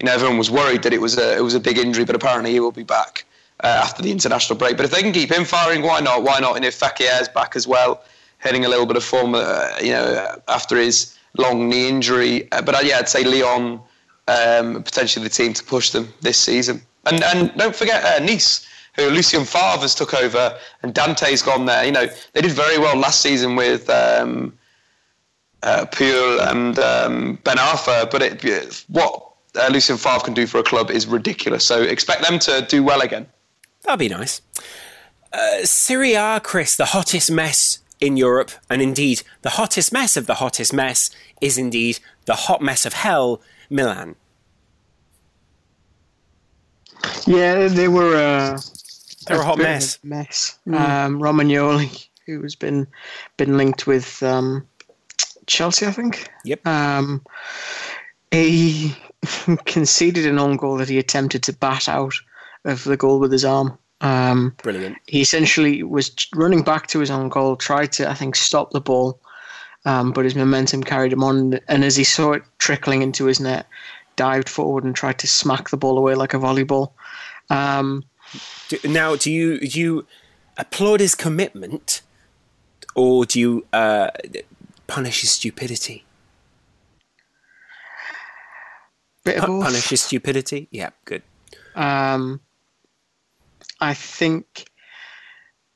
you 0.00 0.06
know 0.06 0.12
everyone 0.12 0.36
was 0.36 0.50
worried 0.50 0.82
that 0.82 0.92
it 0.92 1.00
was 1.00 1.16
a 1.16 1.36
it 1.36 1.42
was 1.42 1.54
a 1.54 1.60
big 1.60 1.78
injury, 1.78 2.04
but 2.04 2.16
apparently 2.16 2.52
he 2.52 2.60
will 2.60 2.72
be 2.72 2.82
back 2.82 3.24
uh, 3.62 3.80
after 3.82 4.02
the 4.02 4.10
international 4.10 4.58
break. 4.58 4.76
But 4.76 4.84
if 4.84 4.90
they 4.90 5.02
can 5.02 5.12
keep 5.12 5.30
him 5.30 5.44
firing, 5.44 5.82
why 5.82 6.00
not? 6.00 6.22
Why 6.22 6.40
not? 6.40 6.56
And 6.56 6.64
if 6.64 6.78
Fekir's 6.78 7.28
back 7.28 7.56
as 7.56 7.66
well, 7.66 8.02
hitting 8.40 8.64
a 8.64 8.68
little 8.68 8.86
bit 8.86 8.96
of 8.96 9.04
form, 9.04 9.34
uh, 9.34 9.68
you 9.80 9.92
know, 9.92 10.36
after 10.48 10.76
his 10.76 11.16
long 11.36 11.68
knee 11.68 11.88
injury. 11.88 12.50
Uh, 12.52 12.62
but 12.62 12.74
uh, 12.74 12.80
yeah, 12.82 12.98
I'd 12.98 13.08
say 13.08 13.24
Lyon 13.24 13.80
um, 14.28 14.82
potentially 14.82 15.22
the 15.22 15.30
team 15.30 15.52
to 15.54 15.64
push 15.64 15.90
them 15.90 16.12
this 16.20 16.38
season. 16.38 16.82
And 17.06 17.22
and 17.22 17.56
don't 17.56 17.76
forget 17.76 18.04
uh, 18.04 18.22
Nice, 18.24 18.66
who 18.96 19.08
Lucien 19.08 19.44
Favre 19.44 19.80
has 19.80 19.94
took 19.94 20.14
over, 20.14 20.58
and 20.82 20.92
Dante's 20.92 21.42
gone 21.42 21.66
there. 21.66 21.84
You 21.84 21.92
know, 21.92 22.06
they 22.32 22.40
did 22.40 22.52
very 22.52 22.78
well 22.78 22.96
last 22.96 23.20
season 23.20 23.56
with. 23.56 23.88
Um, 23.88 24.52
uh, 25.62 25.86
Puel 25.86 26.50
and 26.50 26.78
um, 26.78 27.38
Ben 27.44 27.56
Arfa, 27.56 28.10
but 28.10 28.22
it, 28.22 28.84
what 28.88 29.32
uh, 29.56 29.68
Lucien 29.72 29.96
Favre 29.96 30.20
can 30.20 30.34
do 30.34 30.46
for 30.46 30.58
a 30.58 30.62
club 30.62 30.90
is 30.90 31.06
ridiculous. 31.06 31.64
So 31.64 31.82
expect 31.82 32.26
them 32.26 32.38
to 32.40 32.66
do 32.68 32.82
well 32.82 33.00
again. 33.00 33.26
That'd 33.82 33.98
be 33.98 34.08
nice. 34.08 34.42
Uh, 35.32 35.64
Serie 35.64 36.14
A, 36.14 36.40
Kris, 36.40 36.76
the 36.76 36.86
hottest 36.86 37.30
mess 37.30 37.78
in 38.00 38.16
Europe, 38.16 38.50
and 38.68 38.80
indeed 38.80 39.22
the 39.42 39.50
hottest 39.50 39.92
mess 39.92 40.16
of 40.16 40.26
the 40.26 40.36
hottest 40.36 40.72
mess 40.72 41.10
is 41.40 41.58
indeed 41.58 42.00
the 42.24 42.34
hot 42.34 42.62
mess 42.62 42.86
of 42.86 42.94
hell, 42.94 43.40
Milan. 43.68 44.16
Yeah, 47.26 47.68
they 47.68 47.88
were. 47.88 48.16
Uh, 48.16 48.58
They're 49.26 49.40
a 49.40 49.44
hot 49.44 49.58
mess. 49.58 49.98
Mess. 50.02 50.58
Mm. 50.66 50.74
Um, 50.80 51.20
Romagnoli, 51.20 52.08
who 52.26 52.42
has 52.42 52.56
been 52.56 52.86
been 53.36 53.56
linked 53.56 53.86
with 53.86 54.22
um, 54.22 54.66
Chelsea, 55.50 55.86
I 55.86 55.92
think. 55.92 56.30
Yep. 56.44 56.66
Um, 56.66 57.22
he 58.30 58.94
conceded 59.66 60.26
an 60.26 60.38
own 60.38 60.56
goal 60.56 60.76
that 60.78 60.88
he 60.88 60.98
attempted 60.98 61.42
to 61.44 61.52
bat 61.52 61.88
out 61.88 62.14
of 62.64 62.84
the 62.84 62.96
goal 62.96 63.18
with 63.18 63.32
his 63.32 63.44
arm. 63.44 63.76
Um, 64.00 64.54
Brilliant. 64.62 64.96
He 65.06 65.20
essentially 65.20 65.82
was 65.82 66.10
running 66.34 66.62
back 66.62 66.86
to 66.88 67.00
his 67.00 67.10
own 67.10 67.28
goal, 67.28 67.56
tried 67.56 67.92
to, 67.92 68.08
I 68.08 68.14
think, 68.14 68.36
stop 68.36 68.70
the 68.70 68.80
ball, 68.80 69.20
um, 69.84 70.12
but 70.12 70.24
his 70.24 70.34
momentum 70.34 70.82
carried 70.82 71.12
him 71.12 71.24
on. 71.24 71.58
And 71.68 71.84
as 71.84 71.96
he 71.96 72.04
saw 72.04 72.32
it 72.32 72.42
trickling 72.58 73.02
into 73.02 73.26
his 73.26 73.40
net, 73.40 73.66
dived 74.16 74.48
forward 74.48 74.84
and 74.84 74.94
tried 74.94 75.18
to 75.18 75.26
smack 75.26 75.70
the 75.70 75.76
ball 75.76 75.98
away 75.98 76.14
like 76.14 76.32
a 76.32 76.38
volleyball. 76.38 76.92
Um, 77.50 78.04
do, 78.68 78.78
now, 78.84 79.16
do 79.16 79.30
you 79.30 79.58
do 79.58 79.80
you 79.80 80.06
applaud 80.56 81.00
his 81.00 81.14
commitment, 81.14 82.02
or 82.94 83.26
do 83.26 83.40
you 83.40 83.66
uh, 83.72 84.10
punish 84.90 85.20
his 85.20 85.30
stupidity? 85.30 86.04
Bit 89.24 89.36
of. 89.36 89.46
Punish 89.46 89.88
his 89.88 90.00
stupidity? 90.00 90.66
Yeah, 90.72 90.90
good. 91.04 91.22
Um, 91.76 92.40
I 93.80 93.94
think, 93.94 94.68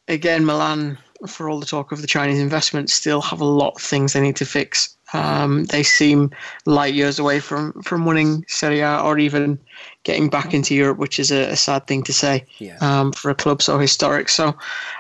again, 0.08 0.44
Milan, 0.44 0.98
for 1.28 1.48
all 1.48 1.60
the 1.60 1.66
talk 1.66 1.92
of 1.92 2.00
the 2.00 2.08
Chinese 2.08 2.40
investment, 2.40 2.90
still 2.90 3.22
have 3.22 3.40
a 3.40 3.44
lot 3.44 3.74
of 3.76 3.82
things 3.82 4.12
they 4.12 4.20
need 4.20 4.36
to 4.36 4.44
fix. 4.44 4.96
Um, 5.12 5.66
they 5.66 5.84
seem 5.84 6.32
light 6.66 6.94
years 6.94 7.20
away 7.20 7.38
from, 7.38 7.80
from 7.82 8.04
winning 8.04 8.44
Serie 8.48 8.80
A 8.80 8.98
or 8.98 9.16
even 9.18 9.60
getting 10.02 10.28
back 10.28 10.52
into 10.52 10.74
Europe, 10.74 10.98
which 10.98 11.20
is 11.20 11.30
a, 11.30 11.50
a 11.50 11.56
sad 11.56 11.86
thing 11.86 12.02
to 12.02 12.12
say 12.12 12.44
Yeah. 12.58 12.78
um, 12.80 13.12
for 13.12 13.30
a 13.30 13.34
club 13.34 13.62
so 13.62 13.78
historic. 13.78 14.28
So 14.28 14.56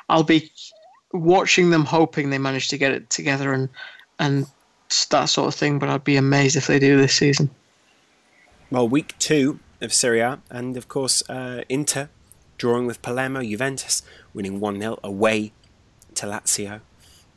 I'll 0.08 0.22
be 0.22 0.52
watching 1.12 1.70
them, 1.70 1.84
hoping 1.84 2.30
they 2.30 2.38
manage 2.38 2.68
to 2.68 2.78
get 2.78 2.92
it 2.92 3.10
together 3.10 3.52
and 3.52 3.68
and 4.18 4.46
that 5.10 5.26
sort 5.26 5.48
of 5.48 5.54
thing. 5.54 5.78
But 5.78 5.88
I'd 5.88 6.04
be 6.04 6.16
amazed 6.16 6.56
if 6.56 6.66
they 6.66 6.78
do 6.78 6.96
this 6.96 7.14
season. 7.14 7.50
Well, 8.70 8.88
week 8.88 9.14
two 9.18 9.60
of 9.80 9.92
Serie 9.92 10.20
A, 10.20 10.40
and 10.50 10.76
of 10.76 10.88
course, 10.88 11.22
uh, 11.28 11.62
Inter 11.68 12.08
drawing 12.58 12.86
with 12.86 13.02
Palermo, 13.02 13.42
Juventus 13.42 14.02
winning 14.32 14.60
1 14.60 14.80
0 14.80 14.98
away 15.02 15.52
to 16.14 16.26
Lazio. 16.26 16.80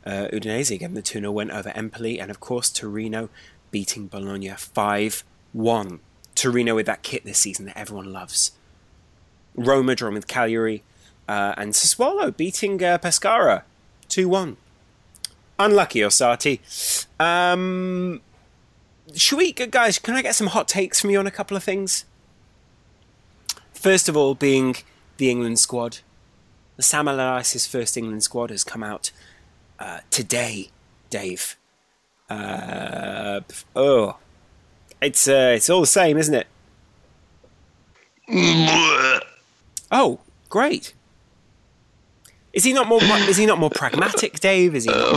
Uh, 0.06 0.28
Udinese 0.32 0.74
again, 0.74 0.94
the 0.94 1.02
2 1.02 1.20
0 1.20 1.32
win 1.32 1.50
over 1.50 1.70
Empoli, 1.70 2.18
and 2.18 2.30
of 2.30 2.40
course, 2.40 2.70
Torino 2.70 3.28
beating 3.70 4.06
Bologna 4.06 4.50
5 4.50 5.24
1. 5.52 6.00
Torino 6.34 6.74
with 6.74 6.86
that 6.86 7.02
kit 7.02 7.24
this 7.24 7.38
season 7.38 7.66
that 7.66 7.76
everyone 7.76 8.12
loves. 8.12 8.52
Roma 9.54 9.94
drawing 9.94 10.14
with 10.14 10.28
Cagliari, 10.28 10.82
uh, 11.28 11.54
and 11.56 11.72
Sassuolo 11.72 12.34
beating 12.34 12.82
uh, 12.82 12.98
Pescara 12.98 13.64
2 14.08 14.28
1. 14.28 14.56
Unlucky, 15.58 16.00
Osati. 16.00 16.60
Um, 17.20 18.20
should 19.14 19.38
we, 19.38 19.52
guys, 19.52 19.98
can 19.98 20.14
I 20.14 20.22
get 20.22 20.34
some 20.34 20.48
hot 20.48 20.68
takes 20.68 21.00
from 21.00 21.10
you 21.10 21.18
on 21.18 21.26
a 21.26 21.30
couple 21.32 21.56
of 21.56 21.64
things? 21.64 22.04
First 23.72 24.08
of 24.08 24.16
all, 24.16 24.34
being 24.34 24.76
the 25.16 25.30
England 25.30 25.58
squad. 25.58 25.98
The 26.76 26.82
Sam 26.82 27.08
Allardyce's 27.08 27.66
first 27.66 27.96
England 27.96 28.22
squad 28.22 28.50
has 28.50 28.62
come 28.64 28.82
out 28.82 29.10
uh, 29.78 30.00
today, 30.10 30.70
Dave. 31.10 31.56
Uh, 32.30 33.40
oh, 33.74 34.16
it's 35.00 35.26
uh, 35.26 35.52
it's 35.56 35.70
all 35.70 35.80
the 35.80 35.86
same, 35.86 36.16
isn't 36.18 36.34
it? 36.34 36.46
Oh, 39.90 40.20
great. 40.48 40.92
Is 42.52 42.64
he 42.64 42.72
not 42.72 42.88
more? 42.88 43.00
Is 43.02 43.36
he 43.36 43.46
not 43.46 43.58
more 43.58 43.70
pragmatic, 43.70 44.40
Dave? 44.40 44.74
Is 44.74 44.84
he 44.84 44.90
more? 44.90 45.14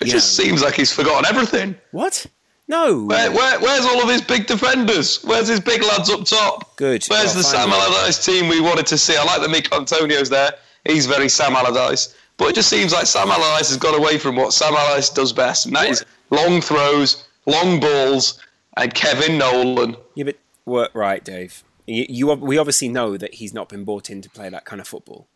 It 0.00 0.06
just 0.06 0.36
seems 0.36 0.62
like 0.62 0.74
he's 0.74 0.92
forgotten 0.92 1.26
everything. 1.26 1.76
What? 1.90 2.26
No. 2.68 3.04
Where, 3.04 3.30
where, 3.30 3.60
where's 3.60 3.84
all 3.84 4.02
of 4.02 4.08
his 4.08 4.22
big 4.22 4.46
defenders? 4.46 5.22
Where's 5.24 5.48
his 5.48 5.60
big 5.60 5.82
lads 5.82 6.10
up 6.10 6.24
top? 6.24 6.76
Good. 6.76 7.04
Where's 7.08 7.34
the 7.34 7.42
Sam. 7.42 7.70
Allardyce 7.70 8.24
team 8.24 8.48
we 8.48 8.60
wanted 8.60 8.86
to 8.86 8.98
see? 8.98 9.16
I 9.16 9.24
like 9.24 9.40
that 9.40 9.50
Mick 9.50 9.76
Antonio's 9.76 10.30
there. 10.30 10.52
He's 10.84 11.06
very 11.06 11.28
Sam 11.28 11.54
Allardyce. 11.54 12.14
But 12.36 12.48
it 12.48 12.54
just 12.54 12.70
seems 12.70 12.92
like 12.92 13.06
Sam 13.06 13.30
Allardyce 13.30 13.68
has 13.68 13.76
got 13.76 13.96
away 13.98 14.18
from 14.18 14.36
what 14.36 14.52
Sam 14.52 14.74
Allardyce 14.74 15.10
does 15.10 15.32
best, 15.32 15.66
and 15.66 15.76
that 15.76 15.88
is 15.88 16.04
long 16.30 16.60
throws, 16.60 17.28
long 17.46 17.78
balls, 17.78 18.40
and 18.76 18.92
Kevin 18.94 19.38
Nolan. 19.38 19.96
Yeah, 20.14 20.30
but 20.64 20.94
right, 20.94 21.22
Dave. 21.22 21.62
You, 21.86 22.06
you 22.08 22.32
we 22.32 22.58
obviously 22.58 22.88
know 22.88 23.16
that 23.16 23.34
he's 23.34 23.52
not 23.52 23.68
been 23.68 23.84
brought 23.84 24.08
in 24.08 24.22
to 24.22 24.30
play 24.30 24.48
that 24.48 24.64
kind 24.64 24.80
of 24.80 24.88
football 24.88 25.28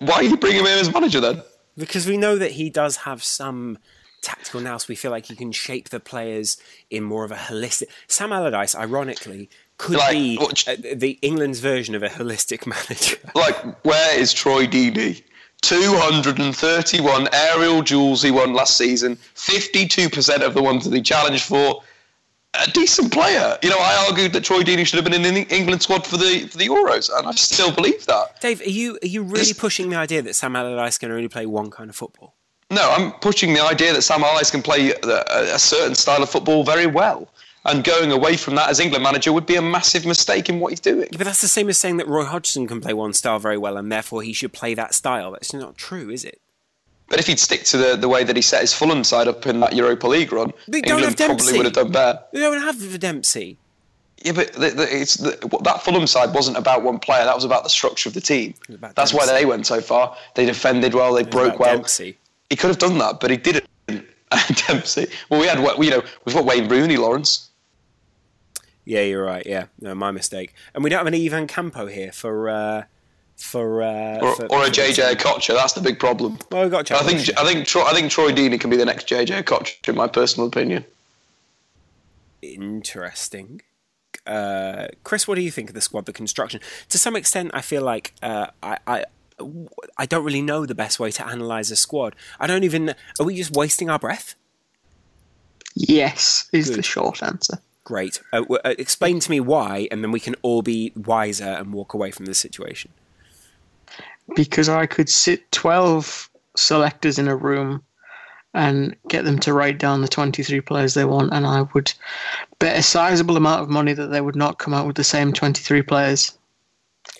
Why 0.00 0.14
are 0.16 0.22
you 0.22 0.36
bringing 0.36 0.60
him 0.60 0.66
in 0.66 0.78
as 0.78 0.92
manager 0.92 1.20
then? 1.20 1.42
because 1.76 2.06
we 2.06 2.16
know 2.16 2.36
that 2.38 2.52
he 2.52 2.70
does 2.70 2.98
have 2.98 3.24
some 3.24 3.78
tactical 4.22 4.60
nous. 4.60 4.86
We 4.88 4.94
feel 4.94 5.10
like 5.10 5.26
he 5.26 5.34
can 5.34 5.50
shape 5.52 5.88
the 5.88 5.98
players 6.00 6.56
in 6.88 7.02
more 7.02 7.24
of 7.24 7.32
a 7.32 7.34
holistic. 7.36 7.84
Sam 8.06 8.32
Allardyce, 8.32 8.74
ironically, 8.76 9.50
could 9.76 9.96
Like, 9.96 10.12
be 10.12 10.36
what- 10.36 10.68
uh, 10.68 10.76
the 10.94 11.18
England's 11.20 11.58
version 11.60 11.94
of 11.96 12.02
a 12.04 12.08
holistic 12.08 12.64
manager. 12.74 13.16
Like, 13.34 13.84
where 13.84 14.16
is 14.18 14.32
Troy 14.32 14.66
Deeney? 14.66 15.22
231 15.62 17.28
aerial 17.32 17.82
duels 17.82 18.22
he 18.22 18.30
won 18.30 18.52
last 18.54 18.76
season, 18.76 19.16
52% 19.34 20.42
of 20.42 20.54
the 20.54 20.62
ones 20.62 20.84
that 20.84 20.94
he 20.94 21.02
challenged 21.02 21.44
for. 21.44 21.82
A 22.62 22.70
decent 22.70 23.12
player. 23.12 23.58
You 23.62 23.70
know, 23.70 23.78
I 23.78 24.06
argued 24.08 24.32
that 24.32 24.44
Troy 24.44 24.62
Deeney 24.62 24.86
should 24.86 24.96
have 24.96 25.04
been 25.04 25.24
in 25.24 25.34
the 25.34 25.42
England 25.54 25.82
squad 25.82 26.06
for 26.06 26.16
the 26.16 26.46
for 26.46 26.58
the 26.58 26.68
Euros, 26.68 27.10
and 27.16 27.26
I 27.26 27.32
still 27.32 27.72
believe 27.72 28.06
that. 28.06 28.40
Dave, 28.40 28.60
are 28.60 28.68
you 28.70 28.98
are 29.02 29.08
you 29.08 29.22
really 29.22 29.54
pushing 29.54 29.90
the 29.90 29.96
idea 29.96 30.22
that 30.22 30.34
Sam 30.34 30.54
Allardyce 30.54 30.98
can 30.98 31.10
only 31.10 31.28
play 31.28 31.46
one 31.46 31.70
kind 31.70 31.90
of 31.90 31.96
football? 31.96 32.34
No, 32.70 32.90
I'm 32.90 33.12
pushing 33.12 33.54
the 33.54 33.60
idea 33.60 33.92
that 33.92 34.02
Sam 34.02 34.22
Allardyce 34.22 34.50
can 34.50 34.62
play 34.62 34.92
a, 34.92 35.54
a 35.54 35.58
certain 35.58 35.94
style 35.94 36.22
of 36.22 36.30
football 36.30 36.64
very 36.64 36.86
well, 36.86 37.28
and 37.64 37.82
going 37.82 38.12
away 38.12 38.36
from 38.36 38.54
that 38.54 38.68
as 38.70 38.78
England 38.80 39.02
manager 39.02 39.32
would 39.32 39.46
be 39.46 39.56
a 39.56 39.62
massive 39.62 40.06
mistake 40.06 40.48
in 40.48 40.60
what 40.60 40.70
he's 40.70 40.80
doing. 40.80 41.08
Yeah, 41.10 41.18
but 41.18 41.24
that's 41.24 41.40
the 41.40 41.48
same 41.48 41.68
as 41.68 41.78
saying 41.78 41.96
that 41.98 42.08
Roy 42.08 42.24
Hodgson 42.24 42.66
can 42.66 42.80
play 42.80 42.94
one 42.94 43.12
style 43.14 43.38
very 43.38 43.58
well, 43.58 43.76
and 43.76 43.90
therefore 43.90 44.22
he 44.22 44.32
should 44.32 44.52
play 44.52 44.74
that 44.74 44.94
style. 44.94 45.32
That's 45.32 45.52
not 45.52 45.76
true, 45.76 46.08
is 46.10 46.24
it? 46.24 46.40
But 47.08 47.20
if 47.20 47.26
he'd 47.26 47.38
stick 47.38 47.64
to 47.64 47.76
the, 47.76 47.96
the 47.96 48.08
way 48.08 48.24
that 48.24 48.34
he 48.34 48.42
set 48.42 48.62
his 48.62 48.72
Fulham 48.72 49.04
side 49.04 49.28
up 49.28 49.46
in 49.46 49.60
that 49.60 49.74
Europa 49.74 50.08
League 50.08 50.32
run, 50.32 50.52
They 50.66 50.80
don't 50.80 50.98
England 50.98 51.18
have 51.18 51.28
probably 51.28 51.56
would 51.56 51.66
have 51.66 51.74
done 51.74 51.92
better. 51.92 52.20
We 52.32 52.40
don't 52.40 52.60
have 52.60 52.98
Dempsey. 52.98 53.58
Yeah, 54.24 54.32
but 54.32 54.54
the, 54.54 54.70
the, 54.70 55.00
it's 55.00 55.16
the, 55.16 55.58
that 55.64 55.82
Fulham 55.82 56.06
side 56.06 56.32
wasn't 56.32 56.56
about 56.56 56.82
one 56.82 56.98
player. 56.98 57.24
That 57.24 57.34
was 57.34 57.44
about 57.44 57.62
the 57.62 57.68
structure 57.68 58.08
of 58.08 58.14
the 58.14 58.22
team. 58.22 58.54
That's 58.94 59.12
why 59.12 59.26
they 59.26 59.44
went 59.44 59.66
so 59.66 59.82
far. 59.82 60.16
They 60.34 60.46
defended 60.46 60.94
well. 60.94 61.12
They 61.12 61.24
broke 61.24 61.58
well. 61.58 61.76
Dempsey. 61.76 62.16
He 62.48 62.56
could 62.56 62.68
have 62.68 62.78
done 62.78 62.96
that, 62.98 63.20
but 63.20 63.30
he 63.30 63.36
didn't. 63.36 63.68
Dempsey. 64.66 65.08
Well, 65.28 65.40
we 65.40 65.46
had 65.46 65.58
you 65.58 65.90
know 65.90 66.02
we've 66.24 66.34
got 66.34 66.46
Wayne 66.46 66.68
Rooney, 66.68 66.96
Laurence. 66.96 67.50
Yeah, 68.86 69.02
you're 69.02 69.24
right. 69.24 69.44
Yeah, 69.44 69.66
no, 69.80 69.94
my 69.94 70.10
mistake. 70.10 70.54
And 70.74 70.82
we 70.82 70.90
don't 70.90 70.98
have 70.98 71.06
an 71.06 71.14
Ivan 71.14 71.46
Campo 71.46 71.86
here 71.86 72.12
for 72.12 72.48
uh, 72.48 72.84
for, 73.36 73.82
uh, 73.82 74.18
Or, 74.20 74.36
for 74.36 74.46
or 74.46 74.64
a 74.64 74.68
JJ 74.68 75.14
Okocha. 75.14 75.54
That's 75.54 75.72
the 75.72 75.80
big 75.80 75.98
problem. 75.98 76.38
Well, 76.50 76.62
we've 76.62 76.70
got 76.70 76.90
I 76.90 77.00
think 77.02 77.36
I 77.38 77.44
think 77.44 77.66
Troy, 77.66 77.82
I 77.82 77.92
think 77.92 78.10
Troy 78.10 78.30
Deeney 78.32 78.60
can 78.60 78.70
be 78.70 78.76
the 78.76 78.84
next 78.84 79.08
JJ 79.08 79.42
Okocha, 79.44 79.88
in 79.88 79.96
my 79.96 80.08
personal 80.08 80.48
opinion. 80.48 80.84
interesting. 82.42 83.62
Uh, 84.26 84.88
Kris, 85.02 85.28
what 85.28 85.34
do 85.34 85.42
you 85.42 85.50
think 85.50 85.70
of 85.70 85.74
the 85.74 85.80
squad, 85.80 86.06
the 86.06 86.12
construction? 86.12 86.60
To 86.88 86.98
some 86.98 87.16
extent, 87.16 87.50
I 87.52 87.60
feel 87.60 87.82
like 87.82 88.14
uh, 88.22 88.46
I, 88.62 88.78
I, 88.86 89.04
I 89.98 90.06
don't 90.06 90.24
really 90.24 90.42
know 90.42 90.64
the 90.66 90.74
best 90.74 90.98
way 90.98 91.10
to 91.10 91.26
analyze 91.26 91.70
a 91.70 91.76
squad. 91.76 92.14
I 92.40 92.46
don't 92.46 92.64
even. 92.64 92.94
Are 93.20 93.26
we 93.26 93.36
just 93.36 93.54
wasting 93.56 93.90
our 93.90 93.98
breath? 93.98 94.34
Yes, 95.74 96.48
is 96.52 96.74
the 96.74 96.82
short 96.82 97.22
answer. 97.22 97.58
Great. 97.82 98.22
Uh, 98.32 98.44
uh, 98.64 98.74
explain 98.78 99.20
to 99.20 99.30
me 99.30 99.40
why, 99.40 99.88
and 99.90 100.02
then 100.02 100.10
we 100.12 100.20
can 100.20 100.36
all 100.42 100.62
be 100.62 100.92
wiser 100.96 101.44
and 101.44 101.72
walk 101.72 101.92
away 101.92 102.10
from 102.10 102.26
the 102.26 102.34
situation. 102.34 102.92
Because 104.34 104.68
I 104.68 104.86
could 104.86 105.08
sit 105.08 105.50
12 105.52 106.30
selectors 106.56 107.18
in 107.18 107.28
a 107.28 107.36
room 107.36 107.82
and 108.54 108.96
get 109.08 109.24
them 109.24 109.38
to 109.40 109.52
write 109.52 109.78
down 109.78 110.00
the 110.00 110.08
23 110.08 110.60
players 110.60 110.94
they 110.94 111.04
want, 111.04 111.32
and 111.32 111.46
I 111.46 111.62
would 111.74 111.92
bet 112.60 112.78
a 112.78 112.82
sizable 112.82 113.36
amount 113.36 113.62
of 113.62 113.68
money 113.68 113.92
that 113.92 114.06
they 114.08 114.20
would 114.20 114.36
not 114.36 114.58
come 114.58 114.72
out 114.72 114.86
with 114.86 114.96
the 114.96 115.04
same 115.04 115.32
23 115.32 115.82
players. 115.82 116.38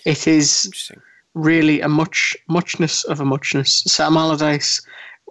It 0.05 0.27
is 0.27 0.91
really 1.33 1.81
a 1.81 1.89
much 1.89 2.37
muchness 2.47 3.03
of 3.03 3.19
a 3.19 3.25
muchness. 3.25 3.83
Sam 3.85 4.15
Allardyce 4.15 4.81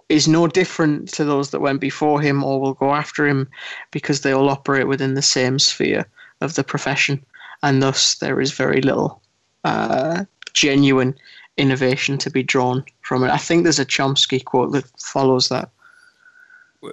is 0.07 0.27
no 0.27 0.45
different 0.45 1.09
to 1.09 1.25
those 1.25 1.49
that 1.49 1.61
went 1.61 1.81
before 1.81 2.21
him 2.21 2.43
or 2.43 2.61
will 2.61 2.75
go 2.75 2.93
after 2.93 3.27
him 3.27 3.49
because 3.89 4.21
they 4.21 4.31
all 4.31 4.49
operate 4.49 4.87
within 4.87 5.15
the 5.15 5.21
same 5.23 5.57
sphere 5.57 6.05
of 6.41 6.53
the 6.53 6.63
profession, 6.63 7.25
and 7.63 7.81
thus 7.81 8.15
there 8.15 8.39
is 8.39 8.51
very 8.51 8.81
little 8.81 9.21
uh, 9.63 10.23
genuine 10.53 11.15
innovation 11.57 12.17
to 12.19 12.29
be 12.29 12.43
drawn 12.43 12.83
from 13.01 13.23
it. 13.23 13.29
I 13.29 13.37
think 13.37 13.63
there's 13.63 13.79
a 13.79 13.85
Chomsky 13.85 14.43
quote 14.43 14.71
that 14.73 14.85
follows 14.99 15.49
that. 15.49 15.69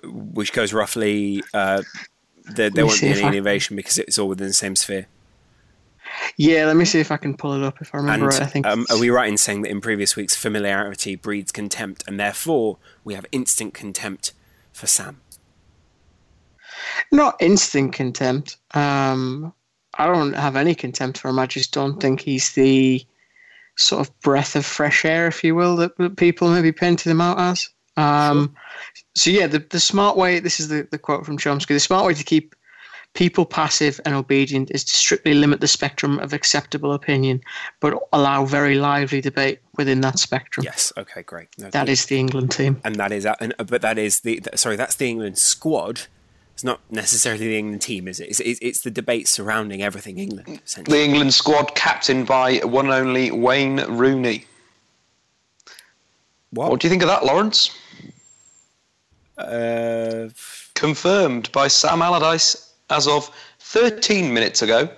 Which 0.05 0.53
goes 0.53 0.73
roughly. 0.73 1.43
Uh, 1.53 1.83
there, 2.55 2.71
there 2.71 2.87
won't 2.87 3.01
be 3.01 3.09
any 3.09 3.23
I- 3.23 3.29
innovation 3.29 3.77
because 3.77 3.99
it's 3.99 4.19
all 4.19 4.29
within 4.29 4.47
the 4.47 4.53
same 4.53 4.77
sphere. 4.77 5.07
Yeah, 6.37 6.67
let 6.67 6.77
me 6.77 6.85
see 6.85 7.01
if 7.01 7.11
I 7.11 7.17
can 7.17 7.37
pull 7.37 7.55
it 7.55 7.63
up. 7.63 7.81
If 7.81 7.95
I 7.95 7.99
remember 7.99 8.27
And 8.27 8.35
right, 8.35 8.43
I 8.43 8.47
think 8.47 8.67
um, 8.67 8.87
are 8.91 8.99
we 8.99 9.09
right 9.09 9.29
in 9.29 9.39
saying 9.39 9.63
that 9.63 9.71
in 9.71 9.81
previous 9.81 10.15
weeks, 10.15 10.37
familiarity 10.37 11.17
breeds 11.17 11.51
contempt, 11.51 12.05
and 12.07 12.21
therefore 12.21 12.77
we 13.03 13.15
have 13.15 13.25
instant 13.33 13.73
contempt 13.73 14.33
for 14.73 14.87
Sam? 14.87 15.21
not 17.11 17.37
instant 17.41 17.93
contempt. 17.93 18.57
Um, 18.73 19.53
I 19.95 20.07
don't 20.07 20.35
have 20.35 20.57
any 20.57 20.75
contempt 20.75 21.19
for 21.19 21.29
him. 21.29 21.39
I 21.39 21.47
just 21.47 21.73
don't 21.73 22.01
think 22.01 22.21
he's 22.21 22.53
the 22.53 23.05
sort 23.77 24.07
of 24.07 24.21
breath 24.21 24.55
of 24.57 24.65
fresh 24.67 25.05
air, 25.05 25.27
if 25.27 25.43
you 25.45 25.55
will, 25.55 25.77
that, 25.77 25.97
that 25.99 26.17
people 26.17 26.51
maybe 26.51 26.73
painted 26.73 27.09
them 27.09 27.21
out 27.21 27.39
as. 27.39 27.69
Um, 27.97 28.55
So 29.15 29.31
yeah, 29.31 29.47
the 29.47 29.59
the 29.59 29.81
smart 29.81 30.17
way. 30.17 30.41
This 30.41 30.59
is 30.61 30.69
the, 30.69 30.89
the 30.91 30.99
quote 30.99 31.27
from 31.27 31.37
Chomsky. 31.39 31.69
The 31.69 31.81
smart 31.81 32.07
way 32.07 32.15
to 32.15 32.25
keep 32.25 32.55
people 33.15 33.45
passive 33.45 34.01
and 34.07 34.15
obedient 34.15 34.71
is 34.71 34.85
to 34.85 34.93
strictly 34.97 35.35
limit 35.35 35.61
the 35.61 35.69
spectrum 35.69 36.19
of 36.21 36.33
acceptable 36.33 36.95
opinion, 36.95 37.43
but 37.81 37.93
allow 38.15 38.47
very 38.47 38.77
lively 38.77 39.21
debate 39.21 39.59
within 39.77 40.01
that 40.01 40.19
spectrum. 40.19 40.65
Yes. 40.65 40.91
Okay. 40.97 41.23
Great. 41.23 41.49
No, 41.59 41.69
That 41.71 41.91
is 41.91 42.07
the 42.07 42.19
England 42.19 42.51
team. 42.53 42.81
and 42.85 42.95
that 42.97 43.13
is, 43.13 43.27
and, 43.27 43.53
uh, 43.59 43.65
but 43.65 43.83
that 43.83 43.99
is 43.99 44.21
the 44.21 44.41
th- 44.41 44.57
sorry, 44.59 44.77
that's 44.77 44.95
the 44.97 45.09
England 45.09 45.37
squad. 45.39 46.03
It's 46.63 46.65
not 46.65 46.81
necessarily 46.93 47.49
the 47.49 47.59
England 47.59 47.83
team, 47.83 48.07
is 48.07 48.21
it? 48.21 48.29
It's, 48.29 48.61
it's, 48.61 48.83
the 48.83 48.91
debate 48.93 49.27
surrounding 49.27 49.83
everything 49.83 50.21
England. 50.21 50.61
The 50.85 51.03
England 51.03 51.35
squad 51.35 51.75
captained 51.75 52.29
by 52.29 52.59
one 52.59 52.85
and 52.85 52.95
only 52.95 53.33
Wayne 53.33 53.81
Rooney. 53.81 54.45
What? 56.51 56.71
What 56.71 56.79
do 56.79 56.87
you 56.87 56.91
think 56.91 57.03
of 57.03 57.09
that, 57.09 57.25
Laurence? 57.25 57.77
Uh, 59.37 60.29
Confirmed 60.77 61.51
by 61.51 61.67
Sam 61.67 62.01
Allardyce 62.01 62.73
as 62.91 63.09
of 63.09 63.29
13 63.59 64.33
minutes 64.33 64.63
ago. 64.63 64.89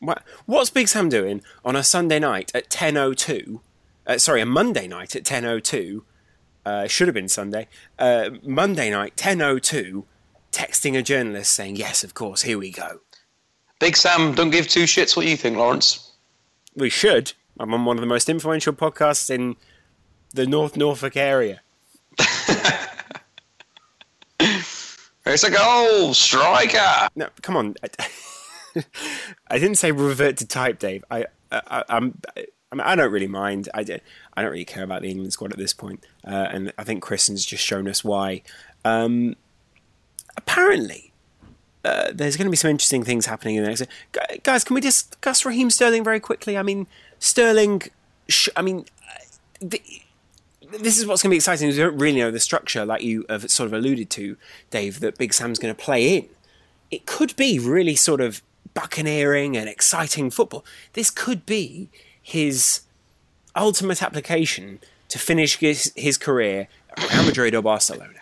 what, 0.00 0.24
what's 0.46 0.70
Big 0.70 0.88
Sam 0.88 1.08
doing 1.08 1.42
on 1.64 1.76
a 1.76 1.84
Sunday 1.84 2.18
night 2.18 2.50
at 2.56 2.70
ten 2.70 2.96
oh 2.96 3.14
two? 3.14 3.60
Uh, 4.04 4.18
sorry, 4.18 4.40
a 4.40 4.46
Monday 4.46 4.88
night 4.88 5.14
at 5.14 5.24
ten 5.24 5.44
oh 5.44 5.60
two. 5.60 6.04
Uh, 6.64 6.88
should 6.88 7.06
have 7.06 7.14
been 7.14 7.28
Sunday. 7.28 7.68
Uh, 8.00 8.30
Monday 8.42 8.90
night, 8.90 9.16
ten 9.16 9.40
oh 9.40 9.60
two. 9.60 10.06
Texting 10.52 10.96
a 10.98 11.02
journalist 11.02 11.52
saying, 11.52 11.76
"Yes, 11.76 12.02
of 12.04 12.14
course, 12.14 12.42
here 12.42 12.58
we 12.58 12.70
go." 12.70 13.00
Big 13.78 13.96
Sam, 13.96 14.34
don't 14.34 14.50
give 14.50 14.68
two 14.68 14.84
shits 14.84 15.16
what 15.16 15.26
you 15.26 15.36
think, 15.36 15.56
Laurence. 15.56 16.12
We 16.74 16.88
should. 16.88 17.32
I'm 17.60 17.72
on 17.74 17.84
one 17.84 17.96
of 17.96 18.00
the 18.00 18.06
most 18.06 18.28
influential 18.28 18.72
podcasts 18.72 19.28
in 19.30 19.56
the 20.32 20.46
North 20.46 20.76
Norfolk 20.76 21.16
area. 21.16 21.60
It's 25.28 25.42
a 25.42 25.50
goal, 25.50 26.14
striker. 26.14 27.08
No, 27.16 27.28
come 27.42 27.56
on. 27.56 27.74
I, 27.82 28.84
I 29.48 29.58
didn't 29.58 29.74
say 29.74 29.90
revert 29.90 30.36
to 30.36 30.46
type, 30.46 30.78
Dave. 30.78 31.04
I, 31.10 31.26
I, 31.50 31.82
I'm, 31.88 32.20
I, 32.36 32.74
mean, 32.76 32.80
I 32.80 32.94
don't 32.94 33.10
really 33.10 33.26
mind. 33.26 33.68
I, 33.74 33.82
don't- 33.82 34.02
I 34.36 34.42
don't 34.42 34.52
really 34.52 34.64
care 34.64 34.84
about 34.84 35.02
the 35.02 35.10
England 35.10 35.32
squad 35.32 35.50
at 35.50 35.58
this 35.58 35.74
point, 35.74 36.04
uh, 36.24 36.30
and 36.50 36.72
I 36.78 36.84
think 36.84 37.02
Kristen's 37.02 37.44
just 37.44 37.64
shown 37.64 37.88
us 37.88 38.04
why. 38.04 38.42
Um, 38.84 39.34
apparently, 40.36 41.12
uh, 41.84 42.10
there's 42.12 42.36
going 42.36 42.46
to 42.46 42.50
be 42.50 42.56
some 42.56 42.70
interesting 42.70 43.04
things 43.04 43.26
happening 43.26 43.56
in 43.56 43.62
the 43.62 43.68
next. 43.68 43.86
Guys, 44.42 44.64
can 44.64 44.74
we 44.74 44.80
discuss 44.80 45.44
Raheem 45.44 45.70
Sterling 45.70 46.04
very 46.04 46.20
quickly? 46.20 46.58
I 46.58 46.62
mean, 46.62 46.86
Sterling. 47.18 47.82
Sh- 48.28 48.48
I 48.56 48.62
mean, 48.62 48.86
uh, 49.08 49.20
the, 49.60 49.80
this 50.80 50.98
is 50.98 51.06
what's 51.06 51.22
going 51.22 51.30
to 51.30 51.34
be 51.34 51.36
exciting. 51.36 51.68
We 51.68 51.76
don't 51.76 51.96
really 51.98 52.18
know 52.18 52.30
the 52.30 52.40
structure, 52.40 52.84
like 52.84 53.02
you 53.02 53.24
have 53.28 53.48
sort 53.50 53.68
of 53.68 53.72
alluded 53.72 54.10
to, 54.10 54.36
Dave, 54.70 55.00
that 55.00 55.16
Big 55.16 55.32
Sam's 55.32 55.58
going 55.58 55.74
to 55.74 55.80
play 55.80 56.16
in. 56.16 56.28
It 56.90 57.06
could 57.06 57.36
be 57.36 57.58
really 57.58 57.94
sort 57.94 58.20
of 58.20 58.42
buccaneering 58.74 59.56
and 59.56 59.68
exciting 59.68 60.30
football. 60.30 60.64
This 60.92 61.10
could 61.10 61.46
be 61.46 61.88
his 62.20 62.80
ultimate 63.54 64.02
application 64.02 64.80
to 65.08 65.18
finish 65.18 65.58
his, 65.58 65.92
his 65.96 66.18
career 66.18 66.68
at 66.96 67.12
Real 67.12 67.24
Madrid 67.24 67.54
or 67.54 67.62
Barcelona. 67.62 68.18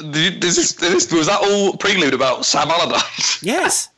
This 0.00 0.56
is, 0.58 0.74
this, 0.76 1.12
was 1.12 1.26
that 1.26 1.40
all 1.42 1.76
prelude 1.76 2.14
about 2.14 2.44
Sam 2.46 2.68
Allardyce? 2.70 3.42
Yes. 3.42 3.88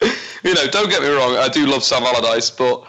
you 0.00 0.54
know, 0.54 0.66
don't 0.68 0.90
get 0.90 1.02
me 1.02 1.08
wrong, 1.08 1.36
I 1.36 1.48
do 1.48 1.66
love 1.66 1.84
Sam 1.84 2.02
Allardyce, 2.02 2.50
but 2.50 2.82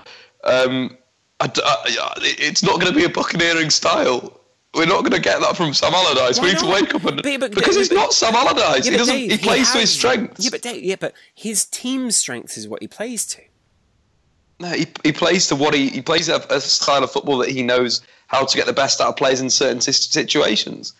um, 0.43 0.97
I 1.39 1.45
I- 1.64 2.16
it's 2.22 2.64
not 2.64 2.80
going 2.82 2.91
to 2.91 2.97
be 2.99 3.05
a 3.05 3.09
buccaneering 3.09 3.70
style. 3.70 4.39
We're 4.74 4.88
not 4.88 5.01
going 5.01 5.11
to 5.11 5.19
get 5.22 5.40
that 5.40 5.56
from 5.56 5.73
Sam 5.76 5.94
Allardyce. 5.94 6.40
Why 6.40 6.45
we 6.45 6.52
need 6.53 6.60
to 6.60 6.65
wake 6.65 6.95
up 6.95 7.06
and 7.06 7.22
But- 7.22 7.40
but- 7.40 7.52
because 7.53 7.76
he's 7.76 7.91
not 7.91 8.11
Sam 8.14 8.34
Allardyce. 8.35 8.85
Yeah, 8.85 8.91
he 8.94 8.98
doesn't. 8.98 9.15
Dave, 9.15 9.31
he 9.31 9.38
plays 9.38 9.72
to 9.72 9.77
his 9.80 9.90
has- 9.91 9.94
strengths. 9.98 10.44
Yeah, 10.44 10.49
but 10.52 10.61
Dave, 10.64 10.84
yeah, 10.84 10.95
but 10.99 11.14
his 11.35 11.65
team's 11.65 12.18
strength 12.18 12.57
is 12.57 12.68
what 12.68 12.81
he 12.81 12.88
plays 12.88 13.26
to. 13.27 13.41
No, 14.60 14.69
he, 14.69 14.88
he 15.03 15.11
plays 15.11 15.48
to 15.48 15.56
what 15.56 15.73
he 15.76 15.90
he 15.90 16.02
plays 16.02 16.30
a, 16.30 16.38
a 16.49 16.60
style 16.61 17.03
of 17.03 17.11
football 17.11 17.38
that 17.40 17.49
he 17.49 17.61
knows 17.64 18.02
how 18.27 18.45
to 18.45 18.57
get 18.57 18.65
the 18.65 18.73
best 18.73 18.99
out 19.02 19.10
of 19.10 19.15
players 19.15 19.41
in 19.41 19.49
certain 19.49 19.81
situations. 19.81 20.94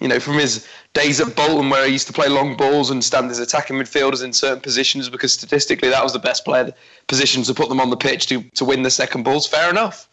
You 0.00 0.08
know, 0.08 0.18
from 0.18 0.34
his 0.34 0.66
days 0.92 1.20
at 1.20 1.36
Bolton, 1.36 1.70
where 1.70 1.86
he 1.86 1.92
used 1.92 2.08
to 2.08 2.12
play 2.12 2.28
long 2.28 2.56
balls 2.56 2.90
and 2.90 3.02
stand 3.02 3.30
as 3.30 3.38
attacking 3.38 3.76
midfielders 3.76 4.24
in 4.24 4.32
certain 4.32 4.60
positions, 4.60 5.08
because 5.08 5.32
statistically 5.32 5.88
that 5.88 6.02
was 6.02 6.12
the 6.12 6.18
best 6.18 6.44
player 6.44 6.72
position 7.06 7.42
to 7.44 7.54
put 7.54 7.68
them 7.68 7.80
on 7.80 7.90
the 7.90 7.96
pitch 7.96 8.26
to, 8.26 8.42
to 8.42 8.64
win 8.64 8.82
the 8.82 8.90
second 8.90 9.22
balls. 9.22 9.46
Fair 9.46 9.70
enough, 9.70 10.08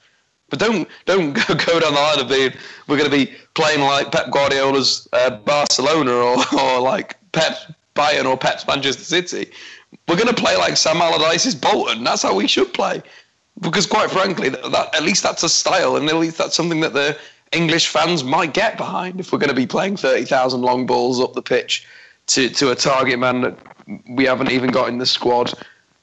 but 0.51 0.59
don't 0.59 0.87
don't 1.05 1.33
go, 1.47 1.79
down 1.79 1.93
the 1.93 1.99
line 1.99 2.19
of 2.19 2.29
being 2.29 2.53
we're 2.87 2.97
going 2.97 3.09
to 3.09 3.15
be 3.15 3.33
playing 3.55 3.81
like 3.81 4.11
Pep 4.11 4.29
Guardiola's 4.29 5.07
uh, 5.13 5.31
Barcelona 5.31 6.11
or, 6.11 6.37
or 6.59 6.79
like 6.79 7.17
Pep 7.31 7.57
Bayern 7.95 8.25
or 8.25 8.37
Pep's 8.37 8.67
Manchester 8.67 9.03
City. 9.03 9.51
We're 10.07 10.15
going 10.15 10.33
to 10.33 10.41
play 10.41 10.55
like 10.57 10.77
Sam 10.77 10.97
Allardyce's 10.97 11.55
Bolton. 11.55 12.03
That's 12.03 12.21
how 12.21 12.35
we 12.35 12.47
should 12.47 12.73
play. 12.73 13.01
Because 13.59 13.85
quite 13.85 14.09
frankly, 14.11 14.49
that, 14.49 14.89
at 14.93 15.03
least 15.03 15.23
that's 15.23 15.43
a 15.43 15.49
style, 15.49 15.95
and 15.95 16.07
at 16.07 16.15
least 16.15 16.37
that's 16.37 16.55
something 16.55 16.79
that 16.81 16.93
the 16.93 17.17
English 17.51 17.87
fans 17.87 18.23
might 18.23 18.53
get 18.53 18.77
behind. 18.77 19.19
If 19.19 19.31
we're 19.31 19.39
going 19.39 19.49
to 19.49 19.55
be 19.55 19.67
playing 19.67 19.97
thirty 19.97 20.25
thousand 20.25 20.61
long 20.61 20.85
balls 20.85 21.19
up 21.19 21.33
the 21.33 21.41
pitch 21.41 21.85
to 22.27 22.49
to 22.49 22.71
a 22.71 22.75
target 22.75 23.19
man 23.19 23.41
that 23.41 23.57
we 24.09 24.25
haven't 24.25 24.51
even 24.51 24.71
got 24.71 24.87
in 24.89 24.97
the 24.97 25.05
squad, 25.05 25.53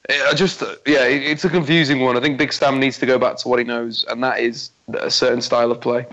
I 0.09 0.33
just 0.33 0.61
yeah, 0.85 1.03
it's 1.05 1.45
a 1.45 1.49
confusing 1.49 2.01
one. 2.01 2.17
I 2.17 2.19
think 2.19 2.37
Big 2.37 2.53
Sam 2.53 2.79
needs 2.79 2.97
to 2.99 3.05
go 3.05 3.17
back 3.17 3.37
to 3.37 3.47
what 3.47 3.59
he 3.59 3.65
knows, 3.65 4.05
and 4.09 4.23
that 4.23 4.39
is 4.39 4.71
a 4.93 5.11
certain 5.11 5.41
style 5.41 5.71
of 5.71 5.81
play. 5.81 6.05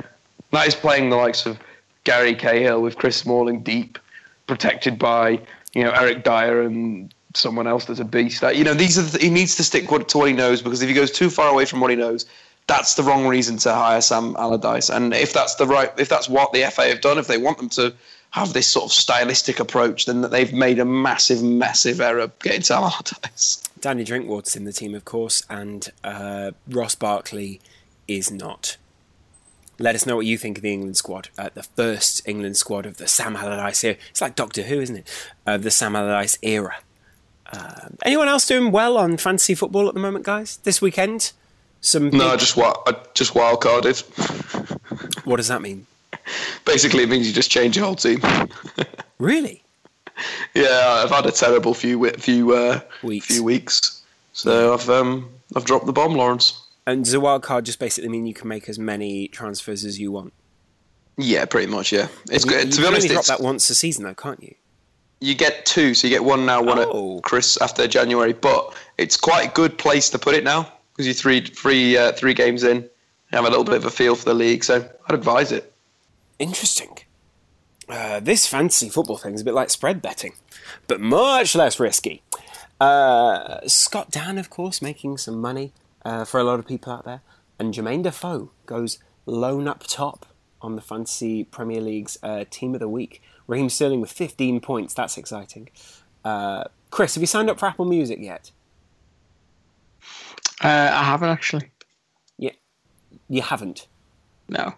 That 0.52 0.66
is 0.66 0.74
playing 0.74 1.10
the 1.10 1.16
likes 1.16 1.46
of 1.46 1.58
Gary 2.04 2.34
Cahill 2.34 2.80
with 2.80 2.96
Chris 2.96 3.16
Smalling 3.16 3.62
deep, 3.62 3.98
protected 4.46 4.98
by 4.98 5.40
you 5.74 5.84
know 5.84 5.90
Eric 5.90 6.24
Dier 6.24 6.62
and 6.62 7.12
someone 7.34 7.66
else 7.66 7.84
that's 7.84 8.00
a 8.00 8.04
beast. 8.04 8.42
You 8.42 8.64
know 8.64 8.74
these 8.74 8.98
are 8.98 9.02
the, 9.02 9.18
he 9.18 9.30
needs 9.30 9.56
to 9.56 9.64
stick 9.64 9.88
to 9.88 10.18
what 10.18 10.28
he 10.28 10.34
knows 10.34 10.62
because 10.62 10.82
if 10.82 10.88
he 10.88 10.94
goes 10.94 11.10
too 11.10 11.30
far 11.30 11.48
away 11.48 11.64
from 11.64 11.80
what 11.80 11.90
he 11.90 11.96
knows, 11.96 12.26
that's 12.66 12.94
the 12.94 13.02
wrong 13.02 13.26
reason 13.26 13.56
to 13.58 13.72
hire 13.72 14.00
Sam 14.00 14.34
Allardyce. 14.36 14.90
And 14.90 15.14
if 15.14 15.32
that's 15.32 15.54
the 15.54 15.66
right, 15.66 15.92
if 15.98 16.08
that's 16.08 16.28
what 16.28 16.52
the 16.52 16.62
FA 16.70 16.88
have 16.88 17.00
done, 17.00 17.18
if 17.18 17.26
they 17.26 17.38
want 17.38 17.58
them 17.58 17.68
to 17.70 17.94
have 18.30 18.52
this 18.52 18.66
sort 18.66 18.86
of 18.86 18.92
stylistic 18.92 19.60
approach, 19.60 20.06
then 20.06 20.20
that 20.22 20.30
they've 20.30 20.52
made 20.52 20.78
a 20.78 20.84
massive, 20.84 21.42
massive 21.42 22.00
error 22.00 22.30
getting 22.42 22.62
Sam 22.62 22.82
Allardyce. 22.82 23.62
Danny 23.80 24.04
Drinkwater's 24.04 24.56
in 24.56 24.64
the 24.64 24.72
team, 24.72 24.94
of 24.94 25.04
course, 25.04 25.44
and 25.48 25.90
uh, 26.02 26.50
Ross 26.68 26.94
Barkley 26.94 27.60
is 28.08 28.30
not. 28.30 28.76
Let 29.78 29.94
us 29.94 30.06
know 30.06 30.16
what 30.16 30.26
you 30.26 30.38
think 30.38 30.58
of 30.58 30.62
the 30.62 30.72
England 30.72 30.96
squad, 30.96 31.28
uh, 31.38 31.50
the 31.52 31.62
first 31.62 32.26
England 32.26 32.56
squad 32.56 32.86
of 32.86 32.96
the 32.96 33.06
Sam 33.06 33.36
Allardyce 33.36 33.84
era. 33.84 33.96
It's 34.10 34.20
like 34.22 34.34
Doctor 34.34 34.62
Who, 34.62 34.80
isn't 34.80 34.96
it? 34.96 35.28
Of 35.44 35.62
the 35.62 35.70
Sam 35.70 35.94
Allardyce 35.94 36.38
era. 36.42 36.76
Um, 37.52 37.96
anyone 38.04 38.26
else 38.26 38.46
doing 38.46 38.72
well 38.72 38.96
on 38.96 39.18
fantasy 39.18 39.54
football 39.54 39.86
at 39.86 39.94
the 39.94 40.00
moment, 40.00 40.24
guys? 40.24 40.56
This 40.58 40.80
weekend? 40.80 41.32
Some 41.80 42.10
No, 42.10 42.30
big- 42.30 42.40
just 42.40 42.56
what 42.56 42.82
I 42.86 42.94
just 43.14 43.34
wild 43.34 43.60
carded. 43.60 44.02
What 45.24 45.36
does 45.38 45.48
that 45.48 45.60
mean? 45.60 45.86
Basically, 46.64 47.02
it 47.02 47.08
means 47.08 47.26
you 47.26 47.32
just 47.34 47.50
change 47.50 47.76
your 47.76 47.84
whole 47.84 47.96
team. 47.96 48.20
Really? 49.18 49.62
yeah, 50.54 51.02
I've 51.02 51.10
had 51.10 51.24
a 51.26 51.32
terrible 51.32 51.72
few 51.74 52.08
few 52.12 52.52
uh, 52.54 52.80
Weeks. 53.02 53.26
few 53.26 53.42
weeks, 53.42 54.02
so 54.34 54.74
I've 54.74 54.88
um 54.90 55.30
I've 55.56 55.64
dropped 55.64 55.86
the 55.86 55.92
bomb, 55.92 56.14
Laurence. 56.14 56.60
And 56.86 57.02
does 57.04 57.14
a 57.14 57.20
wild 57.20 57.42
card 57.42 57.64
just 57.64 57.78
basically 57.78 58.10
mean 58.10 58.26
you 58.26 58.34
can 58.34 58.46
make 58.48 58.68
as 58.68 58.78
many 58.78 59.28
transfers 59.28 59.84
as 59.86 59.98
you 59.98 60.12
want? 60.12 60.32
Yeah, 61.16 61.46
pretty 61.46 61.66
much. 61.66 61.92
Yeah, 61.92 62.08
it's 62.30 62.44
You, 62.44 62.50
good. 62.50 62.64
you 62.66 62.72
To 62.72 62.80
be 62.82 62.86
honest, 62.86 63.04
only 63.06 63.14
drop 63.14 63.24
that 63.26 63.40
once 63.40 63.68
a 63.70 63.74
season, 63.74 64.04
though, 64.04 64.14
can't 64.14 64.42
you? 64.42 64.54
you 65.20 65.34
get 65.34 65.64
two, 65.64 65.94
so 65.94 66.06
you 66.06 66.12
get 66.14 66.22
one 66.24 66.44
now, 66.44 66.62
one 66.62 66.78
Oh. 66.78 67.16
at 67.16 67.22
Chris 67.24 67.56
after 67.62 67.86
January. 67.88 68.34
But 68.34 68.74
it's 68.98 69.16
quite 69.16 69.48
a 69.48 69.52
good 69.52 69.78
place 69.78 70.10
to 70.10 70.18
put 70.18 70.34
it 70.34 70.44
now 70.44 70.70
because 70.96 71.06
you're 71.06 71.14
three 71.14 71.40
three 71.40 71.96
uh, 71.96 72.12
three 72.12 72.32
games 72.32 72.64
in, 72.64 72.88
have 73.32 73.44
a 73.44 73.48
little 73.48 73.64
bit 73.64 73.74
of 73.74 73.84
a 73.84 73.90
feel 73.90 74.14
for 74.14 74.24
the 74.24 74.34
league. 74.34 74.64
So 74.64 74.88
I'd 75.08 75.14
advise 75.14 75.52
it. 75.52 75.72
Interesting. 76.38 76.98
Uh, 77.88 78.18
this 78.18 78.46
fantasy 78.46 78.88
football 78.88 79.16
thing 79.16 79.34
is 79.34 79.42
a 79.42 79.44
bit 79.44 79.54
like 79.54 79.70
spread 79.70 80.02
betting, 80.02 80.32
but 80.88 81.00
much 81.00 81.54
less 81.54 81.78
risky. 81.78 82.22
Uh, 82.80 83.60
Scott 83.66 84.10
Dann, 84.10 84.38
of 84.38 84.50
course, 84.50 84.82
making 84.82 85.18
some 85.18 85.40
money 85.40 85.72
uh, 86.04 86.24
for 86.24 86.40
a 86.40 86.44
lot 86.44 86.58
of 86.58 86.66
people 86.66 86.92
out 86.92 87.04
there, 87.04 87.20
and 87.58 87.74
Jermaine 87.74 88.02
Defoe 88.02 88.50
goes 88.64 88.98
lone 89.26 89.68
up 89.68 89.84
top 89.86 90.26
on 90.60 90.76
the 90.76 90.82
fantasy 90.82 91.44
Premier 91.44 91.80
League's 91.80 92.18
uh, 92.22 92.44
team 92.50 92.74
of 92.74 92.80
the 92.80 92.88
week. 92.88 93.22
Raheem 93.46 93.68
Sterling 93.68 94.00
with 94.00 94.10
15 94.10 94.60
points. 94.60 94.94
That's 94.94 95.16
exciting. 95.16 95.68
Uh, 96.24 96.64
Kris, 96.90 97.14
have 97.14 97.22
you 97.22 97.26
signed 97.26 97.48
up 97.50 97.60
for 97.60 97.66
Apple 97.66 97.84
Music 97.84 98.18
yet? 98.20 98.50
Uh, 100.66 100.90
I 100.92 101.04
haven't 101.04 101.28
actually. 101.28 101.70
Yeah, 102.38 102.50
you 103.28 103.42
haven't. 103.42 103.86
No. 104.48 104.74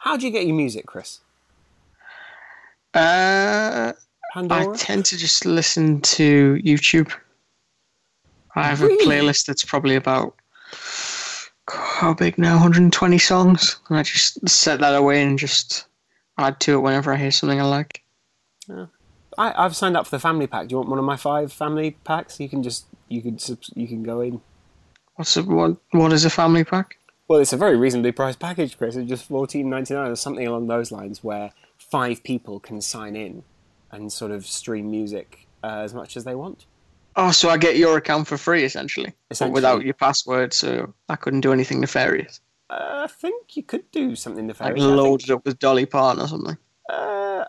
How 0.00 0.16
do 0.16 0.26
you 0.26 0.32
get 0.32 0.46
your 0.46 0.56
music, 0.56 0.86
Kris? 0.86 1.20
Uh, 2.94 3.92
I 4.34 4.66
tend 4.76 5.04
to 5.06 5.16
just 5.16 5.46
listen 5.46 6.00
to 6.00 6.54
YouTube. 6.64 7.12
I 8.56 8.64
have 8.64 8.80
Really? 8.80 9.02
a 9.04 9.06
playlist 9.06 9.46
that's 9.46 9.64
probably 9.64 9.94
about 9.94 10.34
how 11.68 12.14
big 12.14 12.36
now? 12.36 12.54
120 12.54 13.18
songs, 13.18 13.76
and 13.88 13.98
I 13.98 14.02
just 14.02 14.46
set 14.48 14.80
that 14.80 14.94
away 14.94 15.22
and 15.22 15.38
just 15.38 15.86
add 16.36 16.58
to 16.60 16.74
it 16.74 16.78
whenever 16.80 17.12
I 17.12 17.16
hear 17.16 17.30
something 17.30 17.60
I 17.60 17.64
like. 17.64 18.02
I, 18.68 18.84
I've 19.38 19.76
signed 19.76 19.96
up 19.96 20.06
for 20.06 20.16
the 20.16 20.20
family 20.20 20.48
pack. 20.48 20.66
Do 20.66 20.72
you 20.72 20.78
want 20.78 20.90
one 20.90 20.98
of 20.98 21.04
my 21.04 21.16
five 21.16 21.52
family 21.52 21.92
packs? 22.04 22.40
You 22.40 22.48
can 22.48 22.62
just 22.64 22.86
you 23.08 23.22
can 23.22 23.38
you 23.74 23.86
can 23.86 24.02
go 24.02 24.20
in. 24.20 24.40
What's 25.16 25.36
a, 25.36 25.42
what? 25.42 25.76
What 25.90 26.12
is 26.12 26.24
a 26.24 26.30
family 26.30 26.64
pack? 26.64 26.98
Well, 27.28 27.40
it's 27.40 27.52
a 27.52 27.56
very 27.56 27.76
reasonably 27.76 28.12
priced 28.12 28.38
package, 28.40 28.76
Kris. 28.76 28.96
It's 28.96 29.08
just 29.08 29.24
fourteen 29.26 29.70
ninety 29.70 29.94
nine 29.94 30.10
or 30.10 30.16
something 30.16 30.46
along 30.46 30.66
those 30.68 30.90
lines, 30.92 31.22
where 31.22 31.52
five 31.78 32.22
people 32.22 32.60
can 32.60 32.80
sign 32.80 33.16
in 33.16 33.42
and 33.90 34.12
sort 34.12 34.30
of 34.32 34.46
stream 34.46 34.90
music 34.90 35.46
uh, 35.62 35.80
as 35.84 35.92
much 35.94 36.16
as 36.16 36.24
they 36.24 36.34
want. 36.34 36.66
Oh, 37.14 37.30
so 37.30 37.50
I 37.50 37.58
get 37.58 37.76
your 37.76 37.98
account 37.98 38.26
for 38.26 38.38
free 38.38 38.64
essentially, 38.64 39.12
Essentially. 39.30 39.52
without 39.52 39.84
your 39.84 39.92
password, 39.92 40.54
so 40.54 40.94
I 41.10 41.16
couldn't 41.16 41.42
do 41.42 41.52
anything 41.52 41.80
nefarious. 41.80 42.40
Uh, 42.70 43.02
I 43.04 43.06
think 43.06 43.54
you 43.54 43.62
could 43.62 43.90
do 43.90 44.16
something 44.16 44.46
nefarious. 44.46 44.82
Think- 44.82 44.96
load 44.96 45.22
it 45.22 45.30
up 45.30 45.44
with 45.44 45.58
Dolly 45.58 45.84
Parton 45.84 46.22
or 46.24 46.28
something. 46.28 46.56
Uh, 46.88 47.44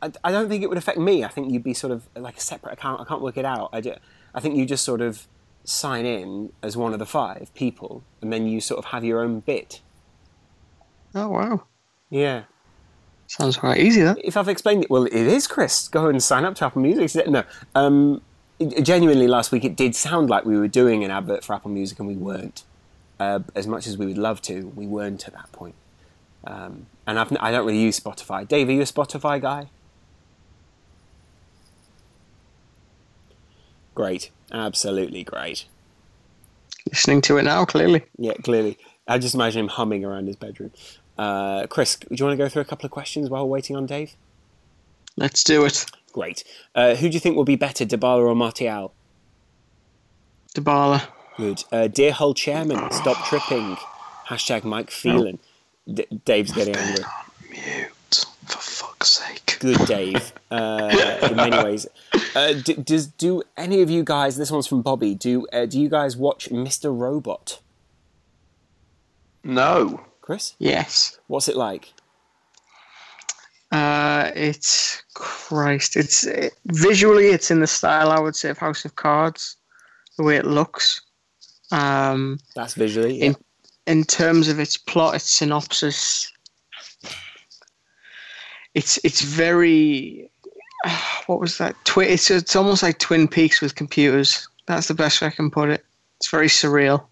I, 0.00 0.10
I 0.24 0.32
don't 0.32 0.48
think 0.48 0.62
it 0.62 0.68
would 0.70 0.78
affect 0.78 0.96
me. 0.98 1.24
I 1.24 1.28
think 1.28 1.52
you'd 1.52 1.62
be 1.62 1.74
sort 1.74 1.92
of 1.92 2.08
like 2.16 2.38
a 2.38 2.40
separate 2.40 2.72
account. 2.72 3.02
I 3.02 3.04
can't 3.04 3.20
work 3.20 3.36
it 3.36 3.44
out. 3.44 3.68
I, 3.74 3.82
ju- 3.82 3.96
I 4.34 4.40
think 4.40 4.56
you 4.56 4.64
just 4.64 4.82
sort 4.84 5.02
of 5.02 5.26
sign 5.66 6.06
in 6.06 6.52
as 6.62 6.76
one 6.76 6.92
of 6.94 6.98
the 6.98 7.06
five 7.06 7.50
people, 7.54 8.02
and 8.22 8.32
then 8.32 8.46
you 8.46 8.60
sort 8.60 8.78
of 8.78 8.86
have 8.86 9.04
your 9.04 9.20
own 9.20 9.40
bit. 9.40 9.80
Oh 11.14 11.28
wow, 11.28 11.62
Yeah. 12.10 12.42
sounds 13.26 13.56
quite 13.56 13.78
easy. 13.80 14.02
That 14.02 14.18
If 14.24 14.36
I've 14.36 14.48
explained 14.48 14.84
it, 14.84 14.90
well, 14.90 15.04
it 15.04 15.12
is, 15.14 15.46
Kris. 15.46 15.88
Go 15.88 16.06
and 16.08 16.22
sign 16.22 16.44
up 16.44 16.54
to 16.56 16.66
Apple 16.66 16.82
Music. 16.82 17.26
No, 17.28 17.42
um, 17.74 18.22
it- 18.58 18.82
genuinely, 18.82 19.26
last 19.26 19.50
week 19.52 19.64
it 19.64 19.76
did 19.76 19.94
sound 19.94 20.30
like 20.30 20.44
we 20.44 20.58
were 20.58 20.68
doing 20.68 21.04
an 21.04 21.10
advert 21.10 21.44
for 21.44 21.54
Apple 21.54 21.70
Music, 21.70 21.98
and 21.98 22.08
we 22.08 22.16
weren't. 22.16 22.62
Uh, 23.18 23.40
as 23.54 23.66
much 23.66 23.86
as 23.86 23.96
we 23.96 24.04
would 24.06 24.18
love 24.18 24.42
to, 24.42 24.72
we 24.76 24.86
weren't 24.86 25.26
at 25.26 25.32
that 25.34 25.50
point. 25.52 25.74
Um, 26.46 26.86
and 27.06 27.18
I've, 27.18 27.34
I 27.40 27.50
don't 27.50 27.66
really 27.66 27.80
use 27.80 27.98
Spotify. 27.98 28.46
Dave, 28.46 28.68
are 28.68 28.72
you 28.72 28.82
a 28.82 28.84
Spotify 28.84 29.40
guy? 29.40 29.70
Great, 33.96 34.30
absolutely 34.52 35.24
great. 35.24 35.64
listening 36.92 37.20
to 37.22 37.36
it 37.38 37.42
now, 37.42 37.64
clearly. 37.64 38.04
Yeah, 38.18 38.34
clearly. 38.44 38.78
I 39.08 39.18
just 39.18 39.34
imagine 39.34 39.60
him 39.62 39.68
humming 39.68 40.04
around 40.04 40.26
his 40.28 40.36
bedroom. 40.36 40.70
Uh, 41.18 41.66
Kris, 41.66 41.96
do 41.96 42.06
you 42.10 42.24
want 42.24 42.38
to 42.38 42.44
go 42.44 42.48
through 42.48 42.62
a 42.62 42.66
couple 42.66 42.84
of 42.86 42.92
questions 42.92 43.28
while 43.30 43.42
we're 43.44 43.52
waiting 43.54 43.74
on 43.74 43.86
Dave? 43.86 44.14
Let's 45.16 45.42
do 45.42 45.64
it. 45.64 45.86
Great. 46.12 46.44
Uh, 46.74 46.94
who 46.94 47.08
do 47.08 47.14
you 47.14 47.20
think 47.20 47.36
will 47.36 47.44
be 47.44 47.56
better, 47.56 47.84
Dybala 47.86 48.20
or 48.28 48.34
Martial? 48.36 48.92
Dybala. 50.54 51.08
Good. 51.36 51.64
Uh, 51.72 51.88
dear 51.88 52.12
Hull 52.12 52.34
Chairman, 52.34 52.90
stop 52.92 53.24
tripping. 53.26 53.76
Hashtag 54.28 54.64
Mike 54.64 54.90
Phelan. 54.90 55.38
D- 55.92 56.06
Dave's 56.24 56.52
getting 56.52 56.76
angry. 56.76 57.04
Mute 58.46 58.52
for 58.52 58.58
fuck's 58.60 59.08
sake. 59.12 59.56
Good, 59.60 59.78
Dave. 59.86 60.32
Uh, 60.50 61.18
in 61.30 61.36
many 61.36 61.56
ways. 61.64 61.86
Uh, 62.34 62.52
d- 62.54 62.74
does 62.74 63.06
do 63.08 63.42
any 63.56 63.82
of 63.82 63.90
you 63.90 64.04
guys? 64.04 64.36
This 64.36 64.50
one's 64.50 64.66
from 64.66 64.82
Bobby. 64.82 65.14
Do 65.14 65.46
uh, 65.52 65.66
do 65.66 65.80
you 65.80 65.88
guys 65.88 66.16
watch 66.16 66.48
Mr. 66.50 66.96
Robot? 66.96 67.60
No. 69.44 70.00
Kris, 70.20 70.54
Yes. 70.58 71.18
what's 71.28 71.48
it 71.48 71.56
like? 71.56 71.92
Uh, 73.70 74.30
it's 74.34 75.02
Christ. 75.14 75.96
It's 75.96 76.24
it, 76.26 76.54
visually, 76.66 77.26
it's 77.28 77.50
in 77.50 77.60
the 77.60 77.66
style 77.66 78.10
I 78.10 78.18
would 78.18 78.34
say 78.34 78.50
of 78.50 78.58
House 78.58 78.84
of 78.84 78.96
Cards, 78.96 79.56
the 80.16 80.24
way 80.24 80.36
it 80.36 80.44
looks. 80.46 81.00
Um, 81.70 82.38
That's 82.56 82.74
visually. 82.74 83.18
Yeah. 83.18 83.24
in 83.26 83.36
in 83.86 84.02
terms 84.04 84.48
of 84.48 84.58
its 84.58 84.76
plot, 84.76 85.14
its 85.14 85.30
synopsis, 85.30 86.32
it's 88.76 88.98
it's 89.04 89.22
very. 89.22 90.30
What 91.26 91.40
was 91.40 91.58
that? 91.58 91.74
Twi- 91.84 92.04
it's 92.14 92.30
it's 92.30 92.54
almost 92.54 92.84
like 92.84 92.98
Twin 93.00 93.26
Peaks 93.26 93.60
with 93.60 93.74
computers. 93.74 94.48
That's 94.66 94.86
the 94.86 94.94
best 94.94 95.20
way 95.20 95.26
I 95.26 95.30
can 95.30 95.50
put 95.50 95.70
it. 95.70 95.84
It's 96.18 96.30
very 96.30 96.46
surreal. 96.46 97.04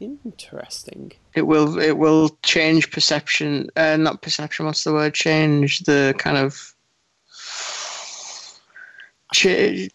Interesting. 0.00 1.12
It 1.34 1.42
will 1.42 1.78
it 1.78 1.98
will 1.98 2.36
change 2.42 2.90
perception. 2.90 3.70
Uh, 3.76 3.96
not 3.96 4.22
perception. 4.22 4.66
What's 4.66 4.82
the 4.82 4.92
word? 4.92 5.14
Change 5.14 5.80
the 5.84 6.14
kind 6.18 6.36
of. 6.36 6.74
Ch- 9.34 9.88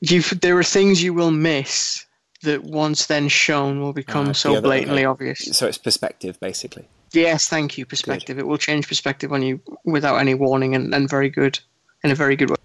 you 0.00 0.22
there 0.42 0.58
are 0.58 0.64
things 0.64 1.02
you 1.02 1.14
will 1.14 1.30
miss 1.30 2.04
that 2.42 2.64
once 2.64 3.06
then 3.06 3.28
shown 3.28 3.80
will 3.80 3.92
become 3.92 4.30
Ah, 4.30 4.32
so 4.32 4.54
yeah, 4.54 4.60
blatantly 4.60 5.02
okay. 5.02 5.06
obvious. 5.06 5.56
So 5.56 5.66
it's 5.66 5.78
perspective, 5.78 6.40
basically. 6.40 6.88
Yes, 7.12 7.48
thank 7.48 7.76
you. 7.76 7.86
Perspective. 7.86 8.38
It 8.38 8.46
will 8.46 8.58
change 8.58 8.86
perspective 8.88 9.32
on 9.32 9.42
you 9.42 9.60
without 9.84 10.16
any 10.16 10.34
warning, 10.34 10.74
and, 10.74 10.94
and 10.94 11.08
very 11.08 11.28
good, 11.28 11.58
in 12.04 12.10
a 12.10 12.14
very 12.14 12.36
good 12.36 12.50
way. 12.50 12.56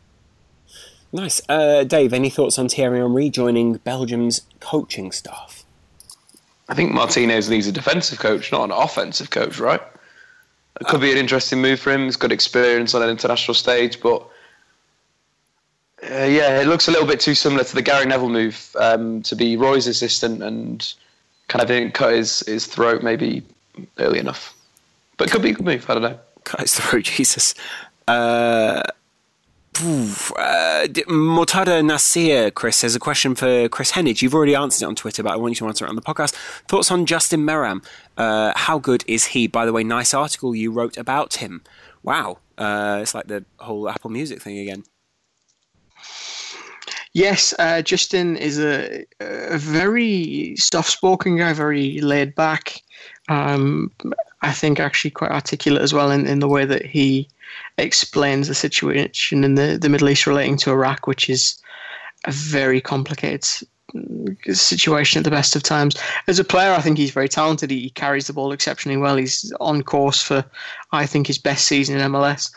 Nice. 1.11 1.41
Uh, 1.47 1.83
Dave, 1.83 2.13
any 2.13 2.29
thoughts 2.29 2.59
on 2.59 2.67
Thierry 2.69 2.99
Henry 2.99 3.29
joining 3.29 3.75
Belgium's 3.75 4.41
coaching 4.59 5.11
staff? 5.11 5.63
I 6.67 6.73
think 6.73 6.91
Martinez 6.91 7.49
needs 7.49 7.67
a 7.67 7.71
defensive 7.71 8.19
coach, 8.19 8.51
not 8.51 8.65
an 8.65 8.71
offensive 8.71 9.29
coach, 9.29 9.59
right? 9.59 9.81
It 10.81 10.87
could 10.87 10.99
be 10.99 11.11
an 11.11 11.17
interesting 11.17 11.61
move 11.61 11.79
for 11.79 11.91
him. 11.91 12.03
He's 12.03 12.17
got 12.17 12.31
experience 12.31 12.93
on 12.93 13.01
an 13.01 13.09
international 13.09 13.53
stage, 13.53 14.01
but 14.01 14.27
uh, 16.03 16.25
yeah, 16.25 16.59
it 16.59 16.67
looks 16.67 16.87
a 16.87 16.91
little 16.91 17.07
bit 17.07 17.19
too 17.19 17.35
similar 17.35 17.63
to 17.63 17.75
the 17.75 17.81
Gary 17.81 18.05
Neville 18.05 18.29
move 18.29 18.75
um, 18.77 19.21
to 19.23 19.35
be 19.35 19.55
Roy's 19.55 19.87
assistant 19.87 20.43
and 20.43 20.93
kind 21.47 21.61
of 21.61 21.67
didn't 21.67 21.93
cut 21.93 22.13
his, 22.13 22.39
his 22.41 22.65
throat 22.65 23.03
maybe 23.03 23.43
early 23.97 24.19
enough. 24.19 24.53
But 25.17 25.27
it 25.27 25.31
could 25.31 25.41
be 25.41 25.51
a 25.51 25.53
good 25.53 25.65
move. 25.65 25.89
I 25.89 25.93
don't 25.93 26.03
know. 26.03 26.19
Guys, 26.43 26.75
throw 26.79 26.99
Jesus. 27.01 27.55
Uh, 28.07 28.83
poof, 29.73 30.31
uh, 30.37 30.87
Mortada 31.07 31.83
Nasir, 31.85 32.51
Kris, 32.51 32.81
has 32.81 32.95
a 32.95 32.99
question 32.99 33.35
for 33.35 33.67
Kris 33.69 33.91
Heneage. 33.93 34.21
You've 34.21 34.35
already 34.35 34.55
answered 34.55 34.85
it 34.85 34.87
on 34.87 34.95
Twitter, 34.95 35.23
but 35.23 35.33
I 35.33 35.35
want 35.37 35.51
you 35.53 35.65
to 35.65 35.67
answer 35.67 35.85
it 35.85 35.89
on 35.89 35.95
the 35.95 36.01
podcast. 36.01 36.33
Thoughts 36.67 36.91
on 36.91 37.05
Justin 37.05 37.41
Meram? 37.41 37.85
Uh, 38.17 38.53
how 38.55 38.79
good 38.79 39.03
is 39.07 39.27
he? 39.27 39.47
By 39.47 39.65
the 39.65 39.73
way, 39.73 39.83
nice 39.83 40.13
article 40.13 40.55
you 40.55 40.71
wrote 40.71 40.97
about 40.97 41.35
him. 41.35 41.63
Wow. 42.03 42.39
Uh, 42.57 42.99
it's 43.01 43.13
like 43.13 43.27
the 43.27 43.43
whole 43.59 43.89
Apple 43.89 44.09
Music 44.09 44.41
thing 44.41 44.59
again. 44.59 44.83
Yes, 47.13 47.53
uh, 47.59 47.81
Justin 47.81 48.35
is 48.35 48.59
a, 48.59 49.05
a 49.21 49.57
very 49.57 50.53
soft-spoken 50.57 51.37
guy, 51.37 51.53
very 51.53 52.01
laid 52.01 52.35
back. 52.35 52.81
Um, 53.27 53.91
I 54.41 54.51
think 54.51 54.79
actually 54.79 55.11
quite 55.11 55.31
articulate 55.31 55.81
as 55.81 55.93
well 55.93 56.11
in, 56.11 56.27
in 56.27 56.39
the 56.39 56.47
way 56.47 56.65
that 56.65 56.85
he 56.85 57.27
explains 57.77 58.47
the 58.47 58.55
situation 58.55 59.43
in 59.43 59.55
the, 59.55 59.77
the 59.81 59.89
Middle 59.89 60.09
East 60.09 60.27
relating 60.27 60.57
to 60.57 60.71
Iraq, 60.71 61.07
which 61.07 61.29
is 61.29 61.59
a 62.25 62.31
very 62.31 62.79
complicated 62.79 63.43
situation 64.51 65.19
at 65.19 65.23
the 65.23 65.31
best 65.31 65.55
of 65.55 65.63
times. 65.63 65.95
As 66.27 66.39
a 66.39 66.43
player, 66.43 66.73
I 66.73 66.81
think 66.81 66.97
he's 66.97 67.11
very 67.11 67.29
talented. 67.29 67.71
He, 67.71 67.81
he 67.81 67.89
carries 67.89 68.27
the 68.27 68.33
ball 68.33 68.51
exceptionally 68.51 68.97
well. 68.97 69.15
He's 69.15 69.51
on 69.59 69.83
course 69.83 70.21
for, 70.21 70.45
I 70.91 71.05
think, 71.05 71.27
his 71.27 71.37
best 71.37 71.65
season 71.65 71.97
in 71.97 72.11
MLS. 72.11 72.53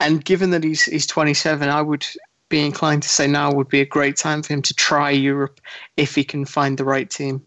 And 0.00 0.24
given 0.24 0.50
that 0.50 0.64
he's 0.64 0.84
he's 0.84 1.06
27, 1.06 1.68
I 1.68 1.82
would 1.82 2.06
be 2.48 2.64
inclined 2.64 3.02
to 3.02 3.08
say 3.08 3.26
now 3.26 3.52
would 3.52 3.68
be 3.68 3.80
a 3.80 3.86
great 3.86 4.16
time 4.16 4.42
for 4.42 4.52
him 4.52 4.62
to 4.62 4.74
try 4.74 5.10
Europe 5.10 5.60
if 5.96 6.14
he 6.14 6.24
can 6.24 6.44
find 6.44 6.78
the 6.78 6.84
right 6.84 7.08
team. 7.08 7.44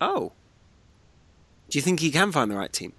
Oh, 0.00 0.32
do 1.70 1.78
you 1.78 1.82
think 1.82 2.00
he 2.00 2.10
can 2.10 2.32
find 2.32 2.50
the 2.50 2.56
right 2.56 2.72
team? 2.72 2.92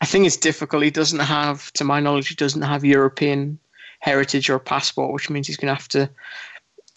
I 0.00 0.06
think 0.06 0.26
it's 0.26 0.36
difficult. 0.36 0.82
He 0.82 0.90
doesn't 0.90 1.20
have, 1.20 1.72
to 1.74 1.84
my 1.84 2.00
knowledge, 2.00 2.28
he 2.28 2.34
doesn't 2.34 2.62
have 2.62 2.84
European 2.84 3.58
heritage 4.00 4.50
or 4.50 4.58
passport, 4.58 5.12
which 5.12 5.30
means 5.30 5.46
he's 5.46 5.56
going 5.56 5.68
to 5.68 5.74
have 5.74 5.88
to 5.88 6.10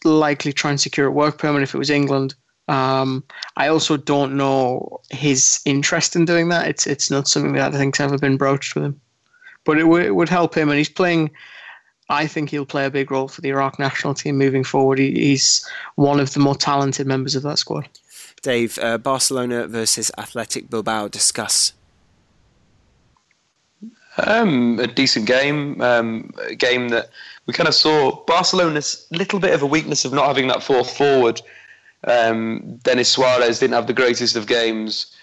likely 0.04 0.54
try 0.54 0.72
and 0.72 0.80
secure 0.80 1.08
a 1.08 1.12
work 1.12 1.38
permit 1.38 1.64
if 1.64 1.74
it 1.74 1.78
was 1.78 1.90
England. 1.90 2.36
Um, 2.68 3.24
I 3.58 3.68
also 3.68 3.98
don't 3.98 4.38
know 4.38 5.02
his 5.10 5.60
interest 5.66 6.16
in 6.16 6.26
doing 6.26 6.50
that. 6.50 6.68
It's 6.68 6.88
it's 6.88 7.12
not 7.12 7.28
something 7.28 7.54
that 7.54 7.74
I 7.74 7.78
think's 7.78 8.00
ever 8.00 8.18
been 8.18 8.38
broached 8.38 8.76
with 8.76 8.86
him, 8.86 9.02
but 9.66 9.78
it, 9.78 9.82
w- 9.82 10.06
it 10.06 10.16
would 10.16 10.30
help 10.30 10.56
him. 10.56 10.70
And 10.70 10.78
he's 10.78 10.90
playing. 10.90 11.32
I 12.10 12.28
think 12.28 12.50
he'll 12.50 12.66
play 12.66 12.86
a 12.86 12.92
big 12.92 13.10
role 13.10 13.28
for 13.28 13.42
the 13.42 13.50
Iraq 13.50 13.80
national 13.80 14.14
team 14.14 14.38
moving 14.38 14.64
forward. 14.64 15.00
He, 15.00 15.12
he's 15.12 15.68
one 15.96 16.20
of 16.20 16.34
the 16.34 16.40
more 16.40 16.56
talented 16.56 17.08
members 17.08 17.36
of 17.36 17.44
that 17.44 17.58
squad. 17.58 17.88
Dave, 18.42 18.80
uh, 18.80 18.98
Barcelona 18.98 19.68
versus 19.68 20.12
Athletic 20.18 20.70
Bilbao. 20.70 21.08
Discuss. 21.08 21.74
Um, 24.18 24.80
a 24.80 24.88
decent 24.88 25.26
game. 25.26 25.82
Um, 25.82 26.32
a 26.48 26.56
game 26.56 26.90
that 26.90 27.10
we 27.46 27.54
kind 27.54 27.68
of 27.68 27.76
saw 27.76 28.24
Barcelona's 28.26 29.08
little 29.12 29.40
bit 29.40 29.54
of 29.54 29.62
a 29.62 29.66
weakness 29.66 30.06
of 30.06 30.14
not 30.14 30.28
having 30.28 30.48
that 30.48 30.64
fourth 30.64 30.96
forward. 30.96 31.42
Um, 32.08 32.80
Denis 32.84 33.10
Suarez 33.10 33.60
didn't 33.60 33.76
have 33.76 33.88
the 33.88 33.94
greatest 33.94 34.36
of 34.36 34.48
games, 34.48 35.16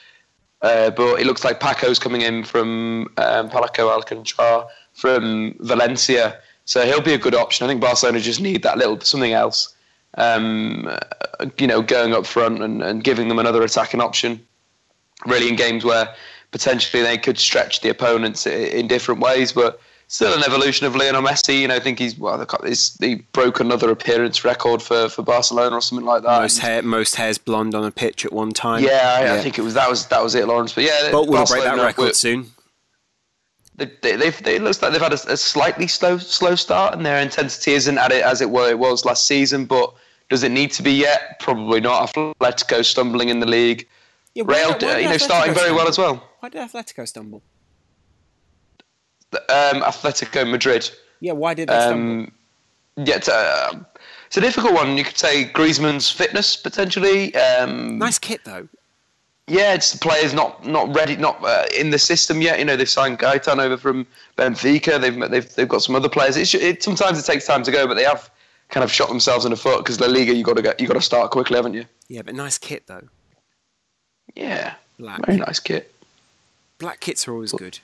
uh, 0.62 0.90
but 0.90 1.20
it 1.20 1.26
looks 1.26 1.44
like 1.44 1.60
Paco's 1.60 1.98
coming 1.98 2.22
in 2.22 2.44
from 2.44 3.08
um, 3.16 3.50
Paco 3.50 3.88
Alcácer 3.88 4.66
from 4.94 5.54
Valencia, 5.60 6.38
so 6.64 6.84
he'll 6.84 7.00
be 7.00 7.14
a 7.14 7.18
good 7.18 7.34
option. 7.34 7.64
I 7.64 7.68
think 7.68 7.80
Barcelona 7.80 8.20
just 8.20 8.40
need 8.40 8.62
that 8.62 8.78
little 8.78 9.00
something 9.00 9.32
else, 9.32 9.74
um, 10.14 10.90
you 11.58 11.66
know, 11.66 11.82
going 11.82 12.14
up 12.14 12.26
front 12.26 12.62
and, 12.62 12.82
and 12.82 13.04
giving 13.04 13.28
them 13.28 13.38
another 13.38 13.62
attacking 13.62 14.00
option. 14.00 14.40
Really, 15.26 15.48
in 15.48 15.56
games 15.56 15.84
where 15.84 16.14
potentially 16.52 17.02
they 17.02 17.18
could 17.18 17.38
stretch 17.38 17.80
the 17.80 17.88
opponents 17.88 18.46
in 18.46 18.86
different 18.86 19.20
ways, 19.20 19.52
but 19.52 19.80
still 20.08 20.32
an 20.32 20.42
evolution 20.44 20.86
of 20.86 20.96
Lionel 20.96 21.22
Messi. 21.22 21.60
You 21.60 21.68
know, 21.68 21.76
I 21.76 21.80
think 21.80 21.98
he's 21.98 22.18
well, 22.18 22.44
he 23.00 23.14
broke 23.32 23.60
another 23.60 23.90
appearance 23.90 24.44
record 24.44 24.82
for, 24.82 25.08
for 25.08 25.22
Barcelona 25.22 25.76
or 25.76 25.80
something 25.80 26.06
like 26.06 26.22
that. 26.22 26.40
Most 26.40 26.58
hair, 26.58 26.82
most 26.82 27.16
hairs 27.16 27.38
blonde 27.38 27.74
on 27.74 27.84
a 27.84 27.90
pitch 27.90 28.24
at 28.24 28.32
one 28.32 28.52
time. 28.52 28.82
Yeah, 28.82 29.16
I, 29.18 29.24
yeah. 29.24 29.34
I 29.34 29.40
think 29.40 29.58
it 29.58 29.62
was 29.62 29.74
that 29.74 29.88
was 29.88 30.06
that 30.06 30.22
was 30.22 30.34
it, 30.34 30.46
Laurence. 30.46 30.72
But 30.72 30.84
yeah, 30.84 31.10
but 31.12 31.28
we'll 31.28 31.46
break 31.46 31.64
that 31.64 31.76
record 31.78 32.16
soon. 32.16 32.50
They, 33.78 33.90
they, 34.02 34.16
they've, 34.16 34.42
they, 34.42 34.56
it 34.56 34.62
looks 34.62 34.82
like 34.82 34.92
they've 34.92 35.00
had 35.00 35.12
a, 35.12 35.32
a, 35.32 35.36
slightly 35.36 35.86
slow 35.86 36.18
slow 36.18 36.56
start, 36.56 36.94
and 36.94 37.06
their 37.06 37.20
intensity 37.20 37.72
isn't 37.72 37.96
at 37.96 38.12
it 38.12 38.24
as 38.24 38.40
it 38.40 38.50
were 38.50 38.68
it 38.68 38.78
was 38.78 39.04
last 39.04 39.26
season. 39.26 39.66
But 39.66 39.94
does 40.28 40.42
it 40.42 40.50
need 40.50 40.72
to 40.72 40.82
be 40.82 40.92
yet? 40.92 41.38
Probably 41.38 41.80
not. 41.80 42.12
Atletico 42.12 42.84
stumbling 42.84 43.28
in 43.28 43.40
the 43.40 43.46
league. 43.46 43.88
Yeah, 44.34 44.44
Real, 44.46 44.76
you 45.00 45.08
know, 45.08 45.16
starting 45.16 45.54
very 45.54 45.72
well 45.72 45.88
as 45.88 45.96
well. 45.96 46.22
Why 46.40 46.48
did 46.48 46.60
Atletico 46.60 47.08
stumble? 47.08 47.42
um, 49.32 49.82
Atletico 49.82 50.48
Madrid. 50.48 50.90
Yeah, 51.20 51.32
why 51.32 51.54
did 51.54 51.68
they 51.68 51.74
um, 51.74 52.32
Yeah, 52.96 53.16
it's, 53.16 53.28
uh, 53.28 53.72
it's, 54.26 54.36
a 54.36 54.40
difficult 54.40 54.74
one. 54.74 54.96
You 54.96 55.04
could 55.04 55.18
say 55.18 55.44
Griezmann's 55.44 56.10
fitness 56.10 56.56
potentially. 56.56 57.34
Um, 57.34 57.98
nice 57.98 58.18
kit 58.18 58.40
though. 58.44 58.68
Yeah, 59.48 59.72
it's 59.74 59.92
the 59.92 59.98
players 59.98 60.34
not 60.34 60.66
not 60.66 60.94
ready, 60.94 61.16
not 61.16 61.42
uh, 61.42 61.64
in 61.76 61.90
the 61.90 61.98
system 61.98 62.42
yet. 62.42 62.58
You 62.58 62.64
know, 62.64 62.76
they've 62.76 62.88
signed 62.88 63.18
Gaitan 63.18 63.58
over 63.58 63.76
from 63.76 64.06
Benfica. 64.36 65.00
They've 65.00 65.30
they've 65.30 65.54
they've 65.54 65.68
got 65.68 65.82
some 65.82 65.94
other 65.94 66.08
players. 66.08 66.36
It, 66.36 66.54
it 66.54 66.82
sometimes 66.82 67.18
it 67.18 67.24
takes 67.24 67.46
time 67.46 67.62
to 67.62 67.70
go, 67.70 67.86
but 67.86 67.94
they 67.94 68.04
have 68.04 68.30
kind 68.68 68.84
of 68.84 68.92
shot 68.92 69.08
themselves 69.08 69.46
in 69.46 69.50
the 69.50 69.56
foot 69.56 69.78
because 69.78 70.00
La 70.00 70.06
Liga 70.06 70.34
you 70.34 70.44
got 70.44 70.56
to 70.56 70.62
get 70.62 70.78
you 70.78 70.86
got 70.86 70.94
to 70.94 71.00
start 71.00 71.30
quickly, 71.30 71.56
haven't 71.56 71.74
you? 71.74 71.86
Yeah, 72.08 72.22
but 72.22 72.34
nice 72.34 72.58
kit 72.58 72.86
though. 72.86 73.08
Yeah, 74.34 74.74
Black. 74.98 75.24
very 75.24 75.38
nice 75.38 75.58
kit. 75.58 75.92
Black 76.78 77.00
kits 77.00 77.26
are 77.26 77.32
always 77.32 77.52
good 77.52 77.80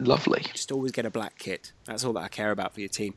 lovely. 0.00 0.42
Just 0.52 0.72
always 0.72 0.92
get 0.92 1.06
a 1.06 1.10
black 1.10 1.38
kit. 1.38 1.72
That's 1.84 2.04
all 2.04 2.12
that 2.14 2.20
I 2.20 2.28
care 2.28 2.50
about 2.50 2.74
for 2.74 2.80
your 2.80 2.88
team. 2.88 3.14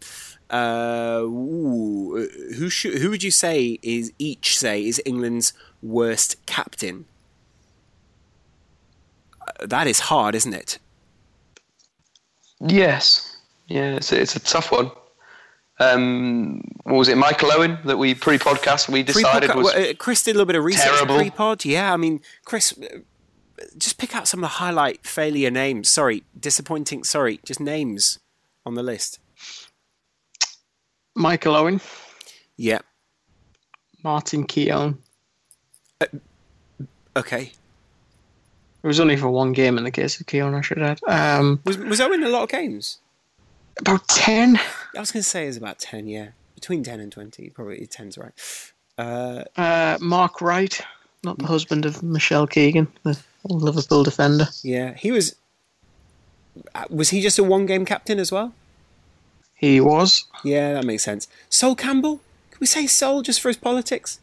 Uh, 0.49 1.21
ooh, 1.23 2.29
who 2.57 2.69
should, 2.69 2.99
who 2.99 3.09
would 3.09 3.23
you 3.23 3.31
say 3.31 3.79
is 3.81 4.11
each 4.19 4.57
say 4.57 4.85
is 4.85 5.01
England's 5.05 5.53
worst 5.81 6.45
captain? 6.45 7.05
Uh, 9.47 9.65
that 9.67 9.87
is 9.87 9.99
hard, 9.99 10.35
isn't 10.35 10.53
it? 10.53 10.79
Yes. 12.59 13.37
Yeah, 13.67 13.95
it's 13.95 14.11
a, 14.11 14.21
it's 14.21 14.35
a 14.35 14.39
tough 14.39 14.71
one. 14.71 14.91
Um, 15.79 16.61
what 16.83 16.95
was 16.95 17.09
it, 17.09 17.17
Michael 17.17 17.51
Owen, 17.51 17.79
that 17.85 17.97
we 17.97 18.13
pre-podcast 18.13 18.89
we 18.89 19.03
decided 19.03 19.49
pre-podca- 19.49 19.63
was 19.63 19.73
uh, 19.73 19.93
Kris 19.97 20.23
did 20.23 20.31
a 20.31 20.33
little 20.35 20.45
bit 20.45 20.55
of 20.55 20.63
research 20.63 21.07
pre-pod. 21.07 21.65
Yeah, 21.65 21.93
I 21.93 21.97
mean, 21.97 22.21
Kris, 22.45 22.73
just 23.77 23.97
pick 23.97 24.15
out 24.15 24.27
some 24.27 24.39
of 24.39 24.43
the 24.43 24.55
highlight 24.57 25.05
failure 25.05 25.49
names. 25.49 25.89
Sorry, 25.89 26.23
disappointing. 26.39 27.03
Sorry, 27.03 27.39
just 27.43 27.59
names 27.59 28.19
on 28.65 28.75
the 28.75 28.83
list. 28.83 29.19
Michael 31.15 31.55
Owen. 31.55 31.81
Yeah. 32.55 32.79
Martin 34.03 34.45
Keown. 34.45 34.99
Uh, 35.99 36.05
okay. 37.15 37.53
It 38.83 38.87
was 38.87 38.99
only 38.99 39.15
for 39.15 39.29
one 39.29 39.53
game 39.53 39.77
in 39.77 39.85
the 39.85 39.91
case 39.91 40.19
of 40.19 40.27
Keown, 40.27 40.53
I 40.53 40.61
should 40.61 40.81
add. 40.81 40.99
Um, 41.07 41.61
was, 41.65 41.77
was 41.77 42.01
Owen 42.01 42.23
a 42.23 42.29
lot 42.29 42.43
of 42.43 42.49
games? 42.49 42.99
About 43.79 44.07
10. 44.09 44.57
I 44.95 44.99
was 44.99 45.11
going 45.11 45.23
to 45.23 45.29
say 45.29 45.45
it 45.45 45.47
was 45.47 45.57
about 45.57 45.79
10, 45.79 46.07
yeah. 46.07 46.29
Between 46.55 46.83
10 46.83 46.99
and 46.99 47.11
20. 47.11 47.49
Probably 47.51 47.87
10's 47.87 48.17
right. 48.17 48.33
Uh, 48.97 49.43
uh, 49.55 49.97
Mark 50.01 50.41
Wright, 50.41 50.81
not 51.23 51.37
the 51.37 51.47
husband 51.47 51.85
of 51.85 52.03
Michelle 52.03 52.45
Keegan, 52.45 52.87
the 53.03 53.17
Liverpool 53.45 54.03
defender. 54.03 54.47
Yeah, 54.63 54.93
he 54.95 55.11
was. 55.11 55.35
Uh, 56.75 56.83
was 56.89 57.09
he 57.09 57.21
just 57.21 57.39
a 57.39 57.43
one-game 57.43 57.85
captain 57.85 58.19
as 58.19 58.31
well? 58.31 58.53
He 59.55 59.79
was. 59.79 60.25
Yeah, 60.43 60.73
that 60.73 60.85
makes 60.85 61.03
sense. 61.03 61.27
Sol 61.49 61.73
Campbell. 61.73 62.19
Can 62.51 62.57
we 62.59 62.67
say 62.67 62.85
Sol 62.85 63.21
just 63.21 63.41
for 63.41 63.47
his 63.47 63.57
politics? 63.57 64.19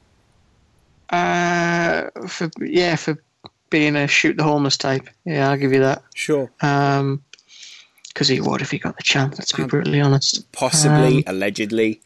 Uh, 1.09 2.11
for 2.28 2.51
yeah, 2.61 2.95
for 2.95 3.19
being 3.70 3.97
a 3.97 4.06
shoot 4.06 4.36
the 4.36 4.42
homeless 4.42 4.76
type. 4.76 5.09
Yeah, 5.24 5.51
I'll 5.51 5.56
give 5.56 5.72
you 5.72 5.80
that. 5.80 6.02
Sure. 6.14 6.51
Um, 6.60 7.22
because 8.09 8.28
he 8.28 8.40
would 8.40 8.60
if 8.60 8.70
he 8.70 8.78
got 8.78 8.97
the 8.97 9.02
chance. 9.02 9.38
Let's 9.38 9.52
be 9.52 9.62
um, 9.62 9.68
brutally 9.68 10.01
honest. 10.01 10.51
Possibly, 10.52 11.24
um, 11.26 11.36
allegedly. 11.36 12.01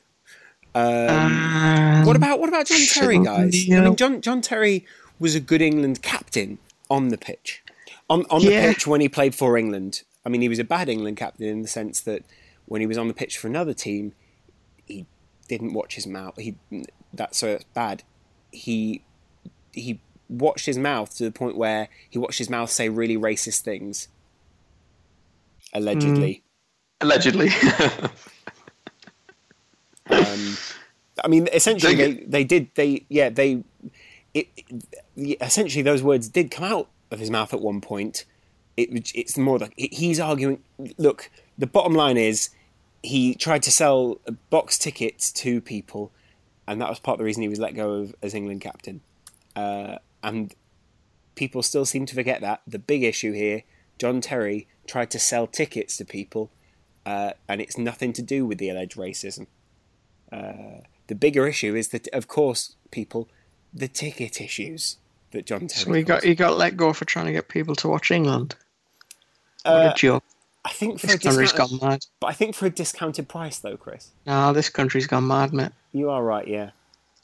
Um, 0.75 1.09
um, 1.09 2.05
what 2.05 2.17
about 2.17 2.41
what 2.41 2.49
about 2.49 2.67
John 2.67 2.81
Terry, 2.87 3.19
guys? 3.19 3.67
I 3.71 3.81
mean, 3.81 3.97
John 3.97 4.21
John 4.21 4.41
Terry 4.41 4.87
was 5.19 5.35
a 5.35 5.41
good 5.41 5.63
England 5.63 6.03
captain, 6.03 6.59
on 6.91 7.09
the 7.09 7.19
pitch. 7.19 7.63
On 8.11 8.25
on 8.31 8.43
yeah. 8.43 8.67
the 8.67 8.73
pitch 8.73 8.87
when 8.87 9.01
he 9.01 9.09
played 9.09 9.35
for 9.35 9.57
England, 9.57 10.03
I 10.25 10.29
mean, 10.29 10.41
he 10.41 10.49
was 10.49 10.59
a 10.59 10.65
bad 10.65 10.89
England 10.89 11.17
captain 11.17 11.47
in 11.47 11.63
the 11.63 11.69
sense 11.69 12.01
that 12.01 12.23
when 12.67 12.81
he 12.81 12.87
was 12.87 12.99
on 12.99 13.09
the 13.09 13.15
pitch 13.15 13.39
for 13.39 13.49
another 13.49 13.75
team, 13.75 14.13
he 14.87 15.07
didn't 15.49 15.73
watch 15.73 15.95
his 15.95 16.07
mouth. 16.07 16.39
He 16.39 16.57
that's 17.13 17.39
so 17.39 17.53
that's 17.53 17.65
bad. 17.75 18.03
He 18.51 19.03
he 19.73 20.01
watched 20.29 20.67
his 20.67 20.79
mouth 20.79 21.15
to 21.17 21.25
the 21.25 21.33
point 21.33 21.57
where 21.57 21.89
he 22.09 22.19
watched 22.19 22.39
his 22.39 22.51
mouth 22.51 22.71
say 22.71 22.89
really 22.89 23.17
racist 23.17 23.61
things. 23.61 24.09
Allegedly. 25.73 26.43
Mm. 27.01 27.01
Allegedly. 27.01 27.49
um, 30.11 30.57
I 31.23 31.29
mean, 31.29 31.49
essentially, 31.53 31.95
they, 31.95 32.13
they 32.13 32.45
did. 32.45 32.71
They 32.75 33.05
yeah 33.09 33.29
they 33.29 33.63
it, 34.33 34.49
it, 35.17 35.39
essentially 35.41 35.83
those 35.83 36.03
words 36.03 36.29
did 36.29 36.51
come 36.51 36.65
out 36.65 36.89
of 37.11 37.19
his 37.21 37.31
mouth 37.31 37.55
at 37.55 37.61
one 37.61 37.81
point. 37.81 38.25
It, 38.77 39.13
it's 39.15 39.39
more 39.39 39.59
like 39.59 39.73
he's 39.77 40.19
arguing. 40.19 40.63
Look, 40.99 41.31
the 41.57 41.67
bottom 41.67 41.95
line 41.95 42.17
is 42.17 42.51
he 43.03 43.35
tried 43.35 43.63
to 43.65 43.71
sell 43.71 44.21
box 44.51 44.79
tickets 44.79 45.31
to 45.33 45.61
people, 45.61 46.11
and 46.67 46.81
that 46.81 46.89
was 46.89 46.99
part 46.99 47.15
of 47.15 47.19
the 47.19 47.25
reason 47.25 47.43
he 47.43 47.49
was 47.49 47.61
let 47.61 47.75
go 47.75 47.93
of 47.93 48.15
as 48.23 48.35
England 48.35 48.61
captain. 48.61 49.01
Uh, 49.55 49.99
and 50.25 50.53
people 51.37 51.63
still 51.63 51.85
seem 51.85 52.07
to 52.07 52.15
forget 52.15 52.41
that 52.41 52.63
the 52.67 52.79
big 52.81 53.05
issue 53.05 53.33
here, 53.33 53.63
John 53.99 54.21
Terry 54.21 54.67
tried 54.87 55.11
to 55.13 55.19
sell 55.21 55.47
tickets 55.47 55.97
to 55.99 56.05
people, 56.05 56.51
uh, 57.07 57.33
and 57.49 57.61
it's 57.61 57.79
nothing 57.79 58.13
to 58.15 58.23
do 58.23 58.45
with 58.47 58.59
the 58.59 58.69
alleged 58.71 58.97
racism. 58.97 59.47
Uh, 60.33 60.81
the 61.07 61.15
bigger 61.15 61.47
issue 61.47 61.75
is 61.77 61.89
that, 61.89 62.09
of 62.09 62.27
course, 62.27 62.75
people, 62.91 63.29
the 63.73 63.89
ticket 63.89 64.41
issues 64.41 64.97
that 65.33 65.47
John 65.47 65.67
Terry. 65.69 65.85
So 65.85 65.93
he 65.93 66.03
got 66.03 66.25
he 66.25 66.35
got 66.35 66.57
let 66.57 66.77
go 66.77 66.93
for 66.93 67.05
trying 67.05 67.27
to 67.27 67.33
get 67.33 67.49
people 67.49 67.75
to 67.77 67.89
watch 67.89 68.11
England. 68.11 68.57
What 69.65 69.73
Uh, 69.73 69.91
a 69.93 69.95
joke! 69.95 70.25
I 70.65 70.71
think 70.71 70.99
for 71.01 71.07
This 71.09 71.17
a 71.17 71.19
country's 71.19 71.51
discounted, 71.53 71.81
gone 71.81 71.91
mad. 71.91 72.07
but 72.21 72.29
I 72.29 72.33
think 72.33 72.55
for 72.55 72.67
a 72.67 72.71
discounted 72.71 73.29
price 73.29 73.59
though, 73.59 73.77
Kris. 73.77 74.11
No, 74.27 74.53
this 74.53 74.71
country's 74.71 75.07
gone 75.07 75.27
mad, 75.27 75.53
mate. 75.53 75.73
You 75.93 76.09
are 76.11 76.23
right. 76.25 76.47
Yeah, 76.49 76.71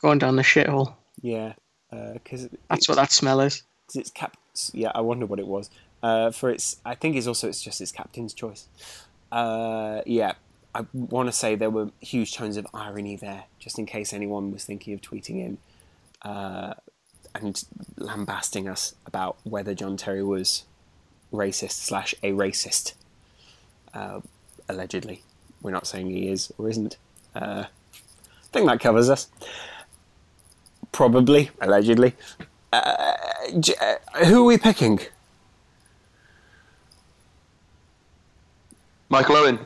Going 0.02 0.18
down 0.18 0.36
the 0.36 0.43
shithole. 0.43 0.94
yeah. 1.22 1.55
Because 1.90 2.48
That's 2.68 2.88
what 2.88 2.96
that 2.96 3.10
smell 3.12 3.40
is. 3.40 3.62
it's 3.94 4.10
cap. 4.10 4.36
Yeah, 4.72 4.92
I 4.94 5.00
wonder 5.00 5.26
what 5.26 5.38
it 5.38 5.46
was. 5.46 5.70
Uh, 6.02 6.30
for 6.30 6.50
its, 6.50 6.76
I 6.84 6.94
think 6.94 7.16
it's 7.16 7.26
also 7.26 7.48
it's 7.48 7.62
just 7.62 7.80
its 7.80 7.92
captain's 7.92 8.32
choice. 8.32 8.66
Uh, 9.30 10.02
yeah, 10.06 10.32
I 10.74 10.86
want 10.92 11.28
to 11.28 11.32
say 11.32 11.54
there 11.56 11.70
were 11.70 11.90
huge 12.00 12.34
tones 12.34 12.56
of 12.56 12.66
irony 12.72 13.16
there, 13.16 13.44
just 13.58 13.78
in 13.78 13.86
case 13.86 14.12
anyone 14.12 14.52
was 14.52 14.64
thinking 14.64 14.94
of 14.94 15.00
tweeting 15.00 15.44
in 15.44 15.58
uh, 16.22 16.74
and 17.34 17.62
lambasting 17.96 18.68
us 18.68 18.94
about 19.06 19.36
whether 19.44 19.74
John 19.74 19.96
Terry 19.96 20.22
was 20.22 20.64
racist 21.32 21.72
slash 21.72 22.14
a 22.22 22.32
racist. 22.32 22.94
Uh, 23.92 24.20
allegedly, 24.68 25.22
we're 25.62 25.70
not 25.70 25.86
saying 25.86 26.06
he 26.08 26.28
is 26.28 26.52
or 26.58 26.68
isn't. 26.68 26.96
Uh, 27.34 27.64
I 27.66 28.52
think 28.52 28.66
that 28.68 28.80
covers 28.80 29.10
us. 29.10 29.28
Probably, 30.92 31.50
allegedly. 31.60 32.14
Uh, 32.72 32.76
uh, 32.76 34.24
who 34.24 34.42
are 34.42 34.46
we 34.46 34.58
picking? 34.58 35.00
Michael 39.08 39.36
Owen. 39.36 39.58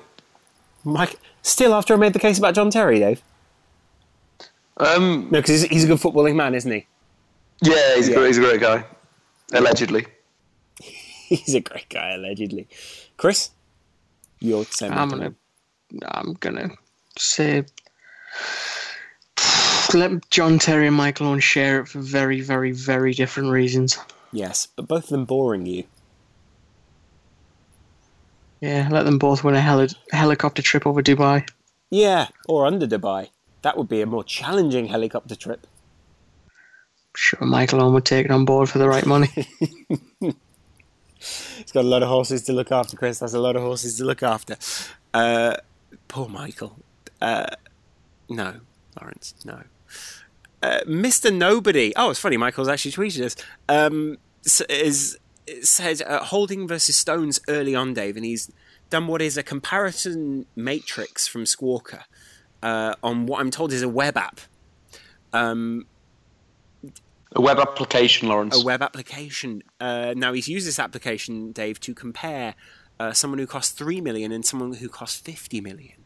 Mike, 0.85 1.19
still 1.43 1.75
after 1.75 1.95
I 1.95 1.97
made 1.97 2.13
the 2.13 2.19
case 2.19 2.39
about 2.39 2.55
John 2.55 2.71
Terry, 2.71 2.99
Dave. 2.99 3.23
Um, 4.77 5.29
No, 5.31 5.41
because 5.41 5.63
he's, 5.63 5.71
he's 5.71 5.85
a 5.85 5.87
good 5.87 5.99
footballing 5.99 6.35
man, 6.35 6.55
isn't 6.55 6.71
he? 6.71 6.87
yeah, 7.63 7.95
he's, 7.97 8.09
Yeah. 8.09 8.15
A 8.15 8.19
great, 8.19 8.27
he's 8.29 8.39
a 8.39 8.41
great 8.41 8.61
guy. 8.61 8.85
Allegedly. 9.53 10.07
He's 11.29 11.55
a 11.55 11.61
great 11.61 11.89
guy, 11.89 12.13
allegedly. 12.15 12.67
Kris, 13.17 13.51
you're 14.41 14.65
saying 14.65 14.93
I'm 14.93 15.09
gonna, 15.09 15.35
I'm 16.07 16.35
gonna 16.35 16.71
say, 17.19 17.65
let 19.99 20.31
John 20.31 20.59
Terry 20.59 20.87
and 20.87 20.97
Michael 20.97 21.29
Owen 21.29 21.41
share 21.41 21.81
it 21.81 21.89
for 21.89 22.01
very, 22.01 22.41
very, 22.41 22.73
very 22.73 23.13
different 23.15 23.51
reasons. 23.51 23.99
yes, 24.33 24.67
but 24.77 24.89
both 24.89 25.05
of 25.05 25.11
them 25.11 25.25
boring 25.25 25.67
you. 25.67 25.85
Yeah, 28.61 28.89
let 28.91 29.05
them 29.05 29.19
both 29.19 29.45
win 29.45 29.55
a 29.55 29.61
heli- 29.61 29.89
helicopter 30.11 30.63
trip 30.63 30.87
over 30.87 31.03
Dubai. 31.03 31.47
Yeah, 31.91 32.29
or 32.49 32.67
under 32.67 32.87
Dubai. 32.87 33.29
That 33.63 33.77
would 33.77 33.89
be 33.89 34.01
a 34.01 34.07
more 34.07 34.25
challenging 34.25 34.87
helicopter 34.87 35.35
trip. 35.37 35.67
Sure, 37.17 37.47
Michael 37.47 37.83
Owen 37.83 37.95
would 37.95 38.05
take 38.05 38.25
it 38.25 38.31
on 38.31 38.45
board 38.45 38.69
for 38.69 38.79
the 38.79 38.89
right 38.89 39.07
money. 39.07 39.29
He's 40.19 41.73
got 41.73 41.85
a 41.85 41.89
lot 41.89 42.03
of 42.03 42.09
horses 42.09 42.43
to 42.45 42.53
look 42.53 42.73
after, 42.73 42.97
Kris. 42.97 43.21
That's 43.21 43.35
a 43.35 43.39
lot 43.39 43.57
of 43.57 43.63
horses 43.63 43.97
to 43.99 44.05
look 44.05 44.23
after. 44.23 44.57
Uh, 45.13 45.57
poor 46.09 46.29
Michael. 46.29 46.77
Uh, 47.21 47.47
no, 48.29 48.61
Laurence, 49.01 49.35
no. 49.45 49.63
Uh, 50.63 50.81
Mr. 50.87 51.35
Nobody. 51.35 51.93
Oh, 51.97 52.11
it's 52.11 52.21
funny. 52.21 52.37
Michael's 52.37 52.69
actually 52.69 52.93
tweeted 52.93 53.23
us. 53.25 53.37
Um, 53.69 54.19
is 54.69 55.19
said 55.63 56.01
uh, 56.03 56.25
Holding 56.25 56.67
versus 56.67 56.97
Stones 56.97 57.41
early 57.49 57.75
on, 57.75 57.93
Dave, 57.95 58.17
and 58.17 58.25
he's 58.25 58.51
done 58.91 59.07
what 59.07 59.21
is 59.21 59.37
a 59.37 59.43
comparison 59.43 60.47
matrix 60.57 61.27
from 61.29 61.45
Squawka 61.45 62.05
uh, 62.63 62.95
on 63.03 63.27
what 63.27 63.41
I'm 63.41 63.51
told 63.51 63.73
is 63.73 63.83
a 63.83 63.89
web 63.89 64.17
app. 64.17 64.41
Um, 65.33 65.87
A 67.37 67.41
web 67.41 67.59
application, 67.59 68.29
Laurence. 68.29 68.63
a 68.63 68.65
web 68.65 68.81
application. 68.83 69.63
Uh, 69.81 70.15
now 70.17 70.33
he's 70.33 70.49
used 70.49 70.67
this 70.67 70.79
application, 70.79 71.53
Dave, 71.53 71.81
to 71.81 71.93
compare 71.95 72.55
uh, 73.01 73.13
someone 73.13 73.39
who 73.39 73.47
costs 73.47 73.73
three 73.73 74.01
million 74.01 74.33
and 74.33 74.47
someone 74.47 74.73
who 74.75 74.89
costs 74.89 75.19
fifty 75.21 75.61
million. 75.61 76.05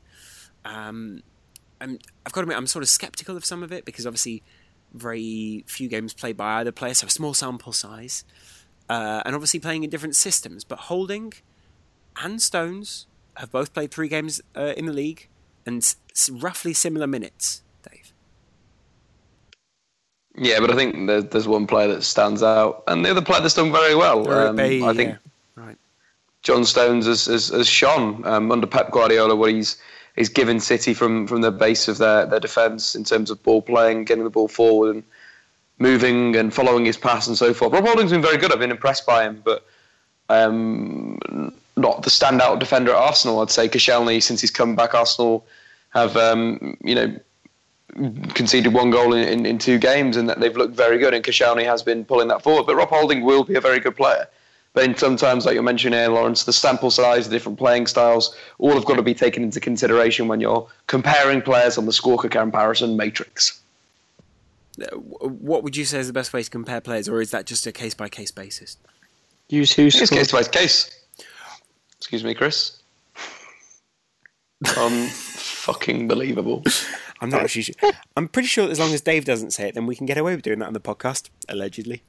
Um, 0.65 1.23
I'm, 1.81 1.99
I've 2.27 2.33
got 2.33 2.41
to 2.41 2.45
admit, 2.45 2.57
I'm 2.57 2.67
sort 2.67 2.83
of 2.83 2.89
skeptical 2.89 3.37
of 3.37 3.45
some 3.45 3.63
of 3.63 3.73
it 3.73 3.85
because 3.85 4.07
obviously 4.07 4.43
very 4.93 5.65
few 5.67 5.89
games 5.89 6.15
played 6.15 6.37
by 6.37 6.61
either 6.61 6.73
player, 6.73 6.95
so 6.95 7.07
a 7.07 7.11
small 7.11 7.35
sample 7.35 7.73
size, 7.73 8.25
uh, 8.89 9.23
and 9.25 9.35
obviously 9.35 9.61
playing 9.61 9.85
in 9.85 9.91
different 9.91 10.17
systems. 10.17 10.65
But 10.65 10.79
Holding 10.81 11.33
and 12.23 12.41
Stones 12.41 13.07
have 13.37 13.53
both 13.53 13.73
played 13.73 13.91
three 13.91 14.09
games 14.09 14.41
uh, 14.57 14.73
in 14.77 14.87
the 14.87 14.93
league 14.93 15.29
and 15.67 15.83
s- 15.83 16.31
roughly 16.31 16.73
similar 16.73 17.07
minutes, 17.07 17.63
Dave. 17.89 18.13
Yeah, 20.37 20.61
but 20.61 20.71
I 20.71 20.75
think 20.75 21.07
there, 21.07 21.23
there's 21.23 21.49
one 21.49 21.67
player 21.67 21.89
that 21.89 22.03
stands 22.03 22.43
out, 22.43 22.83
and 22.87 23.05
the 23.05 23.11
other 23.11 23.23
player 23.23 23.41
that's 23.41 23.55
done 23.55 23.73
very 23.73 23.95
well. 23.95 24.29
Um, 24.31 24.57
Bay, 24.57 24.83
I 24.83 24.95
think 24.95 25.11
yeah, 25.11 25.63
right. 25.63 25.77
John 26.43 26.65
Stones 26.65 27.07
has, 27.07 27.27
has, 27.27 27.49
has 27.49 27.69
shone 27.69 28.25
um, 28.27 28.51
under 28.51 28.67
Pep 28.67 28.91
Guardiola, 28.91 29.37
what 29.37 29.53
he's 29.53 29.77
he's 30.19 30.29
given 30.29 30.59
City 30.59 30.93
from, 30.93 31.27
from 31.27 31.41
the 31.41 31.53
base 31.53 31.89
of 31.89 31.99
their, 31.99 32.27
their 32.27 32.41
defence 32.41 32.95
in 32.95 33.05
terms 33.05 33.31
of 33.31 33.43
ball 33.43 33.63
playing, 33.63 34.05
getting 34.05 34.25
the 34.25 34.31
ball 34.31 34.49
forward, 34.49 34.97
and 34.97 35.05
moving 35.79 36.35
and 36.37 36.53
following 36.53 36.85
his 36.85 36.97
pass 36.97 37.29
and 37.29 37.39
so 37.39 37.55
forth. 37.55 37.73
Rob 37.73 37.87
Holding's 37.87 38.11
been 38.11 38.21
very 38.21 38.37
good. 38.37 38.53
I've 38.53 38.59
been 38.59 38.73
impressed 38.73 39.07
by 39.07 39.23
him, 39.25 39.41
but 39.45 39.65
um, 40.29 41.19
not 41.77 42.03
the 42.03 42.11
standout 42.11 42.59
defender 42.59 42.91
at 42.91 42.97
Arsenal. 42.97 43.41
I'd 43.41 43.51
say 43.51 43.69
Koscielny, 43.69 44.21
since 44.21 44.41
he's 44.41 44.51
come 44.51 44.75
back, 44.75 44.93
Arsenal 44.93 45.47
have 45.91 46.17
um, 46.17 46.77
you 46.83 46.95
know 46.95 47.17
conceded 48.35 48.75
one 48.75 48.91
goal 48.91 49.15
in, 49.15 49.27
in, 49.27 49.47
in 49.47 49.59
two 49.59 49.79
games, 49.79 50.17
and 50.17 50.29
that 50.29 50.41
they've 50.41 50.57
looked 50.57 50.75
very 50.75 50.99
good. 50.99 51.15
And 51.15 51.25
Koscielny 51.25 51.65
has 51.65 51.83
been 51.83 52.05
pulling 52.05 52.29
that 52.29 52.43
forward. 52.43 52.67
But 52.67 52.77
Rob 52.77 52.89
Holding 52.89 53.23
will 53.23 53.45
be 53.45 53.55
a 53.55 53.61
very 53.61 53.79
good 53.79 53.97
player. 53.97 54.27
But 54.79 54.85
in 54.85 54.97
sometimes, 54.97 55.45
like 55.45 55.55
you're 55.55 55.65
mentioning 55.65 55.99
here, 55.99 56.09
Laurence, 56.09 56.45
the 56.45 56.53
sample 56.53 56.93
size, 56.93 57.29
the 57.29 57.35
different 57.35 57.59
playing 57.59 57.89
styles, 57.89 58.37
all 58.59 58.75
have 58.75 58.85
got 58.85 58.95
to 58.95 59.03
be 59.03 59.13
taken 59.13 59.43
into 59.43 59.59
consideration 59.59 60.29
when 60.29 60.39
you're 60.39 60.69
comparing 60.87 61.43
players 61.43 61.79
on 61.79 61.87
the 61.87 61.91
Squawka 61.91 62.31
comparison 62.31 62.97
matrix. 62.97 63.61
Uh, 64.81 64.97
What 64.97 65.65
would 65.65 65.77
you 65.77 65.85
say 65.85 65.99
is 65.99 66.07
the 66.07 66.13
best 66.13 66.33
way 66.33 66.45
to 66.45 66.49
compare 66.49 66.81
players, 66.81 67.09
or 67.09 67.21
is 67.21 67.33
that 67.33 67.45
just 67.45 67.67
a 67.67 67.73
case 67.73 67.93
by 67.93 68.09
case 68.09 68.31
basis? 68.31 68.77
Use 69.49 69.73
who's 69.73 70.01
It's 70.01 70.13
case 70.13 70.31
by 70.31 70.45
case. 70.45 70.97
Excuse 71.97 72.23
me, 72.23 72.33
Kris. 72.33 72.81
Unfucking 74.65 76.07
believable. 76.07 76.63
I'm 77.21 77.31
not 77.31 77.43
actually 77.43 77.63
sure. 77.63 77.75
I'm 78.17 78.29
pretty 78.29 78.47
sure 78.47 78.71
as 78.71 78.79
long 78.79 78.95
as 78.95 79.01
Dave 79.01 79.25
doesn't 79.25 79.51
say 79.51 79.71
it, 79.71 79.75
then 79.75 79.87
we 79.87 79.97
can 79.97 80.07
get 80.07 80.19
away 80.19 80.37
with 80.37 80.45
doing 80.45 80.61
that 80.61 80.67
on 80.67 80.73
the 80.73 80.79
podcast, 80.79 81.31
allegedly. 81.49 82.05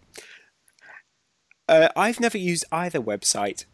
Uh, 1.69 1.89
I've 1.95 2.19
never 2.19 2.37
used 2.37 2.65
either 2.71 2.99
website. 2.99 3.65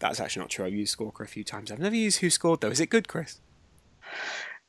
That's 0.00 0.18
actually 0.18 0.40
not 0.40 0.50
true. 0.50 0.66
I've 0.66 0.74
used 0.74 0.98
Squawka 0.98 1.20
a 1.20 1.26
few 1.26 1.44
times. 1.44 1.70
I've 1.70 1.78
never 1.78 1.94
used 1.94 2.18
Who 2.18 2.30
Scored, 2.30 2.60
though. 2.60 2.70
Is 2.70 2.80
it 2.80 2.90
good, 2.90 3.06
Kris? 3.06 3.40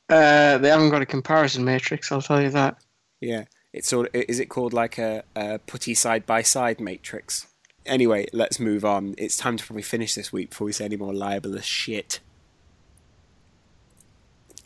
Uh, 0.08 0.58
they 0.58 0.68
haven't 0.68 0.90
got 0.90 1.02
a 1.02 1.06
comparison 1.06 1.64
matrix, 1.64 2.12
I'll 2.12 2.22
tell 2.22 2.40
you 2.40 2.50
that. 2.50 2.76
Yeah. 3.20 3.44
It's 3.72 3.88
sort 3.88 4.06
of, 4.06 4.22
is 4.28 4.38
it 4.38 4.46
called 4.46 4.72
like 4.72 4.98
a, 4.98 5.24
a 5.34 5.58
putty 5.58 5.94
side 5.94 6.26
by 6.26 6.42
side 6.42 6.80
matrix? 6.80 7.48
Anyway, 7.84 8.28
let's 8.32 8.60
move 8.60 8.84
on. 8.84 9.16
It's 9.18 9.36
time 9.36 9.56
to 9.56 9.66
probably 9.66 9.82
finish 9.82 10.14
this 10.14 10.32
week 10.32 10.50
before 10.50 10.66
we 10.66 10.72
say 10.72 10.84
any 10.84 10.96
more 10.96 11.12
libelous 11.12 11.64
shit. 11.64 12.20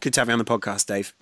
Good 0.01 0.13
to 0.13 0.21
have 0.21 0.29
you 0.29 0.35
on 0.35 0.39
the 0.39 0.45
podcast, 0.45 0.87
Dave. 0.87 1.15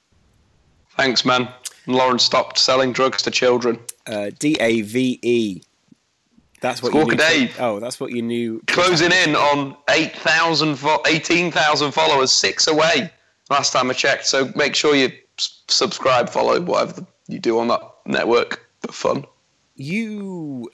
Thanks, 0.96 1.24
man. 1.24 1.48
Lauren 1.86 2.18
stopped 2.18 2.58
selling 2.58 2.92
drugs 2.92 3.22
to 3.22 3.30
children. 3.30 3.78
Uh, 4.06 4.30
D 4.36 4.56
A 4.58 4.80
V 4.80 5.20
E. 5.22 5.62
That's 6.60 6.82
what 6.82 6.92
Squawker 6.92 6.98
you 6.98 7.04
knew. 7.12 7.46
Dave. 7.46 7.56
Oh, 7.60 7.80
that's 7.80 8.00
what 8.00 8.12
you 8.12 8.22
knew. 8.22 8.62
Closing 8.66 9.12
in 9.12 9.36
on 9.36 9.76
8,000, 9.90 10.76
fo- 10.76 11.02
18,000 11.06 11.92
followers, 11.92 12.32
six 12.32 12.66
away 12.66 13.10
last 13.50 13.72
time 13.72 13.90
I 13.90 13.92
checked. 13.92 14.26
So 14.26 14.50
make 14.56 14.74
sure 14.74 14.94
you 14.96 15.10
s- 15.38 15.62
subscribe, 15.68 16.28
follow, 16.30 16.60
whatever 16.60 16.92
the- 17.00 17.06
you 17.28 17.38
do 17.38 17.58
on 17.58 17.68
that 17.68 17.80
network 18.06 18.66
for 18.80 18.92
fun. 18.92 19.26
You. 19.74 20.70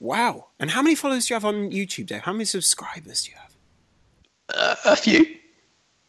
Wow. 0.00 0.46
And 0.60 0.70
how 0.70 0.82
many 0.82 0.94
followers 0.94 1.26
do 1.26 1.34
you 1.34 1.36
have 1.36 1.44
on 1.44 1.70
YouTube, 1.72 2.06
Dave? 2.06 2.22
How 2.22 2.32
many 2.32 2.44
subscribers 2.44 3.24
do 3.24 3.32
you 3.32 3.36
have? 3.36 3.52
Uh, 4.54 4.76
a 4.92 4.96
few. 4.96 5.26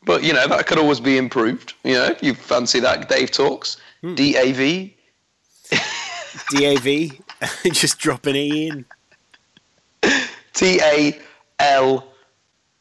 But, 0.06 0.24
you 0.24 0.34
know, 0.34 0.48
that 0.48 0.68
could 0.68 0.78
always 0.78 1.00
be 1.00 1.18
improved. 1.18 1.74
You 1.84 1.94
know, 1.96 2.06
if 2.06 2.22
you 2.22 2.34
fancy 2.36 2.80
that, 2.82 3.10
Dave 3.10 3.32
Talks, 3.32 3.78
hmm. 4.02 4.14
DAV. 4.16 4.92
DAV. 6.52 7.12
Just 7.72 8.00
dropping 8.00 8.36
it 8.36 8.54
in. 8.54 8.86
T 10.54 10.80
A 10.82 11.18
L 11.60 12.08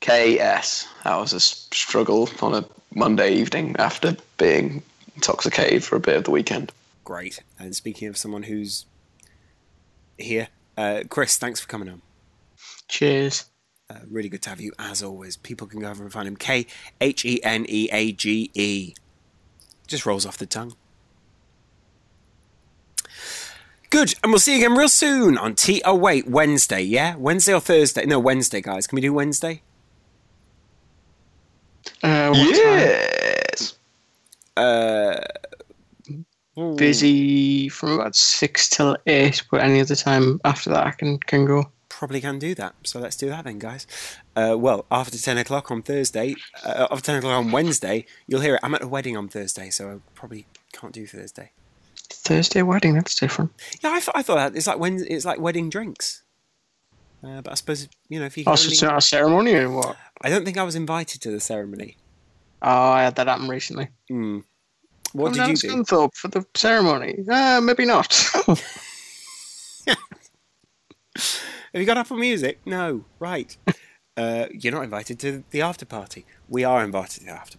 K 0.00 0.38
S. 0.38 0.88
That 1.04 1.16
was 1.16 1.32
a 1.32 1.40
struggle 1.40 2.28
on 2.42 2.54
a 2.54 2.64
Monday 2.94 3.34
evening 3.34 3.76
after 3.78 4.16
being 4.36 4.82
intoxicated 5.14 5.84
for 5.84 5.96
a 5.96 6.00
bit 6.00 6.16
of 6.16 6.24
the 6.24 6.30
weekend. 6.30 6.72
Great. 7.04 7.42
And 7.58 7.74
speaking 7.74 8.08
of 8.08 8.16
someone 8.16 8.44
who's 8.44 8.86
here, 10.16 10.48
uh, 10.76 11.02
Kris, 11.08 11.36
thanks 11.36 11.60
for 11.60 11.68
coming 11.68 11.88
on. 11.88 12.02
Cheers. 12.88 13.46
Uh, 13.90 14.00
really 14.10 14.28
good 14.28 14.42
to 14.42 14.50
have 14.50 14.60
you 14.60 14.72
as 14.78 15.02
always. 15.02 15.36
People 15.36 15.66
can 15.66 15.80
go 15.80 15.88
over 15.88 16.02
and 16.02 16.12
find 16.12 16.28
him. 16.28 16.36
K 16.36 16.66
H 17.00 17.24
E 17.24 17.42
N 17.42 17.64
E 17.68 17.88
A 17.92 18.12
G 18.12 18.50
E 18.54 18.94
Just 19.86 20.04
rolls 20.04 20.26
off 20.26 20.36
the 20.36 20.46
tongue. 20.46 20.74
Good, 23.90 24.14
and 24.22 24.30
we'll 24.32 24.38
see 24.38 24.52
you 24.58 24.58
again 24.66 24.76
real 24.76 24.88
soon 24.88 25.38
on 25.38 25.54
T. 25.54 25.80
Oh 25.84 25.94
wait, 25.94 26.26
Wednesday, 26.28 26.82
yeah, 26.82 27.16
Wednesday 27.16 27.54
or 27.54 27.60
Thursday? 27.60 28.04
No, 28.04 28.18
Wednesday, 28.18 28.60
guys. 28.60 28.86
Can 28.86 28.96
we 28.96 29.00
do 29.00 29.12
Wednesday? 29.14 29.62
Uh, 32.02 32.34
what 32.34 32.54
time? 32.54 32.92
Yes. 32.98 33.78
Uh, 34.56 35.20
Busy 36.76 37.68
from 37.68 37.92
about 37.92 38.16
six 38.16 38.68
till 38.68 38.96
eight, 39.06 39.42
but 39.50 39.60
any 39.60 39.80
other 39.80 39.94
time 39.94 40.40
after 40.44 40.70
that 40.70 40.86
I 40.86 40.90
can 40.90 41.18
can 41.18 41.46
go. 41.46 41.70
probably 41.88 42.20
can 42.20 42.38
do 42.40 42.54
that. 42.56 42.74
So 42.82 42.98
let's 42.98 43.16
do 43.16 43.28
that 43.28 43.44
then, 43.44 43.58
guys. 43.60 43.86
Uh, 44.34 44.56
well, 44.58 44.84
after 44.90 45.16
10 45.16 45.38
o'clock 45.38 45.70
on 45.70 45.82
Thursday, 45.82 46.34
uh, 46.64 46.88
after 46.90 47.06
10 47.06 47.16
o'clock 47.18 47.44
on 47.44 47.52
Wednesday, 47.52 48.06
you'll 48.26 48.40
hear 48.40 48.56
it. 48.56 48.60
I'm 48.64 48.74
at 48.74 48.82
a 48.82 48.88
wedding 48.88 49.16
on 49.16 49.28
Thursday, 49.28 49.70
so 49.70 49.88
I 49.90 49.96
probably 50.16 50.46
can't 50.72 50.92
do 50.92 51.06
Thursday. 51.06 51.52
Thursday 52.10 52.62
wedding, 52.62 52.94
that's 52.94 53.14
different. 53.14 53.52
Yeah, 53.82 53.90
I, 53.90 54.00
th- 54.00 54.10
I 54.14 54.22
thought 54.22 54.36
that 54.36 54.56
it's 54.56 54.66
like 54.66 54.78
when 54.78 55.04
it's 55.08 55.24
like 55.24 55.40
wedding 55.40 55.70
drinks. 55.70 56.22
Uh, 57.22 57.40
but 57.42 57.50
I 57.52 57.54
suppose 57.54 57.88
you 58.08 58.20
know 58.20 58.26
if 58.26 58.38
you 58.38 58.44
can 58.44 58.52
Oh, 58.52 58.56
so 58.56 58.68
it's 58.68 58.82
not 58.82 58.96
a 58.96 59.00
ceremony 59.00 59.54
or 59.54 59.70
what? 59.70 59.96
I 60.22 60.30
don't 60.30 60.44
think 60.44 60.56
I 60.56 60.62
was 60.62 60.76
invited 60.76 61.20
to 61.22 61.30
the 61.30 61.40
ceremony. 61.40 61.96
Oh, 62.62 62.90
I 62.90 63.02
had 63.02 63.16
that 63.16 63.26
happen 63.26 63.48
recently. 63.48 63.88
Hmm. 64.08 64.40
What 65.12 65.34
Come 65.34 65.48
did 65.48 65.62
you 65.62 65.70
do? 65.70 65.76
Scunthorpe 65.76 66.14
for 66.14 66.28
the 66.28 66.44
ceremony? 66.54 67.24
Uh, 67.30 67.60
maybe 67.60 67.86
not. 67.86 68.12
Have 71.72 71.82
you 71.82 71.86
got 71.86 71.98
Apple 71.98 72.16
Music? 72.16 72.60
No. 72.64 73.04
Right. 73.18 73.56
uh, 74.16 74.46
you're 74.52 74.72
not 74.72 74.84
invited 74.84 75.18
to 75.20 75.44
the 75.50 75.62
after 75.62 75.86
party. 75.86 76.24
We 76.48 76.64
are 76.64 76.84
invited 76.84 77.20
to 77.20 77.24
the 77.24 77.30
after. 77.30 77.58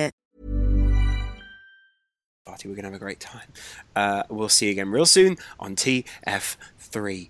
Party. 2.51 2.67
We're 2.67 2.75
going 2.75 2.83
to 2.83 2.89
have 2.89 2.95
a 2.95 2.99
great 2.99 3.21
time. 3.21 3.47
Uh, 3.95 4.23
we'll 4.29 4.49
see 4.49 4.65
you 4.65 4.73
again 4.73 4.91
real 4.91 5.05
soon 5.05 5.37
on 5.57 5.77
TF3. 5.77 7.29